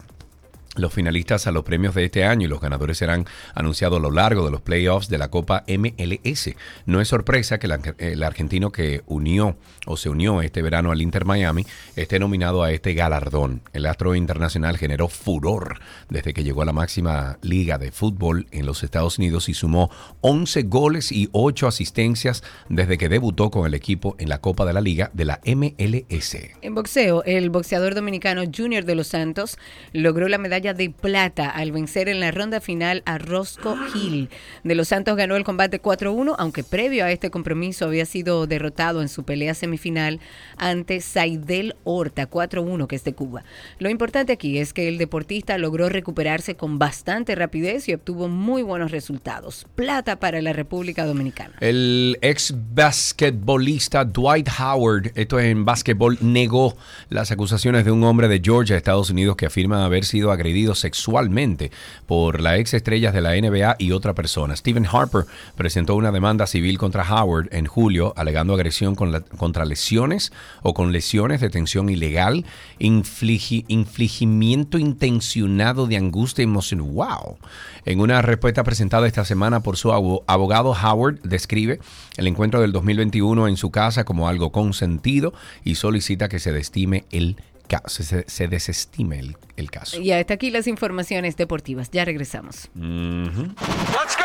los 0.77 0.93
finalistas 0.93 1.47
a 1.47 1.51
los 1.51 1.63
premios 1.63 1.93
de 1.95 2.05
este 2.05 2.23
año 2.23 2.45
y 2.45 2.49
los 2.49 2.61
ganadores 2.61 2.97
serán 2.97 3.25
anunciados 3.53 3.97
a 3.99 4.01
lo 4.01 4.11
largo 4.11 4.45
de 4.45 4.51
los 4.51 4.61
playoffs 4.61 5.09
de 5.09 5.17
la 5.17 5.29
Copa 5.29 5.63
MLS. 5.67 6.55
No 6.85 7.01
es 7.01 7.07
sorpresa 7.07 7.57
que 7.59 7.67
el 7.67 7.71
ar- 7.73 7.95
el 7.97 8.23
argentino 8.23 8.71
que 8.71 9.01
unió 9.07 9.57
o 9.85 9.97
se 9.97 10.09
unió 10.09 10.41
este 10.41 10.61
verano 10.61 10.91
al 10.91 11.01
Inter 11.01 11.25
Miami 11.25 11.65
esté 11.95 12.19
nominado 12.19 12.63
a 12.63 12.71
este 12.71 12.93
galardón. 12.93 13.61
El 13.73 13.85
astro 13.85 14.15
internacional 14.15 14.77
generó 14.77 15.07
furor 15.07 15.79
desde 16.09 16.33
que 16.33 16.43
llegó 16.43 16.61
a 16.61 16.65
la 16.65 16.73
máxima 16.73 17.37
liga 17.41 17.77
de 17.77 17.91
fútbol 17.91 18.47
en 18.51 18.65
los 18.65 18.83
Estados 18.83 19.17
Unidos 19.17 19.49
y 19.49 19.53
sumó 19.53 19.89
11 20.21 20.63
goles 20.63 21.11
y 21.11 21.29
8 21.31 21.67
asistencias 21.67 22.43
desde 22.69 22.97
que 22.97 23.09
debutó 23.09 23.49
con 23.51 23.65
el 23.65 23.73
equipo 23.73 24.15
en 24.19 24.29
la 24.29 24.39
Copa 24.39 24.65
de 24.65 24.73
la 24.73 24.81
Liga 24.81 25.09
de 25.13 25.25
la 25.25 25.39
MLS. 25.45 26.37
En 26.61 26.75
boxeo, 26.75 27.23
el 27.23 27.49
boxeador 27.49 27.95
dominicano 27.95 28.43
Junior 28.55 28.85
de 28.85 28.95
los 28.95 29.07
Santos 29.07 29.57
logró 29.93 30.27
la 30.27 30.37
medalla 30.37 30.66
de 30.73 30.89
plata 30.89 31.49
al 31.49 31.71
vencer 31.71 32.09
en 32.09 32.19
la 32.19 32.31
ronda 32.31 32.61
final 32.61 33.03
a 33.05 33.17
Roscoe 33.17 33.77
Hill. 33.93 34.29
De 34.63 34.75
los 34.75 34.89
Santos 34.89 35.15
ganó 35.15 35.35
el 35.35 35.43
combate 35.43 35.81
4-1, 35.81 36.35
aunque 36.37 36.63
previo 36.63 37.05
a 37.05 37.11
este 37.11 37.29
compromiso 37.29 37.85
había 37.85 38.05
sido 38.05 38.47
derrotado 38.47 39.01
en 39.01 39.09
su 39.09 39.23
pelea 39.23 39.53
semifinal 39.53 40.19
ante 40.57 41.01
Saidel 41.01 41.75
Horta 41.83 42.29
4-1, 42.29 42.87
que 42.87 42.95
es 42.95 43.03
de 43.03 43.13
Cuba. 43.13 43.43
Lo 43.79 43.89
importante 43.89 44.33
aquí 44.33 44.57
es 44.57 44.73
que 44.73 44.87
el 44.87 44.97
deportista 44.97 45.57
logró 45.57 45.89
recuperarse 45.89 46.55
con 46.55 46.79
bastante 46.79 47.35
rapidez 47.35 47.87
y 47.89 47.93
obtuvo 47.93 48.27
muy 48.27 48.61
buenos 48.61 48.91
resultados. 48.91 49.65
Plata 49.75 50.19
para 50.19 50.41
la 50.41 50.53
República 50.53 51.05
Dominicana. 51.05 51.55
El 51.59 52.17
ex 52.21 52.53
basquetbolista 52.73 54.05
Dwight 54.05 54.49
Howard, 54.59 55.11
esto 55.15 55.39
es 55.39 55.45
en 55.45 55.65
básquetbol, 55.65 56.17
negó 56.21 56.75
las 57.09 57.31
acusaciones 57.31 57.85
de 57.85 57.91
un 57.91 58.03
hombre 58.03 58.27
de 58.27 58.41
Georgia, 58.43 58.75
Estados 58.75 59.09
Unidos, 59.09 59.35
que 59.35 59.45
afirma 59.45 59.85
haber 59.85 60.05
sido 60.05 60.31
agredido 60.31 60.56
sexualmente 60.75 61.71
por 62.05 62.41
la 62.41 62.57
ex 62.57 62.73
estrellas 62.73 63.13
de 63.13 63.21
la 63.21 63.35
NBA 63.35 63.75
y 63.79 63.91
otra 63.91 64.13
persona. 64.13 64.55
Stephen 64.55 64.87
Harper 64.91 65.25
presentó 65.55 65.95
una 65.95 66.11
demanda 66.11 66.47
civil 66.47 66.77
contra 66.77 67.03
Howard 67.03 67.49
en 67.51 67.65
julio, 67.65 68.13
alegando 68.17 68.53
agresión 68.53 68.95
contra 68.95 69.65
lesiones 69.65 70.31
o 70.63 70.73
con 70.73 70.91
lesiones, 70.91 71.41
detención 71.41 71.89
ilegal, 71.89 72.45
infligi- 72.79 73.65
infligimiento 73.67 74.77
intencionado 74.77 75.87
de 75.87 75.97
angustia 75.97 76.43
emocional. 76.43 76.87
¡Wow! 76.91 77.37
En 77.85 77.99
una 78.01 78.21
respuesta 78.21 78.63
presentada 78.63 79.07
esta 79.07 79.23
semana 79.25 79.61
por 79.61 79.77
su 79.77 79.89
abo- 79.91 80.23
abogado, 80.27 80.71
Howard 80.71 81.19
describe 81.23 81.79
el 82.17 82.27
encuentro 82.27 82.59
del 82.61 82.71
2021 82.71 83.47
en 83.47 83.57
su 83.57 83.71
casa 83.71 84.03
como 84.03 84.27
algo 84.27 84.51
consentido 84.51 85.33
y 85.63 85.75
solicita 85.75 86.29
que 86.29 86.39
se 86.39 86.51
destime 86.51 87.05
el 87.11 87.37
caso, 87.67 88.03
se, 88.03 88.25
se 88.27 88.47
desestime 88.47 89.19
el, 89.19 89.37
el 89.55 89.69
caso. 89.69 89.99
Y 89.99 90.11
hasta 90.11 90.33
aquí 90.33 90.49
las 90.49 90.67
informaciones 90.67 91.35
deportivas. 91.37 91.89
Ya 91.91 92.05
regresamos. 92.05 92.69
Ujú. 92.75 93.53
Let's 93.93 94.17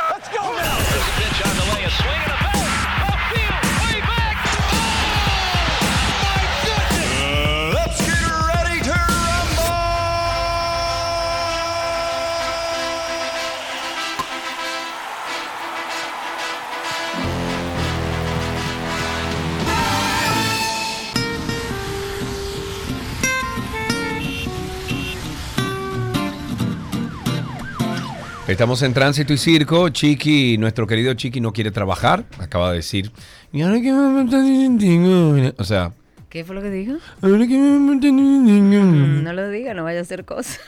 Estamos 28.53 28.83
en 28.83 28.93
tránsito 28.93 29.33
y 29.33 29.39
circo. 29.39 29.89
Chiqui, 29.89 30.59
nuestro 30.59 30.87
querido 30.87 31.15
Chiqui 31.15 31.41
no 31.41 31.53
quiere 31.55 31.71
trabajar. 31.71 32.25
Acaba 32.39 32.71
de 32.71 32.77
decir. 32.77 33.11
"Y 33.53 33.63
ahora 33.63 33.81
que 33.81 33.91
me 33.93 34.25
está 34.25 34.43
diciendo", 34.43 35.55
O 35.59 35.65
sea, 35.65 35.93
¿Qué 36.29 36.45
fue 36.45 36.55
lo 36.55 36.61
que 36.63 36.71
dijo? 36.71 36.93
ahora 37.23 37.47
que 37.47 37.57
me 37.59 37.95
está 37.95 38.07
diciendo". 38.09 38.81
Mm, 38.83 39.23
No 39.25 39.33
lo 39.33 39.49
diga, 39.49 39.73
no 39.75 39.85
vaya 39.85 40.01
a 40.01 40.03
hacer 40.03 40.25
cosas. 40.27 40.61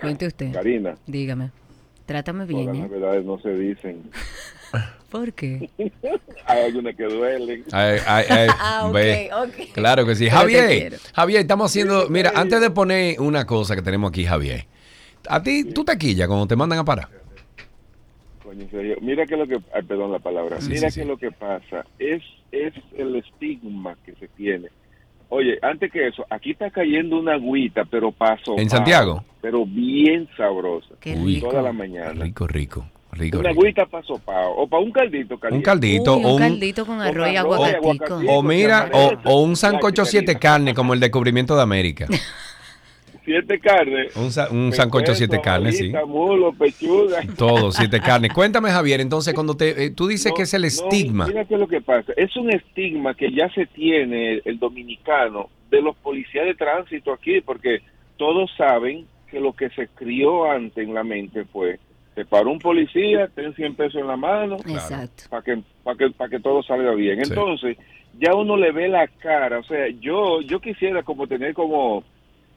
Cuente 0.00 0.26
usted. 0.26 0.52
Karina, 0.52 0.96
Dígame. 1.06 1.50
Trátame 2.06 2.46
todas 2.46 2.66
bien, 2.66 2.82
las 2.82 2.86
¿eh? 2.86 2.88
verdades 2.92 3.24
no 3.24 3.40
se 3.40 3.56
dicen. 3.56 4.10
¿Por 5.10 5.32
qué? 5.32 5.68
Hay 6.46 6.64
algunas 6.66 6.94
que 6.94 7.04
duelen. 7.04 7.64
Ay, 7.72 7.98
ay, 8.06 8.24
ay, 8.28 8.48
Ah, 8.58 8.82
ok, 8.86 8.92
ve. 8.94 9.30
ok. 9.32 9.72
Claro 9.72 10.06
que 10.06 10.14
sí. 10.14 10.26
Pero 10.26 10.36
Javier. 10.38 10.98
Javier, 11.14 11.40
estamos 11.40 11.70
haciendo... 11.70 12.08
Mira, 12.08 12.32
antes 12.34 12.60
de 12.60 12.70
poner 12.70 13.20
una 13.20 13.44
cosa 13.46 13.74
que 13.74 13.82
tenemos 13.82 14.10
aquí, 14.10 14.24
Javier. 14.24 14.66
¿A 15.28 15.42
ti 15.42 15.64
tú 15.64 15.84
te 15.84 15.98
quillas 15.98 16.28
cuando 16.28 16.46
te 16.46 16.56
mandan 16.56 16.78
a 16.78 16.84
parar? 16.84 17.08
Coño, 18.42 18.62
en 18.62 18.70
serio. 18.70 18.96
Mira 19.00 19.26
que 19.26 19.36
lo 19.36 19.46
que, 19.46 19.58
ay, 19.74 19.82
perdón 19.82 20.12
la 20.12 20.18
palabra. 20.20 20.60
Sí, 20.60 20.70
Mira 20.70 20.90
sí, 20.90 21.00
que 21.00 21.02
sí. 21.02 21.08
lo 21.08 21.16
que 21.16 21.30
pasa 21.32 21.84
es 21.98 22.22
es 22.52 22.72
el 22.96 23.16
estigma 23.16 23.96
que 24.04 24.14
se 24.14 24.28
tiene. 24.28 24.68
Oye, 25.28 25.58
antes 25.62 25.92
que 25.92 26.08
eso, 26.08 26.26
aquí 26.30 26.50
está 26.52 26.70
cayendo 26.70 27.18
una 27.18 27.34
agüita, 27.34 27.84
pero 27.84 28.10
paso. 28.10 28.58
¿En 28.58 28.68
Santiago? 28.68 29.24
Pero 29.40 29.64
bien 29.64 30.28
sabrosa. 30.36 30.94
Uy. 31.06 31.40
Toda 31.40 31.62
la 31.62 31.72
mañana. 31.72 32.24
Rico, 32.24 32.46
rico. 32.48 32.86
Rico, 33.12 33.38
Una 33.40 33.48
rico. 33.50 33.60
agüita 33.60 33.86
paso 33.86 34.18
pao. 34.18 34.54
O 34.56 34.66
para 34.68 34.82
un 34.82 34.92
caldito 34.92 35.38
caliente. 35.38 35.56
Un 35.58 35.62
caldito 35.62 36.16
Uy, 36.16 36.24
o 36.24 36.28
un 36.28 36.34
un... 36.34 36.38
caldito 36.38 36.86
con 36.86 37.00
arroz 37.00 37.28
y 37.32 37.36
arroz 37.36 37.58
y 37.58 37.62
aguacatico. 37.74 38.04
aguacatico. 38.14 38.32
O 38.32 38.42
mira, 38.42 38.90
o, 38.92 39.12
o 39.24 39.40
un 39.42 39.56
sancocho 39.56 40.04
siete 40.04 40.36
carnes 40.38 40.74
como 40.74 40.94
el 40.94 41.00
descubrimiento 41.00 41.56
de 41.56 41.62
América. 41.62 42.06
Siete 43.24 43.60
carnes. 43.60 44.16
Un, 44.16 44.32
sa- 44.32 44.48
un 44.50 44.72
sancocho 44.72 45.14
siete 45.14 45.40
carnes, 45.40 45.76
sí. 45.76 45.92
mulo, 46.06 46.52
pechuga. 46.52 47.20
Todo, 47.36 47.70
siete 47.70 48.00
carnes. 48.00 48.32
Cuéntame, 48.32 48.70
Javier, 48.70 49.00
entonces 49.00 49.34
cuando 49.34 49.54
te, 49.56 49.84
eh, 49.84 49.90
tú 49.90 50.08
dices 50.08 50.32
que 50.34 50.42
es 50.42 50.54
el 50.54 50.62
No, 50.62 50.68
estigma. 50.68 51.26
mira 51.26 51.44
qué 51.44 51.54
es 51.54 51.60
lo 51.60 51.68
que 51.68 51.80
pasa. 51.82 52.12
Es 52.16 52.34
un 52.36 52.50
estigma 52.50 53.14
que 53.14 53.30
ya 53.30 53.48
se 53.50 53.66
tiene 53.66 54.40
el 54.44 54.58
dominicano 54.58 55.48
de 55.70 55.82
los 55.82 55.94
policías 55.96 56.46
de 56.46 56.54
tránsito 56.54 57.12
aquí, 57.12 57.40
porque 57.42 57.82
todos 58.16 58.50
saben 58.56 59.06
que 59.30 59.38
lo 59.38 59.52
que 59.52 59.68
se 59.70 59.86
crió 59.88 60.50
antes 60.50 60.78
en 60.84 60.94
la 60.94 61.04
mente 61.04 61.44
fue, 61.44 61.78
te 62.14 62.24
paró 62.24 62.50
un 62.50 62.58
policía, 62.58 63.28
ten 63.28 63.54
100 63.54 63.74
pesos 63.74 64.00
en 64.00 64.06
la 64.06 64.16
mano, 64.16 64.56
Exacto. 64.66 65.24
para 65.30 65.42
que, 65.42 65.62
para 65.84 65.96
que, 65.96 66.10
para 66.10 66.30
que 66.30 66.40
todo 66.40 66.62
salga 66.62 66.92
bien. 66.94 67.24
Sí. 67.24 67.30
Entonces, 67.30 67.76
ya 68.18 68.34
uno 68.34 68.56
le 68.56 68.72
ve 68.72 68.88
la 68.88 69.06
cara, 69.06 69.58
o 69.58 69.62
sea, 69.64 69.88
yo, 70.00 70.40
yo 70.42 70.60
quisiera 70.60 71.02
como 71.02 71.26
tener 71.26 71.54
como, 71.54 72.02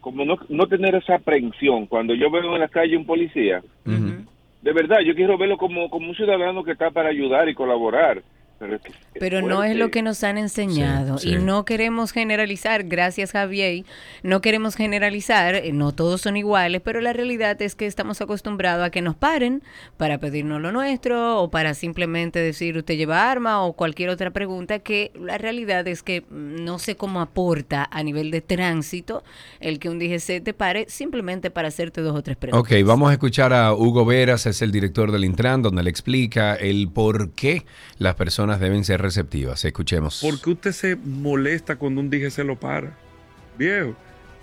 como 0.01 0.25
no, 0.25 0.37
no 0.49 0.67
tener 0.67 0.95
esa 0.95 1.15
aprensión 1.15 1.85
cuando 1.85 2.13
yo 2.15 2.31
veo 2.31 2.53
en 2.53 2.59
la 2.59 2.67
calle 2.67 2.97
un 2.97 3.05
policía, 3.05 3.61
de 3.85 4.71
verdad, 4.71 4.99
yo 5.05 5.13
quiero 5.13 5.37
verlo 5.37 5.57
como, 5.57 5.89
como 5.89 6.07
un 6.07 6.15
ciudadano 6.15 6.63
que 6.63 6.71
está 6.71 6.89
para 6.89 7.09
ayudar 7.09 7.49
y 7.49 7.53
colaborar. 7.53 8.23
Pero, 8.63 8.75
es 8.75 8.81
que 8.81 8.91
es 8.91 8.97
Pero 9.19 9.41
no 9.41 9.63
es 9.63 9.75
lo 9.75 9.91
que 9.91 10.01
nos 10.01 10.23
han 10.23 10.37
enseñado. 10.37 11.17
Sí, 11.17 11.31
y 11.31 11.35
no 11.35 11.65
queremos 11.65 12.13
generalizar, 12.13 12.83
gracias 12.83 13.31
Javier, 13.31 13.83
no 14.23 14.39
queremos 14.39 14.75
generalizar, 14.75 15.55
eh, 15.55 15.73
no 15.73 15.91
todos 15.91 16.21
son 16.21 16.37
iguales, 16.37 16.81
pero 16.81 17.01
la 17.01 17.11
realidad 17.11 17.61
es 17.61 17.75
que 17.75 17.85
estamos 17.85 18.21
acostumbrados 18.21 18.85
a 18.85 18.89
que 18.89 19.01
nos 19.01 19.15
paren 19.15 19.63
para 19.97 20.17
pedirnos 20.19 20.61
lo 20.61 20.71
nuestro 20.71 21.41
o 21.41 21.51
para 21.51 21.73
simplemente 21.73 22.39
decir 22.39 22.77
usted 22.77 22.95
lleva 22.95 23.29
arma 23.29 23.61
o 23.63 23.73
cualquier 23.73 24.09
otra 24.09 24.31
pregunta 24.31 24.79
que 24.79 25.11
la 25.19 25.37
realidad 25.37 25.85
es 25.87 26.01
que 26.01 26.23
no 26.29 26.79
sé 26.79 26.95
cómo 26.95 27.19
aporta 27.19 27.89
a 27.91 28.01
nivel 28.01 28.31
de 28.31 28.39
tránsito 28.39 29.23
el 29.59 29.79
que 29.79 29.89
un 29.89 29.99
DGC 29.99 30.41
te 30.41 30.53
pare 30.53 30.85
simplemente 30.87 31.51
para 31.51 31.67
hacerte 31.67 31.99
dos 32.01 32.15
o 32.15 32.23
tres 32.23 32.37
preguntas. 32.37 32.71
Ok, 32.71 32.85
vamos 32.87 33.09
a 33.09 33.13
escuchar 33.13 33.51
a 33.51 33.73
Hugo 33.73 34.05
Veras, 34.05 34.45
es 34.45 34.61
el 34.61 34.71
director 34.71 35.11
del 35.11 35.25
Intran, 35.25 35.61
donde 35.61 35.83
le 35.83 35.89
explica 35.89 36.55
el 36.55 36.89
por 36.89 37.31
qué 37.31 37.65
las 37.97 38.15
personas 38.15 38.52
deben 38.59 38.83
ser 38.83 39.01
receptivas. 39.01 39.63
Escuchemos. 39.65 40.19
¿Por 40.21 40.41
qué 40.41 40.49
usted 40.51 40.71
se 40.71 40.95
molesta 40.95 41.75
cuando 41.75 42.01
un 42.01 42.09
DGC 42.09 42.39
lo 42.39 42.59
para? 42.59 42.91
Viejo, 43.57 43.95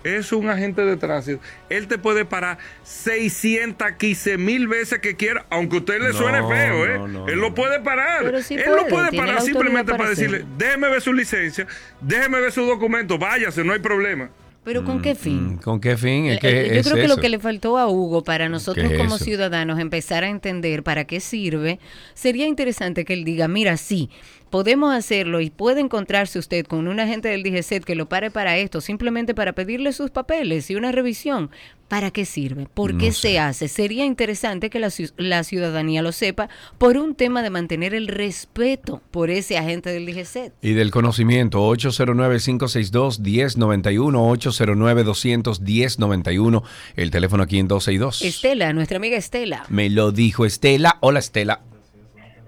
es 0.03 0.31
un 0.31 0.49
agente 0.49 0.83
de 0.83 0.97
tránsito. 0.97 1.41
Él 1.69 1.87
te 1.87 1.97
puede 1.97 2.25
parar 2.25 2.57
615 2.83 4.37
mil 4.37 4.67
veces 4.67 4.99
que 4.99 5.15
quiera, 5.15 5.45
aunque 5.49 5.77
a 5.77 5.79
usted 5.79 6.01
le 6.01 6.09
No, 6.09 6.13
suene 6.13 6.39
feo, 6.39 6.85
¿eh? 6.85 6.97
no, 6.97 7.07
no, 7.07 7.27
Él 7.27 7.39
lo 7.39 7.53
puede 7.53 7.79
parar. 7.81 8.23
Pero 8.23 8.41
sí 8.41 8.55
Él 8.55 8.63
puede, 8.65 8.81
lo 8.81 8.87
puede 8.87 9.17
parar 9.17 9.41
simplemente 9.41 9.91
para, 9.91 9.97
para 9.97 10.09
decirle, 10.11 10.45
déjeme 10.57 10.89
ver 10.89 11.01
su 11.01 11.13
licencia, 11.13 11.67
déjeme 11.99 12.39
ver 12.39 12.51
su 12.51 12.65
documento, 12.65 13.17
váyase, 13.17 13.63
no 13.63 13.73
hay 13.73 13.79
problema. 13.79 14.29
Pero 14.63 14.83
¿con 14.83 15.01
qué 15.01 15.15
fin? 15.15 15.53
Mm, 15.55 15.57
¿Con 15.57 15.79
qué 15.81 15.97
fin? 15.97 16.25
Es 16.27 16.37
Eh, 16.37 16.39
que 16.39 16.49
eh, 16.49 16.67
Yo 16.75 16.79
es 16.81 16.85
creo 16.85 16.95
que 16.97 17.05
eso. 17.05 17.15
lo 17.15 17.21
que 17.21 17.29
le 17.29 17.39
faltó 17.39 17.77
a 17.79 17.87
Hugo 17.87 18.23
para 18.23 18.47
nosotros 18.47 18.87
¿Qué 18.87 18.93
es 18.93 18.99
como 19.01 19.15
eso? 19.15 19.25
ciudadanos 19.25 19.79
empezar 19.79 20.23
a 20.23 20.29
entender 20.29 20.83
para 20.83 21.05
qué 21.05 21.19
sirve, 21.19 21.79
sería 22.13 22.45
interesante 22.45 23.03
que 23.03 23.13
él 23.13 23.23
diga, 23.23 23.47
mira, 23.47 23.75
sí, 23.77 24.09
podemos 24.51 24.93
hacerlo 24.93 25.41
y 25.41 25.49
puede 25.49 25.81
encontrarse 25.81 26.37
usted 26.37 26.67
con 26.67 26.87
un 26.87 26.99
agente 26.99 27.29
del 27.29 27.41
DGCET 27.41 27.83
que 27.83 27.95
lo 27.95 28.07
pare 28.07 28.29
para 28.29 28.55
esto, 28.57 28.81
simplemente 28.81 29.33
para 29.33 29.53
pedirle 29.53 29.93
sus 29.93 30.11
papeles 30.11 30.69
y 30.69 30.75
una 30.75 30.91
revisión. 30.91 31.49
¿Para 31.87 32.11
qué 32.11 32.25
sirve? 32.25 32.67
¿Por 32.73 32.97
qué 32.97 33.07
No 33.07 33.13
se 33.13 33.39
hace? 33.39 33.67
Sería 33.67 34.05
interesante 34.05 34.69
que 34.69 34.79
la 34.79 35.43
ciudadanía 35.43 36.01
lo 36.01 36.13
sepa 36.13 36.47
por 36.77 36.95
un 36.97 37.15
tema 37.15 37.43
de 37.43 37.49
mantener 37.49 37.93
el 37.93 38.07
respeto 38.07 39.01
por 39.11 39.29
ese 39.29 39.57
agente 39.57 39.89
del 39.89 40.05
DGCET. 40.05 40.53
Y 40.61 40.71
del 40.73 40.91
conocimiento, 40.91 41.59
809-562-1091, 41.69 43.97
809-200-1091, 43.97 46.63
el 46.95 47.11
teléfono 47.11 47.43
aquí 47.43 47.59
en 47.59 47.67
262. 47.67 48.21
Estela, 48.21 48.71
nuestra 48.71 48.95
amiga 48.97 49.17
Estela. 49.17 49.65
Me 49.67 49.89
lo 49.89 50.13
dijo 50.13 50.45
Estela. 50.45 50.97
Hola 51.01 51.19
Estela. 51.19 51.59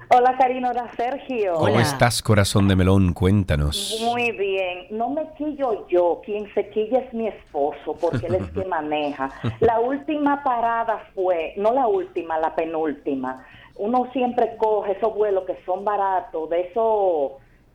Hola 0.10 0.36
Karina, 0.38 0.72
hola 0.72 0.90
Sergio. 0.96 1.54
¿Cómo 1.56 1.80
estás, 1.80 2.22
corazón 2.22 2.68
de 2.68 2.76
melón? 2.76 3.14
Cuéntanos. 3.14 4.00
Muy 4.04 4.32
bien. 4.32 4.88
No 4.92 5.10
me 5.10 5.24
quillo 5.38 5.88
yo, 5.88 6.22
quien 6.26 6.52
se 6.54 6.70
quilla 6.70 7.00
es 7.00 7.14
mi 7.14 7.28
esposo, 7.28 7.96
porque 8.00 8.28
él 8.28 8.36
es 8.36 8.50
que 8.54 8.66
maneja. 8.66 9.30
La 9.60 9.80
última 9.80 10.44
parada 10.44 11.04
fue, 11.16 11.54
no 11.58 11.74
la 11.74 11.88
última, 11.88 12.38
la 12.38 12.54
penúltima. 12.56 13.46
Uno 13.76 14.08
siempre 14.14 14.56
coge 14.58 14.92
esos 14.94 15.16
vuelos 15.16 15.46
que 15.46 15.58
son 15.66 15.84
baratos, 15.84 16.50
de 16.50 16.62
esos 16.62 17.32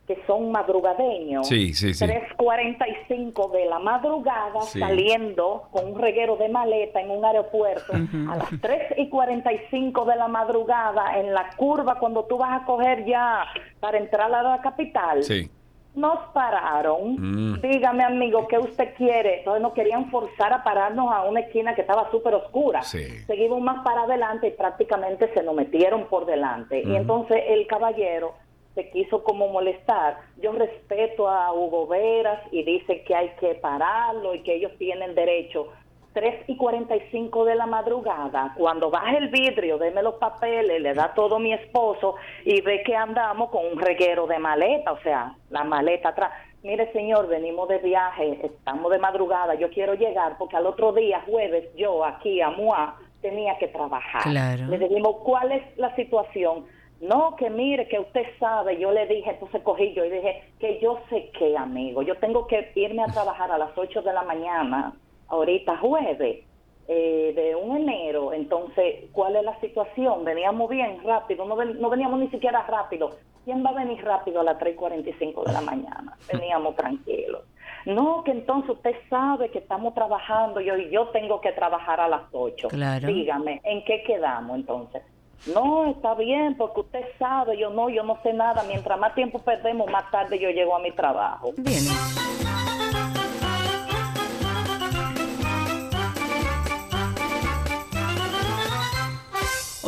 que 0.09 0.17
son 0.25 0.51
madrugadeños. 0.51 1.47
Sí, 1.47 1.71
sí, 1.75 1.93
sí. 1.93 2.03
3.45 2.03 3.51
de 3.51 3.65
la 3.67 3.77
madrugada 3.77 4.59
Sí. 4.61 4.79
saliendo 4.79 5.67
con 5.71 5.93
un 5.93 5.99
reguero 6.01 6.35
de 6.35 6.49
maleta 6.49 6.99
en 6.99 7.11
un 7.11 7.23
aeropuerto 7.23 7.93
a 7.93 8.35
las 8.37 8.49
3 8.59 8.93
y 8.97 9.07
45 9.07 10.05
de 10.05 10.15
la 10.15 10.27
madrugada 10.27 11.19
en 11.19 11.31
la 11.31 11.51
curva 11.55 11.99
cuando 11.99 12.23
tú 12.25 12.37
vas 12.39 12.59
a 12.59 12.65
coger 12.65 13.05
ya 13.05 13.45
para 13.79 13.99
entrar 13.99 14.33
a 14.33 14.41
la 14.41 14.61
capital. 14.61 15.23
Sí. 15.23 15.47
Nos 15.93 16.17
pararon. 16.33 17.15
Mm. 17.53 17.61
Dígame, 17.61 18.03
amigo, 18.03 18.47
¿qué 18.47 18.57
usted 18.57 18.95
quiere? 18.95 19.39
Entonces 19.39 19.61
nos 19.61 19.73
querían 19.73 20.09
forzar 20.09 20.53
a 20.53 20.63
pararnos 20.63 21.11
a 21.13 21.21
una 21.25 21.41
esquina 21.41 21.75
que 21.75 21.81
estaba 21.81 22.09
súper 22.09 22.33
oscura. 22.33 22.81
Sí. 22.81 23.03
Seguimos 23.27 23.61
más 23.61 23.83
para 23.83 24.03
adelante 24.03 24.47
y 24.47 24.51
prácticamente 24.51 25.31
se 25.35 25.43
nos 25.43 25.53
metieron 25.53 26.05
por 26.05 26.25
delante. 26.25 26.81
Y 26.81 26.95
entonces 26.95 27.43
el 27.47 27.67
caballero 27.67 28.33
se 28.75 28.89
quiso 28.91 29.23
como 29.23 29.47
molestar. 29.49 30.17
Yo 30.41 30.51
respeto 30.51 31.27
a 31.27 31.53
Hugo 31.53 31.87
Veras 31.87 32.41
y 32.51 32.63
dice 32.63 33.03
que 33.03 33.15
hay 33.15 33.29
que 33.39 33.55
pararlo 33.55 34.35
y 34.35 34.43
que 34.43 34.55
ellos 34.55 34.71
tienen 34.77 35.15
derecho. 35.15 35.67
3 36.13 36.45
y 36.47 36.57
45 36.57 37.45
de 37.45 37.55
la 37.55 37.67
madrugada, 37.67 38.53
cuando 38.57 38.89
baja 38.89 39.15
el 39.17 39.29
vidrio, 39.29 39.77
deme 39.77 40.01
los 40.01 40.15
papeles, 40.15 40.81
le 40.81 40.93
da 40.93 41.13
todo 41.13 41.37
mi 41.37 41.53
esposo 41.53 42.15
y 42.45 42.61
ve 42.61 42.81
que 42.83 42.95
andamos 42.95 43.49
con 43.51 43.65
un 43.65 43.79
reguero 43.79 44.25
de 44.25 44.39
maleta, 44.39 44.91
o 44.91 44.99
sea, 45.01 45.35
la 45.49 45.63
maleta 45.63 46.09
atrás. 46.09 46.31
Mire, 46.63 46.91
señor, 46.91 47.27
venimos 47.27 47.69
de 47.69 47.77
viaje, 47.77 48.39
estamos 48.43 48.91
de 48.91 48.97
madrugada, 48.97 49.53
yo 49.55 49.69
quiero 49.69 49.93
llegar 49.93 50.37
porque 50.37 50.57
al 50.57 50.65
otro 50.65 50.91
día, 50.91 51.23
jueves, 51.25 51.69
yo 51.75 52.03
aquí 52.03 52.41
a 52.41 52.49
MUA 52.49 52.97
tenía 53.21 53.57
que 53.57 53.67
trabajar. 53.67 54.23
Claro. 54.23 54.65
Le 54.67 54.77
dijimos, 54.77 55.17
¿cuál 55.23 55.51
es 55.51 55.77
la 55.77 55.95
situación? 55.95 56.65
No, 56.99 57.35
que 57.37 57.49
mire, 57.49 57.87
que 57.87 57.99
usted 57.99 58.23
sabe, 58.39 58.77
yo 58.77 58.91
le 58.91 59.05
dije, 59.07 59.29
entonces 59.31 59.61
cogí 59.63 59.93
yo 59.93 60.03
y 60.03 60.09
dije, 60.09 60.43
que 60.59 60.79
yo 60.81 60.99
sé 61.09 61.31
qué, 61.37 61.55
amigo, 61.57 62.01
yo 62.01 62.17
tengo 62.17 62.45
que 62.47 62.71
irme 62.75 63.03
a 63.03 63.07
trabajar 63.07 63.51
a 63.51 63.57
las 63.57 63.77
8 63.77 64.01
de 64.01 64.11
la 64.13 64.23
mañana, 64.23 64.99
ahorita 65.27 65.77
jueves, 65.77 66.45
eh, 66.87 67.33
de 67.35 67.55
un 67.55 67.77
enero, 67.77 68.33
entonces, 68.33 69.09
¿cuál 69.13 69.35
es 69.35 69.43
la 69.43 69.57
situación? 69.61 70.25
Veníamos 70.25 70.69
bien 70.69 71.01
rápido, 71.03 71.45
no, 71.45 71.55
ven- 71.55 71.79
no 71.79 71.89
veníamos 71.89 72.19
ni 72.19 72.29
siquiera 72.29 72.63
rápido. 72.63 73.11
¿Quién 73.45 73.63
va 73.63 73.69
a 73.69 73.73
venir 73.73 74.03
rápido 74.03 74.41
a 74.41 74.43
las 74.43 74.57
3.45 74.57 75.43
de 75.45 75.53
la 75.53 75.61
mañana? 75.61 76.17
Veníamos 76.33 76.75
tranquilos. 76.75 77.43
No, 77.85 78.23
que 78.23 78.31
entonces 78.31 78.71
usted 78.71 78.95
sabe 79.09 79.49
que 79.51 79.59
estamos 79.59 79.93
trabajando 79.93 80.59
yo 80.59 80.75
y 80.75 80.89
yo 80.89 81.07
tengo 81.09 81.39
que 81.39 81.51
trabajar 81.53 82.01
a 82.01 82.07
las 82.09 82.23
8. 82.31 82.67
Claro. 82.67 83.07
Dígame, 83.07 83.61
¿en 83.63 83.85
qué 83.85 84.03
quedamos 84.03 84.57
entonces? 84.57 85.01
No, 85.47 85.89
está 85.89 86.15
bien, 86.15 86.55
porque 86.57 86.81
usted 86.81 87.01
sabe, 87.17 87.57
yo 87.57 87.69
no, 87.69 87.89
yo 87.89 88.03
no 88.03 88.19
sé 88.23 88.33
nada. 88.33 88.63
Mientras 88.67 88.99
más 88.99 89.15
tiempo 89.15 89.39
perdemos, 89.39 89.89
más 89.89 90.09
tarde 90.11 90.39
yo 90.39 90.49
llego 90.49 90.75
a 90.75 90.79
mi 90.79 90.91
trabajo. 90.91 91.53
Bien. 91.57 91.83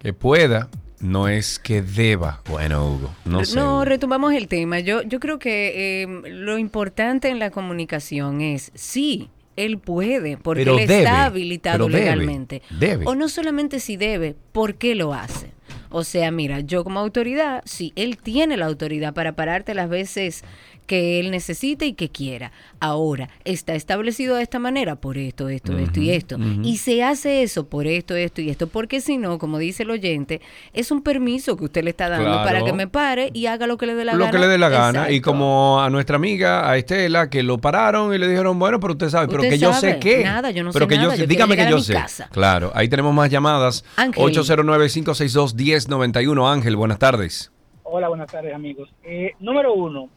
Que 0.00 0.12
pueda, 0.12 0.68
no 1.00 1.28
es 1.28 1.58
que 1.58 1.82
deba. 1.82 2.42
Bueno, 2.48 2.86
Hugo, 2.86 3.14
no 3.24 3.44
sé. 3.44 3.60
retomamos 3.84 4.34
el 4.34 4.48
tema. 4.48 4.80
Yo, 4.80 5.02
yo 5.02 5.20
creo 5.20 5.38
que 5.38 6.02
eh, 6.02 6.06
lo 6.30 6.58
importante 6.58 7.28
en 7.28 7.38
la 7.38 7.50
comunicación 7.50 8.40
es, 8.40 8.72
sí, 8.74 9.30
él 9.56 9.78
puede, 9.78 10.36
porque 10.36 10.62
Pero 10.62 10.78
él 10.78 10.86
debe, 10.86 10.98
está 11.04 11.24
habilitado 11.24 11.86
debe, 11.88 12.00
legalmente. 12.00 12.62
debe. 12.78 13.04
O 13.06 13.14
no 13.14 13.28
solamente 13.28 13.80
si 13.80 13.96
debe, 13.96 14.34
¿por 14.52 14.74
qué 14.76 14.94
lo 14.94 15.14
hace? 15.14 15.52
O 15.88 16.04
sea, 16.04 16.30
mira, 16.30 16.60
yo 16.60 16.84
como 16.84 17.00
autoridad, 17.00 17.62
sí, 17.64 17.92
él 17.96 18.18
tiene 18.18 18.56
la 18.56 18.66
autoridad 18.66 19.14
para 19.14 19.32
pararte 19.34 19.72
las 19.74 19.88
veces 19.88 20.44
que 20.86 21.20
él 21.20 21.30
necesite 21.30 21.86
y 21.86 21.92
que 21.92 22.08
quiera. 22.08 22.52
Ahora, 22.80 23.28
está 23.44 23.74
establecido 23.74 24.36
de 24.36 24.42
esta 24.42 24.58
manera 24.58 24.96
por 24.96 25.18
esto, 25.18 25.48
esto, 25.48 25.76
esto 25.76 26.00
y 26.00 26.10
esto. 26.10 26.36
Y 26.62 26.78
se 26.78 27.02
hace 27.02 27.42
eso 27.42 27.66
por 27.66 27.86
esto, 27.86 28.14
esto 28.16 28.40
y 28.40 28.50
esto. 28.50 28.66
Porque 28.68 29.00
si 29.00 29.18
no, 29.18 29.38
como 29.38 29.58
dice 29.58 29.82
el 29.82 29.90
oyente, 29.90 30.40
es 30.72 30.90
un 30.90 31.02
permiso 31.02 31.56
que 31.56 31.64
usted 31.64 31.84
le 31.84 31.90
está 31.90 32.08
dando 32.08 32.26
Claro. 32.30 32.44
para 32.44 32.64
que 32.64 32.72
me 32.72 32.86
pare 32.88 33.30
y 33.34 33.46
haga 33.46 33.66
lo 33.66 33.76
que 33.76 33.86
le 33.86 33.94
dé 33.94 34.04
la 34.04 34.12
lo 34.14 34.18
gana. 34.20 34.30
que 34.30 34.38
le 34.38 34.46
dé 34.48 34.58
la 34.58 34.68
gana. 34.68 35.10
Y 35.10 35.20
como 35.20 35.80
a 35.80 35.90
nuestra 35.90 36.16
amiga, 36.16 36.68
a 36.70 36.76
Estela, 36.76 37.28
que 37.30 37.42
lo 37.42 37.58
pararon 37.58 38.14
y 38.14 38.18
le 38.18 38.28
dijeron, 38.28 38.58
bueno, 38.58 38.80
pero 38.80 38.92
usted 38.92 39.08
sabe, 39.10 39.26
pero 39.28 39.40
Usted 39.42 39.50
que 39.50 39.58
yo 39.58 39.72
sé 39.74 39.98
qué. 39.98 40.22
Nada, 40.24 40.50
yo 40.50 40.62
no 40.62 40.70
pero 40.72 40.84
sé 40.84 40.88
que 40.88 40.94
yo 40.96 41.02
nada, 41.02 41.16
yo 41.16 41.26
dígame 41.26 41.56
que 41.56 41.68
yo 41.68 41.76
mi 41.76 41.82
sé. 41.82 41.94
casa. 41.94 42.28
Claro, 42.32 42.70
ahí 42.74 42.88
tenemos 42.88 43.14
más 43.14 43.30
llamadas. 43.30 43.84
Ángel. 43.96 44.22
809-562-1091. 44.24 46.52
Ángel, 46.52 46.76
buenas 46.76 46.98
tardes. 46.98 47.50
Hola, 47.84 48.08
buenas 48.08 48.30
tardes, 48.30 48.54
amigos. 48.54 48.88
Eh, 49.04 49.32
número 49.40 49.72
uno, 49.74 50.08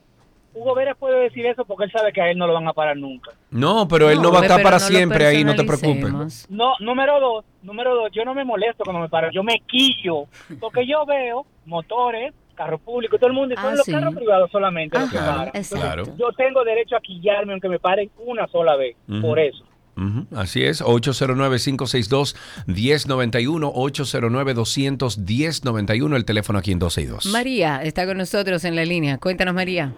Hugo 0.59 0.75
Vera 0.75 0.93
puede 0.95 1.21
decir 1.21 1.45
eso 1.45 1.63
porque 1.63 1.85
él 1.85 1.91
sabe 1.91 2.11
que 2.11 2.21
a 2.21 2.29
él 2.29 2.37
no 2.37 2.45
lo 2.47 2.53
van 2.53 2.67
a 2.67 2.73
parar 2.73 2.97
nunca. 2.97 3.31
No, 3.49 3.87
pero 3.87 4.09
él 4.09 4.21
no 4.21 4.29
va 4.31 4.39
a 4.39 4.41
estar 4.43 4.61
para 4.61 4.77
siempre 4.79 5.25
ahí, 5.25 5.43
no 5.45 5.55
te 5.55 5.63
preocupes. 5.63 6.47
No, 6.49 6.73
número 6.81 7.19
dos, 7.21 7.45
número 7.61 7.95
dos, 7.95 8.09
yo 8.13 8.25
no 8.25 8.33
me 8.33 8.43
molesto 8.43 8.83
cuando 8.83 9.01
me 9.01 9.07
paran, 9.09 9.31
yo 9.33 9.41
me 9.43 9.61
quillo, 9.67 10.25
porque 10.59 10.85
yo 10.85 11.05
veo 11.05 11.45
motores, 11.65 12.33
carros 12.55 12.81
públicos, 12.81 13.17
todo 13.19 13.29
el 13.29 13.35
mundo, 13.35 13.53
y 13.53 13.57
son 13.57 13.67
Ah, 13.71 13.75
los 13.75 13.85
sí. 13.85 13.91
carros 13.93 14.13
privados 14.15 14.51
solamente 14.51 14.99
los 14.99 15.09
que 15.09 15.15
Claro, 15.15 15.31
paran. 15.31 15.47
Entonces, 15.55 15.71
exacto. 15.77 16.13
Yo 16.17 16.27
tengo 16.35 16.63
derecho 16.65 16.97
a 16.97 16.99
quillarme 16.99 17.53
aunque 17.53 17.69
me 17.69 17.79
paren 17.79 18.11
una 18.17 18.45
sola 18.47 18.75
vez, 18.75 18.97
Ujú. 19.07 19.21
por 19.21 19.39
eso. 19.39 19.63
Ujú, 19.95 20.25
Así 20.35 20.63
es, 20.63 20.81
809-562-1091, 20.81 23.71
809-200-1091, 23.73 26.15
el 26.15 26.25
teléfono 26.25 26.59
aquí 26.59 26.71
en 26.71 26.79
262. 26.79 27.25
María 27.33 27.81
está 27.83 28.05
con 28.05 28.17
nosotros 28.17 28.63
en 28.65 28.75
la 28.75 28.85
línea. 28.85 29.17
Cuéntanos, 29.17 29.53
María. 29.53 29.93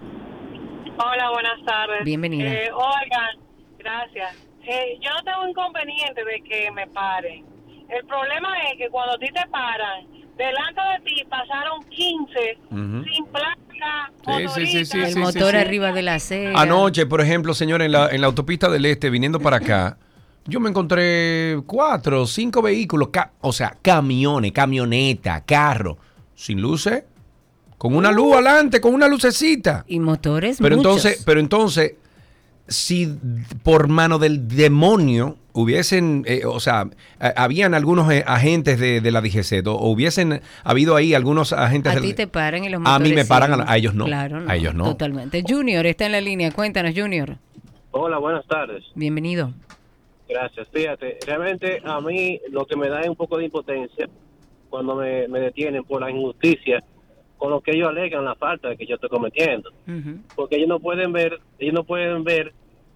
Buenas 1.52 1.66
tardes. 1.66 2.04
Bienvenida. 2.04 2.50
Eh, 2.50 2.70
oigan, 2.72 3.46
gracias. 3.78 4.36
Eh, 4.66 4.98
yo 5.02 5.10
no 5.10 5.22
tengo 5.22 5.48
inconveniente 5.48 6.24
de 6.24 6.40
que 6.48 6.70
me 6.70 6.86
paren. 6.88 7.44
El 7.90 8.06
problema 8.06 8.48
es 8.70 8.78
que 8.78 8.88
cuando 8.88 9.14
a 9.14 9.18
ti 9.18 9.26
te 9.26 9.46
paran, 9.50 10.06
delante 10.36 10.80
de 10.80 11.10
ti 11.10 11.24
pasaron 11.28 11.82
15 11.90 12.58
Ujú. 12.70 13.04
sin 13.04 13.26
placa, 13.26 14.12
Sí, 14.24 14.48
sí, 14.48 14.66
sí, 14.66 14.84
sí, 14.86 14.98
el 15.00 15.12
sí, 15.12 15.18
motor 15.18 15.50
sí, 15.50 15.50
sí. 15.50 15.56
arriba 15.56 15.92
de 15.92 16.02
la 16.02 16.14
acera. 16.14 16.58
Anoche, 16.58 17.04
por 17.06 17.20
ejemplo, 17.20 17.52
señor, 17.52 17.82
en 17.82 17.92
la, 17.92 18.08
en 18.10 18.20
la 18.20 18.28
autopista 18.28 18.70
del 18.70 18.86
Este, 18.86 19.10
viniendo 19.10 19.40
para 19.40 19.56
acá, 19.58 19.98
yo 20.46 20.58
me 20.60 20.70
encontré 20.70 21.60
cuatro, 21.66 22.24
cinco 22.26 22.62
vehículos, 22.62 23.08
o 23.40 23.52
sea, 23.52 23.76
camiones, 23.82 24.52
camioneta, 24.52 25.44
carro, 25.44 25.98
sin 26.34 26.60
luces, 26.62 27.04
con 27.82 27.96
una 27.96 28.12
luz 28.12 28.34
adelante, 28.34 28.80
con 28.80 28.94
una 28.94 29.08
lucecita. 29.08 29.84
Y 29.88 29.98
motores 29.98 30.58
Pero 30.62 30.76
muchos. 30.76 30.92
entonces, 31.04 31.22
pero 31.26 31.40
entonces, 31.40 31.94
si 32.68 33.12
por 33.64 33.88
mano 33.88 34.20
del 34.20 34.46
demonio 34.46 35.36
hubiesen, 35.52 36.22
eh, 36.28 36.42
o 36.46 36.60
sea, 36.60 36.88
a- 37.18 37.26
habían 37.42 37.74
algunos 37.74 38.08
eh, 38.12 38.22
agentes 38.24 38.78
de, 38.78 39.00
de 39.00 39.10
la 39.10 39.20
DGC 39.20 39.66
o, 39.66 39.72
o 39.72 39.90
hubiesen 39.90 40.42
habido 40.62 40.94
ahí 40.94 41.12
algunos 41.12 41.52
agentes 41.52 41.96
a 41.96 42.00
ti 42.00 42.14
te 42.14 42.28
paran 42.28 42.62
y 42.62 42.68
los 42.68 42.78
A 42.84 43.00
mí 43.00 43.08
motores 43.08 43.14
me 43.16 43.24
paran, 43.24 43.60
a, 43.60 43.64
a 43.72 43.76
ellos 43.76 43.94
no. 43.96 44.04
Claro, 44.04 44.44
A 44.46 44.54
ellos 44.54 44.76
no. 44.76 44.84
Totalmente. 44.84 45.42
Junior 45.44 45.84
está 45.84 46.06
en 46.06 46.12
la 46.12 46.20
línea. 46.20 46.52
Cuéntanos, 46.52 46.92
Junior. 46.96 47.36
Hola, 47.90 48.18
buenas 48.18 48.46
tardes. 48.46 48.84
Bienvenido. 48.94 49.52
Gracias. 50.28 50.68
Fíjate, 50.72 51.18
realmente 51.26 51.82
a 51.84 52.00
mí 52.00 52.40
lo 52.52 52.64
que 52.64 52.76
me 52.76 52.88
da 52.88 53.00
es 53.00 53.08
un 53.08 53.16
poco 53.16 53.38
de 53.38 53.46
impotencia 53.46 54.08
cuando 54.70 54.94
me, 54.94 55.26
me 55.26 55.40
detienen 55.40 55.82
por 55.82 56.00
la 56.00 56.12
injusticia 56.12 56.80
con 57.42 57.50
lo 57.50 57.60
que 57.60 57.72
ellos 57.72 57.88
alegan 57.88 58.24
la 58.24 58.36
falta 58.36 58.76
que 58.76 58.86
yo 58.86 58.94
estoy 58.94 59.10
cometiendo. 59.10 59.72
Porque 60.36 60.54
ellos 60.58 60.68
no 60.68 60.78
pueden 60.78 61.12
ver, 61.12 61.40
ellos 61.58 61.74
no 61.74 61.82
pueden 61.82 62.22
ver 62.22 62.52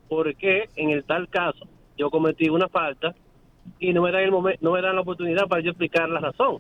por 0.09 0.33
qué 0.37 0.69
en 0.77 0.91
el 0.91 1.03
tal 1.03 1.29
caso 1.29 1.67
yo 1.99 2.11
cometí 2.11 2.49
una 2.49 2.69
falta 2.69 3.13
y 3.81 3.93
no 3.93 4.03
me 4.03 4.13
dan 4.13 4.23
el 4.23 4.31
momen- 4.31 4.57
no 4.61 4.71
me 4.71 4.81
dan 4.83 4.95
la 4.95 5.01
oportunidad 5.01 5.49
para 5.49 5.63
yo 5.63 5.71
explicar 5.71 6.09
la 6.09 6.21
razón. 6.21 6.59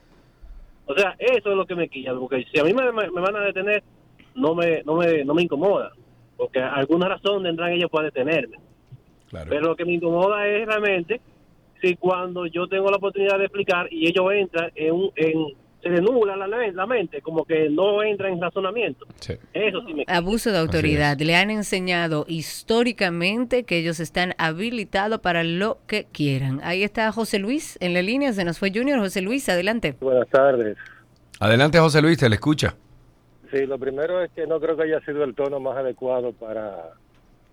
O 0.86 0.94
sea, 0.96 1.14
eso 1.20 1.50
es 1.52 1.56
lo 1.56 1.64
que 1.64 1.76
me 1.76 1.88
quilla, 1.88 2.12
porque 2.14 2.44
si 2.52 2.58
a 2.58 2.64
mí 2.64 2.74
me, 2.74 2.90
me- 2.90 3.08
me 3.08 3.20
van 3.20 3.36
a 3.36 3.40
detener, 3.42 3.84
no 4.34 4.56
me, 4.56 4.82
no 4.82 4.96
me, 4.96 5.24
no 5.24 5.32
me 5.34 5.42
incomoda, 5.42 5.92
porque 6.36 6.58
alguna 6.58 7.08
razón 7.08 7.44
tendrán 7.44 7.70
ellos 7.70 7.88
para 7.88 8.06
detenerme. 8.06 8.56
Pero 9.50 9.68
lo 9.68 9.76
que 9.76 9.84
me 9.84 9.92
incomoda 9.92 10.44
es 10.48 10.66
realmente 10.66 11.20
si 11.80 11.94
cuando 11.94 12.46
yo 12.46 12.66
tengo 12.66 12.90
la 12.90 12.96
oportunidad 12.96 13.38
de 13.38 13.44
explicar 13.44 13.86
y 13.92 14.08
ellos 14.08 14.26
entran 14.32 14.72
en 14.74 14.92
un, 14.92 15.12
en, 15.14 15.44
se 15.94 16.00
nubla 16.02 16.36
la, 16.36 16.46
la 16.46 16.86
mente, 16.86 17.20
como 17.20 17.44
que 17.44 17.68
no 17.68 18.02
entran 18.02 18.32
en 18.34 18.40
razonamiento. 18.40 19.06
Eso 19.52 19.82
sí 19.86 19.94
me 19.94 20.04
Abuso 20.06 20.50
de 20.52 20.58
autoridad. 20.58 21.18
Le 21.18 21.36
han 21.36 21.50
enseñado 21.50 22.24
históricamente 22.28 23.64
que 23.64 23.78
ellos 23.78 24.00
están 24.00 24.34
habilitados 24.38 25.20
para 25.20 25.44
lo 25.44 25.78
que 25.86 26.06
quieran. 26.12 26.60
Ahí 26.62 26.82
está 26.82 27.10
José 27.12 27.38
Luis 27.38 27.78
en 27.80 27.94
la 27.94 28.02
línea. 28.02 28.32
Se 28.32 28.44
nos 28.44 28.58
fue 28.58 28.70
Junior. 28.74 28.98
José 28.98 29.20
Luis, 29.22 29.48
adelante. 29.48 29.94
Buenas 30.00 30.28
tardes. 30.28 30.76
Adelante, 31.40 31.78
José 31.78 32.02
Luis, 32.02 32.18
te 32.18 32.28
le 32.28 32.34
escucha. 32.36 32.74
Sí, 33.52 33.64
lo 33.66 33.78
primero 33.78 34.22
es 34.22 34.30
que 34.32 34.46
no 34.46 34.58
creo 34.60 34.76
que 34.76 34.82
haya 34.84 35.00
sido 35.04 35.22
el 35.24 35.34
tono 35.34 35.60
más 35.60 35.76
adecuado 35.76 36.32
para 36.32 36.90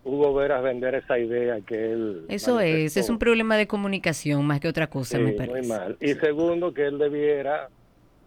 Hugo 0.03 0.33
Veras 0.33 0.63
vender 0.63 0.95
esa 0.95 1.19
idea 1.19 1.59
que 1.61 1.91
él... 1.91 2.25
Eso 2.29 2.59
es. 2.59 2.97
Es 2.97 3.09
un 3.09 3.19
problema 3.19 3.55
de 3.57 3.67
comunicación 3.67 4.45
más 4.45 4.59
que 4.59 4.67
otra 4.67 4.87
cosa, 4.87 5.17
Sí, 5.17 5.23
me 5.23 5.29
muy 5.31 5.47
parece. 5.47 5.67
mal. 5.67 5.97
Y 6.01 6.13
segundo, 6.15 6.73
que 6.73 6.87
él 6.87 6.97
debiera 6.97 7.69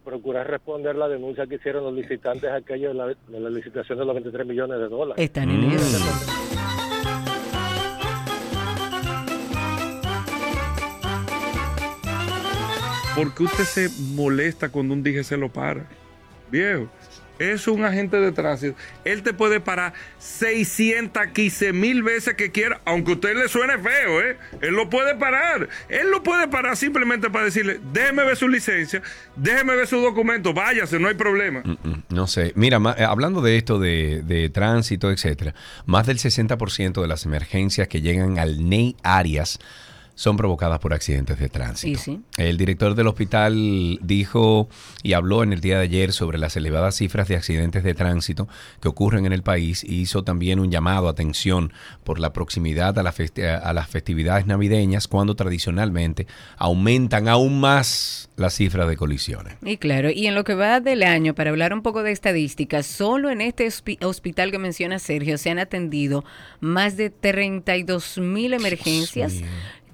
procurar 0.07 0.49
responder 0.49 0.95
la 0.95 1.09
denuncia 1.09 1.49
que 1.49 1.57
hicieron 1.57 1.83
los 1.83 1.93
licitantes 1.93 2.49
aquellos 2.51 2.97
de 2.97 3.41
la, 3.41 3.51
licitación 3.51 3.99
de 3.99 4.05
los 4.05 4.15
23 4.15 4.47
millones 4.47 4.79
de 4.79 4.89
dólares. 4.89 5.23
Están 5.23 5.51
en 5.51 5.69
mm. 5.69 5.73
eso. 5.73 6.33
¿Por 13.17 13.35
qué 13.35 13.43
usted 13.43 13.65
se 13.65 13.89
molesta 14.15 14.69
cuando 14.69 14.95
un 14.95 15.03
dije 15.03 15.25
se 15.25 15.37
lo 15.37 15.49
para? 15.49 15.89
Viejo, 16.53 16.89
es 17.39 17.67
un 17.69 17.85
agente 17.85 18.19
de 18.19 18.33
tránsito. 18.33 18.77
Él 19.05 19.23
te 19.23 19.33
puede 19.35 19.61
parar 19.61 19.93
615 20.19 21.73
mil 21.73 22.03
veces 22.03 22.35
que 22.35 22.51
quiera, 22.51 22.81
aunque 22.85 23.13
a 23.13 23.15
usted 23.15 23.37
le 23.37 23.49
suene 23.49 23.79
feo, 23.79 24.21
¿eh? 24.23 24.37
Él 24.61 24.75
lo 24.75 24.89
puede 24.91 25.15
parar. 25.17 25.69
Él 25.89 26.11
lo 26.11 26.23
puede 26.23 26.49
parar 26.49 26.77
simplemente 26.77 27.31
para 27.31 27.45
decirle, 27.47 27.81
déjeme 27.93 28.25
ver 28.25 28.37
su 28.37 28.49
licencia, 28.49 29.03
déjeme 29.37 29.77
ver 29.77 29.87
su 29.87 29.99
documento, 30.01 30.53
váyase, 30.53 30.99
no 30.99 31.09
hay 31.09 31.15
problema. 31.15 31.63
Mm, 31.65 32.15
No 32.15 32.27
sé, 32.27 32.53
mira, 32.57 32.79
eh, 32.99 33.05
hablando 33.05 33.41
de 33.43 33.57
esto 33.57 33.79
de, 33.79 34.23
de 34.23 34.49
tránsito, 34.49 35.11
etcétera, 35.11 35.55
más 35.87 36.07
del 36.07 36.19
60% 36.19 37.01
de 37.03 37.09
las 37.09 37.25
emergencias 37.27 37.89
que 37.89 38.01
llegan 38.01 38.39
al 38.39 38.69
NEI 38.69 38.97
Arias 39.03 39.59
son 40.17 40.37
provocadas 40.37 40.81
por 40.81 40.93
accidentes 40.93 41.39
de 41.39 41.49
tránsito. 41.49 42.01
Sí, 42.01 42.13
sí. 42.17 42.21
El 42.43 42.57
director 42.57 42.95
del 42.97 43.07
hospital 43.07 43.99
dijo 44.03 44.69
y 45.05 45.13
habló 45.13 45.43
en 45.45 45.53
el 45.53 45.61
día 45.61 45.77
de 45.77 45.85
ayer 45.85 46.13
sobre 46.13 46.39
las 46.39 46.57
elevadas 46.57 46.97
cifras 46.97 47.29
de 47.29 47.37
accidentes 47.37 47.85
de 47.85 47.95
tránsito 47.95 48.49
que 48.81 48.89
ocurren 48.89 49.27
en 49.27 49.33
el 49.33 49.43
país 49.43 49.85
y 49.85 50.01
hizo 50.01 50.25
también 50.25 50.59
un 50.59 50.71
llamado 50.73 51.07
a 51.07 51.11
atención 51.13 51.73
por 52.03 52.19
la 52.19 52.33
proximidad 52.33 52.99
a, 52.99 53.03
la 53.03 53.13
festi- 53.13 53.45
a 53.63 53.73
las 53.73 53.89
festividades 53.89 54.47
navideñas 54.47 55.07
cuando 55.07 55.35
tradicionalmente 55.37 56.27
aumentan 56.57 57.29
aún 57.29 57.61
más 57.61 58.31
las 58.37 58.55
cifras 58.55 58.89
de 58.89 58.97
colisiones. 58.97 59.55
Y 59.63 59.77
claro, 59.77 60.11
y 60.11 60.27
en 60.27 60.35
lo 60.35 60.45
que 60.45 60.55
va 60.55 60.81
del 60.81 61.03
año, 61.03 61.35
para 61.35 61.51
hablar 61.51 61.73
un 61.75 61.83
poco 61.83 62.03
de 62.03 62.13
estadísticas, 62.13 62.87
solo 62.87 63.29
en 63.31 63.41
este 63.43 63.67
hospi- 63.67 64.03
hospital 64.05 64.51
que 64.51 64.59
menciona 64.59 64.99
Sergio 64.99 65.39
se 65.39 65.51
han 65.51 65.59
atendido 65.59 66.25
más 66.61 66.97
de 66.97 67.11
32 67.11 68.19
mil 68.19 68.55
emergencias 68.55 69.35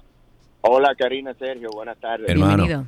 Hola 0.62 0.95
Karina, 0.98 1.34
Sergio, 1.34 1.72
buenas 1.72 1.98
tardes. 1.98 2.30
Hermano. 2.30 2.66
Bienvenido. 2.66 2.88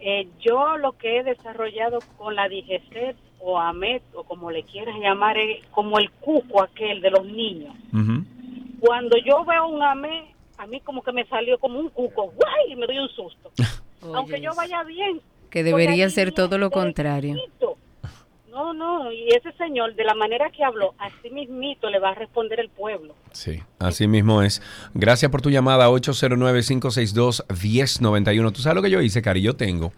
Eh, 0.00 0.28
yo 0.44 0.76
lo 0.76 0.92
que 0.98 1.18
he 1.18 1.24
desarrollado 1.24 2.00
con 2.18 2.34
la 2.34 2.48
DGC 2.48 3.16
o 3.40 3.58
AMET 3.58 4.02
o 4.14 4.24
como 4.24 4.50
le 4.50 4.62
quieras 4.64 4.96
llamar 5.00 5.38
es 5.38 5.64
como 5.70 5.98
el 5.98 6.10
cuco 6.10 6.62
aquel 6.62 7.00
de 7.00 7.10
los 7.10 7.24
niños. 7.24 7.74
Cuando 8.80 9.16
yo 9.18 9.44
veo 9.44 9.68
un 9.68 9.82
AMET, 9.82 10.24
a 10.58 10.66
mí 10.66 10.80
como 10.80 11.02
que 11.02 11.12
me 11.12 11.24
salió 11.26 11.58
como 11.58 11.78
un 11.78 11.90
cuco, 11.90 12.32
¡guay! 12.32 12.72
Y 12.72 12.76
me 12.76 12.86
doy 12.86 12.98
un 12.98 13.08
susto. 13.08 13.50
Aunque 14.14 14.40
yo 14.40 14.54
vaya 14.54 14.82
bien. 14.84 15.20
Que 15.50 15.62
debería 15.62 16.08
ser 16.10 16.32
todo 16.32 16.58
lo 16.58 16.70
contrario. 16.70 17.36
No, 18.50 18.72
no, 18.72 19.10
y 19.10 19.28
ese 19.30 19.52
señor, 19.54 19.96
de 19.96 20.04
la 20.04 20.14
manera 20.14 20.48
que 20.50 20.62
habló, 20.62 20.94
así 20.98 21.28
mismito 21.30 21.90
le 21.90 21.98
va 21.98 22.10
a 22.10 22.14
responder 22.14 22.60
el 22.60 22.68
pueblo. 22.68 23.16
Sí, 23.32 23.60
así 23.80 24.06
mismo 24.06 24.42
es. 24.42 24.62
Gracias 24.94 25.28
por 25.28 25.42
tu 25.42 25.50
llamada, 25.50 25.90
809-562-1091. 25.90 28.52
¿Tú 28.52 28.60
sabes 28.60 28.76
lo 28.76 28.82
que 28.82 28.90
yo 28.90 29.00
hice, 29.00 29.22
Cari? 29.22 29.42
Yo 29.42 29.56
tengo 29.56 29.92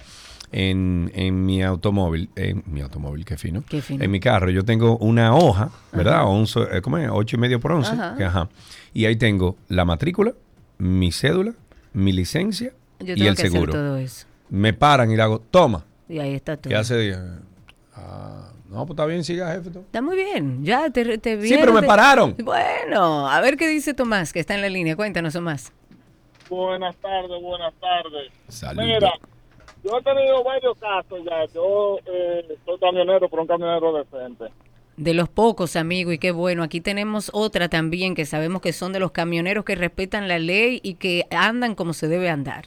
en, 0.53 1.11
en 1.15 1.45
mi 1.45 1.63
automóvil, 1.63 2.31
en 2.37 2.63
mi 2.67 2.81
automóvil, 2.81 3.25
qué 3.25 3.37
fino, 3.37 3.63
Qué 3.69 3.83
fino. 3.83 4.03
en 4.05 4.11
mi 4.11 4.21
carro, 4.21 4.51
yo 4.51 4.65
tengo 4.65 4.97
una 4.99 5.35
hoja, 5.35 5.71
¿verdad? 5.93 6.27
Un, 6.29 6.47
so- 6.47 6.71
eh, 6.71 6.81
¿Cómo 6.83 6.99
es? 6.99 7.09
Ocho 7.13 7.37
y 7.37 7.39
medio 7.39 7.61
por 7.61 7.73
once. 7.73 7.93
Ajá. 7.93 8.15
que 8.17 8.25
ajá. 8.25 8.49
Y 8.95 9.05
ahí 9.07 9.17
tengo 9.17 9.57
la 9.69 9.85
matrícula, 9.85 10.33
mi 10.79 11.13
cédula, 11.13 11.53
mi 11.93 12.13
licencia 12.13 12.73
Yo 13.01 13.15
y 13.17 13.27
el 13.27 13.35
que 13.37 13.43
hacer 13.43 13.51
seguro. 13.51 13.73
todo 13.73 13.97
eso. 13.99 14.27
Me 14.49 14.73
paran 14.73 15.11
y 15.11 15.17
le 15.17 15.23
hago, 15.23 15.41
toma. 15.41 15.85
Y 16.09 16.19
ahí 16.21 16.35
está 16.35 16.57
todo. 16.57 16.71
¿Qué 16.71 16.77
hace? 16.77 17.17
Ah, 17.95 18.51
no, 18.69 18.85
pues 18.87 18.91
está 18.91 19.07
bien, 19.07 19.25
siga, 19.25 19.53
jefe. 19.53 19.71
tú. 19.71 19.81
Está 19.81 20.03
muy 20.03 20.17
bien. 20.17 20.65
Ya 20.65 20.91
te, 20.91 21.19
te 21.19 21.35
Sí, 21.37 21.43
vieron, 21.43 21.61
pero 21.61 21.73
me 21.73 21.81
te- 21.81 21.87
pararon. 21.87 22.37
Bueno, 22.45 23.29
a 23.29 23.41
ver 23.41 23.57
qué 23.57 23.67
dice 23.69 23.95
Tomás, 23.95 24.33
que 24.33 24.41
está 24.41 24.55
en 24.55 24.61
la 24.61 24.69
línea. 24.69 24.95
Cuéntanos, 24.97 25.33
Tomás. 25.33 25.73
Buenas 26.49 26.95
tardes, 26.97 27.43
buenas 27.43 27.75
tardes. 27.81 28.31
Saludos. 28.49 28.87
Mira, 28.87 29.13
yo 29.89 29.99
he 29.99 30.03
tenido 30.03 30.43
varios 30.45 30.77
casos 30.79 31.21
ya. 31.25 31.45
Yo 31.55 31.99
eh, 32.07 32.57
soy 32.65 32.79
camionero, 32.79 33.29
pero 33.29 33.43
un 33.43 33.49
camionero 33.49 33.93
decente. 33.93 34.47
De 34.97 35.13
los 35.13 35.29
pocos, 35.29 35.77
amigo, 35.77 36.11
y 36.13 36.19
qué 36.19 36.31
bueno. 36.33 36.63
Aquí 36.63 36.81
tenemos 36.81 37.31
otra 37.35 37.69
también 37.69 38.15
que 38.15 38.25
sabemos 38.25 38.63
que 38.63 38.73
son 38.73 38.93
de 38.93 39.01
los 39.01 39.13
camioneros 39.13 39.65
que 39.65 39.75
respetan 39.75 40.27
la 40.27 40.39
ley 40.39 40.81
y 40.83 40.95
que 40.95 41.25
andan 41.31 41.75
como 41.75 41.93
se 41.93 42.09
debe 42.09 42.31
andar. 42.31 42.65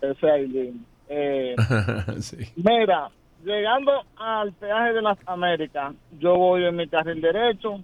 Ese 0.00 0.30
Aileen. 0.30 0.86
Eh, 1.08 1.54
sí. 2.20 2.36
mira, 2.56 3.10
llegando 3.44 3.92
al 4.16 4.52
peaje 4.52 4.92
de 4.92 5.02
las 5.02 5.18
Américas, 5.26 5.94
yo 6.18 6.36
voy 6.36 6.64
en 6.64 6.76
mi 6.76 6.86
carril 6.88 7.20
derecho. 7.20 7.80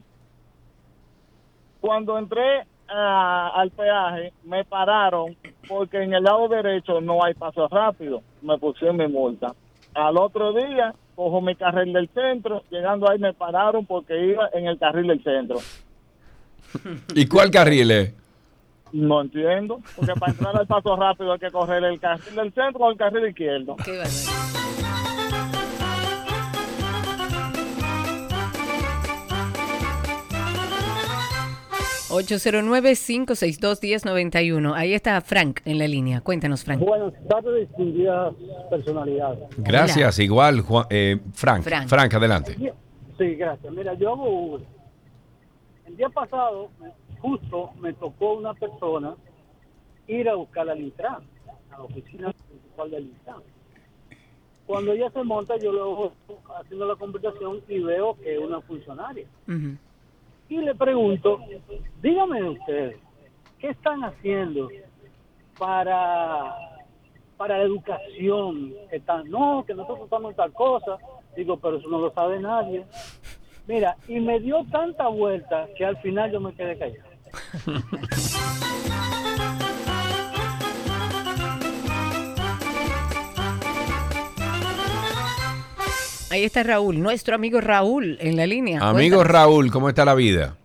Cuando 1.81 2.19
entré 2.19 2.63
a- 2.89 3.49
al 3.55 3.71
peaje, 3.71 4.33
me 4.45 4.65
pararon 4.65 5.37
porque 5.69 6.03
en 6.03 6.13
el 6.15 6.23
lado 6.25 6.49
derecho 6.49 7.01
no 7.01 7.25
hay 7.25 7.35
paso 7.35 7.67
rápido. 7.69 8.23
Me 8.43 8.59
pusieron 8.59 8.97
mi 8.97 9.09
multa. 9.09 9.55
Al 9.95 10.17
otro 10.17 10.53
día, 10.53 10.95
cojo 11.15 11.41
mi 11.41 11.55
carril 11.55 11.93
del 11.93 12.09
centro. 12.11 12.63
Llegando 12.71 13.11
ahí, 13.11 13.19
me 13.19 13.33
pararon 13.35 13.85
porque 13.87 14.27
iba 14.27 14.49
en 14.53 14.67
el 14.67 14.79
carril 14.79 15.09
del 15.09 15.23
centro. 15.23 15.59
¿Y 17.15 17.27
cuál 17.27 17.51
carril 17.51 17.91
es? 17.91 18.15
No 18.93 19.21
entiendo, 19.21 19.81
porque 19.95 20.13
para 20.19 20.33
entrar 20.33 20.57
al 20.57 20.67
paso 20.67 20.97
rápido 20.97 21.33
hay 21.33 21.39
que 21.39 21.51
correr 21.51 21.85
el 21.85 22.01
carril 22.01 22.35
del 22.35 22.53
centro 22.53 22.85
o 22.85 22.91
el 22.91 22.97
carril 22.97 23.29
izquierdo. 23.29 23.77
Qué 23.85 23.93
809-562-1091. 32.11 34.73
Ahí 34.75 34.95
está 34.95 35.21
Frank 35.21 35.61
en 35.65 35.79
la 35.79 35.87
línea. 35.89 36.21
Cuéntanos, 36.21 36.65
Frank. 36.65 36.81
Buenas 36.81 37.13
tardes, 37.29 37.69
distinguidas 37.69 38.35
personalidades. 38.69 39.39
Gracias, 39.59 40.19
igual, 40.19 40.61
Juan- 40.63 40.87
eh, 40.91 41.19
Frank. 41.33 41.63
Frank. 41.63 41.89
Frank. 41.89 42.15
adelante. 42.15 42.57
Sí, 43.19 43.35
gracias. 43.35 43.73
Mira, 43.73 43.95
yo 43.95 44.13
hago 44.13 44.29
Uber. 44.47 44.61
El 45.87 45.97
día 45.97 46.09
pasado, 46.09 46.71
justo 47.21 47.71
me 47.81 47.93
tocó 47.95 48.35
una 48.35 48.55
persona 48.55 49.15
ir 50.07 50.29
a 50.29 50.35
buscar 50.35 50.69
al 50.69 50.81
Intran, 50.81 51.23
a 51.71 51.79
la 51.79 51.85
oficina 51.85 52.33
principal 52.33 52.91
del 52.91 53.05
Intran. 53.05 53.39
Cuando 54.67 54.93
ella 54.93 55.11
se 55.11 55.23
monta, 55.25 55.57
yo 55.59 55.73
luego 55.73 56.13
haciendo 56.61 56.87
la 56.87 56.95
conversación 56.97 57.61
y 57.69 57.79
veo 57.81 58.17
que 58.21 58.35
es 58.35 58.41
una 58.41 58.61
funcionaria. 58.61 59.27
Y 60.51 60.57
le 60.57 60.75
pregunto, 60.75 61.39
dígame 62.03 62.43
ustedes, 62.43 62.97
¿qué 63.61 63.69
están 63.69 64.03
haciendo 64.03 64.69
para, 65.57 66.57
para 67.37 67.59
la 67.59 67.65
educación? 67.65 68.75
Están, 68.91 69.31
no, 69.31 69.65
que 69.65 69.75
nosotros 69.75 70.07
estamos 70.07 70.33
en 70.33 70.37
tal 70.37 70.53
cosa. 70.53 70.99
Digo, 71.37 71.57
pero 71.57 71.77
eso 71.77 71.89
no 71.89 72.01
lo 72.01 72.13
sabe 72.13 72.41
nadie. 72.41 72.85
Mira, 73.69 73.97
y 74.09 74.19
me 74.19 74.41
dio 74.41 74.67
tanta 74.73 75.07
vuelta 75.07 75.69
que 75.79 75.85
al 75.87 75.97
final 75.99 76.33
yo 76.33 76.41
me 76.41 76.53
quedé 76.53 76.77
callado. 76.77 77.11
Ahí 86.31 86.45
está 86.45 86.63
Raúl, 86.63 87.01
nuestro 87.01 87.35
amigo 87.35 87.61
Raúl 87.61 88.17
en 88.21 88.37
la 88.37 88.47
línea. 88.47 88.79
Amigo 88.81 89.17
Cuéntanos. 89.17 89.27
Raúl, 89.27 89.71
¿cómo 89.73 89.89
está 89.89 90.05
la 90.05 90.15
vida? 90.15 90.57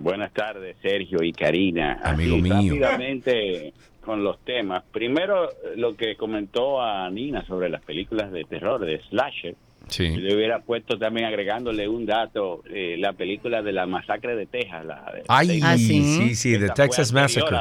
Buenas 0.00 0.32
tardes, 0.32 0.76
Sergio 0.82 1.22
y 1.22 1.32
Karina. 1.32 2.00
Amigo 2.02 2.34
Así, 2.34 2.42
mío. 2.42 2.74
Rápidamente 2.74 3.72
con 4.04 4.24
los 4.24 4.40
temas. 4.40 4.82
Primero, 4.90 5.48
lo 5.76 5.96
que 5.96 6.16
comentó 6.16 6.82
a 6.82 7.08
Nina 7.08 7.46
sobre 7.46 7.68
las 7.68 7.82
películas 7.82 8.32
de 8.32 8.44
terror, 8.44 8.84
de 8.84 9.00
slasher. 9.08 9.54
Sí. 9.88 10.12
Yo 10.14 10.20
le 10.20 10.34
hubiera 10.34 10.58
puesto 10.60 10.98
también 10.98 11.26
agregándole 11.26 11.88
un 11.88 12.06
dato, 12.06 12.62
eh, 12.70 12.96
la 12.98 13.12
película 13.12 13.62
de 13.62 13.72
la 13.72 13.86
masacre 13.86 14.34
de 14.36 14.46
Texas. 14.46 14.84
La 14.84 15.12
de- 15.14 15.22
Ay, 15.28 15.46
de- 15.60 15.78
sí, 15.78 16.34
sí, 16.34 16.58
The 16.58 16.70
Texas 16.70 17.12
Massacre. 17.12 17.56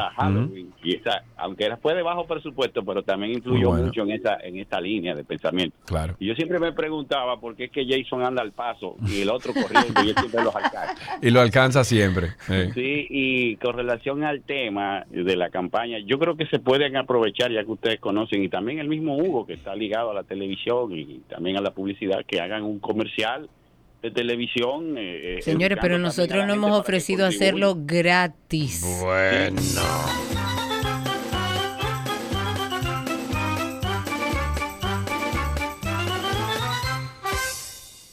Y 0.84 0.96
esa, 0.96 1.24
aunque 1.38 1.66
era- 1.66 1.78
fue 1.78 1.94
de 1.96 2.02
bajo 2.04 2.26
presupuesto, 2.26 2.84
pero 2.84 3.04
también 3.04 3.34
influyó 3.34 3.70
bueno. 3.70 3.86
mucho 3.86 4.04
en 4.04 4.12
esa 4.12 4.38
en 4.44 4.58
esta 4.58 4.80
línea 4.80 5.16
de 5.16 5.24
pensamiento. 5.24 5.76
Claro. 5.86 6.16
Y 6.20 6.28
yo 6.28 6.36
siempre 6.36 6.60
me 6.60 6.72
preguntaba 6.74 7.40
por 7.40 7.56
qué 7.56 7.66
es 7.66 7.72
que 7.72 7.86
Jason 7.88 8.24
anda 8.24 8.42
al 8.42 8.52
paso 8.52 8.96
y 9.08 9.22
el 9.22 9.30
otro 9.30 9.54
corriendo 9.54 10.04
y 10.04 10.10
él 10.10 10.16
siempre 10.16 10.44
los 10.44 10.56
alcanza. 10.56 10.96
Y 11.22 11.30
lo 11.32 11.42
alcanza 11.42 11.84
siempre. 11.84 12.30
eh. 12.50 12.72
Sí, 12.74 13.08
y 13.10 13.56
con 13.58 13.76
relación 13.76 14.24
al 14.24 14.42
tema 14.42 15.06
de 15.10 15.36
la 15.36 15.50
campaña, 15.50 15.98
yo 16.00 16.20
creo 16.20 16.36
que 16.38 16.46
se 16.48 16.60
pueden 16.60 16.98
aprovechar, 16.98 17.52
ya 17.52 17.64
que 17.64 17.72
ustedes 17.72 18.00
conocen, 18.00 18.44
y 18.44 18.50
también 18.50 18.80
el 18.80 18.88
mismo 18.88 19.18
Hugo, 19.18 19.46
que 19.48 19.54
está 19.54 19.76
ligado 19.76 20.12
a 20.12 20.14
la 20.14 20.24
televisión 20.24 20.92
y 20.98 21.22
también 21.30 21.58
a 21.58 21.62
la 21.62 21.72
publicidad, 21.72 22.15
que 22.24 22.40
hagan 22.40 22.64
un 22.64 22.80
comercial 22.80 23.50
de 24.02 24.12
televisión. 24.12 24.98
eh, 24.98 25.38
eh, 25.38 25.42
Señores, 25.42 25.78
pero 25.82 25.98
nosotros 25.98 26.46
no 26.46 26.54
hemos 26.54 26.80
ofrecido 26.80 27.26
hacerlo 27.26 27.76
gratis. 27.78 28.84
Bueno. 29.02 29.62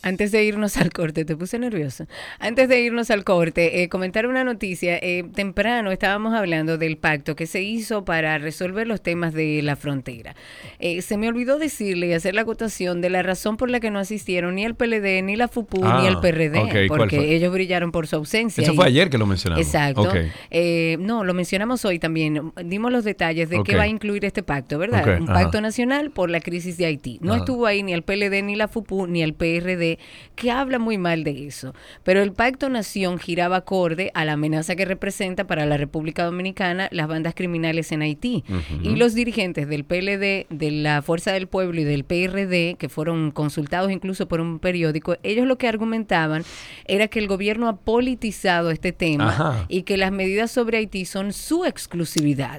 Antes 0.03 0.33
de 0.33 0.45
irnos 0.45 0.77
al 0.79 0.93
corte, 0.93 1.25
te 1.25 1.37
puse 1.37 1.59
nervioso. 1.59 2.07
Antes 2.39 2.69
de 2.69 2.81
irnos 2.81 3.11
al 3.11 3.25
corte, 3.25 3.83
eh, 3.83 3.89
comentar 3.89 4.27
una 4.27 4.45
noticia. 4.45 4.99
Eh, 4.99 5.25
temprano 5.35 5.91
estábamos 5.93 6.35
hablando 6.35 6.77
del 6.79 6.97
pacto 6.97 7.37
que 7.37 7.47
se 7.47 7.63
hizo 7.63 8.05
para 8.05 8.39
resolver 8.39 8.87
los 8.87 9.03
temas 9.03 9.33
de 9.33 9.63
la 9.63 9.77
frontera. 9.77 10.35
Eh, 10.79 11.03
se 11.03 11.17
me 11.17 11.29
olvidó 11.29 11.59
decirle 11.59 12.09
y 12.09 12.13
hacer 12.13 12.35
la 12.35 12.43
acotación 12.43 13.01
de 13.01 13.11
la 13.11 13.23
razón 13.23 13.57
por 13.57 13.71
la 13.71 13.81
que 13.81 13.91
no 13.91 13.99
asistieron 13.99 14.57
ni 14.57 14.65
el 14.65 14.75
PLD, 14.75 15.23
ni 15.23 15.37
la 15.37 15.49
FUPU, 15.49 15.81
Ah, 15.85 16.01
ni 16.03 16.09
el 16.09 16.19
PRD, 16.19 16.59
ok, 16.59 16.89
¿cuál 16.89 16.99
porque 17.01 17.35
ellos 17.35 17.53
brillaron 17.53 17.93
por 17.93 18.07
su 18.07 18.17
ausencia. 18.17 18.63
Eso 18.63 18.73
y- 18.73 18.77
fue 18.77 18.87
ayer 18.87 19.09
que 19.11 19.19
lo 19.19 19.27
mencionamos. 19.27 19.65
Exacto. 19.65 20.03
Ok. 20.03 20.17
Eh, 20.51 20.97
no, 21.01 21.25
lo 21.25 21.35
mencionamos 21.35 21.85
hoy 21.85 21.99
también. 21.99 22.53
Dimos 22.65 22.91
los 22.93 23.05
detalles 23.05 23.49
de 23.51 23.63
qué 23.63 23.77
va 23.77 23.85
a 23.85 23.89
incluir 23.89 24.25
este 24.25 24.43
pacto, 24.43 24.79
¿verdad? 24.79 25.21
Un 25.21 25.31
ajá. 25.31 25.43
pacto 25.45 25.61
nacional 25.61 26.11
por 26.11 26.31
la 26.31 26.41
crisis 26.41 26.77
de 26.77 26.87
Haití. 26.87 27.19
No 27.23 27.33
Ajá. 27.33 27.41
estuvo 27.41 27.67
ahí 27.67 27.83
ni 27.83 27.93
el 27.93 28.03
PLD, 28.03 28.43
ni 28.43 28.57
la 28.57 28.69
FUPU, 28.69 29.07
ni 29.07 29.23
el 29.23 29.35
PRD, 29.35 29.92
que 30.35 30.51
habla 30.51 30.79
muy 30.79 30.99
mal 30.99 31.25
de 31.25 31.47
eso. 31.47 31.75
Pero 32.03 32.23
el 32.23 32.33
pacto 32.33 32.69
nación 32.69 33.19
giraba 33.19 33.57
acorde 33.59 34.11
a 34.15 34.25
la 34.25 34.33
amenaza 34.33 34.77
que 34.77 34.85
representa 34.85 35.47
para 35.47 35.67
la 35.67 35.77
República 35.77 36.25
Dominicana 36.25 36.89
las 36.93 37.09
bandas 37.09 37.35
criminales 37.35 37.93
en 37.93 38.03
Haití. 38.03 38.45
Y 38.83 38.97
los 38.97 39.15
dirigentes 39.15 39.69
del 39.69 39.85
PLD, 39.85 40.47
de 40.51 40.71
la 40.71 41.03
Fuerza 41.03 41.33
del 41.33 41.47
Pueblo 41.47 41.81
y 41.81 41.85
del 41.85 42.05
PRD, 42.05 42.77
que 42.79 42.89
fueron 42.89 43.31
consultados 43.31 43.91
incluso 43.91 44.29
por 44.29 44.41
un 44.41 44.59
periódico, 44.59 45.17
ellos 45.23 45.47
lo 45.47 45.57
que 45.59 45.69
argumentaban 45.69 46.45
era 46.87 47.09
que 47.09 47.19
el 47.19 47.27
gobierno 47.29 47.69
ha 47.69 47.77
politizado 47.77 48.71
este 48.71 48.93
tema 48.93 49.29
Ajá. 49.29 49.67
y 49.69 49.83
que 49.83 49.97
las 49.97 50.13
medidas 50.13 50.51
sobre 50.51 50.79
Haití 50.79 51.05
son 51.05 51.33
su 51.33 51.65
exclusividad. 51.65 52.59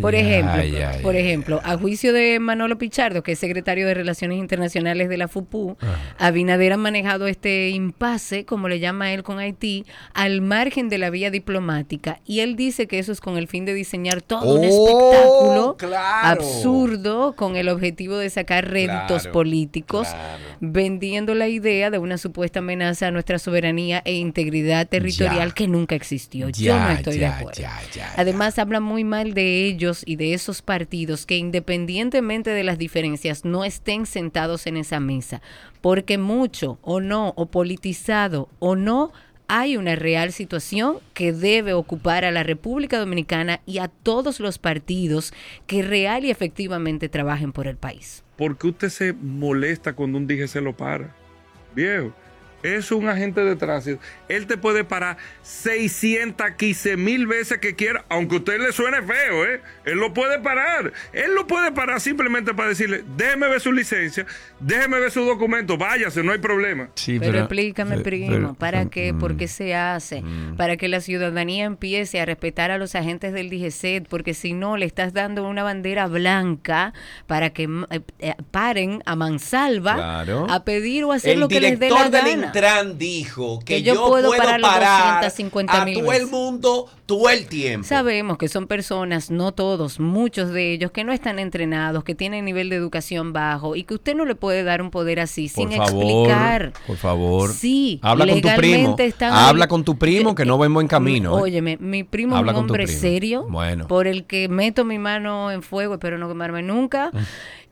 por 0.00 0.14
ejemplo, 0.14 0.62
por 1.02 1.16
ejemplo, 1.16 1.60
a 1.64 1.76
juicio 1.76 2.12
de 2.12 2.38
Manolo 2.38 2.78
Pichardo, 2.78 3.22
que 3.22 3.32
es 3.32 3.38
secretario 3.38 3.86
de 3.86 3.94
Relaciones 3.94 4.38
Internacionales 4.38 5.08
de 5.08 5.16
la 5.16 5.28
FUPU, 5.28 5.76
Abinader 6.18 6.61
ha 6.70 6.76
manejado 6.76 7.26
este 7.26 7.70
impasse, 7.70 8.44
como 8.44 8.68
le 8.68 8.78
llama 8.78 9.12
él 9.12 9.22
con 9.24 9.38
Haití, 9.40 9.84
al 10.14 10.42
margen 10.42 10.88
de 10.88 10.98
la 10.98 11.10
vía 11.10 11.30
diplomática 11.30 12.20
y 12.26 12.40
él 12.40 12.54
dice 12.54 12.86
que 12.86 12.98
eso 12.98 13.10
es 13.10 13.20
con 13.20 13.36
el 13.38 13.48
fin 13.48 13.64
de 13.64 13.74
diseñar 13.74 14.22
todo 14.22 14.54
un 14.54 14.64
Oh, 14.64 14.64
espectáculo 14.64 15.76
claro. 15.78 16.40
absurdo 16.40 17.32
con 17.34 17.56
el 17.56 17.68
objetivo 17.68 18.16
de 18.18 18.30
sacar 18.30 18.68
réditos 18.70 19.22
Claro, 19.22 19.32
políticos, 19.32 20.08
vendiendo 20.60 21.34
la 21.34 21.48
idea 21.48 21.90
de 21.90 21.98
una 21.98 22.18
supuesta 22.18 22.58
amenaza 22.60 23.06
a 23.08 23.10
nuestra 23.10 23.38
soberanía 23.38 24.02
e 24.04 24.14
integridad 24.14 24.86
territorial 24.86 25.48
Ya. 25.48 25.54
que 25.54 25.66
nunca 25.68 25.94
existió. 25.94 26.48
Yo 26.50 26.74
Ya, 26.74 26.84
no 26.86 26.90
estoy 26.92 27.14
de 27.14 27.20
ya, 27.20 27.38
acuerdo. 27.38 27.60
ya, 27.60 27.80
ya, 27.94 28.12
Además, 28.16 28.58
habla 28.58 28.80
muy 28.80 29.04
mal 29.04 29.32
de 29.34 29.64
ellos 29.66 30.02
y 30.06 30.16
de 30.16 30.34
esos 30.34 30.60
partidos 30.62 31.24
que 31.26 31.36
independientemente 31.36 32.50
de 32.50 32.64
las 32.64 32.78
diferencias 32.78 33.44
no 33.44 33.64
estén 33.64 34.06
sentados 34.06 34.66
en 34.66 34.76
esa 34.76 35.00
mesa, 35.00 35.40
porque 35.82 36.16
mucho 36.16 36.78
o 36.80 37.00
no, 37.00 37.34
o 37.36 37.46
politizado 37.46 38.48
o 38.58 38.74
no, 38.74 39.12
hay 39.48 39.76
una 39.76 39.96
real 39.96 40.32
situación 40.32 40.96
que 41.12 41.34
debe 41.34 41.74
ocupar 41.74 42.24
a 42.24 42.30
la 42.30 42.42
República 42.42 42.98
Dominicana 42.98 43.60
y 43.66 43.78
a 43.78 43.88
todos 43.88 44.40
los 44.40 44.58
partidos 44.58 45.34
que 45.66 45.82
real 45.82 46.24
y 46.24 46.30
efectivamente 46.30 47.10
trabajen 47.10 47.52
por 47.52 47.66
el 47.66 47.76
país. 47.76 48.24
¿Por 48.36 48.56
qué 48.56 48.68
usted 48.68 48.88
se 48.88 49.12
molesta 49.12 49.92
cuando 49.92 50.16
un 50.16 50.26
dije 50.26 50.48
se 50.48 50.62
lo 50.62 50.74
para? 50.74 51.14
Viejo, 51.74 52.14
es 52.62 52.90
un 52.92 53.08
agente 53.08 53.42
de 53.44 53.56
tránsito. 53.56 54.00
Él 54.28 54.46
te 54.46 54.56
puede 54.56 54.84
parar 54.84 55.16
615 55.42 56.96
mil 56.96 57.26
veces 57.26 57.58
que 57.58 57.74
quiera, 57.74 58.04
aunque 58.08 58.36
a 58.36 58.38
usted 58.38 58.60
le 58.60 58.72
suene 58.72 59.02
feo, 59.02 59.44
¿eh? 59.44 59.60
Él 59.84 59.98
lo 59.98 60.12
puede 60.12 60.38
parar. 60.38 60.92
Él 61.12 61.34
lo 61.34 61.46
puede 61.46 61.72
parar 61.72 62.00
simplemente 62.00 62.54
para 62.54 62.68
decirle, 62.70 63.02
déjeme 63.16 63.48
ver 63.48 63.60
su 63.60 63.72
licencia, 63.72 64.26
déjeme 64.60 64.98
ver 65.00 65.10
su 65.10 65.24
documento, 65.24 65.76
váyase, 65.76 66.22
no 66.22 66.32
hay 66.32 66.38
problema. 66.38 66.88
Sí, 66.94 67.18
pero, 67.18 67.38
explícame, 67.38 67.90
pero- 67.92 68.02
primo, 68.02 68.28
pero- 68.36 68.54
¿para 68.54 68.86
qué? 68.86 69.14
¿Por 69.14 69.34
mm, 69.34 69.36
qué 69.36 69.48
se 69.48 69.74
hace? 69.74 70.22
Para 70.56 70.76
que 70.76 70.88
la 70.88 71.00
ciudadanía 71.00 71.64
empiece 71.64 72.20
a 72.20 72.24
respetar 72.24 72.70
a 72.70 72.78
los 72.78 72.94
agentes 72.94 73.32
del 73.32 73.50
DGCET, 73.50 74.06
porque 74.08 74.34
si 74.34 74.52
no, 74.52 74.76
le 74.76 74.86
estás 74.86 75.12
dando 75.12 75.46
una 75.48 75.62
bandera 75.62 76.06
blanca 76.06 76.92
para 77.26 77.50
que 77.50 77.68
mm, 77.68 77.84
eh, 77.90 78.00
eh, 78.20 78.34
paren 78.50 79.02
a 79.06 79.16
mansalva 79.16 79.94
Claro. 79.94 80.46
a 80.50 80.64
pedir 80.64 81.04
o 81.04 81.12
hacer 81.12 81.32
El 81.34 81.40
lo 81.40 81.48
que 81.48 81.60
les 81.60 81.78
dé 81.78 81.90
la 81.90 82.08
gana. 82.08 82.51
Intran 82.54 82.98
dijo 82.98 83.58
que, 83.60 83.64
Que 83.76 83.82
yo 83.82 83.94
yo, 83.94 84.06
puedo 84.08 84.28
puedo, 84.28 84.42
parar 84.42 84.60
los 84.60 84.70
parar 84.70 85.24
250 85.24 85.72
a 85.82 85.84
todo 85.92 86.12
el 86.12 86.26
mundo 86.26 86.88
todo 87.06 87.28
el 87.30 87.46
tiempo. 87.46 87.86
Sabemos 87.86 88.38
que 88.38 88.48
son 88.48 88.66
personas, 88.66 89.30
no 89.30 89.52
todos, 89.52 90.00
muchos 90.00 90.50
de 90.50 90.72
ellos, 90.72 90.90
que 90.92 91.04
no 91.04 91.12
están 91.12 91.38
entrenados, 91.38 92.04
que 92.04 92.14
tienen 92.14 92.44
nivel 92.44 92.68
de 92.70 92.76
educación 92.76 93.32
bajo 93.32 93.76
y 93.76 93.84
que 93.84 93.94
usted 93.94 94.14
no 94.14 94.24
le 94.24 94.34
puede 94.34 94.62
dar 94.64 94.80
un 94.80 94.90
poder 94.90 95.20
así 95.20 95.48
Por 95.54 95.68
sin 95.68 95.76
favor, 95.76 96.02
explicar. 96.04 96.72
por 96.86 96.96
favor. 96.96 97.52
Sí, 97.52 98.00
Habla 98.02 98.26
con 98.26 98.40
tu 98.40 98.48
primo. 98.56 98.96
Habla 99.30 99.68
con 99.68 99.84
tu 99.84 99.98
primo 99.98 100.34
que 100.34 100.44
no 100.44 100.58
va 100.58 100.66
en 100.66 100.74
buen 100.74 100.88
camino. 100.88 101.36
¿eh? 101.38 101.42
Óyeme, 101.42 101.76
mi 101.78 102.02
primo 102.04 102.36
Habla 102.36 102.52
es 102.52 102.58
un 102.58 102.64
hombre 102.64 102.86
serio, 102.86 103.46
Bueno. 103.48 103.86
por 103.88 104.06
el 104.06 104.24
que 104.24 104.48
meto 104.48 104.84
mi 104.84 104.98
mano 104.98 105.50
en 105.50 105.62
fuego, 105.62 105.94
espero 105.94 106.18
no 106.18 106.28
quemarme 106.28 106.62
nunca, 106.62 107.10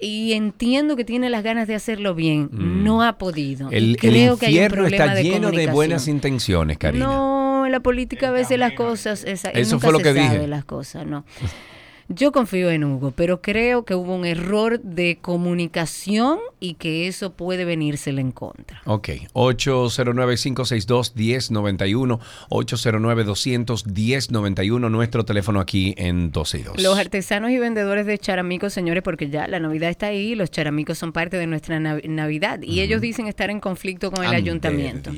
y 0.01 0.33
entiendo 0.33 0.97
que 0.97 1.05
tiene 1.05 1.29
las 1.31 1.43
ganas 1.43 1.69
de 1.69 1.75
hacerlo 1.75 2.15
bien, 2.15 2.49
Mm. 2.53 2.85
no 2.85 3.03
ha 3.03 3.19
podido. 3.19 3.71
Y 3.71 3.77
El, 3.77 3.85
el 3.91 3.97
creo 3.99 4.37
que 4.39 4.47
hay 4.47 4.59
un 4.61 4.69
problema 4.69 5.05
está 5.05 5.15
de 5.15 5.23
lleno 5.23 5.35
de 5.35 5.41
comunicación. 5.43 5.75
buenas 5.75 6.09
intenciones, 6.09 6.79
Karina. 6.79 7.05
No, 7.07 7.67
en 7.67 7.73
la 7.73 7.81
política 7.81 8.29
a 8.29 8.33
veces 8.33 8.59
las 8.59 8.73
cosas, 8.73 9.25
esa, 9.25 9.51
Eso 9.51 9.75
nunca 9.77 9.85
fue 9.89 9.93
lo 9.93 9.99
se 9.99 10.05
que 10.05 10.15
sabe 10.15 10.35
dije. 10.37 10.47
las 10.49 10.65
cosas, 10.65 11.07
no. 11.07 11.25
Yo 12.13 12.33
confío 12.33 12.73
en 12.73 12.83
Hugo, 12.83 13.13
pero 13.15 13.41
creo 13.41 13.85
que 13.85 13.95
hubo 13.95 14.17
un 14.17 14.27
error 14.27 14.81
de 14.81 15.19
comunicación 15.23 16.41
y 16.59 16.75
que 16.75 17.07
eso 17.07 17.35
puede 17.35 17.65
venírsele 17.65 18.21
en 18.21 18.33
contra. 18.33 18.83
Ok, 18.85 19.11
809-562-1091, 19.33 22.19
809-200-1091, 22.51 24.91
nuestro 24.91 25.25
teléfono 25.25 25.61
aquí 25.61 25.95
en 25.97 26.33
12 26.33 26.59
y 26.59 26.63
2. 26.63 26.83
Los 26.83 26.99
artesanos 26.99 27.53
y 27.53 27.59
vendedores 27.59 28.07
de 28.07 28.19
charamicos, 28.19 28.73
señores, 28.73 29.05
porque 29.05 29.31
ya 29.31 29.47
la 29.47 29.61
Navidad 29.61 29.91
está 29.91 30.07
ahí, 30.07 30.35
los 30.35 30.51
charamicos 30.51 30.99
son 30.99 31.13
parte 31.13 31.37
de 31.37 31.47
nuestra 31.47 31.79
nav- 31.79 32.05
Navidad 32.09 32.61
y 32.63 32.81
ellos 32.81 33.01
dicen 33.01 33.29
estar 33.29 33.51
en 33.51 33.61
conflicto 33.61 34.11
con 34.11 34.25
el 34.25 34.35
ayuntamiento. 34.35 35.13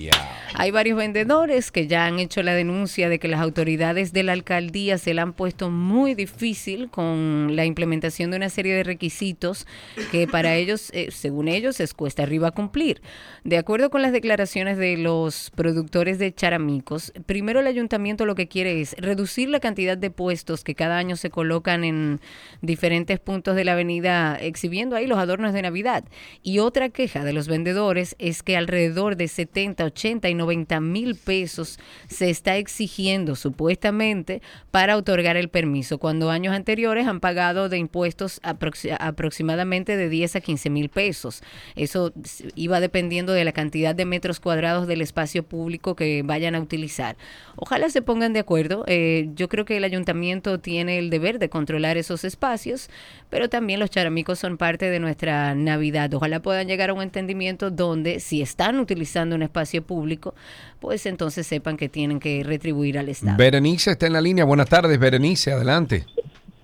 Hay 0.55 0.71
varios 0.71 0.99
vendedores 0.99 1.71
que 1.73 1.87
ya 1.87 2.05
han 2.07 2.19
hecho 2.19 2.43
la 2.43 2.53
denuncia 2.55 3.09
de 3.09 3.19
que 3.19 3.29
las 3.29 3.41
autoridades 3.41 4.13
de 4.13 4.23
la 4.25 4.33
alcaldía 4.33 4.99
se 4.99 5.15
la 5.15 5.23
han 5.23 5.33
puesto 5.33 5.71
muy 5.71 6.15
difícil 6.15 6.82
con 6.89 7.57
la 7.57 7.65
implementación 7.65 8.31
de 8.31 8.37
una 8.37 8.49
serie 8.49 8.75
de 8.75 8.85
requisitos 8.85 9.67
que 10.11 10.27
para 10.27 10.55
ellos, 10.57 10.91
eh, 10.93 11.11
según 11.11 11.49
ellos, 11.49 11.81
es 11.81 11.95
cuesta 11.95 12.23
arriba 12.23 12.51
cumplir. 12.51 13.03
De 13.45 13.59
acuerdo 13.59 13.91
con 13.91 14.03
las 14.03 14.13
declaraciones 14.13 14.79
de 14.79 14.97
los 14.97 15.51
productores 15.51 16.19
de 16.19 16.35
charamicos, 16.35 17.13
primero 17.27 17.61
el 17.61 17.67
ayuntamiento 17.67 18.27
lo 18.27 18.35
que 18.35 18.49
quiere 18.49 18.81
es 18.81 18.95
reducir 18.99 19.49
la 19.49 19.61
cantidad 19.61 19.97
de 19.97 20.11
puestos 20.11 20.65
que 20.65 20.75
cada 20.75 20.99
año 20.99 21.17
se 21.17 21.31
colocan 21.31 21.85
en 21.85 22.21
diferentes 22.61 23.19
puntos 23.21 23.57
de 23.57 23.65
la 23.65 23.73
avenida 23.73 24.37
exhibiendo 24.37 24.97
ahí 24.97 25.07
los 25.07 25.19
adornos 25.19 25.53
de 25.53 25.63
Navidad. 25.63 26.05
Y 26.43 26.59
otra 26.59 26.89
queja 26.89 27.25
de 27.25 27.33
los 27.33 27.49
vendedores 27.49 28.17
es 28.19 28.43
que 28.43 28.57
alrededor 28.57 29.17
de 29.17 29.29
70, 29.29 29.85
80 29.85 30.29
y 30.29 30.35
90 30.35 30.81
mil 30.81 31.17
pesos 31.17 31.79
se 32.09 32.31
está 32.31 32.57
exigiendo 32.57 33.37
supuestamente 33.37 34.43
para 34.71 34.97
otorgar 34.97 35.37
el 35.37 35.49
permiso, 35.49 35.99
cuando 35.99 36.31
años 36.31 36.55
anteriores 36.55 36.72
han 37.07 37.21
pagado 37.21 37.69
de 37.69 37.79
impuestos 37.79 38.41
aproxi- 38.43 38.97
aproximadamente 38.99 39.97
de 39.97 40.09
10 40.09 40.37
a 40.37 40.41
15 40.41 40.71
mil 40.71 40.89
pesos. 40.89 41.43
Eso 41.77 42.13
iba 42.55 42.81
dependiendo 42.81 43.33
de 43.33 43.45
la 43.45 43.53
cantidad 43.53 43.95
de 43.95 44.05
metros 44.05 44.41
cuadrados 44.41 44.87
del 44.87 45.01
espacio 45.03 45.43
público 45.43 45.95
que 45.95 46.23
vayan 46.25 46.55
a 46.55 46.61
utilizar. 46.61 47.17
Ojalá 47.57 47.89
se 47.91 48.03
pongan 48.03 48.33
de 48.33 48.41
acuerdo. 48.41 48.85
Eh, 48.87 49.29
yo 49.35 49.49
creo 49.49 49.65
que 49.65 49.77
el 49.77 49.85
ayuntamiento 49.85 50.59
tiene 50.59 50.99
el 50.99 51.11
deber 51.11 51.39
de 51.39 51.49
controlar 51.49 51.97
esos 51.97 52.25
espacios, 52.25 52.89
pero 53.31 53.49
también 53.49 53.79
los 53.81 53.91
charamicos 53.91 54.39
son 54.39 54.57
parte 54.57 54.91
de 54.91 54.99
nuestra 54.99 55.55
Navidad. 55.55 56.13
Ojalá 56.15 56.41
puedan 56.41 56.67
llegar 56.67 56.91
a 56.91 56.95
un 56.95 57.03
entendimiento 57.03 57.71
donde 57.71 58.21
si 58.21 58.43
están 58.43 58.79
utilizando 58.79 59.37
un 59.37 59.43
espacio 59.43 59.83
público, 59.83 60.35
pues 60.81 61.07
entonces 61.07 61.47
sepan 61.47 61.77
que 61.77 61.89
tienen 61.89 62.19
que 62.19 62.43
retribuir 62.45 62.99
al 62.99 63.09
Estado. 63.09 63.37
Berenice 63.37 63.93
está 63.93 64.07
en 64.07 64.15
la 64.15 64.21
línea. 64.21 64.45
Buenas 64.45 64.69
tardes, 64.69 64.99
Berenice, 64.99 65.53
adelante. 65.53 66.07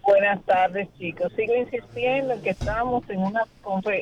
Buenas 0.09 0.43
tardes, 0.47 0.89
chicos. 0.97 1.31
Sigo 1.37 1.55
insistiendo 1.55 2.33
en 2.33 2.41
que 2.41 2.49
estamos 2.49 3.05
en 3.11 3.21
una, 3.21 3.43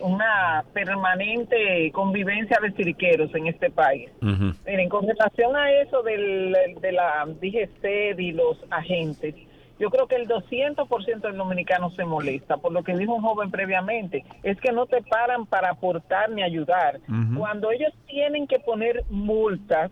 una 0.05 0.65
permanente 0.73 1.91
convivencia 1.91 2.61
de 2.63 2.71
cirqueros 2.71 3.35
en 3.35 3.49
este 3.49 3.71
país. 3.71 4.09
Miren, 4.21 4.89
con 4.89 5.05
relación 5.05 5.57
a 5.57 5.69
eso 5.73 6.05
del, 6.05 6.57
de 6.81 6.93
la 6.93 7.27
DGC 7.27 8.21
y 8.21 8.31
los 8.31 8.57
agentes, 8.71 9.35
yo 9.81 9.91
creo 9.91 10.07
que 10.07 10.15
el 10.15 10.29
200% 10.29 11.21
del 11.23 11.37
dominicano 11.37 11.91
se 11.91 12.05
molesta, 12.05 12.57
por 12.57 12.71
lo 12.71 12.85
que 12.85 12.97
dijo 12.97 13.13
un 13.13 13.23
joven 13.23 13.51
previamente, 13.51 14.25
es 14.45 14.61
que 14.61 14.71
no 14.71 14.87
te 14.87 15.03
paran 15.03 15.45
para 15.45 15.71
aportar 15.71 16.31
ni 16.31 16.45
ayudar. 16.45 17.01
Cuando 17.37 17.73
ellos 17.73 17.93
tienen 18.07 18.47
que 18.47 18.61
poner 18.61 19.03
multas, 19.11 19.91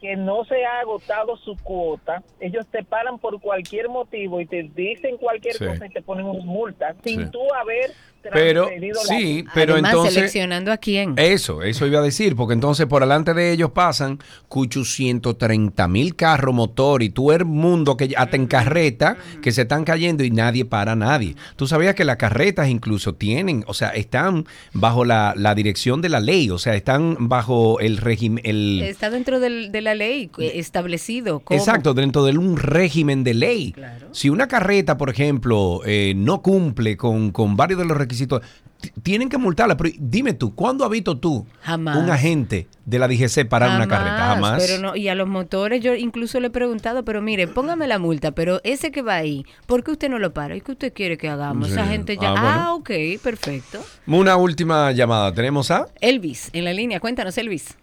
que 0.00 0.16
no 0.16 0.44
se 0.46 0.64
ha 0.64 0.80
agotado 0.80 1.36
su 1.36 1.56
cuota, 1.62 2.22
ellos 2.40 2.66
te 2.68 2.82
paran 2.82 3.18
por 3.18 3.38
cualquier 3.40 3.88
motivo 3.90 4.40
y 4.40 4.46
te 4.46 4.62
dicen 4.62 5.18
cualquier 5.18 5.54
Sí. 5.56 5.66
cosa 5.66 5.86
y 5.86 5.90
te 5.90 6.00
ponen 6.00 6.24
una 6.26 6.42
multa 6.44 6.94
sin 7.04 7.24
Sí. 7.26 7.30
tú 7.30 7.40
haber 7.54 7.90
Pero, 8.32 8.68
sí, 9.08 9.44
pero 9.54 9.72
Además, 9.74 9.92
entonces... 9.92 10.14
seleccionando 10.14 10.72
a 10.72 10.76
quién. 10.76 11.14
Eso, 11.16 11.62
eso 11.62 11.86
iba 11.86 12.00
a 12.00 12.02
decir, 12.02 12.36
porque 12.36 12.54
entonces 12.54 12.86
por 12.86 13.00
delante 13.02 13.32
de 13.34 13.52
ellos 13.52 13.70
pasan 13.70 14.18
830 14.48 15.88
mil 15.88 16.14
carros 16.16 16.54
motor 16.54 17.02
y 17.02 17.10
tú 17.10 17.32
eres 17.32 17.46
mundo 17.46 17.96
que 17.96 18.12
hasta 18.16 18.36
en 18.36 18.46
carreta 18.46 19.16
que 19.42 19.52
se 19.52 19.62
están 19.62 19.84
cayendo 19.84 20.22
y 20.24 20.30
nadie 20.30 20.64
para 20.64 20.94
nadie. 20.96 21.34
Tú 21.56 21.66
sabías 21.66 21.94
que 21.94 22.04
las 22.04 22.16
carretas 22.16 22.68
incluso 22.68 23.14
tienen, 23.14 23.64
o 23.66 23.74
sea, 23.74 23.90
están 23.90 24.44
bajo 24.72 25.04
la, 25.04 25.34
la 25.36 25.54
dirección 25.54 26.00
de 26.02 26.08
la 26.10 26.20
ley, 26.20 26.50
o 26.50 26.58
sea, 26.58 26.74
están 26.74 27.16
bajo 27.28 27.80
el 27.80 27.96
régimen, 27.96 28.42
el... 28.44 28.82
Está 28.82 29.10
dentro 29.10 29.40
del- 29.40 29.72
de 29.72 29.80
la 29.80 29.94
ley 29.94 30.30
establecido. 30.38 31.40
cómo- 31.40 31.58
Exacto, 31.58 31.94
dentro 31.94 32.24
de 32.24 32.36
un 32.36 32.56
régimen 32.56 33.24
de 33.24 33.34
ley. 33.34 33.74
Si 34.12 34.28
una 34.28 34.46
carreta, 34.48 34.96
por 34.96 35.10
ejemplo, 35.10 35.80
eh, 35.84 36.12
no 36.16 36.42
cumple 36.42 36.96
con, 36.96 37.30
con 37.32 37.56
varios 37.56 37.78
de 37.78 37.86
los 37.86 37.96
requisitos, 37.96 38.09
t- 38.16 38.92
tienen 39.02 39.28
que 39.28 39.38
multarla. 39.38 39.76
Pero 39.76 39.90
dime 39.98 40.32
tú, 40.34 40.54
¿cuándo 40.54 40.84
has 40.84 40.90
visto 40.90 41.18
tú 41.18 41.46
Jamás. 41.62 41.96
un 41.96 42.10
agente 42.10 42.66
de 42.84 42.98
la 42.98 43.08
DGC 43.08 43.46
parar 43.48 43.76
una 43.76 43.86
carreta? 43.88 44.16
Jamás. 44.34 44.62
Pero 44.64 44.80
no, 44.80 44.96
y 44.96 45.08
a 45.08 45.14
los 45.14 45.28
motores 45.28 45.82
yo 45.82 45.94
incluso 45.94 46.40
le 46.40 46.48
he 46.48 46.50
preguntado, 46.50 47.04
pero 47.04 47.22
mire, 47.22 47.46
póngame 47.48 47.86
la 47.86 47.98
multa, 47.98 48.30
pero 48.32 48.60
ese 48.64 48.90
que 48.90 49.02
va 49.02 49.14
ahí, 49.16 49.44
¿por 49.66 49.82
qué 49.84 49.92
usted 49.92 50.08
no 50.08 50.18
lo 50.18 50.32
para? 50.32 50.56
¿Y 50.56 50.60
qué 50.60 50.72
usted 50.72 50.92
quiere 50.92 51.16
que 51.18 51.28
hagamos? 51.28 51.68
Sí. 51.68 51.72
Esa 51.74 51.86
gente 51.86 52.16
ya... 52.16 52.30
Ah, 52.30 52.64
Ah, 52.70 52.74
ok, 52.74 52.90
perfecto. 53.22 53.84
Una 54.06 54.36
última 54.36 54.92
llamada. 54.92 55.32
¿Tenemos 55.32 55.70
a? 55.70 55.86
Elvis, 56.00 56.50
en 56.52 56.64
la 56.64 56.72
línea, 56.72 57.00
cuéntanos, 57.00 57.36
Elvis. 57.38 57.76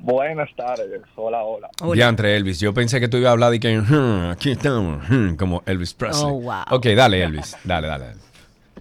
Buenas 0.00 0.48
tardes, 0.56 1.00
hola, 1.16 1.42
hola. 1.42 1.68
Diantre 1.92 2.36
Elvis. 2.36 2.60
Yo 2.60 2.72
pensé 2.72 3.00
que 3.00 3.08
tú 3.08 3.16
ibas 3.16 3.30
a 3.30 3.32
hablar 3.32 3.50
de 3.50 3.58
que 3.58 3.76
"Hmm, 3.80 4.30
aquí 4.30 4.52
estamos, 4.52 5.02
hmm", 5.08 5.34
como 5.34 5.62
Elvis 5.66 5.92
Presley. 5.94 6.24
Oh, 6.24 6.40
wow. 6.40 6.62
Ok, 6.70 6.86
dale 6.96 7.20
Elvis. 7.24 7.56
Dale, 7.64 7.88
dale. 7.88 8.04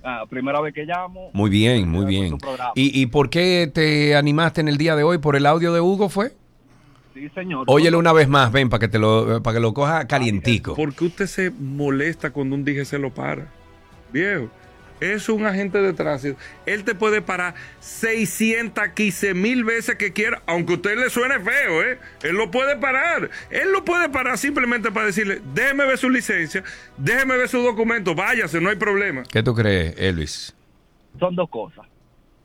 Ah, 0.09 0.25
primera 0.29 0.61
vez 0.61 0.73
que 0.73 0.85
llamo. 0.85 1.31
Muy 1.33 1.49
bien, 1.49 1.89
muy 1.89 2.05
bien. 2.05 2.37
¿Y, 2.75 3.01
¿Y 3.01 3.07
por 3.07 3.29
qué 3.29 3.69
te 3.73 4.15
animaste 4.15 4.61
en 4.61 4.69
el 4.69 4.77
día 4.77 4.95
de 4.95 5.03
hoy? 5.03 5.17
¿Por 5.17 5.35
el 5.35 5.45
audio 5.45 5.73
de 5.73 5.81
Hugo 5.81 6.07
fue? 6.07 6.31
Sí, 7.13 7.27
señor. 7.35 7.65
Óyelo 7.67 7.99
una 7.99 8.13
vez 8.13 8.29
más, 8.29 8.49
ven, 8.53 8.69
para 8.69 8.79
que 8.79 8.87
te 8.87 8.99
lo, 8.99 9.43
para 9.43 9.55
que 9.55 9.59
lo 9.59 9.73
coja 9.73 10.07
calientico. 10.07 10.75
¿Por 10.75 10.95
qué 10.95 11.03
usted 11.03 11.25
se 11.25 11.51
molesta 11.51 12.31
cuando 12.31 12.55
un 12.55 12.63
DGC 12.63 12.93
lo 12.93 13.13
para? 13.13 13.51
Viejo, 14.13 14.49
es 14.99 15.29
un 15.29 15.45
agente 15.45 15.79
de 15.79 15.93
tránsito. 15.93 16.39
Él 16.65 16.83
te 16.83 16.95
puede 16.95 17.21
parar 17.21 17.55
615 17.79 19.33
mil 19.33 19.63
veces 19.63 19.95
que 19.95 20.13
quiera, 20.13 20.41
aunque 20.45 20.73
a 20.73 20.75
usted 20.77 20.97
le 20.97 21.09
suene 21.09 21.39
feo, 21.39 21.83
¿eh? 21.83 21.99
Él 22.23 22.35
lo 22.35 22.51
puede 22.51 22.75
parar. 22.77 23.29
Él 23.49 23.71
lo 23.71 23.83
puede 23.83 24.09
parar 24.09 24.37
simplemente 24.37 24.91
para 24.91 25.07
decirle, 25.07 25.41
déjeme 25.53 25.85
ver 25.85 25.97
su 25.97 26.09
licencia, 26.09 26.63
déjeme 26.97 27.37
ver 27.37 27.49
su 27.49 27.59
documento, 27.59 28.15
váyase, 28.15 28.61
no 28.61 28.69
hay 28.69 28.75
problema. 28.75 29.23
¿Qué 29.23 29.43
tú 29.43 29.53
crees, 29.53 29.95
Elvis? 29.97 30.55
Son 31.19 31.35
dos 31.35 31.49
cosas. 31.49 31.85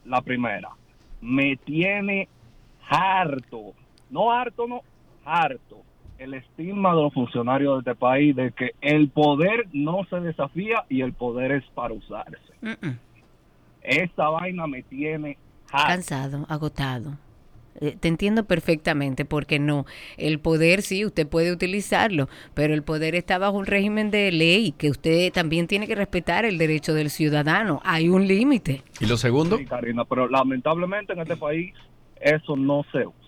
La 0.05 0.21
primera, 0.23 0.71
me 1.21 1.57
tiene 1.57 2.29
harto, 2.89 3.75
no 4.11 4.33
harto, 4.33 4.67
no, 4.67 4.83
harto, 5.25 5.83
el 6.23 6.35
estigma 6.35 6.95
de 6.95 7.03
los 7.03 7.13
funcionarios 7.13 7.85
de 7.85 7.91
este 7.91 8.01
país 8.01 8.35
de 8.37 8.53
que 8.53 8.73
el 8.81 9.09
poder 9.09 9.67
no 9.73 10.05
se 10.09 10.21
desafía 10.21 10.85
y 10.89 11.01
el 11.03 11.13
poder 11.13 11.53
es 11.53 11.65
para 11.75 11.95
usarse. 11.95 12.39
Esta 13.83 14.29
vaina 14.29 14.67
me 14.67 14.83
tiene. 14.83 15.39
Cansado, 15.71 16.47
agotado. 16.49 17.19
Eh, 17.81 17.97
Te 17.99 18.09
entiendo 18.09 18.45
perfectamente, 18.45 19.25
porque 19.25 19.59
no. 19.59 19.87
El 20.17 20.39
poder 20.39 20.83
sí, 20.83 21.05
usted 21.05 21.27
puede 21.27 21.53
utilizarlo, 21.53 22.29
pero 22.55 22.75
el 22.75 22.83
poder 22.83 23.15
está 23.15 23.39
bajo 23.39 23.57
un 23.57 23.67
régimen 23.67 24.11
de 24.11 24.31
ley, 24.31 24.73
que 24.73 24.91
usted 24.91 25.33
también 25.33 25.67
tiene 25.67 25.87
que 25.87 25.95
respetar 25.95 26.45
el 26.45 26.59
derecho 26.59 26.95
del 26.95 27.11
ciudadano. 27.11 27.81
Hay 27.85 28.09
un 28.09 28.29
límite. 28.29 28.83
¿Y 29.01 29.07
lo 29.07 29.17
segundo? 29.17 29.57
Sí, 29.57 29.65
Karina, 29.65 30.05
pero 30.05 30.29
lamentablemente 30.29 31.15
en 31.15 31.21
este 31.21 31.37
país 31.37 31.73
eso 32.21 32.57
no 32.57 32.85
se 32.93 33.07
usa. 33.07 33.22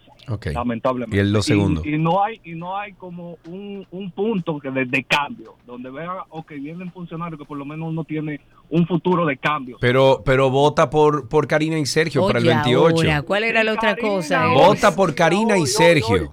Lamentablemente. 0.52 1.16
¿Y 1.16 1.20
el 1.20 1.32
lo 1.32 1.42
segundo? 1.42 1.82
Y, 1.84 1.94
y 1.94 1.98
no 1.98 2.22
hay 2.22 2.40
y 2.44 2.52
no 2.54 2.76
hay 2.76 2.92
como 2.94 3.38
un, 3.48 3.86
un 3.90 4.10
punto 4.10 4.58
que 4.58 4.70
de, 4.70 4.84
de 4.86 5.04
cambio, 5.04 5.54
donde 5.66 5.90
vean, 5.90 6.16
ok, 6.30 6.52
vienen 6.52 6.90
funcionarios 6.92 7.38
que 7.38 7.44
por 7.46 7.58
lo 7.58 7.64
menos 7.64 7.88
uno 7.88 8.04
tiene 8.04 8.40
un 8.70 8.86
futuro 8.86 9.26
de 9.26 9.36
cambio. 9.36 9.76
Pero, 9.80 10.22
pero 10.24 10.50
vota 10.50 10.88
por, 10.90 11.28
por 11.28 11.46
Karina 11.46 11.78
y 11.78 11.86
Sergio 11.86 12.26
para 12.26 12.38
el 12.38 12.46
Oye, 12.46 12.54
28. 12.54 12.96
ahora, 12.96 13.22
¿cuál 13.22 13.44
era 13.44 13.62
la 13.64 13.72
otra 13.74 13.96
cosa? 13.96 14.46
eh? 14.46 14.54
Vota 14.54 14.94
por 14.94 15.14
Karina 15.14 15.58
y 15.58 15.66
Sergio. 15.66 16.32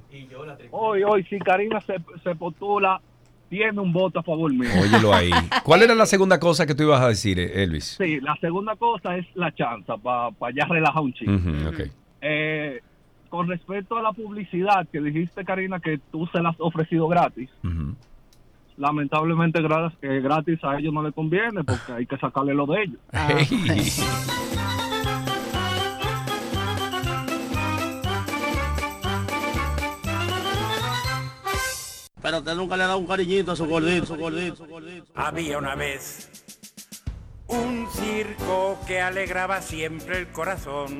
Hoy, 0.72 1.04
hoy, 1.04 1.24
si 1.26 1.38
Karina 1.40 1.82
se, 1.82 1.96
se 2.24 2.34
postula, 2.36 3.02
tiene 3.50 3.80
un 3.82 3.92
voto 3.92 4.20
a 4.20 4.24
favor 4.24 4.52
mío. 4.54 4.70
Óyelo 4.82 5.14
ahí. 5.14 5.30
¿Cuál 5.64 5.84
era 5.84 5.94
la 5.94 6.06
segunda 6.06 6.40
cosa 6.40 6.66
que 6.66 6.74
tú 6.74 6.84
ibas 6.84 7.02
a 7.02 7.10
decir, 7.10 7.38
eh, 7.40 7.64
Elvis? 7.64 7.98
Sí, 7.98 8.20
la 8.22 8.36
segunda 8.40 8.76
cosa 8.78 9.18
es 9.18 9.26
la 9.36 9.54
chanza, 9.54 9.98
para 9.98 10.32
ya 10.56 10.66
relajar 10.66 11.04
un 11.04 11.14
chico. 11.14 11.32
Eh, 12.22 12.80
con 13.32 13.48
respecto 13.48 13.98
a 13.98 14.02
la 14.04 14.12
publicidad 14.12 14.86
que 14.92 15.00
dijiste, 15.02 15.44
Karina, 15.46 15.80
que 15.80 15.98
tú 16.12 16.28
se 16.28 16.42
las 16.42 16.54
has 16.54 16.60
ofrecido 16.62 17.08
gratis, 17.08 17.50
lamentablemente 18.78 19.60
gra- 19.62 19.92
eh, 20.02 20.20
gratis 20.22 20.60
a 20.64 20.78
ellos 20.78 20.94
no 20.94 21.02
les 21.02 21.14
conviene 21.16 21.64
porque 21.64 21.94
hay 21.94 22.06
que 22.06 22.18
sacarle 22.18 22.54
lo 22.54 22.66
de 22.68 22.84
ellos. 22.84 23.00
Pero 32.22 32.38
usted 32.38 32.56
nunca 32.56 32.78
le 32.78 32.84
ha 32.84 32.88
dado 32.88 33.00
un 33.00 33.08
cariñito 33.08 33.52
a 33.52 33.56
su 33.56 33.66
gordito, 33.66 34.06
su 34.06 34.16
gordito, 34.16 34.56
su 34.56 34.66
gordito. 34.68 35.06
Había 35.16 35.58
una 35.58 35.76
vez 35.76 36.30
un 37.48 37.88
circo 37.90 38.78
que 38.88 39.02
alegraba 39.02 39.62
siempre 39.62 40.20
el 40.20 40.28
corazón. 40.28 41.00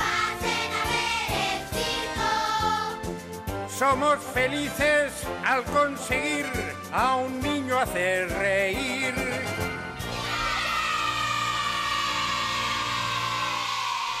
Somos 3.81 4.19
felices 4.35 5.11
al 5.43 5.63
conseguir 5.63 6.45
a 6.93 7.15
un 7.15 7.41
niño 7.41 7.79
hacer 7.79 8.29
reír. 8.29 9.11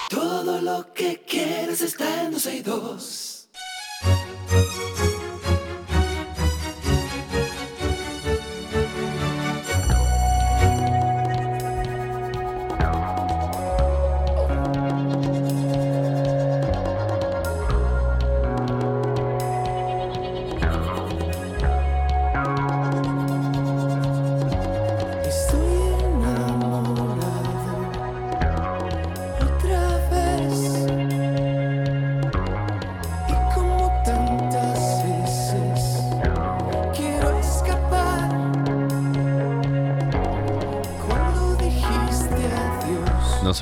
Todo 0.09 0.61
lo 0.61 0.91
que 0.95 1.21
quieres 1.27 1.81
está 1.83 2.23
en 2.23 2.31
12 2.31 2.55
y 2.55 2.61
2. 2.63 3.49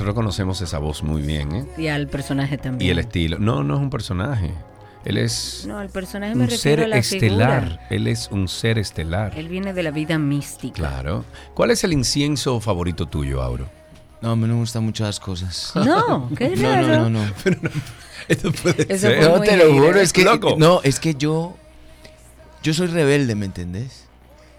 Nosotros 0.00 0.14
conocemos 0.14 0.60
esa 0.62 0.78
voz 0.78 1.02
muy 1.02 1.20
bien, 1.20 1.54
¿eh? 1.54 1.66
Y 1.76 1.88
al 1.88 2.06
personaje 2.08 2.56
también. 2.56 2.88
Y 2.88 2.90
el 2.90 2.98
estilo. 3.00 3.38
No, 3.38 3.62
no 3.62 3.74
es 3.74 3.80
un 3.80 3.90
personaje. 3.90 4.50
Él 5.04 5.18
es 5.18 5.64
No, 5.68 5.78
al 5.78 5.90
personaje 5.90 6.34
me 6.34 6.44
un 6.44 6.48
refiero 6.50 6.82
ser 6.82 6.84
a 6.84 6.88
la 6.88 6.96
estelar. 6.96 7.62
figura. 7.64 7.86
Él 7.90 8.06
es 8.06 8.28
un 8.30 8.48
ser 8.48 8.78
estelar. 8.78 9.32
Él 9.38 9.48
viene 9.48 9.74
de 9.74 9.82
la 9.82 9.90
vida 9.90 10.18
mística. 10.18 10.74
Claro. 10.74 11.26
¿Cuál 11.54 11.70
es 11.70 11.84
el 11.84 11.92
incienso 11.92 12.60
favorito 12.60 13.06
tuyo, 13.06 13.42
Auro? 13.42 13.66
No, 14.22 14.30
a 14.30 14.36
mí 14.36 14.42
no 14.42 14.54
me 14.54 14.60
gustan 14.60 14.84
muchas 14.84 15.20
cosas. 15.20 15.72
No, 15.74 16.30
qué 16.34 16.48
No, 16.56 16.62
raro. 16.72 16.96
no, 16.98 17.10
no, 17.10 17.24
no. 17.44 17.70
Esto 18.28 18.52
puede 18.52 18.82
Eso 18.92 19.06
ser. 19.08 19.22
No, 19.22 19.36
muy 19.36 19.46
te 19.46 19.56
lo 19.58 19.64
hater. 19.64 19.80
juro, 19.82 20.00
es 20.00 20.12
que 20.14 20.24
Loco. 20.24 20.54
no, 20.58 20.80
es 20.82 20.98
que 20.98 21.14
yo 21.14 21.56
yo 22.62 22.72
soy 22.72 22.86
rebelde, 22.86 23.34
¿me 23.34 23.44
entendés? 23.46 24.06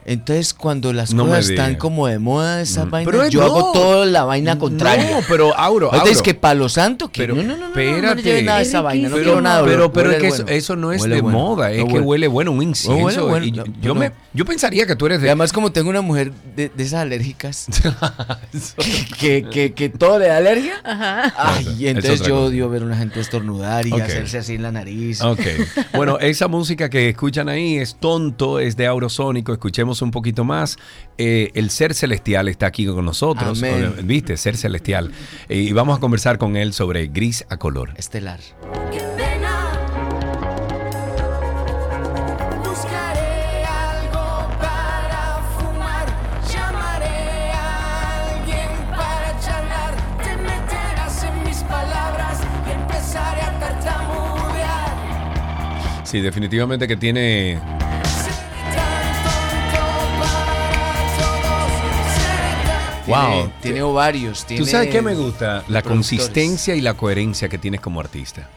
Entonces, 0.03 0.53
cuando 0.55 0.93
las 0.93 1.13
No 1.13 1.25
cosas 1.27 1.49
están 1.49 1.75
como 1.75 2.07
de 2.07 2.17
moda, 2.17 2.59
esas 2.61 2.87
Mm. 2.87 2.89
vainas, 2.89 3.11
Pero 3.15 3.27
yo 3.29 3.39
no. 3.41 3.45
hago 3.45 3.71
toda 3.71 4.05
la 4.07 4.23
vaina 4.23 4.57
contraria. 4.57 5.11
No, 5.11 5.19
pero 5.29 5.55
Auro, 5.55 5.87
Entonces, 5.93 6.17
Auro. 6.17 6.23
que 6.23 6.33
palo 6.33 6.69
santo, 6.69 7.09
que 7.09 7.21
Pero, 7.21 7.35
no, 7.35 7.43
no, 7.43 7.47
no, 7.49 7.53
no, 7.55 7.59
no, 7.61 7.67
espérate. 7.67 8.39
no 8.41 8.45
nada 8.45 8.57
de 8.57 8.63
esa 8.63 8.81
vaina, 8.81 9.09
no 9.09 9.15
pero, 9.15 9.25
quiero 9.25 9.41
nada. 9.41 9.63
pero, 9.63 9.91
pero 9.93 10.09
huele 10.09 10.17
es 10.17 10.21
que 10.21 10.27
eso, 10.29 10.43
bueno. 10.43 10.57
eso 10.57 10.75
no 10.75 10.91
es 10.91 11.01
Huele 11.03 11.15
de 11.15 11.21
bueno. 11.21 11.37
moda, 11.37 11.71
es 11.71 11.79
No 11.81 11.87
que 11.87 11.93
huele- 11.93 12.05
huele 12.05 12.27
bueno, 12.27 12.51
un 12.51 12.57
No, 12.57 12.63
incienso. 12.63 13.03
huele 13.05 13.21
bueno, 13.21 13.45
y 13.45 13.51
no, 13.51 13.63
yo, 13.81 13.93
no. 13.93 13.99
me, 13.99 14.11
yo 14.33 14.45
pensaría 14.45 14.85
que 14.85 14.95
tú 14.95 15.05
eres 15.07 15.19
Y 15.19 15.23
de... 15.23 15.29
además, 15.29 15.51
como 15.53 15.71
tengo 15.71 15.89
una 15.89 16.01
mujer 16.01 16.31
de, 16.55 16.69
de 16.69 16.83
esas 16.83 17.01
alérgicas, 17.01 17.67
que, 19.19 19.43
que, 19.51 19.73
que 19.73 19.89
todo 19.89 20.19
le 20.19 20.27
da 20.27 20.37
alergia, 20.37 20.75
Ajá. 20.83 21.33
ay, 21.37 21.75
y 21.79 21.85
Es 21.87 21.95
entonces 21.95 22.19
yo 22.21 22.35
cosa. 22.35 22.47
odio 22.47 22.69
ver 22.69 22.81
a 22.83 22.85
una 22.85 22.97
gente 22.97 23.19
estornudar 23.19 23.85
y 23.87 23.93
hacerse 23.93 24.37
así 24.39 24.55
en 24.55 24.63
la 24.63 24.71
nariz. 24.71 25.21
Ok. 25.21 25.41
Bueno, 25.93 26.17
esa 26.19 26.47
música 26.47 26.89
que 26.89 27.09
escuchan 27.09 27.49
ahí 27.49 27.77
es 27.77 27.95
tonto, 27.99 28.59
es 28.59 28.75
de 28.77 28.87
Aurosónico. 28.87 29.51
Escuchemos 29.51 30.01
un 30.01 30.09
poquito 30.11 30.43
más. 30.43 30.77
Eh, 31.17 31.51
el 31.53 31.69
ser 31.69 31.93
celestial 31.93 32.47
está 32.47 32.67
aquí 32.67 32.85
con 32.87 33.05
nosotros. 33.05 33.59
Amén. 33.61 33.93
¿Viste? 34.03 34.37
Ser 34.37 34.57
celestial. 34.57 35.11
Eh, 35.49 35.57
y 35.57 35.73
vamos 35.73 35.97
a 35.97 35.99
conversar 35.99 36.37
con 36.37 36.55
él 36.55 36.73
sobre 36.73 37.07
gris 37.07 37.45
a 37.49 37.57
color. 37.57 37.93
Estelar. 37.97 38.39
Sí, 56.11 56.19
definitivamente 56.19 56.87
que 56.89 56.97
tiene. 56.97 57.57
Wow. 63.07 63.17
Tiene, 63.31 63.53
tiene 63.61 63.81
ovarios. 63.81 64.45
Tiene 64.45 64.63
¿Tú 64.63 64.69
sabes 64.69 64.89
qué 64.89 65.01
me 65.01 65.15
gusta? 65.15 65.63
La 65.67 65.81
consistencia 65.81 66.75
y 66.75 66.81
la 66.81 66.93
coherencia 66.93 67.49
que 67.49 67.57
tienes 67.57 67.81
como 67.81 67.99
artista. 67.99 68.47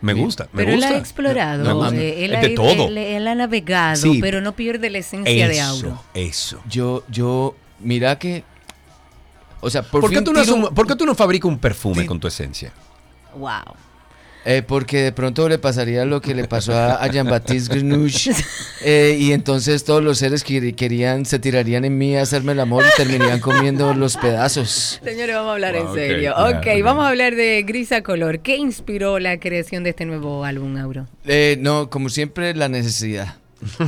Me 0.00 0.14
gusta, 0.14 0.48
me 0.52 0.62
Pero 0.64 0.70
él 0.72 0.76
gusta. 0.80 0.94
ha 0.94 0.98
explorado, 0.98 1.76
gusta. 1.76 1.94
eh, 1.94 2.24
él, 2.24 2.32
Es 2.32 2.38
ha, 2.38 2.40
de 2.42 2.48
todo. 2.50 2.88
él- 2.88 2.98
él 2.98 3.28
ha 3.28 3.34
navegado, 3.36 3.96
Sí. 3.96 4.18
pero 4.20 4.40
no 4.40 4.52
pierde 4.52 4.90
la 4.90 4.98
esencia 4.98 5.46
de 5.48 5.60
Auro. 5.60 5.90
Eso, 6.14 6.56
eso. 6.56 6.60
Yo, 6.68 7.04
yo, 7.08 7.54
mira 7.78 8.18
que. 8.18 8.42
O 9.60 9.70
sea, 9.70 9.82
por, 9.82 10.00
¿Por, 10.00 10.10
qué 10.10 10.20
tú 10.22 10.32
no, 10.32 10.42
un- 10.54 10.74
por 10.74 10.88
qué 10.88 10.96
tú 10.96 11.06
no 11.06 11.14
fabricas 11.14 11.48
un 11.48 11.58
perfume 11.58 12.04
con 12.04 12.18
tu 12.18 12.26
esencia? 12.26 12.72
Wow. 13.36 13.76
Eh, 14.44 14.62
porque 14.66 15.02
de 15.02 15.12
pronto 15.12 15.48
le 15.48 15.58
pasaría 15.58 16.04
lo 16.04 16.20
que 16.20 16.34
le 16.34 16.48
pasó 16.48 16.74
a, 16.74 16.94
a 16.94 17.06
Jean-Baptiste 17.06 17.72
Grenouche. 17.76 18.32
eh, 18.84 19.16
y 19.20 19.30
entonces 19.32 19.84
todos 19.84 20.02
los 20.02 20.18
seres 20.18 20.42
que 20.42 20.74
querían, 20.74 21.24
se 21.26 21.38
tirarían 21.38 21.84
en 21.84 21.96
mí 21.96 22.16
a 22.16 22.22
hacerme 22.22 22.50
el 22.52 22.58
amor 22.60 22.84
y 22.84 22.96
terminarían 22.96 23.38
comiendo 23.38 23.94
los 23.94 24.16
pedazos. 24.16 25.00
Señores, 25.04 25.36
vamos 25.36 25.50
a 25.50 25.52
hablar 25.54 25.76
en 25.76 25.86
ok, 25.86 25.94
serio. 25.94 26.34
ok, 26.36 26.66
vamos 26.82 27.04
a 27.04 27.08
hablar 27.10 27.36
de 27.36 27.62
Gris 27.64 27.92
a 27.92 28.02
Color. 28.02 28.40
¿Qué 28.40 28.56
inspiró 28.56 29.20
la 29.20 29.38
creación 29.38 29.84
de 29.84 29.90
este 29.90 30.06
nuevo 30.06 30.44
álbum, 30.44 30.76
Auro? 30.76 31.06
Eh, 31.24 31.56
no, 31.60 31.88
como 31.88 32.08
siempre, 32.08 32.52
la 32.56 32.68
necesidad. 32.68 33.36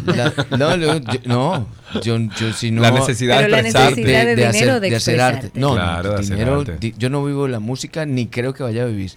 La- 0.06 0.32
no, 0.56 0.76
yo, 0.76 1.00
no, 1.24 1.66
yo, 2.00 2.16
yo 2.38 2.52
si 2.52 2.70
no... 2.70 2.80
La 2.80 2.92
necesidad 2.92 3.38
de 3.38 3.42
Pero 3.46 3.50
la 3.56 3.58
expresarte. 3.58 3.96
necesidad 4.02 4.24
de 4.26 4.36
dinero 4.36 4.48
hacer, 4.74 4.80
de 4.80 4.94
hacer 4.96 5.20
arte. 5.20 5.50
No, 5.54 5.74
Claro, 5.74 6.10
de 6.10 6.14
no, 6.14 6.20
hacer 6.20 6.36
dinero, 6.36 6.60
arte. 6.60 6.76
di- 6.78 6.94
yo 6.96 7.10
no 7.10 7.24
vivo 7.24 7.48
la 7.48 7.58
música 7.58 8.06
ni 8.06 8.28
creo 8.28 8.54
que 8.54 8.62
vaya 8.62 8.84
a 8.84 8.86
vivir. 8.86 9.10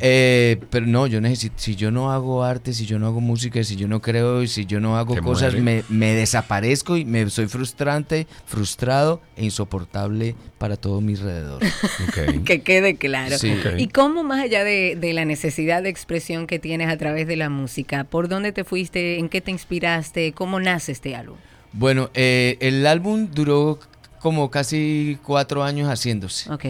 Eh, 0.00 0.60
pero 0.70 0.86
no, 0.86 1.06
yo 1.06 1.20
necesito, 1.20 1.54
si 1.58 1.76
yo 1.76 1.90
no 1.90 2.10
hago 2.10 2.42
arte, 2.44 2.72
si 2.72 2.86
yo 2.86 2.98
no 2.98 3.06
hago 3.06 3.20
música, 3.20 3.62
si 3.64 3.76
yo 3.76 3.88
no 3.88 4.00
creo, 4.00 4.42
y 4.42 4.48
si 4.48 4.66
yo 4.66 4.80
no 4.80 4.96
hago 4.96 5.14
Te 5.14 5.20
cosas, 5.20 5.54
me, 5.54 5.84
me 5.88 6.14
desaparezco 6.14 6.96
y 6.96 7.04
me 7.04 7.28
soy 7.30 7.48
frustrante, 7.48 8.26
frustrado 8.46 9.20
e 9.36 9.44
insoportable 9.44 10.34
para 10.58 10.76
todo 10.76 11.00
mi 11.00 11.14
alrededor. 11.14 11.62
Que 12.44 12.62
quede 12.62 12.96
claro. 12.96 13.38
Sí. 13.38 13.54
¿Y 13.76 13.88
cómo 13.88 14.22
más 14.22 14.40
allá 14.40 14.64
de, 14.64 14.96
de 14.98 15.12
la 15.12 15.24
necesidad 15.24 15.82
de 15.82 15.88
expresión 15.90 16.46
que 16.46 16.58
tienes 16.58 16.88
a 16.88 16.96
través 16.96 17.26
de 17.26 17.36
la 17.36 17.50
música, 17.50 18.04
por 18.04 18.28
dónde 18.28 18.52
te 18.52 18.64
fuiste, 18.64 19.18
en 19.18 19.28
qué 19.28 19.40
te 19.40 19.50
inspiraste, 19.50 20.32
cómo 20.32 20.60
nace 20.60 20.92
este 20.92 21.14
álbum? 21.14 21.36
Bueno, 21.72 22.10
eh, 22.14 22.56
el 22.60 22.86
álbum 22.86 23.28
duró 23.32 23.78
como 24.20 24.50
casi 24.50 25.18
cuatro 25.22 25.62
años 25.62 25.88
haciéndose. 25.88 26.50
Ok. 26.50 26.64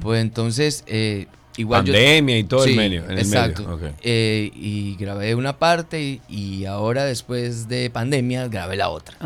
Pues 0.00 0.22
entonces, 0.22 0.84
eh, 0.86 1.26
igual 1.56 1.84
yo- 1.84 1.92
Pandemia 1.92 2.38
y 2.38 2.44
todo 2.44 2.64
el 2.64 2.70
Sí, 2.70 2.76
medio- 2.76 3.04
en 3.04 3.12
el 3.12 3.18
exacto. 3.18 3.76
medio. 3.78 3.94
Eh, 4.02 4.50
y 4.54 4.96
grabé 4.96 5.34
una 5.34 5.56
parte 5.58 6.00
y, 6.02 6.20
y 6.28 6.64
ahora 6.64 7.04
después 7.04 7.68
de 7.68 7.90
pandemia 7.90 8.48
grabé 8.48 8.76
la 8.76 8.88
otra. 8.88 9.16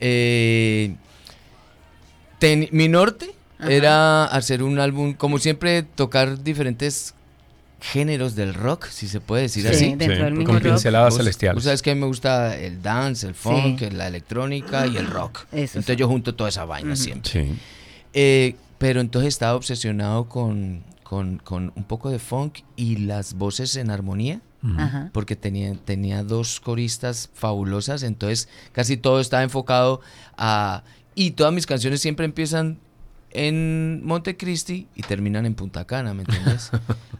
Eh, 0.00 0.94
ten- 2.38 2.68
mi 2.72 2.88
norte 2.88 3.30
Ajá. 3.58 3.70
era 3.72 4.24
hacer 4.24 4.62
un 4.62 4.78
álbum, 4.78 5.14
como 5.14 5.38
siempre, 5.38 5.82
tocar 5.82 6.42
diferentes 6.42 7.14
géneros 7.80 8.36
del 8.36 8.54
rock, 8.54 8.86
si 8.86 9.08
se 9.08 9.20
puede 9.20 9.42
decir 9.42 9.64
Sí, 9.64 9.68
así. 9.68 9.84
dentro 9.96 10.16
Sí, 10.16 10.22
del 10.34 10.44
con 10.44 10.60
pinceladas 10.60 11.16
celestiales. 11.16 11.64
sabes 11.64 11.82
que 11.82 11.90
a 11.90 11.94
mí 11.94 12.00
me 12.00 12.06
gusta 12.06 12.56
el 12.56 12.80
dance, 12.80 13.26
el 13.26 13.34
funk, 13.34 13.80
la 13.92 14.06
electrónica 14.06 14.86
y 14.86 14.96
el 14.96 15.06
rock. 15.08 15.40
Eso 15.50 15.78
entonces 15.78 15.96
yo 15.96 16.06
junto 16.06 16.34
toda 16.34 16.48
esa 16.48 16.64
vaina 16.64 16.94
siempre. 16.94 17.30
Sí. 17.30 17.54
Eh, 18.14 18.54
pero 18.78 19.00
entonces 19.00 19.28
estaba 19.28 19.54
obsesionado 19.56 20.28
con, 20.28 20.82
con- 21.12 21.36
con 21.40 21.74
un 21.76 21.84
poco 21.84 22.08
de 22.08 22.18
funk 22.18 22.60
y 22.74 22.96
las 22.96 23.34
voces 23.34 23.76
en 23.76 23.90
armonía. 23.90 24.40
Porque 25.12 25.36
tenía, 25.36 25.74
tenía 25.74 26.22
dos 26.24 26.58
coristas 26.58 27.28
fabulosas, 27.34 28.02
entonces 28.02 28.48
casi 28.72 28.96
todo 28.96 29.20
estaba 29.20 29.42
enfocado 29.42 30.00
a... 30.38 30.84
Y 31.14 31.32
todas 31.32 31.52
mis 31.52 31.66
canciones 31.66 32.00
siempre 32.00 32.24
empiezan 32.24 32.78
en 33.32 34.00
Montecristi 34.04 34.86
y 34.94 35.02
terminan 35.02 35.44
en 35.44 35.54
Punta 35.54 35.84
Cana, 35.84 36.14
¿me 36.14 36.22
entiendes? 36.22 36.70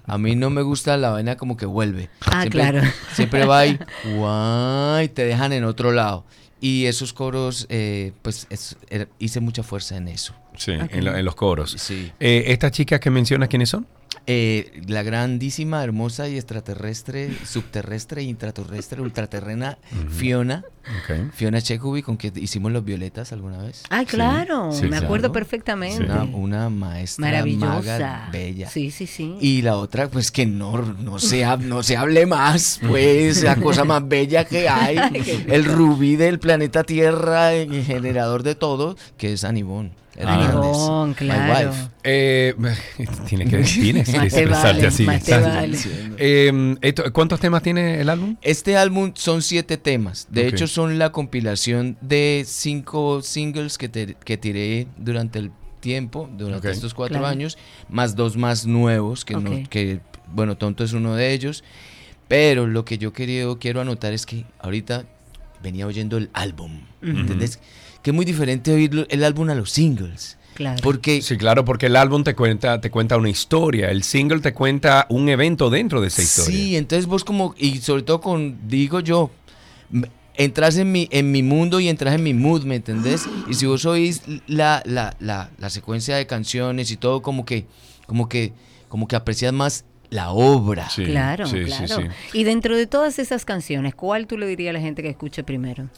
A 0.06 0.16
mí 0.16 0.36
no 0.36 0.48
me 0.48 0.62
gusta 0.62 0.96
la 0.96 1.10
vaina 1.10 1.36
como 1.36 1.58
que 1.58 1.66
vuelve. 1.66 2.08
Ah, 2.22 2.42
siempre, 2.42 2.60
claro. 2.60 2.80
Siempre 3.12 3.44
va 3.44 3.66
y, 3.66 3.78
guay, 4.16 5.08
te 5.10 5.24
dejan 5.26 5.52
en 5.52 5.64
otro 5.64 5.92
lado. 5.92 6.24
Y 6.60 6.86
esos 6.86 7.12
coros, 7.12 7.66
eh, 7.68 8.12
pues 8.22 8.46
es- 8.48 8.76
era- 8.88 9.08
hice 9.18 9.40
mucha 9.40 9.62
fuerza 9.62 9.96
en 9.98 10.08
eso. 10.08 10.32
Sí, 10.56 10.72
en, 10.72 11.04
lo- 11.04 11.16
en 11.16 11.24
los 11.24 11.34
coros. 11.34 11.72
Sí. 11.78 12.12
Eh, 12.20 12.44
¿Estas 12.48 12.72
chicas 12.72 13.00
que 13.00 13.10
mencionas 13.10 13.48
quiénes 13.48 13.68
son? 13.70 13.86
Eh, 14.26 14.82
la 14.86 15.02
grandísima, 15.02 15.82
hermosa 15.82 16.28
y 16.28 16.36
extraterrestre, 16.36 17.30
subterrestre, 17.44 18.22
intraterrestre, 18.22 19.00
ultraterrena, 19.00 19.78
Fiona. 20.10 20.64
Ok. 20.82 21.32
Fiona 21.32 21.60
Checubi, 21.60 22.02
con 22.02 22.16
quien 22.16 22.32
hicimos 22.36 22.72
los 22.72 22.84
violetas 22.84 23.32
alguna 23.32 23.58
vez. 23.58 23.82
Ah, 23.90 24.04
claro, 24.04 24.72
Sí, 24.72 24.86
me 24.86 24.96
acuerdo 24.96 25.32
perfectamente. 25.32 26.02
Una, 26.04 26.24
una 26.24 26.70
maestra 26.70 27.26
Maravillosa. 27.26 27.72
maga, 27.72 28.28
bella. 28.32 28.68
Sí, 28.68 28.90
sí, 28.90 29.06
sí. 29.06 29.36
Y 29.40 29.62
la 29.62 29.76
otra, 29.76 30.08
pues 30.08 30.30
que 30.30 30.46
no, 30.46 30.76
no, 30.82 31.18
se, 31.18 31.44
no 31.58 31.82
se 31.82 31.96
hable 31.96 32.26
más, 32.26 32.80
pues, 32.86 33.42
la 33.42 33.56
cosa 33.56 33.84
más 33.84 34.06
bella 34.06 34.44
que 34.44 34.68
hay. 34.68 34.96
el 35.48 35.64
rubí 35.64 36.16
del 36.16 36.38
planeta 36.38 36.84
Tierra, 36.84 37.52
el 37.52 37.84
generador 37.84 38.42
de 38.42 38.54
todo, 38.54 38.96
que 39.16 39.32
es 39.32 39.44
Anibón. 39.44 39.92
Anibón, 40.22 41.10
My 41.10 41.14
claro. 41.14 41.70
wife. 41.70 41.88
Eh, 42.04 42.54
tienes 43.26 43.48
que, 43.48 43.58
tienes 43.80 44.08
que 44.10 44.16
expresarte 44.18 44.72
vale, 44.76 44.86
así. 44.86 45.04
más 45.04 45.22
te 45.22 45.32
exacto. 45.34 45.48
vale. 45.48 45.78
Eh, 46.18 46.76
esto- 46.82 47.12
¿Cuántos 47.12 47.40
temas 47.40 47.62
tiene 47.62 48.00
el 48.00 48.08
álbum? 48.10 48.36
Este 48.42 48.76
álbum 48.76 49.12
son 49.14 49.40
siete 49.40 49.78
temas. 49.78 50.26
De 50.30 50.48
hecho, 50.48 50.66
son 50.72 50.98
la 50.98 51.12
compilación 51.12 51.96
de 52.00 52.44
cinco 52.46 53.22
singles 53.22 53.78
que, 53.78 53.88
te- 53.88 54.14
que 54.24 54.36
tiré 54.36 54.86
durante 54.96 55.38
el 55.38 55.50
tiempo, 55.80 56.28
durante 56.36 56.70
estos 56.70 56.94
cuatro 56.94 57.18
Claro. 57.18 57.26
años, 57.32 57.58
más 57.88 58.14
dos 58.16 58.36
más 58.36 58.66
nuevos, 58.66 59.24
que, 59.24 59.34
no- 59.34 59.50
Ok. 59.50 59.68
que, 59.68 60.00
bueno, 60.32 60.56
Tonto 60.56 60.84
es 60.84 60.92
uno 60.92 61.14
de 61.14 61.32
ellos. 61.32 61.62
Pero 62.28 62.66
lo 62.66 62.84
que 62.84 62.96
yo 62.98 63.12
quería, 63.12 63.44
quiero 63.60 63.80
anotar 63.82 64.12
es 64.14 64.24
que 64.24 64.44
ahorita 64.60 65.04
venía 65.62 65.86
oyendo 65.86 66.16
el 66.16 66.30
álbum. 66.32 66.80
Ujú. 67.02 67.10
¿Entendés? 67.10 67.58
Que 68.02 68.10
es 68.10 68.14
muy 68.14 68.24
diferente 68.24 68.72
oír 68.72 69.06
el 69.10 69.22
álbum 69.24 69.50
a 69.50 69.54
los 69.54 69.70
singles. 69.70 70.38
Claro. 70.54 70.80
Porque 70.82 71.20
Sí, 71.22 71.36
claro, 71.36 71.64
porque 71.64 71.86
el 71.86 71.96
álbum 71.96 72.24
te 72.24 72.34
cuenta, 72.34 72.80
te 72.80 72.90
cuenta 72.90 73.16
una 73.16 73.28
historia. 73.30 73.90
El 73.90 74.02
single 74.02 74.40
te 74.40 74.52
cuenta 74.52 75.06
un 75.10 75.28
evento 75.28 75.68
dentro 75.70 76.00
de 76.00 76.08
esa 76.08 76.22
historia. 76.22 76.56
Sí, 76.58 76.76
entonces 76.76 77.06
vos 77.06 77.24
como, 77.24 77.54
y 77.58 77.78
sobre 77.78 78.02
todo 78.02 78.20
con, 78.20 78.58
digo 78.68 79.00
yo, 79.00 79.30
entras 80.36 80.76
en 80.76 80.90
mi, 80.92 81.08
en 81.10 81.30
mi 81.30 81.42
mundo 81.42 81.80
y 81.80 81.88
entras 81.88 82.14
en 82.14 82.22
mi 82.22 82.34
mood, 82.34 82.64
¿me 82.64 82.76
entendés? 82.76 83.26
Y 83.48 83.54
si 83.54 83.66
vos 83.66 83.84
oís 83.84 84.22
la, 84.46 84.82
la, 84.86 85.14
la, 85.20 85.50
la 85.58 85.70
secuencia 85.70 86.16
de 86.16 86.26
canciones 86.26 86.90
y 86.90 86.96
todo, 86.96 87.22
como 87.22 87.44
que, 87.44 87.66
como 88.06 88.28
que, 88.28 88.52
como 88.88 89.06
que 89.08 89.16
aprecias 89.16 89.52
más 89.52 89.84
la 90.10 90.30
obra. 90.30 90.88
claro, 90.94 91.46
claro. 91.46 92.08
Y 92.32 92.44
dentro 92.44 92.76
de 92.76 92.86
todas 92.86 93.18
esas 93.18 93.44
canciones, 93.44 93.94
¿cuál 93.94 94.26
tú 94.26 94.36
le 94.38 94.46
dirías 94.46 94.70
a 94.70 94.72
la 94.74 94.80
gente 94.80 95.02
que 95.02 95.08
escuche 95.10 95.42
primero? 95.42 95.88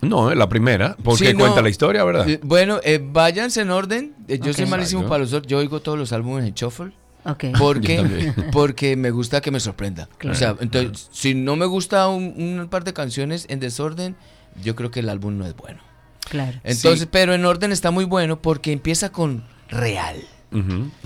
No, 0.00 0.34
la 0.34 0.48
primera, 0.48 0.96
porque 1.04 1.26
Sí, 1.28 1.32
no. 1.32 1.38
cuenta 1.38 1.62
la 1.62 1.68
historia, 1.68 2.02
¿verdad? 2.02 2.28
Eh, 2.28 2.40
Bueno, 2.42 2.80
eh, 2.82 2.98
váyanse 3.00 3.60
en 3.60 3.70
orden. 3.70 4.14
Eh, 4.26 4.40
Yo 4.42 4.52
soy 4.52 4.66
malísimo 4.66 5.02
Exacto. 5.02 5.08
para 5.08 5.18
los 5.42 5.46
Yo 5.46 5.58
oigo 5.58 5.78
todos 5.80 5.96
los 5.96 6.12
álbumes 6.12 6.44
en 6.44 6.54
shuffle. 6.54 6.90
Ok. 7.24 7.44
Yo 7.52 7.52
Porque, 7.58 8.32
porque 8.52 8.96
me 8.96 9.10
gusta 9.10 9.40
que 9.40 9.50
me 9.50 9.60
sorprenda. 9.60 10.08
Claro. 10.18 10.34
O 10.34 10.38
sea, 10.38 10.56
entonces, 10.60 11.08
si 11.12 11.34
no 11.34 11.56
me 11.56 11.66
gusta 11.66 12.08
un, 12.08 12.34
un 12.60 12.68
par 12.68 12.84
de 12.84 12.92
canciones 12.92 13.46
en 13.48 13.60
desorden, 13.60 14.16
yo 14.62 14.74
creo 14.76 14.90
que 14.90 15.00
el 15.00 15.08
álbum 15.08 15.38
no 15.38 15.46
es 15.46 15.56
bueno. 15.56 15.80
Claro. 16.28 16.58
Entonces, 16.64 17.00
Sí. 17.00 17.08
pero 17.10 17.34
en 17.34 17.44
orden 17.44 17.72
está 17.72 17.90
muy 17.90 18.04
bueno 18.04 18.40
porque 18.42 18.72
empieza 18.72 19.10
con 19.12 19.44
real. 19.68 20.16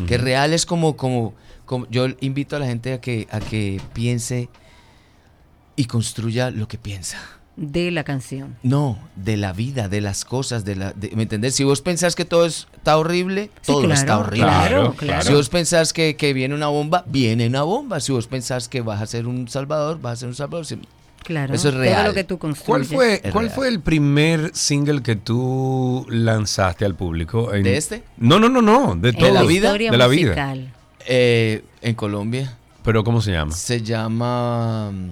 Que 0.08 0.18
real 0.18 0.52
es 0.52 0.66
como, 0.66 0.96
como, 0.96 1.34
como- 1.66 1.86
yo 1.88 2.08
invito 2.20 2.56
a 2.56 2.58
la 2.58 2.66
gente 2.66 2.92
a 2.92 3.00
que, 3.00 3.28
a 3.30 3.38
que 3.38 3.80
piense 3.92 4.48
y 5.76 5.84
construya 5.84 6.50
lo 6.50 6.66
que 6.66 6.78
piensa. 6.78 7.18
De 7.56 7.90
la 7.90 8.04
canción. 8.04 8.54
No, 8.62 8.98
de 9.16 9.38
la 9.38 9.52
vida, 9.54 9.88
de 9.88 10.02
las 10.02 10.26
cosas, 10.26 10.64
de 10.66 10.76
la, 10.76 10.92
de- 10.92 11.10
¿me 11.16 11.22
entendés? 11.22 11.54
Si 11.54 11.64
vos 11.64 11.80
pensás 11.80 12.14
que 12.14 12.26
todo 12.26 12.44
es- 12.44 12.66
está 12.76 12.98
horrible, 12.98 13.50
Sí, 13.62 13.72
todo 13.72 13.80
claro, 13.80 13.94
está 13.94 14.18
horrible. 14.18 14.46
claro, 14.46 14.94
claro. 14.94 15.22
Si 15.24 15.32
vos 15.32 15.48
pensás 15.48 15.92
que, 15.94 16.16
que 16.16 16.34
viene 16.34 16.54
una 16.54 16.66
bomba, 16.68 17.04
viene 17.06 17.46
una 17.46 17.62
bomba. 17.62 18.00
Si 18.00 18.12
vos 18.12 18.26
pensás 18.26 18.68
que 18.68 18.82
vas 18.82 19.00
a 19.00 19.06
ser 19.06 19.26
un 19.26 19.48
salvador, 19.48 20.00
vas 20.02 20.12
a 20.12 20.16
ser 20.16 20.28
un 20.28 20.34
salvador. 20.34 20.66
Si- 20.66 20.78
Claro. 21.24 21.54
Eso 21.54 21.68
es 21.70 21.74
Todo 21.74 21.82
real. 21.82 22.06
lo 22.06 22.14
que 22.14 22.22
tú 22.22 22.38
¿Cuál 22.38 22.84
fue, 22.84 23.20
¿Cuál 23.32 23.50
fue 23.50 23.66
el 23.66 23.80
primer 23.80 24.52
single 24.54 25.02
que 25.02 25.16
tú 25.16 26.06
lanzaste 26.08 26.84
al 26.84 26.94
público? 26.94 27.52
en- 27.52 27.64
¿De 27.64 27.76
este? 27.76 28.04
No, 28.16 28.38
no, 28.38 28.48
no, 28.48 28.62
no, 28.62 28.94
de 28.94 29.08
En 29.08 29.16
todo. 29.16 29.32
la 29.32 29.42
vida? 29.42 29.66
historia 29.68 29.90
De 29.90 29.96
la 29.96 30.06
vida. 30.06 30.28
musical. 30.28 30.72
Eh, 31.08 31.64
en 31.82 31.94
Colombia 31.96 32.56
Pero 32.84 33.02
¿cómo 33.02 33.20
se 33.20 33.32
llama? 33.32 33.50
se 33.52 33.82
llama, 33.82 34.92
mm, 34.92 35.10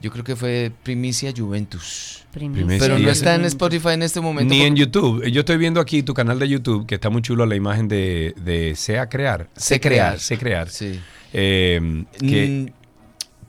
yo 0.00 0.10
creo 0.10 0.24
que 0.24 0.36
fue 0.36 0.70
Primicia 0.82 1.32
Juventus. 1.36 2.24
Primicia 2.32 2.66
Primicia 2.66 2.86
Pero 2.88 2.98
no 2.98 3.10
está 3.10 3.34
en. 3.34 3.44
Spotify 3.46 3.90
en 3.90 4.02
este 4.02 4.20
momento. 4.20 4.52
Ni 4.54 4.62
en 4.62 4.76
YouTube. 4.76 5.24
Yo 5.30 5.40
estoy 5.40 5.56
viendo 5.56 5.80
aquí 5.80 6.02
tu 6.02 6.14
canal 6.14 6.38
de 6.38 6.48
YouTube, 6.48 6.86
que 6.86 6.94
está 6.96 7.10
muy 7.10 7.22
chulo 7.22 7.46
la 7.46 7.56
imagen 7.56 7.88
de, 7.88 8.34
de 8.44 8.74
Sea 8.76 9.08
Crear. 9.08 9.48
Sé 9.56 9.80
Crear. 9.80 10.18
Sé 10.20 10.38
Crear. 10.38 10.68
Sí. 10.68 11.00
Eh, 11.32 12.04
que, 12.20 12.46
Mm, 12.46 12.72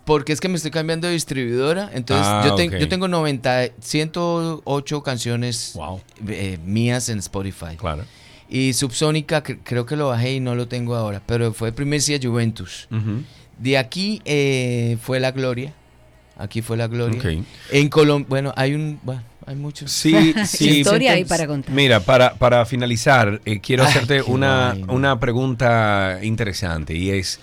Porque 0.06 0.34
es 0.34 0.40
que 0.42 0.50
me 0.50 0.56
estoy 0.56 0.72
cambiando 0.72 1.06
de 1.08 1.14
distribuidora. 1.14 1.92
Entonces, 1.94 2.26
Ah, 2.28 2.44
yo, 2.80 2.88
tengo 2.90 3.08
90, 3.08 3.70
108 3.80 5.04
canciones 5.04 5.74
Wow. 5.76 6.02
eh, 6.30 6.58
mías 6.66 7.10
en 7.10 7.20
Spotify. 7.20 7.76
claro. 7.78 8.04
Y 8.52 8.74
Subsónica 8.74 9.44
cre- 9.44 9.60
creo 9.64 9.86
que 9.86 9.96
lo 9.96 10.08
bajé 10.08 10.34
y 10.34 10.40
no 10.40 10.56
lo 10.56 10.68
tengo 10.68 10.96
ahora. 10.96 11.22
Pero 11.24 11.54
fue 11.54 11.72
Primicia 11.72 12.18
Juventus. 12.20 12.88
De 13.60 13.78
aquí 13.78 14.22
eh, 14.26 14.98
fue 15.04 15.20
La 15.20 15.32
Gloria. 15.32 15.74
Aquí 16.40 16.62
fue 16.62 16.78
La 16.78 16.88
Gloria. 16.88 17.22
En 17.72 17.90
Colombia, 17.90 18.26
bueno, 18.30 18.54
hay 18.56 18.74
un... 18.74 19.00
Bueno, 19.04 19.22
hay 19.46 19.56
muchos. 19.56 19.92
Sí, 19.92 20.34
sí. 20.48 20.80
Historia 20.80 21.12
ahí 21.14 21.26
para 21.26 21.46
contar. 21.48 21.74
Mira, 21.76 22.00
para, 22.00 22.34
para 22.36 22.66
finalizar, 22.66 23.42
eh, 23.46 23.60
quiero 23.60 23.84
Ay, 23.84 23.90
hacerte 23.90 24.22
una, 24.22 24.70
vaina. 24.70 24.94
una 24.94 25.20
pregunta 25.20 26.20
interesante 26.24 26.96
y 26.96 27.10
es, 27.12 27.40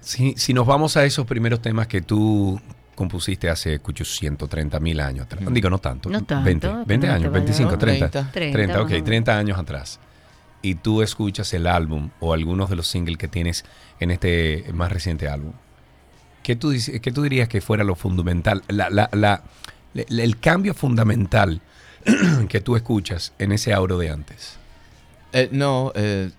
si, 0.00 0.34
si 0.36 0.52
nos 0.52 0.66
vamos 0.66 0.96
a 0.96 1.04
esos 1.04 1.26
primeros 1.26 1.60
temas 1.62 1.86
que 1.86 2.00
tú 2.02 2.60
compusiste 2.94 3.48
hace 3.48 3.80
130 3.80 4.80
mil 4.80 5.00
años 5.00 5.26
atrás, 5.26 5.42
digo 5.52 5.70
no 5.70 5.78
tanto, 5.78 6.08
No 6.10 6.22
tanto, 6.24 6.44
20, 6.44 6.66
que 6.68 6.74
20 6.86 6.94
no 6.96 7.00
te 7.00 7.08
años, 7.08 7.32
vaya- 7.32 7.44
25, 7.44 7.78
30, 7.78 8.10
30. 8.10 8.32
30, 8.32 8.52
30, 8.58 8.82
ok, 8.82 8.90
más 8.90 9.00
o 9.00 9.04
30 9.04 9.38
años 9.38 9.58
atrás, 9.58 10.00
y 10.60 10.74
tú 10.76 11.02
escuchas 11.02 11.52
el 11.54 11.66
álbum 11.66 12.10
o 12.20 12.32
algunos 12.32 12.68
de 12.70 12.76
los 12.76 12.86
singles 12.86 13.18
que 13.18 13.28
tienes 13.28 13.64
en 14.00 14.10
este 14.10 14.64
más 14.74 14.92
reciente 14.92 15.28
álbum, 15.28 15.52
¿qué 16.42 16.56
tú, 16.56 16.72
qué 17.02 17.12
tú 17.12 17.22
dirías 17.22 17.48
que 17.48 17.60
fuera 17.60 17.84
lo 17.84 17.94
fundamental, 17.94 18.62
la, 18.68 18.90
la- 18.90 19.08
la- 19.12 19.42
le- 19.94 20.06
el 20.22 20.38
cambio 20.38 20.74
fundamental 20.74 21.60
que 22.48 22.60
tú 22.60 22.76
escuchas 22.76 23.32
en 23.38 23.52
ese 23.52 23.72
auro 23.72 23.98
de 23.98 24.10
antes? 24.10 24.56
Eh, 25.32 25.48
no, 25.52 25.92
eh, 25.94 26.30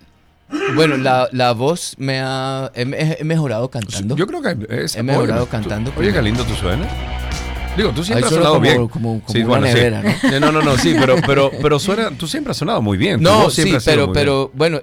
bueno, 0.74 0.96
la, 0.96 1.28
la 1.32 1.52
voz 1.52 1.94
me 1.98 2.20
ha... 2.20 2.70
He, 2.74 3.24
mejorado 3.24 3.70
cantando. 3.70 4.14
Yo 4.16 4.26
creo 4.26 4.40
que 4.42 4.84
es, 4.84 4.94
He 4.96 5.02
mejorado 5.02 5.40
oye, 5.42 5.46
tú- 5.46 5.50
cantando, 5.50 5.90
Oye, 5.96 6.10
pero- 6.10 6.12
qué 6.14 6.22
lindo 6.22 6.44
tú 6.44 6.54
suenas. 6.54 6.88
Digo, 7.76 7.90
tú 7.90 8.04
siempre 8.04 8.24
has 8.26 8.30
sonado 8.32 8.52
como- 8.54 8.60
bien. 8.62 8.88
como- 8.88 9.20
como 9.20 9.32
Sí, 9.32 9.38
una 9.38 9.46
bueno, 9.48 9.66
sí. 9.66 9.72
nevera, 9.74 10.02
¿no? 10.02 10.40
¿no? 10.40 10.52
no, 10.52 10.62
no, 10.62 10.76
sí, 10.78 10.94
pero, 10.98 11.16
pero, 11.26 11.50
pero 11.60 11.78
suena, 11.80 12.10
tú 12.10 12.28
siempre 12.28 12.52
has 12.52 12.56
sonado 12.56 12.80
muy 12.82 12.96
bien. 12.96 13.20
No, 13.20 13.50
sí, 13.50 13.74
pero, 13.84 14.12
pero 14.12 14.52
bueno, 14.54 14.80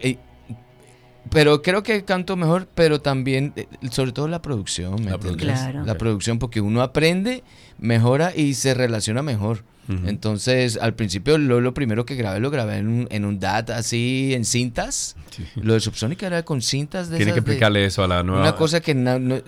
pero 1.30 1.62
creo 1.62 1.84
que 1.84 2.04
canto 2.04 2.36
mejor, 2.36 2.68
pero 2.74 3.00
también, 3.02 3.54
eh, 3.56 3.68
sobre 3.92 4.12
todo 4.12 4.28
la 4.28 4.42
producción, 4.42 4.96
¿me 5.04 5.12
La 5.12 5.18
producción. 5.18 5.54
Claro. 5.56 5.86
La 5.86 5.98
producción, 5.98 6.40
porque 6.40 6.62
uno 6.62 6.82
aprende, 6.82 7.44
mejora 7.80 8.34
y 8.36 8.54
se 8.56 8.74
relaciona 8.74 9.22
mejor. 9.22 9.64
Entonces, 10.06 10.78
al 10.82 10.94
principio, 10.94 11.38
lo, 11.38 11.60
lo 11.60 11.74
primero 11.74 12.06
que 12.06 12.16
grabé, 12.16 12.40
lo 12.40 12.50
grabé 12.50 12.78
en 12.78 12.88
un, 12.88 13.08
en 13.12 13.26
un 13.26 13.42
DAT 13.42 13.72
así, 13.72 14.34
en 14.34 14.46
cintas. 14.46 15.18
Lo 15.56 15.74
de 15.74 15.82
Subsónica 15.82 16.28
era 16.28 16.44
con 16.44 16.62
cintas 16.62 17.10
de 17.10 17.18
Tiene 17.18 17.32
esas 17.32 17.42
que 17.44 17.46
de- 17.46 17.52
explicarle 17.52 17.86
eso 17.86 18.02
a 18.02 18.08
la 18.08 18.24
nueva. 18.24 18.42
Una 18.42 18.56
cosa 18.56 18.80
que 18.80 18.96
no- 18.96 19.42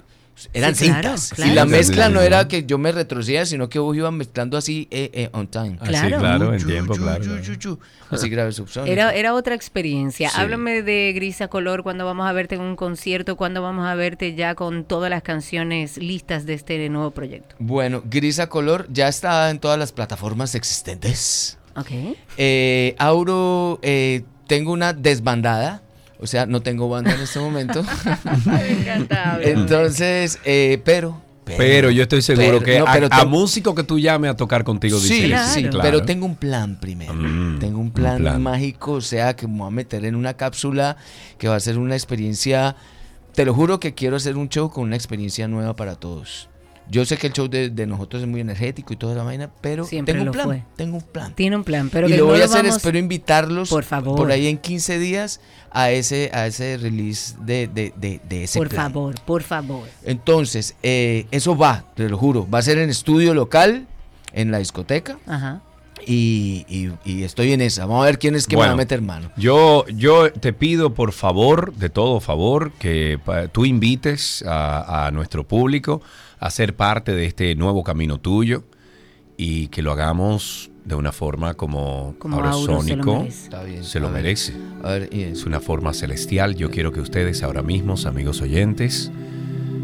eran 0.53 0.75
Sí, 0.75 0.85
claro, 0.85 1.09
cintas. 1.09 1.33
claro. 1.35 1.51
Y 1.51 1.55
la 1.55 1.65
mezcla 1.65 2.09
no 2.09 2.21
era 2.21 2.47
que 2.47 2.65
yo 2.65 2.77
me 2.77 2.91
retrocedía, 2.91 3.45
sino 3.45 3.69
que 3.69 3.79
vos 3.79 3.95
ibas 3.95 4.11
mezclando 4.11 4.57
así 4.57 4.87
eh, 4.91 5.09
eh, 5.13 5.29
on 5.33 5.47
time. 5.47 5.77
Ah, 5.79 5.85
Claro. 5.87 6.19
claro, 6.19 6.53
en 6.53 6.65
tiempo, 6.65 6.93
claro. 6.95 7.23
Así 8.09 8.29
grabé 8.29 8.51
Subsónica. 8.51 8.91
Era, 8.91 9.11
era 9.13 9.33
otra 9.33 9.55
experiencia. 9.55 10.29
Sí. 10.29 10.35
Háblame 10.39 10.81
de 10.83 11.13
Grisa 11.13 11.47
Color, 11.47 11.81
cuando 11.83 12.05
vamos 12.05 12.27
a 12.27 12.33
verte 12.33 12.55
en 12.55 12.61
un 12.61 12.75
concierto, 12.75 13.35
cuando 13.37 13.61
vamos 13.61 13.87
a 13.87 13.95
verte 13.95 14.35
ya 14.35 14.53
con 14.55 14.83
todas 14.83 15.09
las 15.09 15.23
canciones 15.23 15.97
listas 15.97 16.45
de 16.45 16.53
este 16.53 16.89
nuevo 16.89 17.11
proyecto. 17.11 17.55
Bueno, 17.59 18.03
Grisa 18.05 18.47
Color 18.49 18.87
ya 18.91 19.07
está 19.07 19.49
en 19.49 19.59
todas 19.59 19.79
las 19.79 19.91
plataformas 19.91 20.53
existentes. 20.55 21.57
Ok. 21.75 21.89
Eh, 22.37 22.95
Auro, 22.99 23.79
eh, 23.81 24.23
tengo 24.47 24.71
una 24.73 24.93
desbandada. 24.93 25.81
O 26.23 26.27
sea, 26.27 26.45
no 26.45 26.61
tengo 26.61 26.87
banda 26.87 27.13
en 27.13 27.19
este 27.21 27.39
momento. 27.39 27.83
Me 28.45 28.71
encanta. 28.71 29.39
Entonces, 29.43 30.39
eh, 30.45 30.81
pero, 30.85 31.21
Pero 31.57 31.91
yo 31.91 32.03
estoy 32.03 32.21
seguro 32.21 32.59
pero- 32.59 32.63
que 32.63 32.79
no, 32.79 32.85
a, 32.87 32.93
pero 32.93 33.29
músico 33.29 33.75
que 33.75 33.83
tú 33.83 33.99
llames 33.99 34.31
a 34.31 34.37
tocar 34.37 34.63
contigo 34.63 34.97
Sí, 34.99 35.15
dice 35.15 35.27
Claro. 35.27 35.53
sí, 35.53 35.61
claro. 35.63 35.79
pero 35.81 36.01
tengo 36.03 36.25
un 36.25 36.37
plan 36.37 36.79
primero. 36.79 37.13
Mm, 37.13 37.59
tengo 37.59 37.79
un 37.79 37.87
un 37.87 37.91
plan, 37.91 38.19
plan. 38.21 38.41
mágico, 38.41 38.93
o 38.93 39.01
sea, 39.01 39.35
que 39.35 39.45
me 39.47 39.57
voy 39.57 39.67
a 39.67 39.71
meter 39.71 40.05
en 40.05 40.15
una 40.15 40.35
cápsula 40.35 40.95
que 41.37 41.49
va 41.49 41.55
a 41.57 41.59
ser 41.59 41.77
una 41.77 41.95
experiencia. 41.95 42.77
Te 43.35 43.43
lo 43.45 43.53
juro 43.53 43.79
que 43.81 43.93
quiero 43.93 44.15
hacer 44.15 44.37
un 44.37 44.47
show 44.47 44.69
con 44.69 44.85
una 44.85 44.95
experiencia 44.95 45.47
nueva 45.49 45.75
para 45.75 45.95
todos. 45.95 46.47
Yo 46.89 47.05
sé 47.05 47.17
que 47.17 47.27
el 47.27 47.33
show 47.33 47.47
de, 47.47 47.69
de 47.69 47.87
nosotros 47.87 48.21
es 48.21 48.27
muy 48.27 48.41
energético 48.41 48.93
y 48.93 48.97
toda 48.97 49.15
la 49.15 49.23
vaina, 49.23 49.49
pero 49.61 49.85
Siempre 49.85 50.13
tengo 50.13 50.25
un 50.27 50.31
plan. 50.31 50.45
fue. 50.45 50.63
Tengo 50.75 50.97
un 50.97 51.03
plan. 51.03 51.33
Tiene 51.35 51.55
un 51.55 51.63
plan, 51.63 51.89
pero 51.89 52.07
y 52.07 52.11
que 52.11 52.17
lo 52.17 52.25
no 52.25 52.31
voy 52.31 52.41
a 52.41 52.45
hacer, 52.45 52.63
vamos- 52.63 52.77
espero 52.77 52.97
invitarlos 52.97 53.69
Por 53.69 53.83
favor. 53.83 54.31
ahí 54.31 54.47
en 54.47 54.57
15 54.57 54.99
días 54.99 55.39
a 55.71 55.91
ese, 55.91 56.29
a 56.33 56.45
ese 56.47 56.77
release 56.77 57.35
de, 57.41 57.67
de, 57.67 57.93
de, 57.95 58.21
de 58.27 58.43
ese 58.43 58.59
Por 58.59 58.69
plan. 58.69 58.91
favor, 58.91 59.15
por 59.25 59.43
favor. 59.43 59.87
Entonces, 60.03 60.75
eh, 60.83 61.25
eso 61.31 61.57
va, 61.57 61.85
te 61.95 62.07
lo 62.09 62.17
juro. 62.17 62.47
Va 62.49 62.59
a 62.59 62.61
ser 62.61 62.77
en 62.77 62.89
estudio 62.89 63.33
local, 63.33 63.87
en 64.33 64.51
la 64.51 64.59
discoteca. 64.59 65.17
Ajá. 65.25 65.61
Y, 66.05 66.65
y- 66.67 66.91
y 67.05 67.23
estoy 67.23 67.53
en 67.53 67.61
esa. 67.61 67.85
Vamos 67.85 68.03
a 68.03 68.05
ver 68.07 68.19
quién 68.19 68.35
es 68.35 68.45
que 68.47 68.55
me 68.57 68.63
va 68.65 68.71
a 68.71 68.75
meter 68.75 69.01
mano. 69.01 69.31
Yo, 69.37 69.85
yo 69.87 70.31
te 70.31 70.51
pido 70.53 70.93
por 70.93 71.13
favor, 71.13 71.73
de 71.75 71.89
todo 71.89 72.19
favor, 72.19 72.71
que 72.79 73.19
tú 73.51 73.65
invites 73.65 74.43
a, 74.47 75.07
a 75.07 75.11
nuestro 75.11 75.45
público 75.47 76.01
a 76.39 76.49
ser 76.49 76.75
parte 76.75 77.13
de 77.13 77.25
este 77.25 77.55
nuevo 77.55 77.83
camino 77.83 78.17
tuyo 78.19 78.63
y 79.37 79.67
que 79.67 79.81
lo 79.81 79.91
hagamos 79.93 80.69
de 80.83 80.95
una 80.95 81.13
forma 81.13 81.53
como, 81.53 82.15
Como 82.19 82.35
se 82.35 82.41
lo 82.41 82.49
Aurosónico 82.49 83.19
merece. 83.19 83.49
Bien. 83.65 83.83
se 83.85 83.99
lo 84.01 84.09
ver, 84.91 85.09
Es 85.13 85.45
una 85.45 85.61
forma 85.61 85.93
celestial. 85.93 86.55
Yo 86.55 86.69
quiero 86.69 86.91
que 86.91 86.99
ustedes 86.99 87.41
ahora 87.43 87.61
mismo, 87.61 87.95
amigos 88.05 88.41
oyentes, 88.41 89.09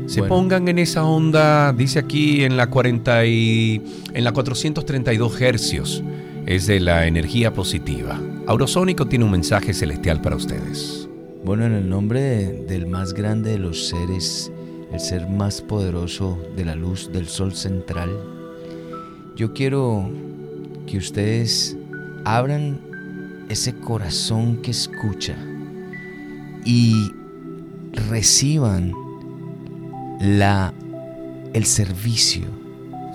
se 0.10 0.22
Bueno. 0.22 0.36
pongan 0.36 0.68
en 0.68 0.80
esa 0.80 1.04
onda, 1.04 1.72
dice 1.74 2.00
aquí 2.00 2.44
en 2.44 2.58
la 2.58 2.68
40 2.70 3.26
y 3.26 3.82
en 4.14 4.24
la 4.24 4.32
432 4.32 5.40
hercios. 5.42 6.04
Es 6.46 6.66
de 6.66 6.80
la 6.80 7.06
energía 7.06 7.54
positiva. 7.54 8.20
Aurosónico 8.48 9.06
tiene 9.08 9.26
un 9.26 9.32
mensaje 9.32 9.74
celestial 9.74 10.20
para 10.22 10.36
ustedes. 10.36 11.08
Bueno, 11.46 11.66
en 11.66 11.74
el 11.74 11.88
nombre 11.90 12.22
de- 12.22 12.64
del 12.66 12.88
más 12.88 13.14
grande 13.14 13.52
de 13.52 13.60
los 13.60 13.88
seres, 13.88 14.52
el 14.92 15.00
ser 15.00 15.30
más 15.30 15.62
poderoso 15.62 16.40
de 16.56 16.66
la 16.66 16.76
luz 16.76 17.12
del 17.14 17.28
sol 17.28 17.54
central, 17.54 18.10
yo 19.36 19.54
quiero 19.54 20.10
que 20.88 20.98
ustedes 20.98 21.78
abran 22.26 22.80
ese 23.50 23.74
corazón 23.76 24.58
que 24.64 24.72
escucha 24.72 25.36
y 26.66 27.12
reciban 28.10 28.92
la, 30.20 30.74
el 31.54 31.66
servicio, 31.66 32.48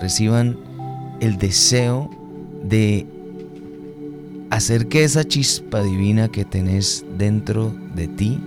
reciban 0.01 0.57
el 1.19 1.37
deseo 1.37 2.09
de 2.63 3.05
hacer 4.49 4.87
que 4.87 5.03
esa 5.03 5.23
chispa 5.23 5.81
divina 5.81 6.29
que 6.29 6.45
tenés 6.45 7.05
dentro 7.17 7.73
de 7.95 8.07
ti 8.07 8.39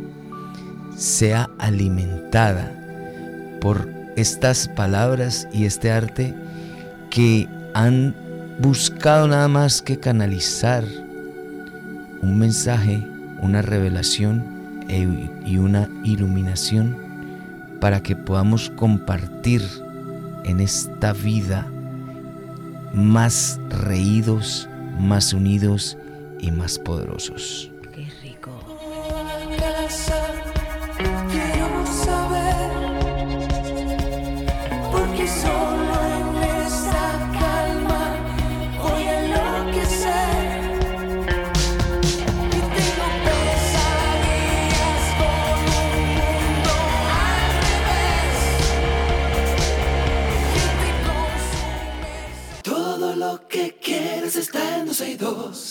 sea 0.97 1.49
alimentada 1.59 2.75
por 3.61 3.89
estas 4.17 4.69
palabras 4.69 5.49
y 5.53 5.65
este 5.65 5.91
arte 5.93 6.35
que 7.11 7.49
han 7.75 8.15
buscado 8.61 9.29
nada 9.29 9.49
más 9.49 9.81
que 9.83 9.99
canalizar 9.99 10.85
un 12.21 12.39
mensaje, 12.39 13.07
una 13.41 13.63
revelación 13.63 14.45
e- 14.89 15.31
y 15.47 15.59
una 15.59 15.89
iluminación 16.03 17.08
para 17.81 18.03
que 18.03 18.17
podamos 18.17 18.71
compartir 18.71 19.63
en 20.45 20.61
esta 20.61 21.13
vida 21.13 21.67
más 22.93 23.61
reídos, 23.69 24.69
más 24.99 25.33
unidos 25.33 25.97
y 26.41 26.51
más 26.51 26.79
poderosos. 26.79 27.71
Quiero 31.31 31.87
saber 31.87 32.71
porque 34.91 35.29
solo 35.29 35.98
está 54.99 55.13
en 55.13 55.19
262. 55.19 55.68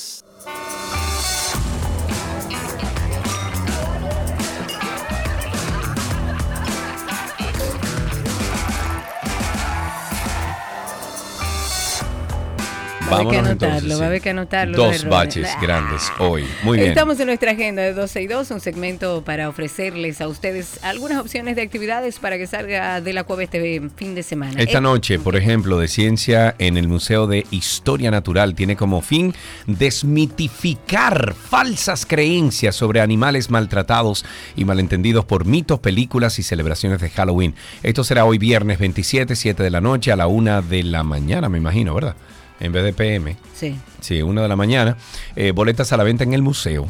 Va 13.10 13.18
a 13.18 13.20
haber 13.22 13.28
que 13.30 13.36
Vámonos 13.38 13.52
anotarlo, 13.52 13.76
entonces, 13.78 14.00
va 14.00 14.04
a 14.04 14.08
haber 14.08 14.20
sí. 14.20 14.24
que 14.24 14.30
anotarlo. 14.30 14.78
Dos 14.78 14.96
errores. 14.96 15.10
baches 15.10 15.48
Ah. 15.56 15.60
grandes 15.62 16.12
hoy. 16.20 16.46
Muy 16.64 16.78
bien. 16.78 16.90
Estamos 16.90 17.20
en 17.20 17.28
nuestra 17.28 17.52
agenda 17.52 17.82
de 17.82 17.94
12 17.94 18.22
y 18.22 18.28
2, 18.28 18.52
un 18.52 18.60
segmento 18.60 19.24
para 19.24 19.48
ofrecerles 19.50 20.20
a 20.20 20.28
ustedes 20.28 20.80
algunas 20.84 21.18
opciones 21.20 21.56
de 21.56 21.62
actividades 21.62 22.20
para 22.20 22.38
que 22.38 22.48
salga 22.48 23.00
de 23.00 23.14
la 23.14 23.24
cueva 23.24 23.44
este 23.44 23.82
fin 23.96 24.14
de 24.14 24.24
semana. 24.24 24.60
Esta 24.62 24.80
Eh, 24.80 24.82
noche, 24.82 25.20
por 25.20 25.36
ejemplo, 25.38 25.80
de 25.80 25.88
ciencia 25.88 26.54
en 26.60 26.76
el 26.78 26.88
Museo 26.90 27.28
de 27.28 27.46
Historia 27.50 28.12
Natural 28.12 28.56
tiene 28.56 28.76
como 28.76 29.02
fin 29.02 29.34
desmitificar 29.68 31.34
falsas 31.34 32.06
creencias 32.06 32.76
sobre 32.76 33.00
animales 33.02 33.50
maltratados 33.50 34.26
y 34.56 34.66
malentendidos 34.66 35.24
por 35.26 35.46
mitos, 35.46 35.80
películas 35.80 36.40
y 36.40 36.44
celebraciones 36.44 37.00
de 37.00 37.10
Halloween. 37.10 37.56
Esto 37.84 38.04
será 38.04 38.26
hoy 38.26 38.38
viernes 38.38 38.80
27, 38.80 39.36
7 39.36 39.64
de 39.64 39.70
la 39.70 39.82
noche 39.82 40.12
a 40.12 40.16
la 40.16 40.28
1 40.28 40.62
de 40.64 40.84
la 40.84 41.04
mañana, 41.04 41.48
me 41.50 41.58
imagino, 41.58 41.94
¿verdad? 41.96 42.16
En 42.60 42.72
vez 42.72 42.84
de 42.84 42.94
PM. 42.94 43.38
Sí, 43.54 43.76
Sí, 44.00 44.22
1 44.22 44.42
de 44.42 44.48
la 44.48 44.56
mañana. 44.56 44.98
Eh, 45.36 45.52
boletas 45.52 45.92
a 45.94 45.98
la 45.98 46.04
venta 46.04 46.24
en 46.24 46.34
el 46.34 46.42
museo. 46.42 46.88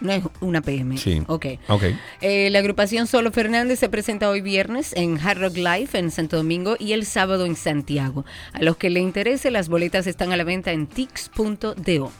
no 0.00 0.12
es 0.12 0.22
una 0.40 0.60
PM. 0.60 0.96
Sí. 0.96 1.22
Ok. 1.26 1.46
Ok. 1.68 1.82
Eh, 2.20 2.50
la 2.50 2.60
agrupación 2.60 3.06
Solo 3.08 3.32
Fernández 3.32 3.80
se 3.80 3.88
presenta 3.88 4.30
hoy 4.30 4.40
viernes 4.42 4.92
en 4.94 5.18
Hard 5.18 5.40
Rock 5.40 5.56
Live 5.56 5.88
en 5.94 6.10
Santo 6.12 6.36
Domingo 6.36 6.76
y 6.78 6.92
el 6.92 7.04
sábado 7.04 7.46
en 7.46 7.56
Santiago. 7.56 8.24
A 8.52 8.62
los 8.62 8.76
que 8.76 8.90
le 8.90 9.00
interese, 9.00 9.50
las 9.50 9.68
boletas 9.68 10.06
están 10.06 10.30
a 10.32 10.36
la 10.36 10.44
venta 10.44 10.70
en 10.70 10.86
tix.do. 10.86 12.12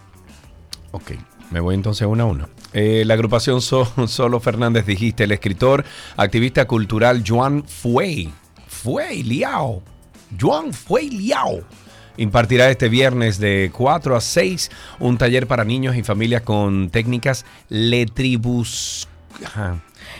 Ok, 0.91 1.13
me 1.51 1.61
voy 1.61 1.75
entonces 1.75 2.07
una 2.07 2.25
a 2.25 2.27
una. 2.27 2.49
Eh, 2.73 3.05
la 3.07 3.15
agrupación 3.15 3.61
So- 3.61 3.87
Solo 4.09 4.41
Fernández, 4.41 4.87
dijiste, 4.87 5.25
el 5.25 5.33
escritor, 5.33 5.85
activista 6.17 6.67
cultural 6.67 7.23
Juan 7.27 7.63
Fuey, 7.65 8.33
Fuey 8.67 9.23
Liao, 9.23 9.83
Juan 10.41 10.73
Fuey 10.73 11.11
Liao, 11.11 11.61
impartirá 12.19 12.71
este 12.71 12.89
viernes 12.89 13.39
de 13.39 13.71
4 13.73 14.17
a 14.17 14.21
6 14.21 14.71
un 14.99 15.17
taller 15.17 15.47
para 15.47 15.65
niños 15.65 15.97
y 15.97 16.03
familias 16.03 16.43
con 16.43 16.91
técnicas 16.91 17.47
letribus... 17.69 19.09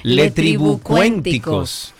letribucuénticos. 0.03 1.95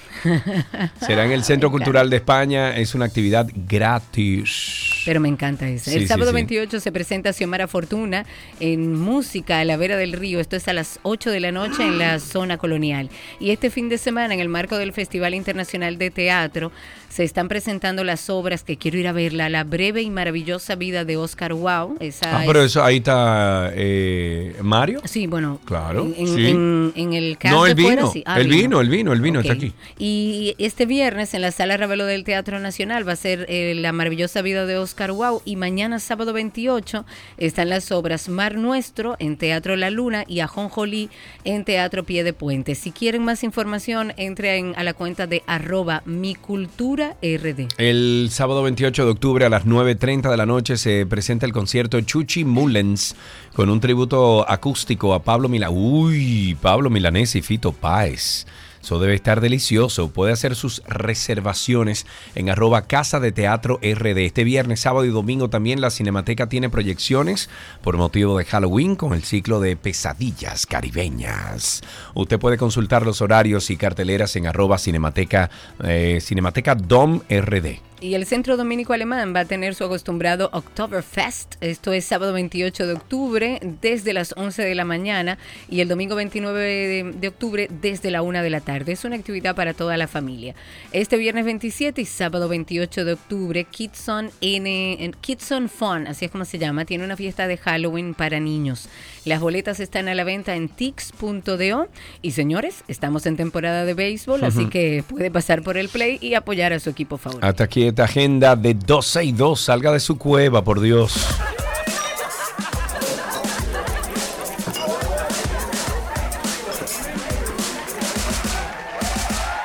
Será 1.01 1.25
en 1.25 1.33
el 1.33 1.45
Centro 1.45 1.71
Cultural 1.73 2.11
de 2.11 2.17
España, 2.17 2.77
es 2.77 2.95
una 2.95 3.05
actividad 3.05 3.49
gratis. 3.55 4.88
Pero 5.09 5.21
me 5.21 5.29
encanta 5.29 5.67
eso. 5.69 5.91
Sí, 5.91 5.97
el 5.97 6.03
sí, 6.03 6.07
sábado 6.09 6.31
sí. 6.33 6.35
28 6.35 6.81
se 6.81 6.93
presenta 6.93 7.33
Xiomara 7.33 7.67
Fortuna 7.67 8.27
en 8.61 8.95
música 8.95 9.61
a 9.61 9.65
la 9.65 9.79
vera 9.79 9.97
del 9.97 10.13
río. 10.13 10.39
Esto 10.39 10.57
es 10.57 10.69
a 10.69 10.75
las 10.75 11.01
8 11.03 11.31
de 11.31 11.41
la 11.41 11.51
noche 11.51 11.83
en 11.83 11.99
la 11.99 12.19
zona 12.19 12.59
colonial. 12.59 13.09
Y 13.41 13.49
este 13.51 13.71
fin 13.71 13.89
de 13.89 13.97
semana, 13.97 14.35
en 14.35 14.41
el 14.41 14.51
marco 14.51 14.77
del 14.77 14.93
Festival 14.93 15.33
Internacional 15.35 15.97
de 15.97 16.11
Teatro, 16.11 16.73
se 17.09 17.25
están 17.25 17.49
presentando 17.49 18.05
las 18.05 18.29
obras 18.29 18.65
que 18.65 18.77
quiero 18.77 18.99
ir 18.99 19.09
a 19.09 19.13
verla. 19.13 19.49
La 19.49 19.65
breve 19.65 20.03
y 20.03 20.11
maravillosa 20.11 20.75
vida 20.75 21.07
de 21.07 21.17
Oscar 21.17 21.55
Wow. 21.55 21.97
Esa 22.01 22.41
Ah, 22.41 22.43
pero 22.47 22.61
es- 22.61 22.67
eso 22.73 22.85
ahí 22.85 22.99
está 22.99 23.71
eh, 23.75 24.55
Mario. 24.63 25.01
Sí, 25.07 25.27
bueno. 25.27 25.59
Claro. 25.65 26.03
En, 26.05 26.15
en- 26.29 26.35
sí. 26.37 26.47
en- 26.49 26.93
en 26.97 27.13
el 27.15 27.39
caso 27.39 27.55
no, 27.57 27.67
el 27.67 27.73
fuera, 27.81 27.97
vino, 28.03 28.13
sí. 28.13 28.23
Ah, 28.27 28.39
el 28.39 28.49
vino, 28.49 28.81
el 28.83 28.91
vino, 28.91 29.15
el 29.15 29.23
vino 29.23 29.41
está 29.41 29.55
Ok. 29.55 29.57
aquí. 29.59 29.73
Y 29.99 30.55
este 30.59 30.85
viernes 30.85 31.33
en 31.33 31.41
la 31.41 31.51
Sala 31.51 31.79
Ravelo 31.79 32.05
del 32.05 32.25
Teatro 32.25 32.59
Nacional 32.61 33.09
va 33.09 33.13
a 33.13 33.17
ser 33.17 33.47
eh, 33.49 33.73
La 33.75 33.93
maravillosa 33.93 34.43
vida 34.43 34.67
de 34.67 34.77
Oscar 34.77 34.98
Y 35.45 35.55
mañana 35.55 36.01
sábado 36.01 36.33
28 36.33 37.05
están 37.37 37.69
las 37.69 37.93
obras 37.93 38.29
Mar 38.29 38.57
Nuestro 38.57 39.15
en 39.21 39.37
Teatro 39.37 39.77
La 39.77 39.91
Luna 39.91 40.25
y 40.27 40.41
Ajonjolí 40.41 41.09
en 41.45 41.65
Teatro 41.65 42.03
Pie 42.03 42.25
de 42.25 42.33
Puente. 42.33 42.75
Si 42.75 42.91
quieren 42.91 43.25
más 43.25 43.45
información, 43.45 44.13
entren 44.17 44.75
a 44.77 44.83
la 44.83 44.95
cuenta 44.95 45.29
de 45.29 45.45
arroba 45.47 46.03
mi 46.05 46.35
cultura 46.35 47.17
RD. 47.23 47.69
El 47.79 48.29
sábado 48.33 48.65
28 48.65 49.05
de 49.05 49.11
octubre 49.13 49.45
a 49.45 49.49
las 49.49 49.67
9.30 49.67 50.33
de 50.33 50.37
la 50.37 50.47
noche 50.47 50.77
se 50.77 51.07
presenta 51.07 51.47
el 51.47 51.53
concierto 51.53 52.01
Chuchi 52.01 52.45
Mullens 52.45 53.15
con 53.55 53.71
un 53.71 53.79
tributo 53.79 54.51
acústico 54.51 55.15
a 55.15 55.23
Pablo 55.23 55.49
Milanés. 55.49 55.79
Uy, 55.79 56.57
Pablo 56.61 56.91
Milanés 56.91 57.37
y 57.37 57.43
Fito 57.43 57.71
Páez. 57.71 58.47
Eso 58.89 58.99
debe 58.99 59.13
estar 59.13 59.43
delicioso. 59.43 60.09
Puede 60.09 60.33
hacer 60.33 60.57
sus 60.57 60.83
reservaciones 60.87 62.07
en 62.35 62.49
arroba 62.49 62.87
Casa 62.87 63.21
de 63.21 63.33
Teatro 63.33 63.79
RD. 63.83 64.17
Este 64.25 64.45
viernes, 64.45 64.81
sábado 64.81 65.05
y 65.05 65.11
domingo 65.11 65.51
también 65.51 65.83
la 65.83 65.91
Cinemateca 65.91 66.49
tiene 66.49 66.71
proyecciones 66.71 67.51
por 67.83 67.99
motivo 67.99 68.39
de 68.39 68.47
Halloween 68.47 68.97
con 68.97 69.13
el 69.13 69.25
ciclo 69.25 69.61
de 69.61 69.77
pesadillas 69.77 70.65
caribeñas. 70.65 71.83
Usted 72.15 72.39
puede 72.39 72.57
consultar 72.57 73.05
los 73.05 73.21
horarios 73.21 73.69
y 73.69 73.77
carteleras 73.77 74.35
en 74.37 74.47
arroba 74.47 74.79
Cinemateca, 74.79 75.51
eh, 75.85 76.21
Cinemateca 76.23 76.75
Dom 76.75 77.21
RD. 77.29 77.83
Y 78.01 78.15
el 78.15 78.27
Centro 78.27 78.57
Dominico 78.57 78.93
Alemán 78.93 79.35
va 79.35 79.41
a 79.41 79.45
tener 79.45 79.75
su 79.75 79.83
acostumbrado 79.83 80.51
Oktoberfest. 80.53 81.57
Esto 81.61 81.93
es 81.93 82.05
sábado 82.05 82.33
28 82.33 82.87
de 82.87 82.93
octubre 82.93 83.61
desde 83.83 84.13
las 84.13 84.35
11 84.37 84.63
de 84.63 84.75
la 84.77 84.85
mañana 84.85 85.37
y 85.69 85.81
el 85.81 85.89
domingo 85.89 86.15
29 86.15 86.61
de, 86.61 87.13
de 87.19 87.29
octubre 87.29 87.69
desde 87.83 88.13
la 88.13 88.23
1 88.23 88.43
de 88.43 88.51
la 88.51 88.61
tarde. 88.61 88.93
Es 88.93 89.05
una 89.05 89.17
actividad 89.17 89.57
para 89.57 89.75
toda 89.75 89.97
la 89.97 90.07
familia. 90.07 90.55
Este 90.93 91.17
viernes 91.17 91.45
27 91.45 92.01
y 92.01 92.05
sábado 92.05 92.49
28 92.49 93.05
de 93.05 93.13
octubre, 93.15 93.65
Kidson, 93.65 94.31
N, 94.41 95.13
Kidson 95.21 95.69
Fun, 95.69 96.07
así 96.07 96.27
es 96.27 96.31
como 96.31 96.45
se 96.45 96.59
llama, 96.59 96.85
tiene 96.85 97.05
una 97.05 97.17
fiesta 97.17 97.49
de 97.49 97.57
Halloween 97.57 98.15
para 98.15 98.39
niños. 98.39 98.89
Las 99.25 99.41
boletas 99.41 99.81
están 99.81 100.09
a 100.09 100.15
la 100.15 100.25
venta 100.25 100.55
en 100.55 100.69
tix.do 100.69 101.89
y 102.23 102.31
señores, 102.31 102.85
estamos 102.87 103.27
en 103.27 103.37
temporada 103.37 103.85
de 103.85 103.95
béisbol, 103.95 104.45
así 104.45 104.67
que 104.67 105.05
puede 105.07 105.31
pasar 105.31 105.63
por 105.63 105.77
el 105.77 105.89
play 105.89 106.19
y 106.21 106.35
apoyar 106.35 106.73
a 106.73 106.81
su 106.81 106.91
equipo 106.91 107.19
favorito. 107.19 107.47
Hasta 107.47 107.65
aquí 107.65 107.88
agenda 107.97 108.57
de 108.57 108.75
12 108.75 109.25
y 109.25 109.33
2. 109.33 109.61
Salga 109.61 109.93
de 109.93 110.01
su 110.01 110.19
cueva, 110.19 110.63
por 110.63 110.81
Dios. 110.81 111.27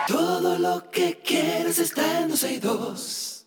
Todo 0.08 0.58
lo 0.60 0.90
que 0.92 1.20
quieres 1.24 1.80
está 1.80 2.22
en 2.22 2.30
262. 2.30 3.46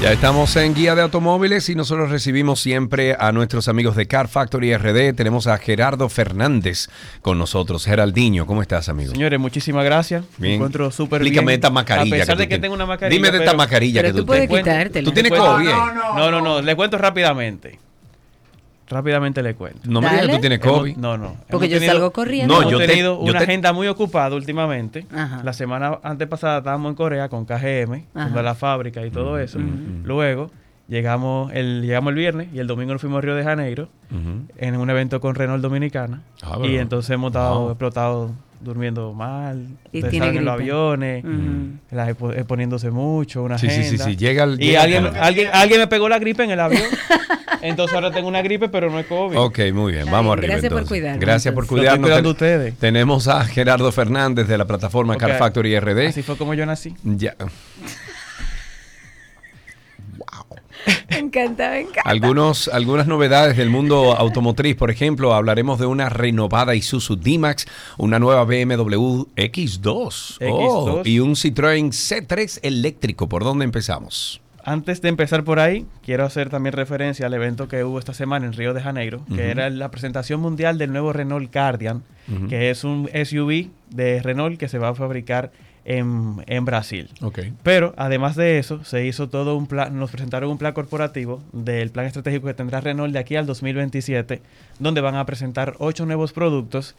Ya 0.00 0.12
estamos 0.12 0.54
en 0.54 0.74
Guía 0.74 0.94
de 0.94 1.02
Automóviles 1.02 1.68
y 1.70 1.74
nosotros 1.74 2.08
recibimos 2.10 2.60
siempre 2.60 3.16
a 3.18 3.32
nuestros 3.32 3.66
amigos 3.66 3.96
de 3.96 4.06
Car 4.06 4.28
Factory 4.28 4.76
RD. 4.76 5.12
Tenemos 5.16 5.48
a 5.48 5.58
Gerardo 5.58 6.08
Fernández 6.08 6.86
con 7.20 7.36
nosotros. 7.36 7.84
Geraldinho, 7.84 8.46
¿cómo 8.46 8.62
estás, 8.62 8.88
amigo? 8.88 9.10
Señores, 9.10 9.40
muchísimas 9.40 9.84
gracias. 9.84 10.22
Me 10.38 10.46
Bien. 10.48 10.54
encuentro 10.54 10.92
súper 10.92 11.22
bien. 11.22 11.32
Explícame 11.32 11.54
esta 11.54 11.70
mascarilla 11.70 12.14
A 12.16 12.18
pesar 12.20 12.36
que 12.36 12.42
de 12.42 12.48
que 12.48 12.58
tengo 12.60 12.76
una 12.76 12.86
mascarilla. 12.86 13.16
Dime 13.16 13.36
de 13.36 13.44
esta 13.44 13.56
mascarilla 13.56 14.00
Pero 14.02 14.12
que 14.14 14.18
tú 14.18 14.22
tú 14.22 14.26
puedes 14.26 14.48
tienes. 14.48 14.64
quitártela. 14.64 15.04
¿Tú 15.04 15.12
tienes 15.12 15.32
No, 15.32 15.58
no, 15.64 16.14
No, 16.16 16.30
no, 16.30 16.40
no. 16.40 16.62
Les 16.62 16.76
cuento 16.76 16.96
rápidamente. 16.96 17.80
Rápidamente 18.90 19.42
le 19.42 19.54
cuento. 19.54 19.80
No 19.84 20.00
me 20.00 20.08
digas 20.08 20.26
que 20.26 20.32
tú 20.34 20.40
tienes 20.40 20.58
COVID. 20.60 20.90
Hemos- 20.92 21.02
No, 21.02 21.18
no. 21.18 21.36
Porque 21.50 21.66
Hemos 21.66 21.80
yo 21.80 21.86
salgo 21.86 22.10
corriendo. 22.12 22.54
No, 22.54 22.60
No, 22.62 22.70
yo 22.70 22.78
yo 22.78 22.78
te- 22.78 22.86
tenido 22.88 23.18
una 23.18 23.38
te- 23.38 23.44
agenda 23.44 23.72
muy 23.72 23.86
ocupada 23.88 24.34
últimamente. 24.34 25.06
Ajá. 25.14 25.42
La 25.44 25.52
semana 25.52 25.98
antepasada 26.02 26.58
estábamos 26.58 26.90
en 26.90 26.94
Corea 26.96 27.28
con 27.28 27.44
KGM, 27.44 28.06
Ajá. 28.14 28.24
viendo 28.24 28.42
la 28.42 28.54
fábrica 28.54 29.04
y 29.04 29.10
todo 29.10 29.38
eso. 29.38 29.58
Luego 30.04 30.50
llegamos 30.88 31.52
el, 31.52 31.82
llegamos 31.82 32.10
el 32.12 32.14
viernes 32.16 32.48
y 32.54 32.58
el 32.60 32.66
domingo 32.66 32.92
nos 32.94 33.00
fuimos 33.02 33.18
a 33.18 33.20
Río 33.20 33.34
de 33.34 33.44
Janeiro 33.44 33.88
en 34.56 34.76
un 34.76 34.88
evento 34.90 35.20
con 35.20 35.34
Renault 35.34 35.62
Dominicana. 35.62 36.22
Ah, 36.42 36.58
y 36.64 36.76
entonces 36.76 37.10
hemos 37.10 37.28
estado 37.30 37.60
Wow. 37.60 37.68
explotado 37.70 38.30
durmiendo 38.60 39.12
mal, 39.12 39.66
Y 39.92 40.02
tiene 40.02 40.28
en 40.28 40.44
los 40.44 40.54
aviones, 40.54 41.24
expo- 41.24 42.34
exponiéndose 42.36 42.90
mucho, 42.90 43.42
una 43.42 43.58
Sí, 43.58 43.68
sí, 43.70 43.84
sí, 43.84 43.98
sí, 43.98 44.16
llega 44.16 44.44
el- 44.44 44.60
y 44.60 44.66
llega 44.66 44.82
alguien, 44.82 45.06
el- 45.06 45.16
alguien, 45.16 45.48
alguien 45.52 45.80
me 45.80 45.86
pegó 45.86 46.08
la 46.08 46.18
gripe 46.18 46.42
en 46.44 46.50
el 46.50 46.60
avión. 46.60 46.82
entonces 47.62 47.94
ahora 47.94 48.10
tengo 48.10 48.28
una 48.28 48.42
gripe, 48.42 48.68
pero 48.68 48.90
no 48.90 48.98
es 48.98 49.06
COVID. 49.06 49.36
Ok, 49.38 49.58
muy 49.72 49.92
bien, 49.92 50.06
vamos 50.10 50.32
arriba. 50.36 50.52
gracias 50.54 50.72
por 50.72 50.86
cuidarnos, 50.86 51.20
Gracias 51.20 51.54
por 51.54 51.66
cuidarnos. 51.66 52.06
cuidando 52.08 52.34
Ten- 52.34 52.48
ustedes. 52.58 52.74
Tenemos 52.78 53.28
a 53.28 53.44
Gerardo 53.44 53.90
Fernández 53.92 54.46
de 54.48 54.58
la 54.58 54.64
plataforma 54.66 55.14
Ok. 55.14 55.20
Car 55.20 55.38
Factory 55.38 55.74
RD. 55.78 56.08
Así 56.08 56.22
fue 56.22 56.36
como 56.36 56.54
yo 56.54 56.66
nací. 56.66 56.94
Ya. 57.04 57.34
Me 61.10 61.18
encanta, 61.18 61.70
me 61.70 61.80
encanta. 61.80 62.02
Algunos, 62.04 62.68
algunas 62.68 63.06
novedades 63.06 63.56
del 63.56 63.70
mundo 63.70 64.14
automotriz, 64.16 64.76
por 64.76 64.90
ejemplo, 64.90 65.34
hablaremos 65.34 65.78
de 65.78 65.86
una 65.86 66.08
renovada 66.08 66.74
Isuzu 66.74 67.16
D-Max, 67.16 67.66
una 67.96 68.18
nueva 68.18 68.44
BMW 68.44 69.24
X2, 69.36 70.36
Oh, 70.50 71.02
X2. 71.02 71.06
y 71.06 71.20
un 71.20 71.34
Citroën 71.34 71.88
C3 71.90 72.60
eléctrico. 72.62 73.28
¿Por 73.28 73.44
dónde 73.44 73.64
empezamos? 73.64 74.40
Antes 74.64 75.00
de 75.00 75.08
empezar 75.08 75.44
por 75.44 75.60
ahí, 75.60 75.86
quiero 76.04 76.24
hacer 76.26 76.50
también 76.50 76.74
referencia 76.74 77.26
al 77.26 77.32
evento 77.34 77.68
que 77.68 77.84
hubo 77.84 77.98
esta 77.98 78.12
semana 78.12 78.44
en 78.46 78.52
Río 78.52 78.74
de 78.74 78.82
Janeiro, 78.82 79.22
que 79.34 79.50
era 79.50 79.70
la 79.70 79.90
presentación 79.90 80.40
mundial 80.40 80.76
del 80.76 80.92
nuevo 80.92 81.12
Renault 81.14 81.50
Cardian, 81.50 82.02
Ujú. 82.30 82.48
que 82.48 82.68
es 82.70 82.84
un 82.84 83.08
SUV 83.08 83.70
de 83.88 84.20
Renault 84.22 84.58
que 84.58 84.68
se 84.68 84.78
va 84.78 84.90
a 84.90 84.94
fabricar 84.94 85.52
en, 85.88 86.44
en 86.46 86.64
Brasil. 86.66 87.08
Ok. 87.22 87.38
Pero 87.62 87.94
además 87.96 88.36
de 88.36 88.58
eso, 88.58 88.84
se 88.84 89.06
hizo 89.06 89.28
todo 89.28 89.56
un 89.56 89.66
plan, 89.66 89.98
nos 89.98 90.10
presentaron 90.10 90.50
un 90.50 90.58
plan 90.58 90.74
corporativo 90.74 91.42
del 91.52 91.90
plan 91.90 92.04
estratégico 92.06 92.46
que 92.46 92.54
tendrá 92.54 92.80
Renault 92.82 93.12
de 93.12 93.18
aquí 93.18 93.36
al 93.36 93.46
2027, 93.46 94.42
donde 94.78 95.00
van 95.00 95.14
a 95.16 95.24
presentar 95.24 95.74
ocho 95.78 96.04
nuevos 96.04 96.32
productos 96.34 96.94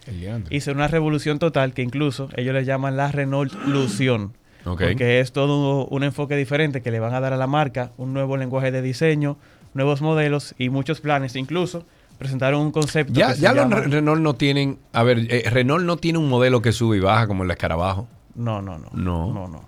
y 0.49 0.59
será 0.61 0.75
una 0.75 0.87
revolución 0.87 1.37
total 1.37 1.73
que 1.73 1.83
incluso 1.83 2.29
ellos 2.35 2.53
le 2.53 2.65
llaman 2.65 2.97
la 2.97 3.11
Renault 3.11 3.53
Lución. 3.67 4.33
Ok. 4.65 4.81
Porque 4.81 5.19
es 5.19 5.31
todo 5.31 5.85
un 5.85 6.03
enfoque 6.03 6.35
diferente 6.35 6.81
que 6.81 6.91
le 6.91 6.99
van 6.99 7.13
a 7.13 7.19
dar 7.19 7.31
a 7.33 7.37
la 7.37 7.47
marca, 7.47 7.91
un 7.97 8.13
nuevo 8.13 8.37
lenguaje 8.37 8.71
de 8.71 8.81
diseño, 8.81 9.37
nuevos 9.75 10.01
modelos 10.01 10.55
y 10.57 10.69
muchos 10.69 10.99
planes. 10.99 11.35
Incluso 11.35 11.85
presentaron 12.17 12.59
un 12.61 12.71
concepto 12.71 13.13
Ya, 13.13 13.29
que 13.29 13.35
se 13.35 13.41
ya 13.41 13.53
los 13.53 13.63
llama- 13.69 13.81
Renault 13.81 14.21
no 14.21 14.33
tienen, 14.33 14.79
a 14.93 15.03
ver, 15.03 15.27
eh, 15.29 15.47
Renault 15.49 15.85
no 15.85 15.95
tiene 15.97 16.17
un 16.17 16.27
modelo 16.27 16.61
que 16.61 16.71
sube 16.71 16.97
y 16.97 16.99
baja 16.99 17.27
como 17.27 17.43
el 17.43 17.51
escarabajo. 17.51 18.07
No, 18.35 18.61
no, 18.61 18.77
no. 18.77 18.89
No. 18.93 19.33
No, 19.33 19.47
no. 19.47 19.61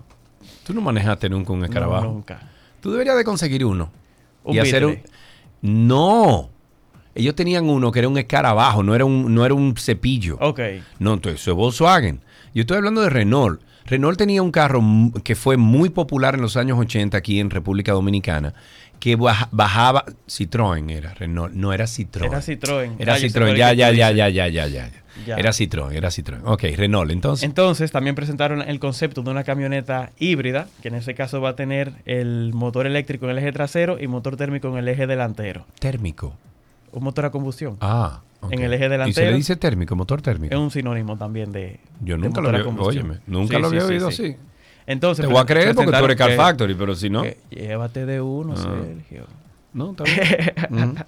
Tú 0.64 0.74
no 0.74 0.80
manejaste 0.80 1.28
nunca 1.28 1.52
un 1.52 1.64
escarabajo. 1.64 2.06
nunca. 2.06 2.40
Tú 2.80 2.90
deberías 2.90 3.16
de 3.16 3.24
conseguir 3.24 3.64
uno. 3.64 3.90
Un 4.44 4.54
y 4.54 4.58
hacer 4.58 4.86
un... 4.86 4.98
No. 5.60 6.50
Ellos 7.14 7.34
tenían 7.34 7.68
uno 7.68 7.92
que 7.92 7.98
era 7.98 8.08
un 8.08 8.18
escarabajo, 8.18 8.82
no 8.82 8.94
era 8.94 9.04
un, 9.04 9.34
no 9.34 9.44
era 9.44 9.54
un 9.54 9.76
cepillo. 9.76 10.38
Ok. 10.40 10.60
No, 10.98 11.14
entonces 11.14 11.40
eso 11.40 11.50
es 11.52 11.56
Volkswagen. 11.56 12.20
Yo 12.54 12.62
estoy 12.62 12.78
hablando 12.78 13.02
de 13.02 13.10
Renault. 13.10 13.60
Renault 13.84 14.16
tenía 14.16 14.42
un 14.42 14.50
carro 14.50 14.80
que 15.24 15.34
fue 15.34 15.56
muy 15.56 15.90
popular 15.90 16.34
en 16.34 16.40
los 16.40 16.56
años 16.56 16.78
80 16.78 17.16
aquí 17.16 17.40
en 17.40 17.50
República 17.50 17.92
Dominicana, 17.92 18.54
que 19.02 19.16
baja- 19.16 19.48
bajaba, 19.50 20.04
Citroën 20.28 20.88
era 20.88 21.12
Renault, 21.14 21.52
no 21.54 21.72
era 21.72 21.86
Citroën. 21.86 22.26
Era 22.26 22.38
Citroën. 22.40 22.94
Era 23.00 23.14
Ah, 23.14 23.18
Citroën, 23.18 23.56
ya, 23.56 23.72
ya, 23.72 23.90
ya, 23.90 24.12
ya, 24.12 24.28
ya, 24.28 24.46
ya, 24.46 24.66
ya. 24.68 24.90
Ya. 25.26 25.36
Era 25.36 25.50
Citroën, 25.50 25.92
era 25.92 26.08
Citroën. 26.10 26.40
Ok, 26.44 26.62
Renault, 26.76 27.10
entonces. 27.10 27.42
Entonces 27.42 27.90
también 27.90 28.14
presentaron 28.14 28.62
el 28.62 28.78
concepto 28.78 29.22
de 29.22 29.30
una 29.30 29.42
camioneta 29.42 30.12
híbrida, 30.20 30.68
que 30.82 30.88
en 30.88 30.94
ese 30.94 31.14
caso 31.16 31.40
va 31.40 31.48
a 31.50 31.56
tener 31.56 31.92
el 32.06 32.52
motor 32.54 32.86
eléctrico 32.86 33.24
en 33.24 33.32
el 33.32 33.38
eje 33.38 33.50
trasero 33.50 33.98
y 34.00 34.06
motor 34.06 34.36
térmico 34.36 34.68
en 34.68 34.76
el 34.78 34.86
eje 34.88 35.08
delantero. 35.08 35.66
Térmico. 35.80 36.36
Un 36.92 37.02
motor 37.02 37.24
a 37.24 37.30
combustión. 37.30 37.78
Ah, 37.80 38.20
ok. 38.40 38.52
En 38.52 38.60
el 38.62 38.72
eje 38.72 38.84
Y 38.84 38.86
se 38.86 38.90
delantero. 38.90 39.30
le 39.32 39.36
dice 39.36 39.56
térmico, 39.56 39.96
motor 39.96 40.22
térmico. 40.22 40.54
Es 40.54 40.60
un 40.60 40.70
sinónimo 40.70 41.16
también 41.18 41.50
de. 41.50 41.80
Yo 42.00 42.16
nunca 42.16 42.40
lo 42.40 42.52
motor 42.52 42.54
a 42.54 42.70
había- 42.70 42.82
óyeme, 42.82 43.18
nunca 43.26 43.58
lo 43.58 43.66
había 43.66 43.84
oído 43.84 44.08
así. 44.08 44.36
Entonces, 44.92 45.26
Te 45.26 45.32
voy 45.32 45.40
a 45.40 45.46
creer 45.46 45.74
porque 45.74 45.90
tú 45.90 46.04
eres 46.04 46.16
Car 46.16 46.32
Factory, 46.32 46.74
pero 46.74 46.94
si 46.94 47.10
no- 47.10 47.24
Llévate 47.50 48.06
de 48.06 48.20
uno, 48.20 48.54
Ah. 48.56 48.62
Sergio. 48.62 49.26
No, 49.72 49.90
está 49.92 50.04
bien. 50.04 50.94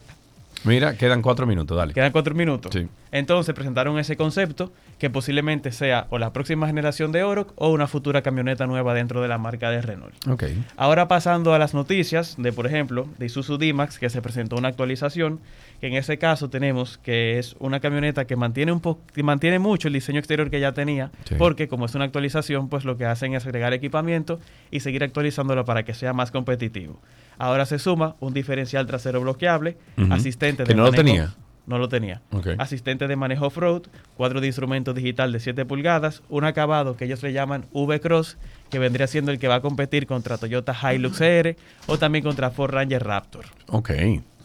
Mira, 0.65 0.97
quedan 0.97 1.21
cuatro 1.21 1.47
minutos, 1.47 1.77
dale. 1.77 1.93
Quedan 1.93 2.11
cuatro 2.11 2.35
minutos. 2.35 2.73
Sí. 2.73 2.89
Entonces 3.13 3.55
presentaron 3.55 3.99
ese 3.99 4.17
concepto 4.17 4.73
que 4.99 5.11
posiblemente 5.11 5.71
sea 5.73 6.07
o 6.09 6.17
la 6.19 6.33
próxima 6.33 6.67
generación 6.67 7.13
de 7.13 7.23
Oroc 7.23 7.53
o 7.57 7.69
una 7.69 7.87
futura 7.87 8.23
camioneta 8.23 8.67
nueva 8.67 8.95
dentro 8.95 9.21
de 9.21 9.29
la 9.29 9.37
marca 9.37 9.69
de 9.69 9.83
Renault. 9.83 10.15
Ok. 10.27 10.45
Ahora 10.79 11.07
pasando 11.07 11.53
a 11.53 11.59
las 11.59 11.75
noticias 11.75 12.37
de, 12.39 12.51
por 12.51 12.67
ejemplo, 12.67 13.07
de 13.19 13.27
Isuzu 13.27 13.59
D-Max, 13.59 13.99
que 13.99 14.09
se 14.09 14.23
presentó 14.23 14.57
una 14.57 14.69
actualización, 14.69 15.39
que 15.85 15.89
en 15.89 15.97
ese 15.97 16.17
caso 16.17 16.49
tenemos 16.49 16.97
que 16.97 17.39
es 17.39 17.57
una 17.59 17.79
camioneta 17.79 18.25
que 18.27 18.37
mantiene 18.37 18.73
un 18.73 18.81
po- 18.81 19.01
que 19.13 19.23
mantiene 19.23 19.59
mucho 19.59 19.89
el 19.89 19.93
diseño 19.93 20.19
exterior 20.19 20.49
que 20.49 20.59
ya 20.59 20.73
tenía, 20.73 21.11
Sí. 21.29 21.35
porque 21.37 21.69
como 21.69 21.85
es 21.85 21.95
una 21.95 22.07
actualización, 22.07 22.71
pues 22.71 22.87
lo 22.87 22.97
que 22.97 23.05
hacen 23.05 23.35
es 23.35 23.45
agregar 23.45 23.75
equipamiento 23.75 24.41
y 24.71 24.81
seguir 24.81 25.05
actualizándolo 25.05 25.67
para 25.67 25.83
que 25.83 25.93
sea 25.93 26.15
más 26.15 26.31
competitivo. 26.31 27.03
Ahora 27.37 27.67
se 27.67 27.79
suma 27.79 28.17
un 28.21 28.33
diferencial 28.33 28.87
trasero 28.87 29.21
bloqueable, 29.21 29.77
asistente 30.09 30.63
Que 30.63 30.69
de 30.71 30.75
no 30.75 30.85
lo 30.85 30.91
manejo- 30.93 31.05
tenía. 31.05 31.35
No 31.67 31.77
lo 31.79 31.89
tenía. 31.91 32.23
Asistente 32.59 33.07
de 33.07 33.17
manejo 33.17 33.47
off-road, 33.49 33.83
cuadro 34.17 34.41
de 34.41 34.47
instrumentos 34.47 34.95
digital 34.95 35.33
de 35.33 35.41
7 35.41 35.67
pulgadas, 35.67 36.23
un 36.31 36.45
acabado 36.45 36.97
que 36.97 37.05
ellos 37.05 37.23
le 37.23 37.35
llaman 37.35 37.67
V-Cross, 37.73 38.39
que 38.71 38.79
vendría 38.79 39.07
siendo 39.07 39.33
el 39.33 39.39
que 39.39 39.49
va 39.49 39.57
a 39.57 39.61
competir 39.61 40.07
contra 40.07 40.39
Toyota 40.39 40.75
Hilux 40.95 41.21
R 41.21 41.57
o 41.87 41.99
también 41.99 42.25
contra 42.25 42.51
Ford 42.51 42.71
Ranger 42.73 43.05
Raptor. 43.05 43.45
Ok. 43.69 43.91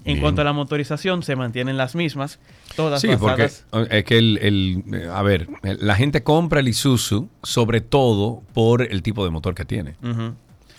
En 0.05 0.13
bien. 0.13 0.21
cuanto 0.21 0.41
a 0.41 0.43
la 0.45 0.53
motorización, 0.53 1.23
se 1.23 1.35
mantienen 1.35 1.75
las 1.77 1.93
mismas, 1.95 2.39
todas 2.75 3.01
Sí, 3.01 3.07
porque 3.19 3.43
basadas... 3.43 3.65
es 3.91 4.03
que 4.05 4.17
el, 4.17 4.37
el- 4.41 4.83
eh, 4.93 5.09
a 5.13 5.21
ver, 5.23 5.47
el- 5.63 5.77
la 5.81 5.95
gente 5.95 6.23
compra 6.23 6.61
el 6.61 6.67
Isuzu 6.69 7.27
sobre 7.43 7.81
todo 7.81 8.41
por 8.53 8.81
el 8.81 9.01
tipo 9.03 9.23
de 9.25 9.29
motor 9.31 9.53
que 9.55 9.65
tiene. 9.65 9.95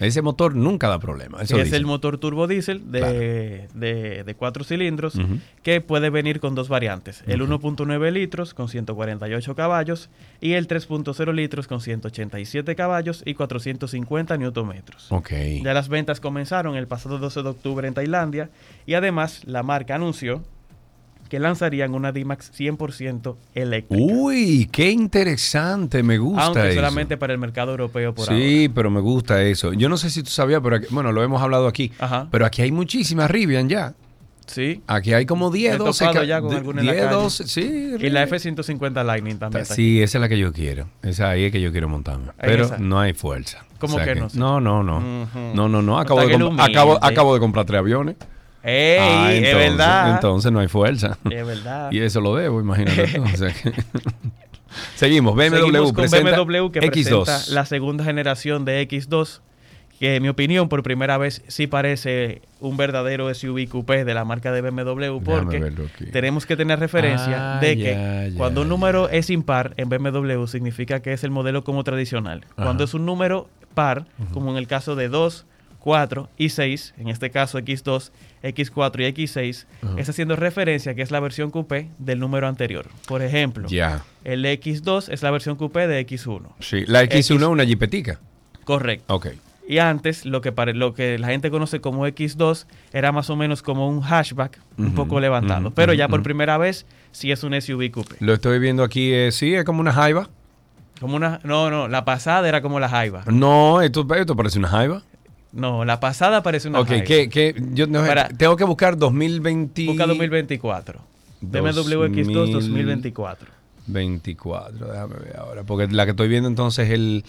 Ese 0.01 0.23
motor 0.23 0.55
nunca 0.57 0.89
da 0.89 0.99
problema. 0.99 1.43
Eso 1.43 1.59
es 1.61 1.73
el 1.73 1.85
motor 1.87 2.19
turbo 2.19 2.47
diésel 2.47 2.91
de, 2.91 3.69
de, 3.75 4.25
de 4.25 4.35
cuatro 4.35 4.65
cilindros 4.65 5.15
que 5.63 5.81
puede 5.81 6.11
venir 6.11 6.41
con 6.41 6.55
dos 6.55 6.69
variantes. 6.69 7.23
El 7.27 7.43
Ok. 7.43 7.51
1.9 7.63 8.11
litros 8.13 8.55
con 8.55 8.69
148 8.69 9.55
caballos 9.55 10.09
y 10.41 10.53
el 10.55 10.67
3.0 10.69 11.35
litros 11.35 11.67
con 11.69 11.81
187 11.81 12.75
caballos 12.75 13.23
y 13.27 13.35
450 13.35 14.37
newton 14.39 14.69
metros. 14.69 15.07
Ok. 15.13 15.31
Ya 15.63 15.75
las 15.75 15.89
ventas 15.89 16.21
comenzaron 16.21 16.77
el 16.77 16.87
pasado 16.87 17.19
12 17.19 17.43
de 17.43 17.49
octubre 17.51 17.87
en 17.87 17.95
Tailandia 17.95 18.51
y 18.87 18.95
además 18.95 19.43
la 19.45 19.63
marca 19.63 19.95
anunció 19.95 20.43
que 21.31 21.39
lanzarían 21.41 21.95
una 21.95 22.13
D-Max 22.13 22.53
100% 22.59 23.37
eléctrica. 23.55 24.03
Uy, 24.15 24.69
qué 24.71 24.91
interesante, 24.91 26.03
me 26.03 26.19
gusta 26.19 26.43
aunque 26.45 26.67
eso. 26.69 26.75
solamente 26.75 27.17
para 27.17 27.33
el 27.33 27.39
mercado 27.39 27.71
europeo 27.71 28.15
por 28.15 28.29
ahora. 28.29 28.37
Sí, 28.43 28.69
pero 28.75 28.91
me 28.91 29.01
gusta 29.01 29.43
eso. 29.43 29.73
Yo 29.73 29.89
no 29.89 29.97
sé 29.97 30.11
si 30.11 30.23
tú 30.23 30.31
sabías, 30.31 30.61
pero 30.63 30.77
aquí- 30.77 30.89
bueno, 30.91 31.13
lo 31.13 31.23
hemos 31.23 31.41
hablado 31.41 31.67
aquí. 31.69 31.93
Ajá. 32.01 32.27
Pero 32.31 32.45
aquí 32.45 32.63
hay 32.63 32.73
muchísimas 32.73 33.31
Rivian 33.31 33.69
ya. 33.69 33.95
Sí. 34.47 34.83
Aquí 34.89 35.13
hay 35.13 35.27
como 35.27 35.53
10, 35.53 35.75
He 35.75 35.79
12. 35.79 36.05
topado 36.05 36.21
ca- 36.23 36.27
ya 36.27 36.41
con 36.41 36.51
de- 36.51 36.57
alguna 36.57 36.81
en 36.81 36.87
la 36.89 36.93
10, 36.95 37.05
calle. 37.05 37.17
12, 37.17 37.47
sí. 37.47 37.61
Y 37.61 37.91
la 38.11 38.25
Rivian. 38.25 38.25
F-150 38.25 39.05
Lightning 39.05 39.39
también. 39.39 39.63
está 39.63 39.75
Sí, 39.77 40.03
esa 40.03 40.19
es 40.19 40.21
la 40.23 40.29
que 40.29 40.37
yo 40.39 40.53
quiero. 40.53 40.89
Esa 41.03 41.31
ahí 41.31 41.45
es 41.45 41.53
que 41.53 41.61
yo 41.61 41.71
quiero 41.71 41.89
montarme. 41.89 42.33
Pero 42.41 42.65
esa. 42.65 42.79
no 42.79 42.99
hay 42.99 43.13
fuerza. 43.13 43.65
¿Cómo 43.79 43.95
O 43.95 43.99
sea 43.99 44.13
que 44.13 44.19
no? 44.21 44.27
No, 44.35 44.61
no, 44.61 44.83
no. 44.83 44.99
No, 45.01 45.55
no, 45.55 45.69
no. 45.69 45.83
No 45.83 45.99
Acabo, 46.01 46.21
de, 46.27 46.35
acabo, 46.59 46.99
acabo 47.01 47.35
de 47.35 47.41
comprar 47.41 47.65
tres 47.65 47.79
aviones. 47.79 48.17
¡Ey! 48.63 48.99
Ah, 49.01 49.33
es 49.33 49.39
entonces- 49.39 49.71
verdad. 49.71 50.15
Entonces 50.15 50.53
no 50.53 50.61
hay 50.61 50.69
fuerza. 50.69 51.19
Es 51.31 51.47
verdad. 51.47 51.91
Y 51.93 52.01
eso 52.01 52.21
lo 52.21 52.37
debo, 52.37 52.61
imagínate. 52.61 53.07
tú. 53.09 53.23
O 53.23 53.37
sea 53.37 53.53
que- 53.53 53.73
Seguimos. 54.95 55.35
BMW 55.35 55.57
Seguimos 55.57 55.93
con 55.93 56.05
BMW 56.11 56.71
que 56.71 56.81
X2. 56.81 57.25
presenta 57.25 57.41
la 57.55 57.65
segunda 57.67 58.05
generación 58.05 58.65
de 58.65 58.87
X2, 58.89 59.41
que 59.99 60.17
en 60.17 60.23
mi 60.23 60.29
opinión 60.29 60.69
por 60.69 60.83
primera 60.83 61.19
vez 61.19 61.43
sí 61.49 61.67
parece 61.67 62.41
un 62.61 62.77
verdadero 62.77 63.33
SUV 63.35 63.69
coupé 63.69 64.05
de 64.05 64.15
la 64.15 64.25
marca 64.25 64.53
de 64.53 64.61
BMW 64.63 65.19
porque 65.25 65.73
tenemos 66.13 66.47
que 66.47 66.57
tener 66.57 66.79
referencia 66.79 67.57
Ah, 67.57 67.61
de 67.61 67.77
que 67.77 68.33
cuando 68.37 68.63
un 68.63 68.69
número 68.69 69.09
es 69.11 69.29
impar 69.31 69.75
en 69.77 69.89
BMW 69.89 70.47
significa 70.47 71.01
que 71.01 71.13
es 71.13 71.25
el 71.25 71.31
modelo 71.31 71.65
como 71.65 71.83
tradicional. 71.85 72.45
Ajá. 72.53 72.65
Cuando 72.65 72.85
es 72.85 72.95
un 72.95 73.05
número 73.05 73.49
par, 73.75 74.07
como 74.33 74.51
en 74.53 74.57
el 74.57 74.67
caso 74.69 74.95
de 74.97 75.09
2, 75.09 75.47
4 75.81 76.29
y 76.39 76.51
6, 76.51 76.95
en 76.99 77.09
este 77.09 77.31
caso 77.31 77.59
X2, 77.59 78.11
X4 78.43 79.01
y 79.01 79.25
X6, 79.27 79.67
Ajá. 79.83 79.95
es 79.99 80.09
haciendo 80.09 80.37
referencia 80.37 80.95
que 80.95 81.03
es 81.03 81.11
la 81.11 81.21
versión 81.21 81.51
coupé 81.51 81.89
del 81.99 82.19
número 82.21 82.47
anterior. 82.47 82.87
Por 83.09 83.23
ejemplo, 83.23 83.69
Ya. 83.69 84.05
el 84.25 84.45
X2 84.45 85.09
es 85.11 85.23
la 85.23 85.31
versión 85.31 85.57
coupé 85.57 85.87
de 85.89 86.07
X1. 86.07 86.43
Sí, 86.61 86.85
la 86.87 87.03
X1 87.05 87.37
es 87.41 87.49
una 87.49 87.65
jipetica. 87.65 88.21
Correcto. 88.65 89.13
Ok. 89.15 89.29
Y 89.69 89.79
antes, 89.79 90.27
lo 90.27 90.41
que, 90.41 90.51
pare- 90.53 90.75
lo 90.75 90.95
que 90.95 91.17
la 91.19 91.29
gente 91.29 91.51
conoce 91.51 91.81
como 91.81 92.05
X2 92.07 92.67
era 92.93 93.13
más 93.13 93.31
o 93.31 93.37
menos 93.37 93.63
como 93.63 93.89
un 93.89 94.03
hatchback 94.03 94.59
un 94.77 94.87
Ujú, 94.87 94.95
poco 94.97 95.21
levantado. 95.21 95.69
ujú, 95.69 95.75
Pero 95.75 95.93
ujú, 95.93 95.99
ya 95.99 96.09
por 96.09 96.23
primera 96.25 96.59
vez 96.59 96.87
sí 97.13 97.31
es 97.31 97.45
un 97.45 97.55
SUV 97.55 97.91
coupe. 97.93 98.17
Lo 98.19 98.35
estoy 98.35 98.59
viendo 98.59 98.83
aquí, 98.83 99.13
eh, 99.13 99.31
sí, 99.33 99.55
es 99.55 99.65
como 99.65 99.81
una 99.81 99.93
jaiba. 99.93 100.29
Como 101.01 101.17
una, 101.17 101.41
no, 101.45 101.71
no, 101.71 101.89
la 101.89 102.05
pasada 102.05 102.47
era 102.49 102.61
como 102.61 102.79
la 102.79 102.87
Jaiba. 102.91 103.23
No, 103.27 103.81
esto, 103.81 104.07
esto 104.15 104.37
parece 104.37 104.59
una 104.59 104.69
jaiba. 104.69 105.03
No, 105.53 105.85
la 105.85 105.99
pasada 105.99 106.43
parece 106.43 106.69
una 106.69 106.81
ok, 106.81 106.89
que, 107.05 107.29
que 107.29 107.55
yo 107.73 107.87
no, 107.87 108.07
Para- 108.07 108.29
tengo 108.29 108.57
que 108.57 108.65
buscar 108.65 108.97
2020. 108.97 109.87
Busca 109.87 110.07
2024. 110.07 111.01
BMW 111.41 112.05
X2 112.05 112.51
2024. 112.53 113.49
24, 113.87 114.87
déjame 114.87 115.15
ver 115.17 115.37
ahora. 115.37 115.65
Porque 115.65 115.89
la 115.89 116.05
que 116.05 116.11
estoy 116.11 116.29
viendo 116.29 116.49
entonces 116.49 116.87
es 116.89 116.95
el. 116.95 117.25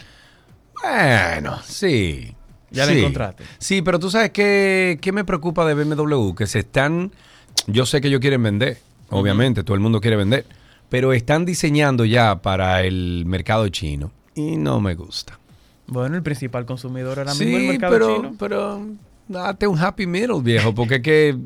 Bueno, 0.82 1.60
sí. 1.64 2.36
Ya 2.70 2.86
la 2.86 2.94
encontraste. 2.94 3.44
Sí, 3.58 3.82
pero 3.82 4.00
tú 4.00 4.10
sabes 4.10 4.32
qué, 4.32 4.98
qué 5.02 5.12
me 5.12 5.26
preocupa 5.26 5.66
de 5.66 5.74
BMW, 5.74 6.34
que 6.34 6.48
se 6.48 6.60
están. 6.60 7.12
Yo 7.68 7.86
sé 7.86 8.00
que 8.00 8.08
ellos 8.08 8.22
quieren 8.22 8.42
vender, 8.42 8.78
obviamente, 9.10 9.64
todo 9.64 9.76
el 9.76 9.82
mundo 9.82 10.00
quiere 10.00 10.16
vender, 10.16 10.46
pero 10.90 11.12
están 11.12 11.44
diseñando 11.46 12.06
ya 12.06 12.42
para 12.42 12.82
el 12.84 13.26
mercado 13.26 13.68
chino 13.68 14.12
y 14.36 14.56
no 14.56 14.80
me 14.80 14.96
gusta. 14.96 15.38
Bueno, 15.88 16.16
el 16.16 16.24
principal 16.24 16.66
consumidor 16.66 17.20
ahora 17.20 17.34
mismo 17.34 17.58
el 17.58 17.68
mercado 17.68 17.94
pero, 17.94 18.16
chino. 18.16 18.36
pero 18.40 18.88
date 19.28 19.68
un 19.68 19.78
happy 19.80 20.08
middle, 20.08 20.42
viejo, 20.42 20.74
porque 20.74 20.96
es 20.96 21.02
que 21.02 21.38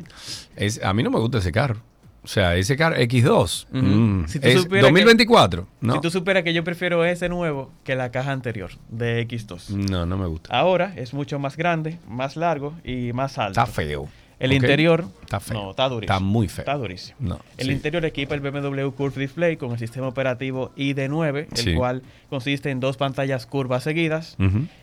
es- 0.56 0.84
a 0.84 0.94
mí 0.94 1.04
no 1.04 1.10
me 1.12 1.20
gusta 1.20 1.40
ese 1.40 1.52
carro. 1.52 1.82
O 2.24 2.28
sea, 2.28 2.56
ese 2.56 2.76
carro 2.76 2.96
X2. 2.96 3.68
Ujú. 3.70 3.78
mm, 3.86 4.28
Si 4.28 4.40
es 4.42 4.62
supieras 4.62 4.66
que- 4.68 4.82
2024. 4.82 5.68
no. 5.82 5.94
Si 5.94 6.02
tú 6.02 6.10
supieras 6.10 6.44
que 6.44 6.54
yo 6.56 6.64
prefiero 6.64 7.06
ese 7.06 7.30
nuevo 7.30 7.72
que 7.84 7.96
la 7.96 8.10
caja 8.10 8.32
anterior 8.32 8.72
de 8.90 9.22
X2. 9.28 9.70
No, 9.70 10.08
no 10.08 10.18
me 10.18 10.26
gusta. 10.26 10.50
Ahora 10.58 10.92
es 10.96 11.14
mucho 11.14 11.38
más 11.38 11.56
grande, 11.56 12.00
más 12.10 12.36
largo 12.36 12.74
y 12.84 13.14
más 13.14 13.38
alto. 13.38 13.60
Está 13.62 13.68
feo. 13.72 14.10
El 14.40 14.52
interior 14.54 15.06
Está 15.22 15.40
feo. 15.40 15.58
No, 15.64 15.70
está 15.72 15.90
durísimo. 15.90 16.14
Está 16.14 16.24
muy 16.24 16.48
feo. 16.48 16.62
Está 16.64 16.76
durísimo. 16.76 17.18
No, 17.20 17.40
El 17.58 17.68
sí. 17.68 17.72
interior 17.74 18.06
equipa 18.06 18.36
el 18.36 18.42
BMW 18.42 18.90
Curve 18.92 19.20
Display 19.22 19.58
con 19.58 19.72
el 19.72 19.80
sistema 19.80 20.08
operativo 20.08 20.72
ID9, 20.76 21.48
el 21.52 21.58
Sí. 21.58 21.74
cual 21.74 22.04
consiste 22.30 22.70
en 22.70 22.80
dos 22.80 22.98
pantallas 22.98 23.46
curvas 23.46 23.84
seguidas 23.84 24.36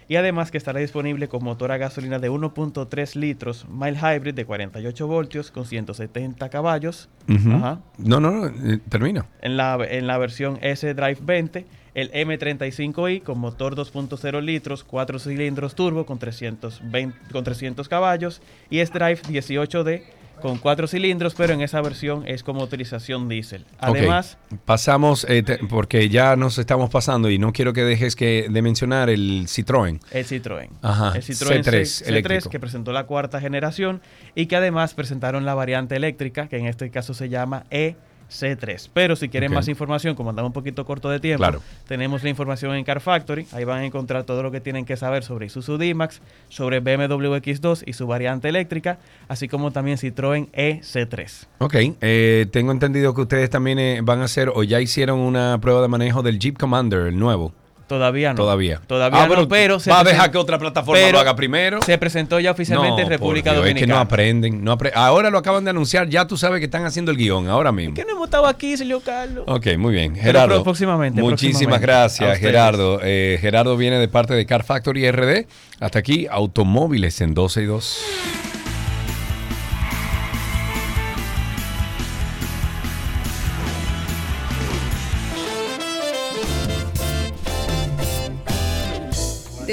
y 0.08 0.16
además 0.16 0.50
que 0.50 0.58
estará 0.58 0.80
disponible 0.80 1.28
con 1.28 1.44
motor 1.44 1.70
a 1.70 1.76
gasolina 1.76 2.18
de 2.18 2.30
1.3 2.30 3.14
litros, 3.14 3.66
mild 3.68 3.98
hybrid 3.98 4.34
de 4.34 4.44
48 4.44 5.06
voltios 5.06 5.50
con 5.50 5.64
170 5.66 6.48
caballos. 6.48 7.08
Ajá. 7.28 7.80
No, 7.98 8.20
no, 8.20 8.30
no, 8.30 8.46
eh, 8.46 8.80
termina. 8.88 9.26
En 9.42 9.56
la, 9.56 9.78
en 9.88 10.06
la 10.06 10.18
versión 10.18 10.58
S-Drive 10.62 11.18
20, 11.22 11.66
el 11.94 12.10
M35i 12.12 13.22
con 13.22 13.38
motor 13.38 13.76
2.0 13.76 14.40
litros, 14.42 14.84
4 14.84 15.18
cilindros 15.18 15.74
turbo 15.74 16.06
con 16.06 16.18
320, 16.18 17.16
con 17.32 17.44
300 17.44 17.88
caballos 17.88 18.40
y 18.70 18.78
S-Drive 18.80 19.22
18D 19.22 20.02
con 20.40 20.58
4 20.58 20.88
cilindros, 20.88 21.34
pero 21.36 21.52
en 21.52 21.60
esa 21.60 21.80
versión 21.82 22.26
es 22.26 22.42
como 22.42 22.64
utilización 22.64 23.28
diésel. 23.28 23.64
Además, 23.78 24.38
pasamos, 24.64 25.24
eh, 25.28 25.44
te- 25.44 25.58
porque 25.58 26.08
ya 26.08 26.34
nos 26.34 26.58
estamos 26.58 26.90
pasando 26.90 27.30
y 27.30 27.38
no 27.38 27.52
quiero 27.52 27.72
que 27.72 27.82
dejes 27.84 28.16
que, 28.16 28.48
de 28.50 28.62
mencionar 28.62 29.08
el 29.08 29.46
Citroën. 29.46 30.00
el 30.10 30.26
Citroën. 30.26 30.68
Ajá, 30.82 31.12
el 31.14 31.22
Citroën 31.22 31.62
C3 31.62 31.84
C- 31.84 32.08
eléctrico. 32.08 32.50
que 32.50 32.58
presentó 32.58 32.90
la 32.92 33.04
cuarta 33.04 33.40
generación 33.40 34.00
y 34.34 34.46
que 34.46 34.56
además 34.56 34.94
presentaron 34.94 35.44
la 35.44 35.54
variante 35.54 35.94
eléctrica, 35.94 36.48
que 36.48 36.56
en 36.56 36.66
este 36.66 36.90
caso 36.90 37.14
se 37.14 37.28
llama 37.28 37.64
EC3. 38.32 38.90
Pero 38.92 39.16
si 39.16 39.28
quieren 39.28 39.52
más 39.52 39.68
información, 39.68 40.14
como 40.14 40.30
andamos 40.30 40.50
un 40.50 40.52
poquito 40.54 40.84
corto 40.84 41.08
de 41.10 41.20
tiempo, 41.20 41.38
Claro. 41.42 41.60
tenemos 41.86 42.22
la 42.22 42.28
información 42.30 42.74
en 42.74 42.84
Car 42.84 43.00
Factory. 43.00 43.46
Ahí 43.52 43.64
van 43.64 43.80
a 43.80 43.84
encontrar 43.84 44.24
todo 44.24 44.42
lo 44.42 44.50
que 44.50 44.60
tienen 44.60 44.84
que 44.84 44.96
saber 44.96 45.24
sobre 45.24 45.46
Isuzu 45.46 45.76
D-Max, 45.78 46.20
sobre 46.48 46.80
BMW 46.80 47.34
X2 47.36 47.82
y 47.86 47.92
su 47.92 48.06
variante 48.06 48.48
eléctrica, 48.48 48.98
así 49.28 49.48
como 49.48 49.70
también 49.70 49.98
Citroën 49.98 50.48
EC3. 50.52 51.46
Ok, 51.58 51.74
eh, 52.00 52.46
tengo 52.50 52.72
entendido 52.72 53.14
que 53.14 53.22
ustedes 53.22 53.50
también 53.50 53.78
eh, 53.78 54.00
van 54.02 54.20
a 54.20 54.24
hacer 54.24 54.50
o 54.54 54.62
ya 54.62 54.80
hicieron 54.80 55.18
una 55.20 55.58
prueba 55.60 55.82
de 55.82 55.88
manejo 55.88 56.22
del 56.22 56.38
Jeep 56.38 56.56
Commander, 56.58 57.06
el 57.06 57.18
nuevo. 57.18 57.52
Todavía 57.92 58.30
no. 58.30 58.36
Todavía. 58.36 58.80
Todavía 58.86 59.22
Ah, 59.24 59.26
no, 59.28 59.46
pero 59.48 59.78
se 59.78 59.90
va 59.90 60.00
a 60.00 60.04
dejar 60.04 60.30
que 60.30 60.38
otra 60.38 60.58
plataforma 60.58 61.10
lo 61.10 61.18
haga 61.20 61.36
primero. 61.36 61.82
Se 61.82 61.98
presentó 61.98 62.40
ya 62.40 62.52
oficialmente 62.52 62.96
No, 62.96 63.02
en 63.02 63.08
República 63.10 63.50
Dios, 63.50 63.62
Dominicana. 63.62 63.80
Es 63.80 63.86
que 63.86 63.92
no 63.94 63.98
aprenden. 64.00 64.64
No 64.64 64.78
apre- 64.78 64.92
Ahora 64.94 65.28
lo 65.28 65.36
acaban 65.36 65.62
de 65.64 65.70
anunciar, 65.70 66.08
ya 66.08 66.26
tú 66.26 66.38
sabes 66.38 66.60
que 66.60 66.64
están 66.64 66.86
haciendo 66.86 67.10
el 67.10 67.18
guion, 67.18 67.48
ahora 67.48 67.70
mismo. 67.70 67.94
¿Qué 67.94 68.04
no 68.06 68.12
hemos 68.12 68.24
estado 68.28 68.46
aquí, 68.46 68.76
señor 68.78 69.02
Carlos? 69.02 69.44
Ok, 69.46 69.76
muy 69.76 69.92
bien. 69.92 70.16
Gerardo. 70.16 70.62
próximamente, 70.64 71.20
Muchísimas 71.20 71.78
próximamente. 71.80 71.86
Gracias. 71.86 72.38
Gerardo. 72.38 73.00
Eh, 73.02 73.36
Gerardo 73.42 73.76
viene 73.76 73.98
de 73.98 74.08
parte 74.08 74.32
de 74.32 74.46
Car 74.46 74.64
Factory 74.64 75.10
RD. 75.10 75.46
Hasta 75.80 75.98
aquí, 75.98 76.26
automóviles 76.30 77.20
en 77.20 77.34
12 77.34 77.62
y 77.62 77.66
2. 77.66 78.51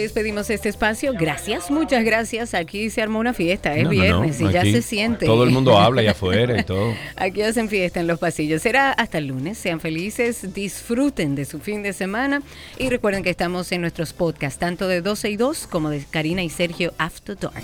Despedimos 0.02 0.50
este 0.50 0.70
espacio. 0.70 1.14
Gracias, 1.14 1.70
muchas 1.70 2.04
gracias. 2.04 2.54
Aquí 2.54 2.90
se 2.90 3.02
armó 3.02 3.20
una 3.20 3.34
fiesta, 3.34 3.76
es 3.76 3.84
No, 3.84 3.92
no, 3.92 3.96
no, 3.96 4.02
viernes 4.02 4.42
y 4.42 4.50
ya 4.52 4.62
se 4.64 4.82
siente. 4.82 5.26
Todo 5.26 5.44
el 5.44 5.52
mundo 5.52 5.78
habla 5.78 6.02
allá 6.02 6.12
afuera 6.12 6.60
y 6.60 6.64
todo. 6.64 6.94
Aquí 7.16 7.42
hacen 7.42 7.70
fiesta 7.70 8.00
en 8.00 8.08
los 8.08 8.20
pasillos. 8.20 8.62
Será 8.62 8.92
hasta 8.92 9.18
el 9.18 9.28
lunes. 9.28 9.58
Sean 9.58 9.80
felices, 9.80 10.54
disfruten 10.54 11.36
de 11.36 11.46
su 11.46 11.60
fin 11.60 11.84
de 11.84 11.94
semana 11.94 12.42
y 12.78 12.90
recuerden 12.90 13.24
que 13.24 13.30
estamos 13.30 13.72
en 13.72 13.82
nuestros 13.82 14.14
podcasts, 14.14 14.60
tanto 14.60 14.88
de 14.88 15.02
12 15.02 15.30
y 15.30 15.38
2 15.38 15.68
como 15.68 15.90
de 15.90 16.04
Karina 16.10 16.44
y 16.44 16.50
Sergio 16.50 16.94
After 16.98 17.38
Dark. 17.38 17.64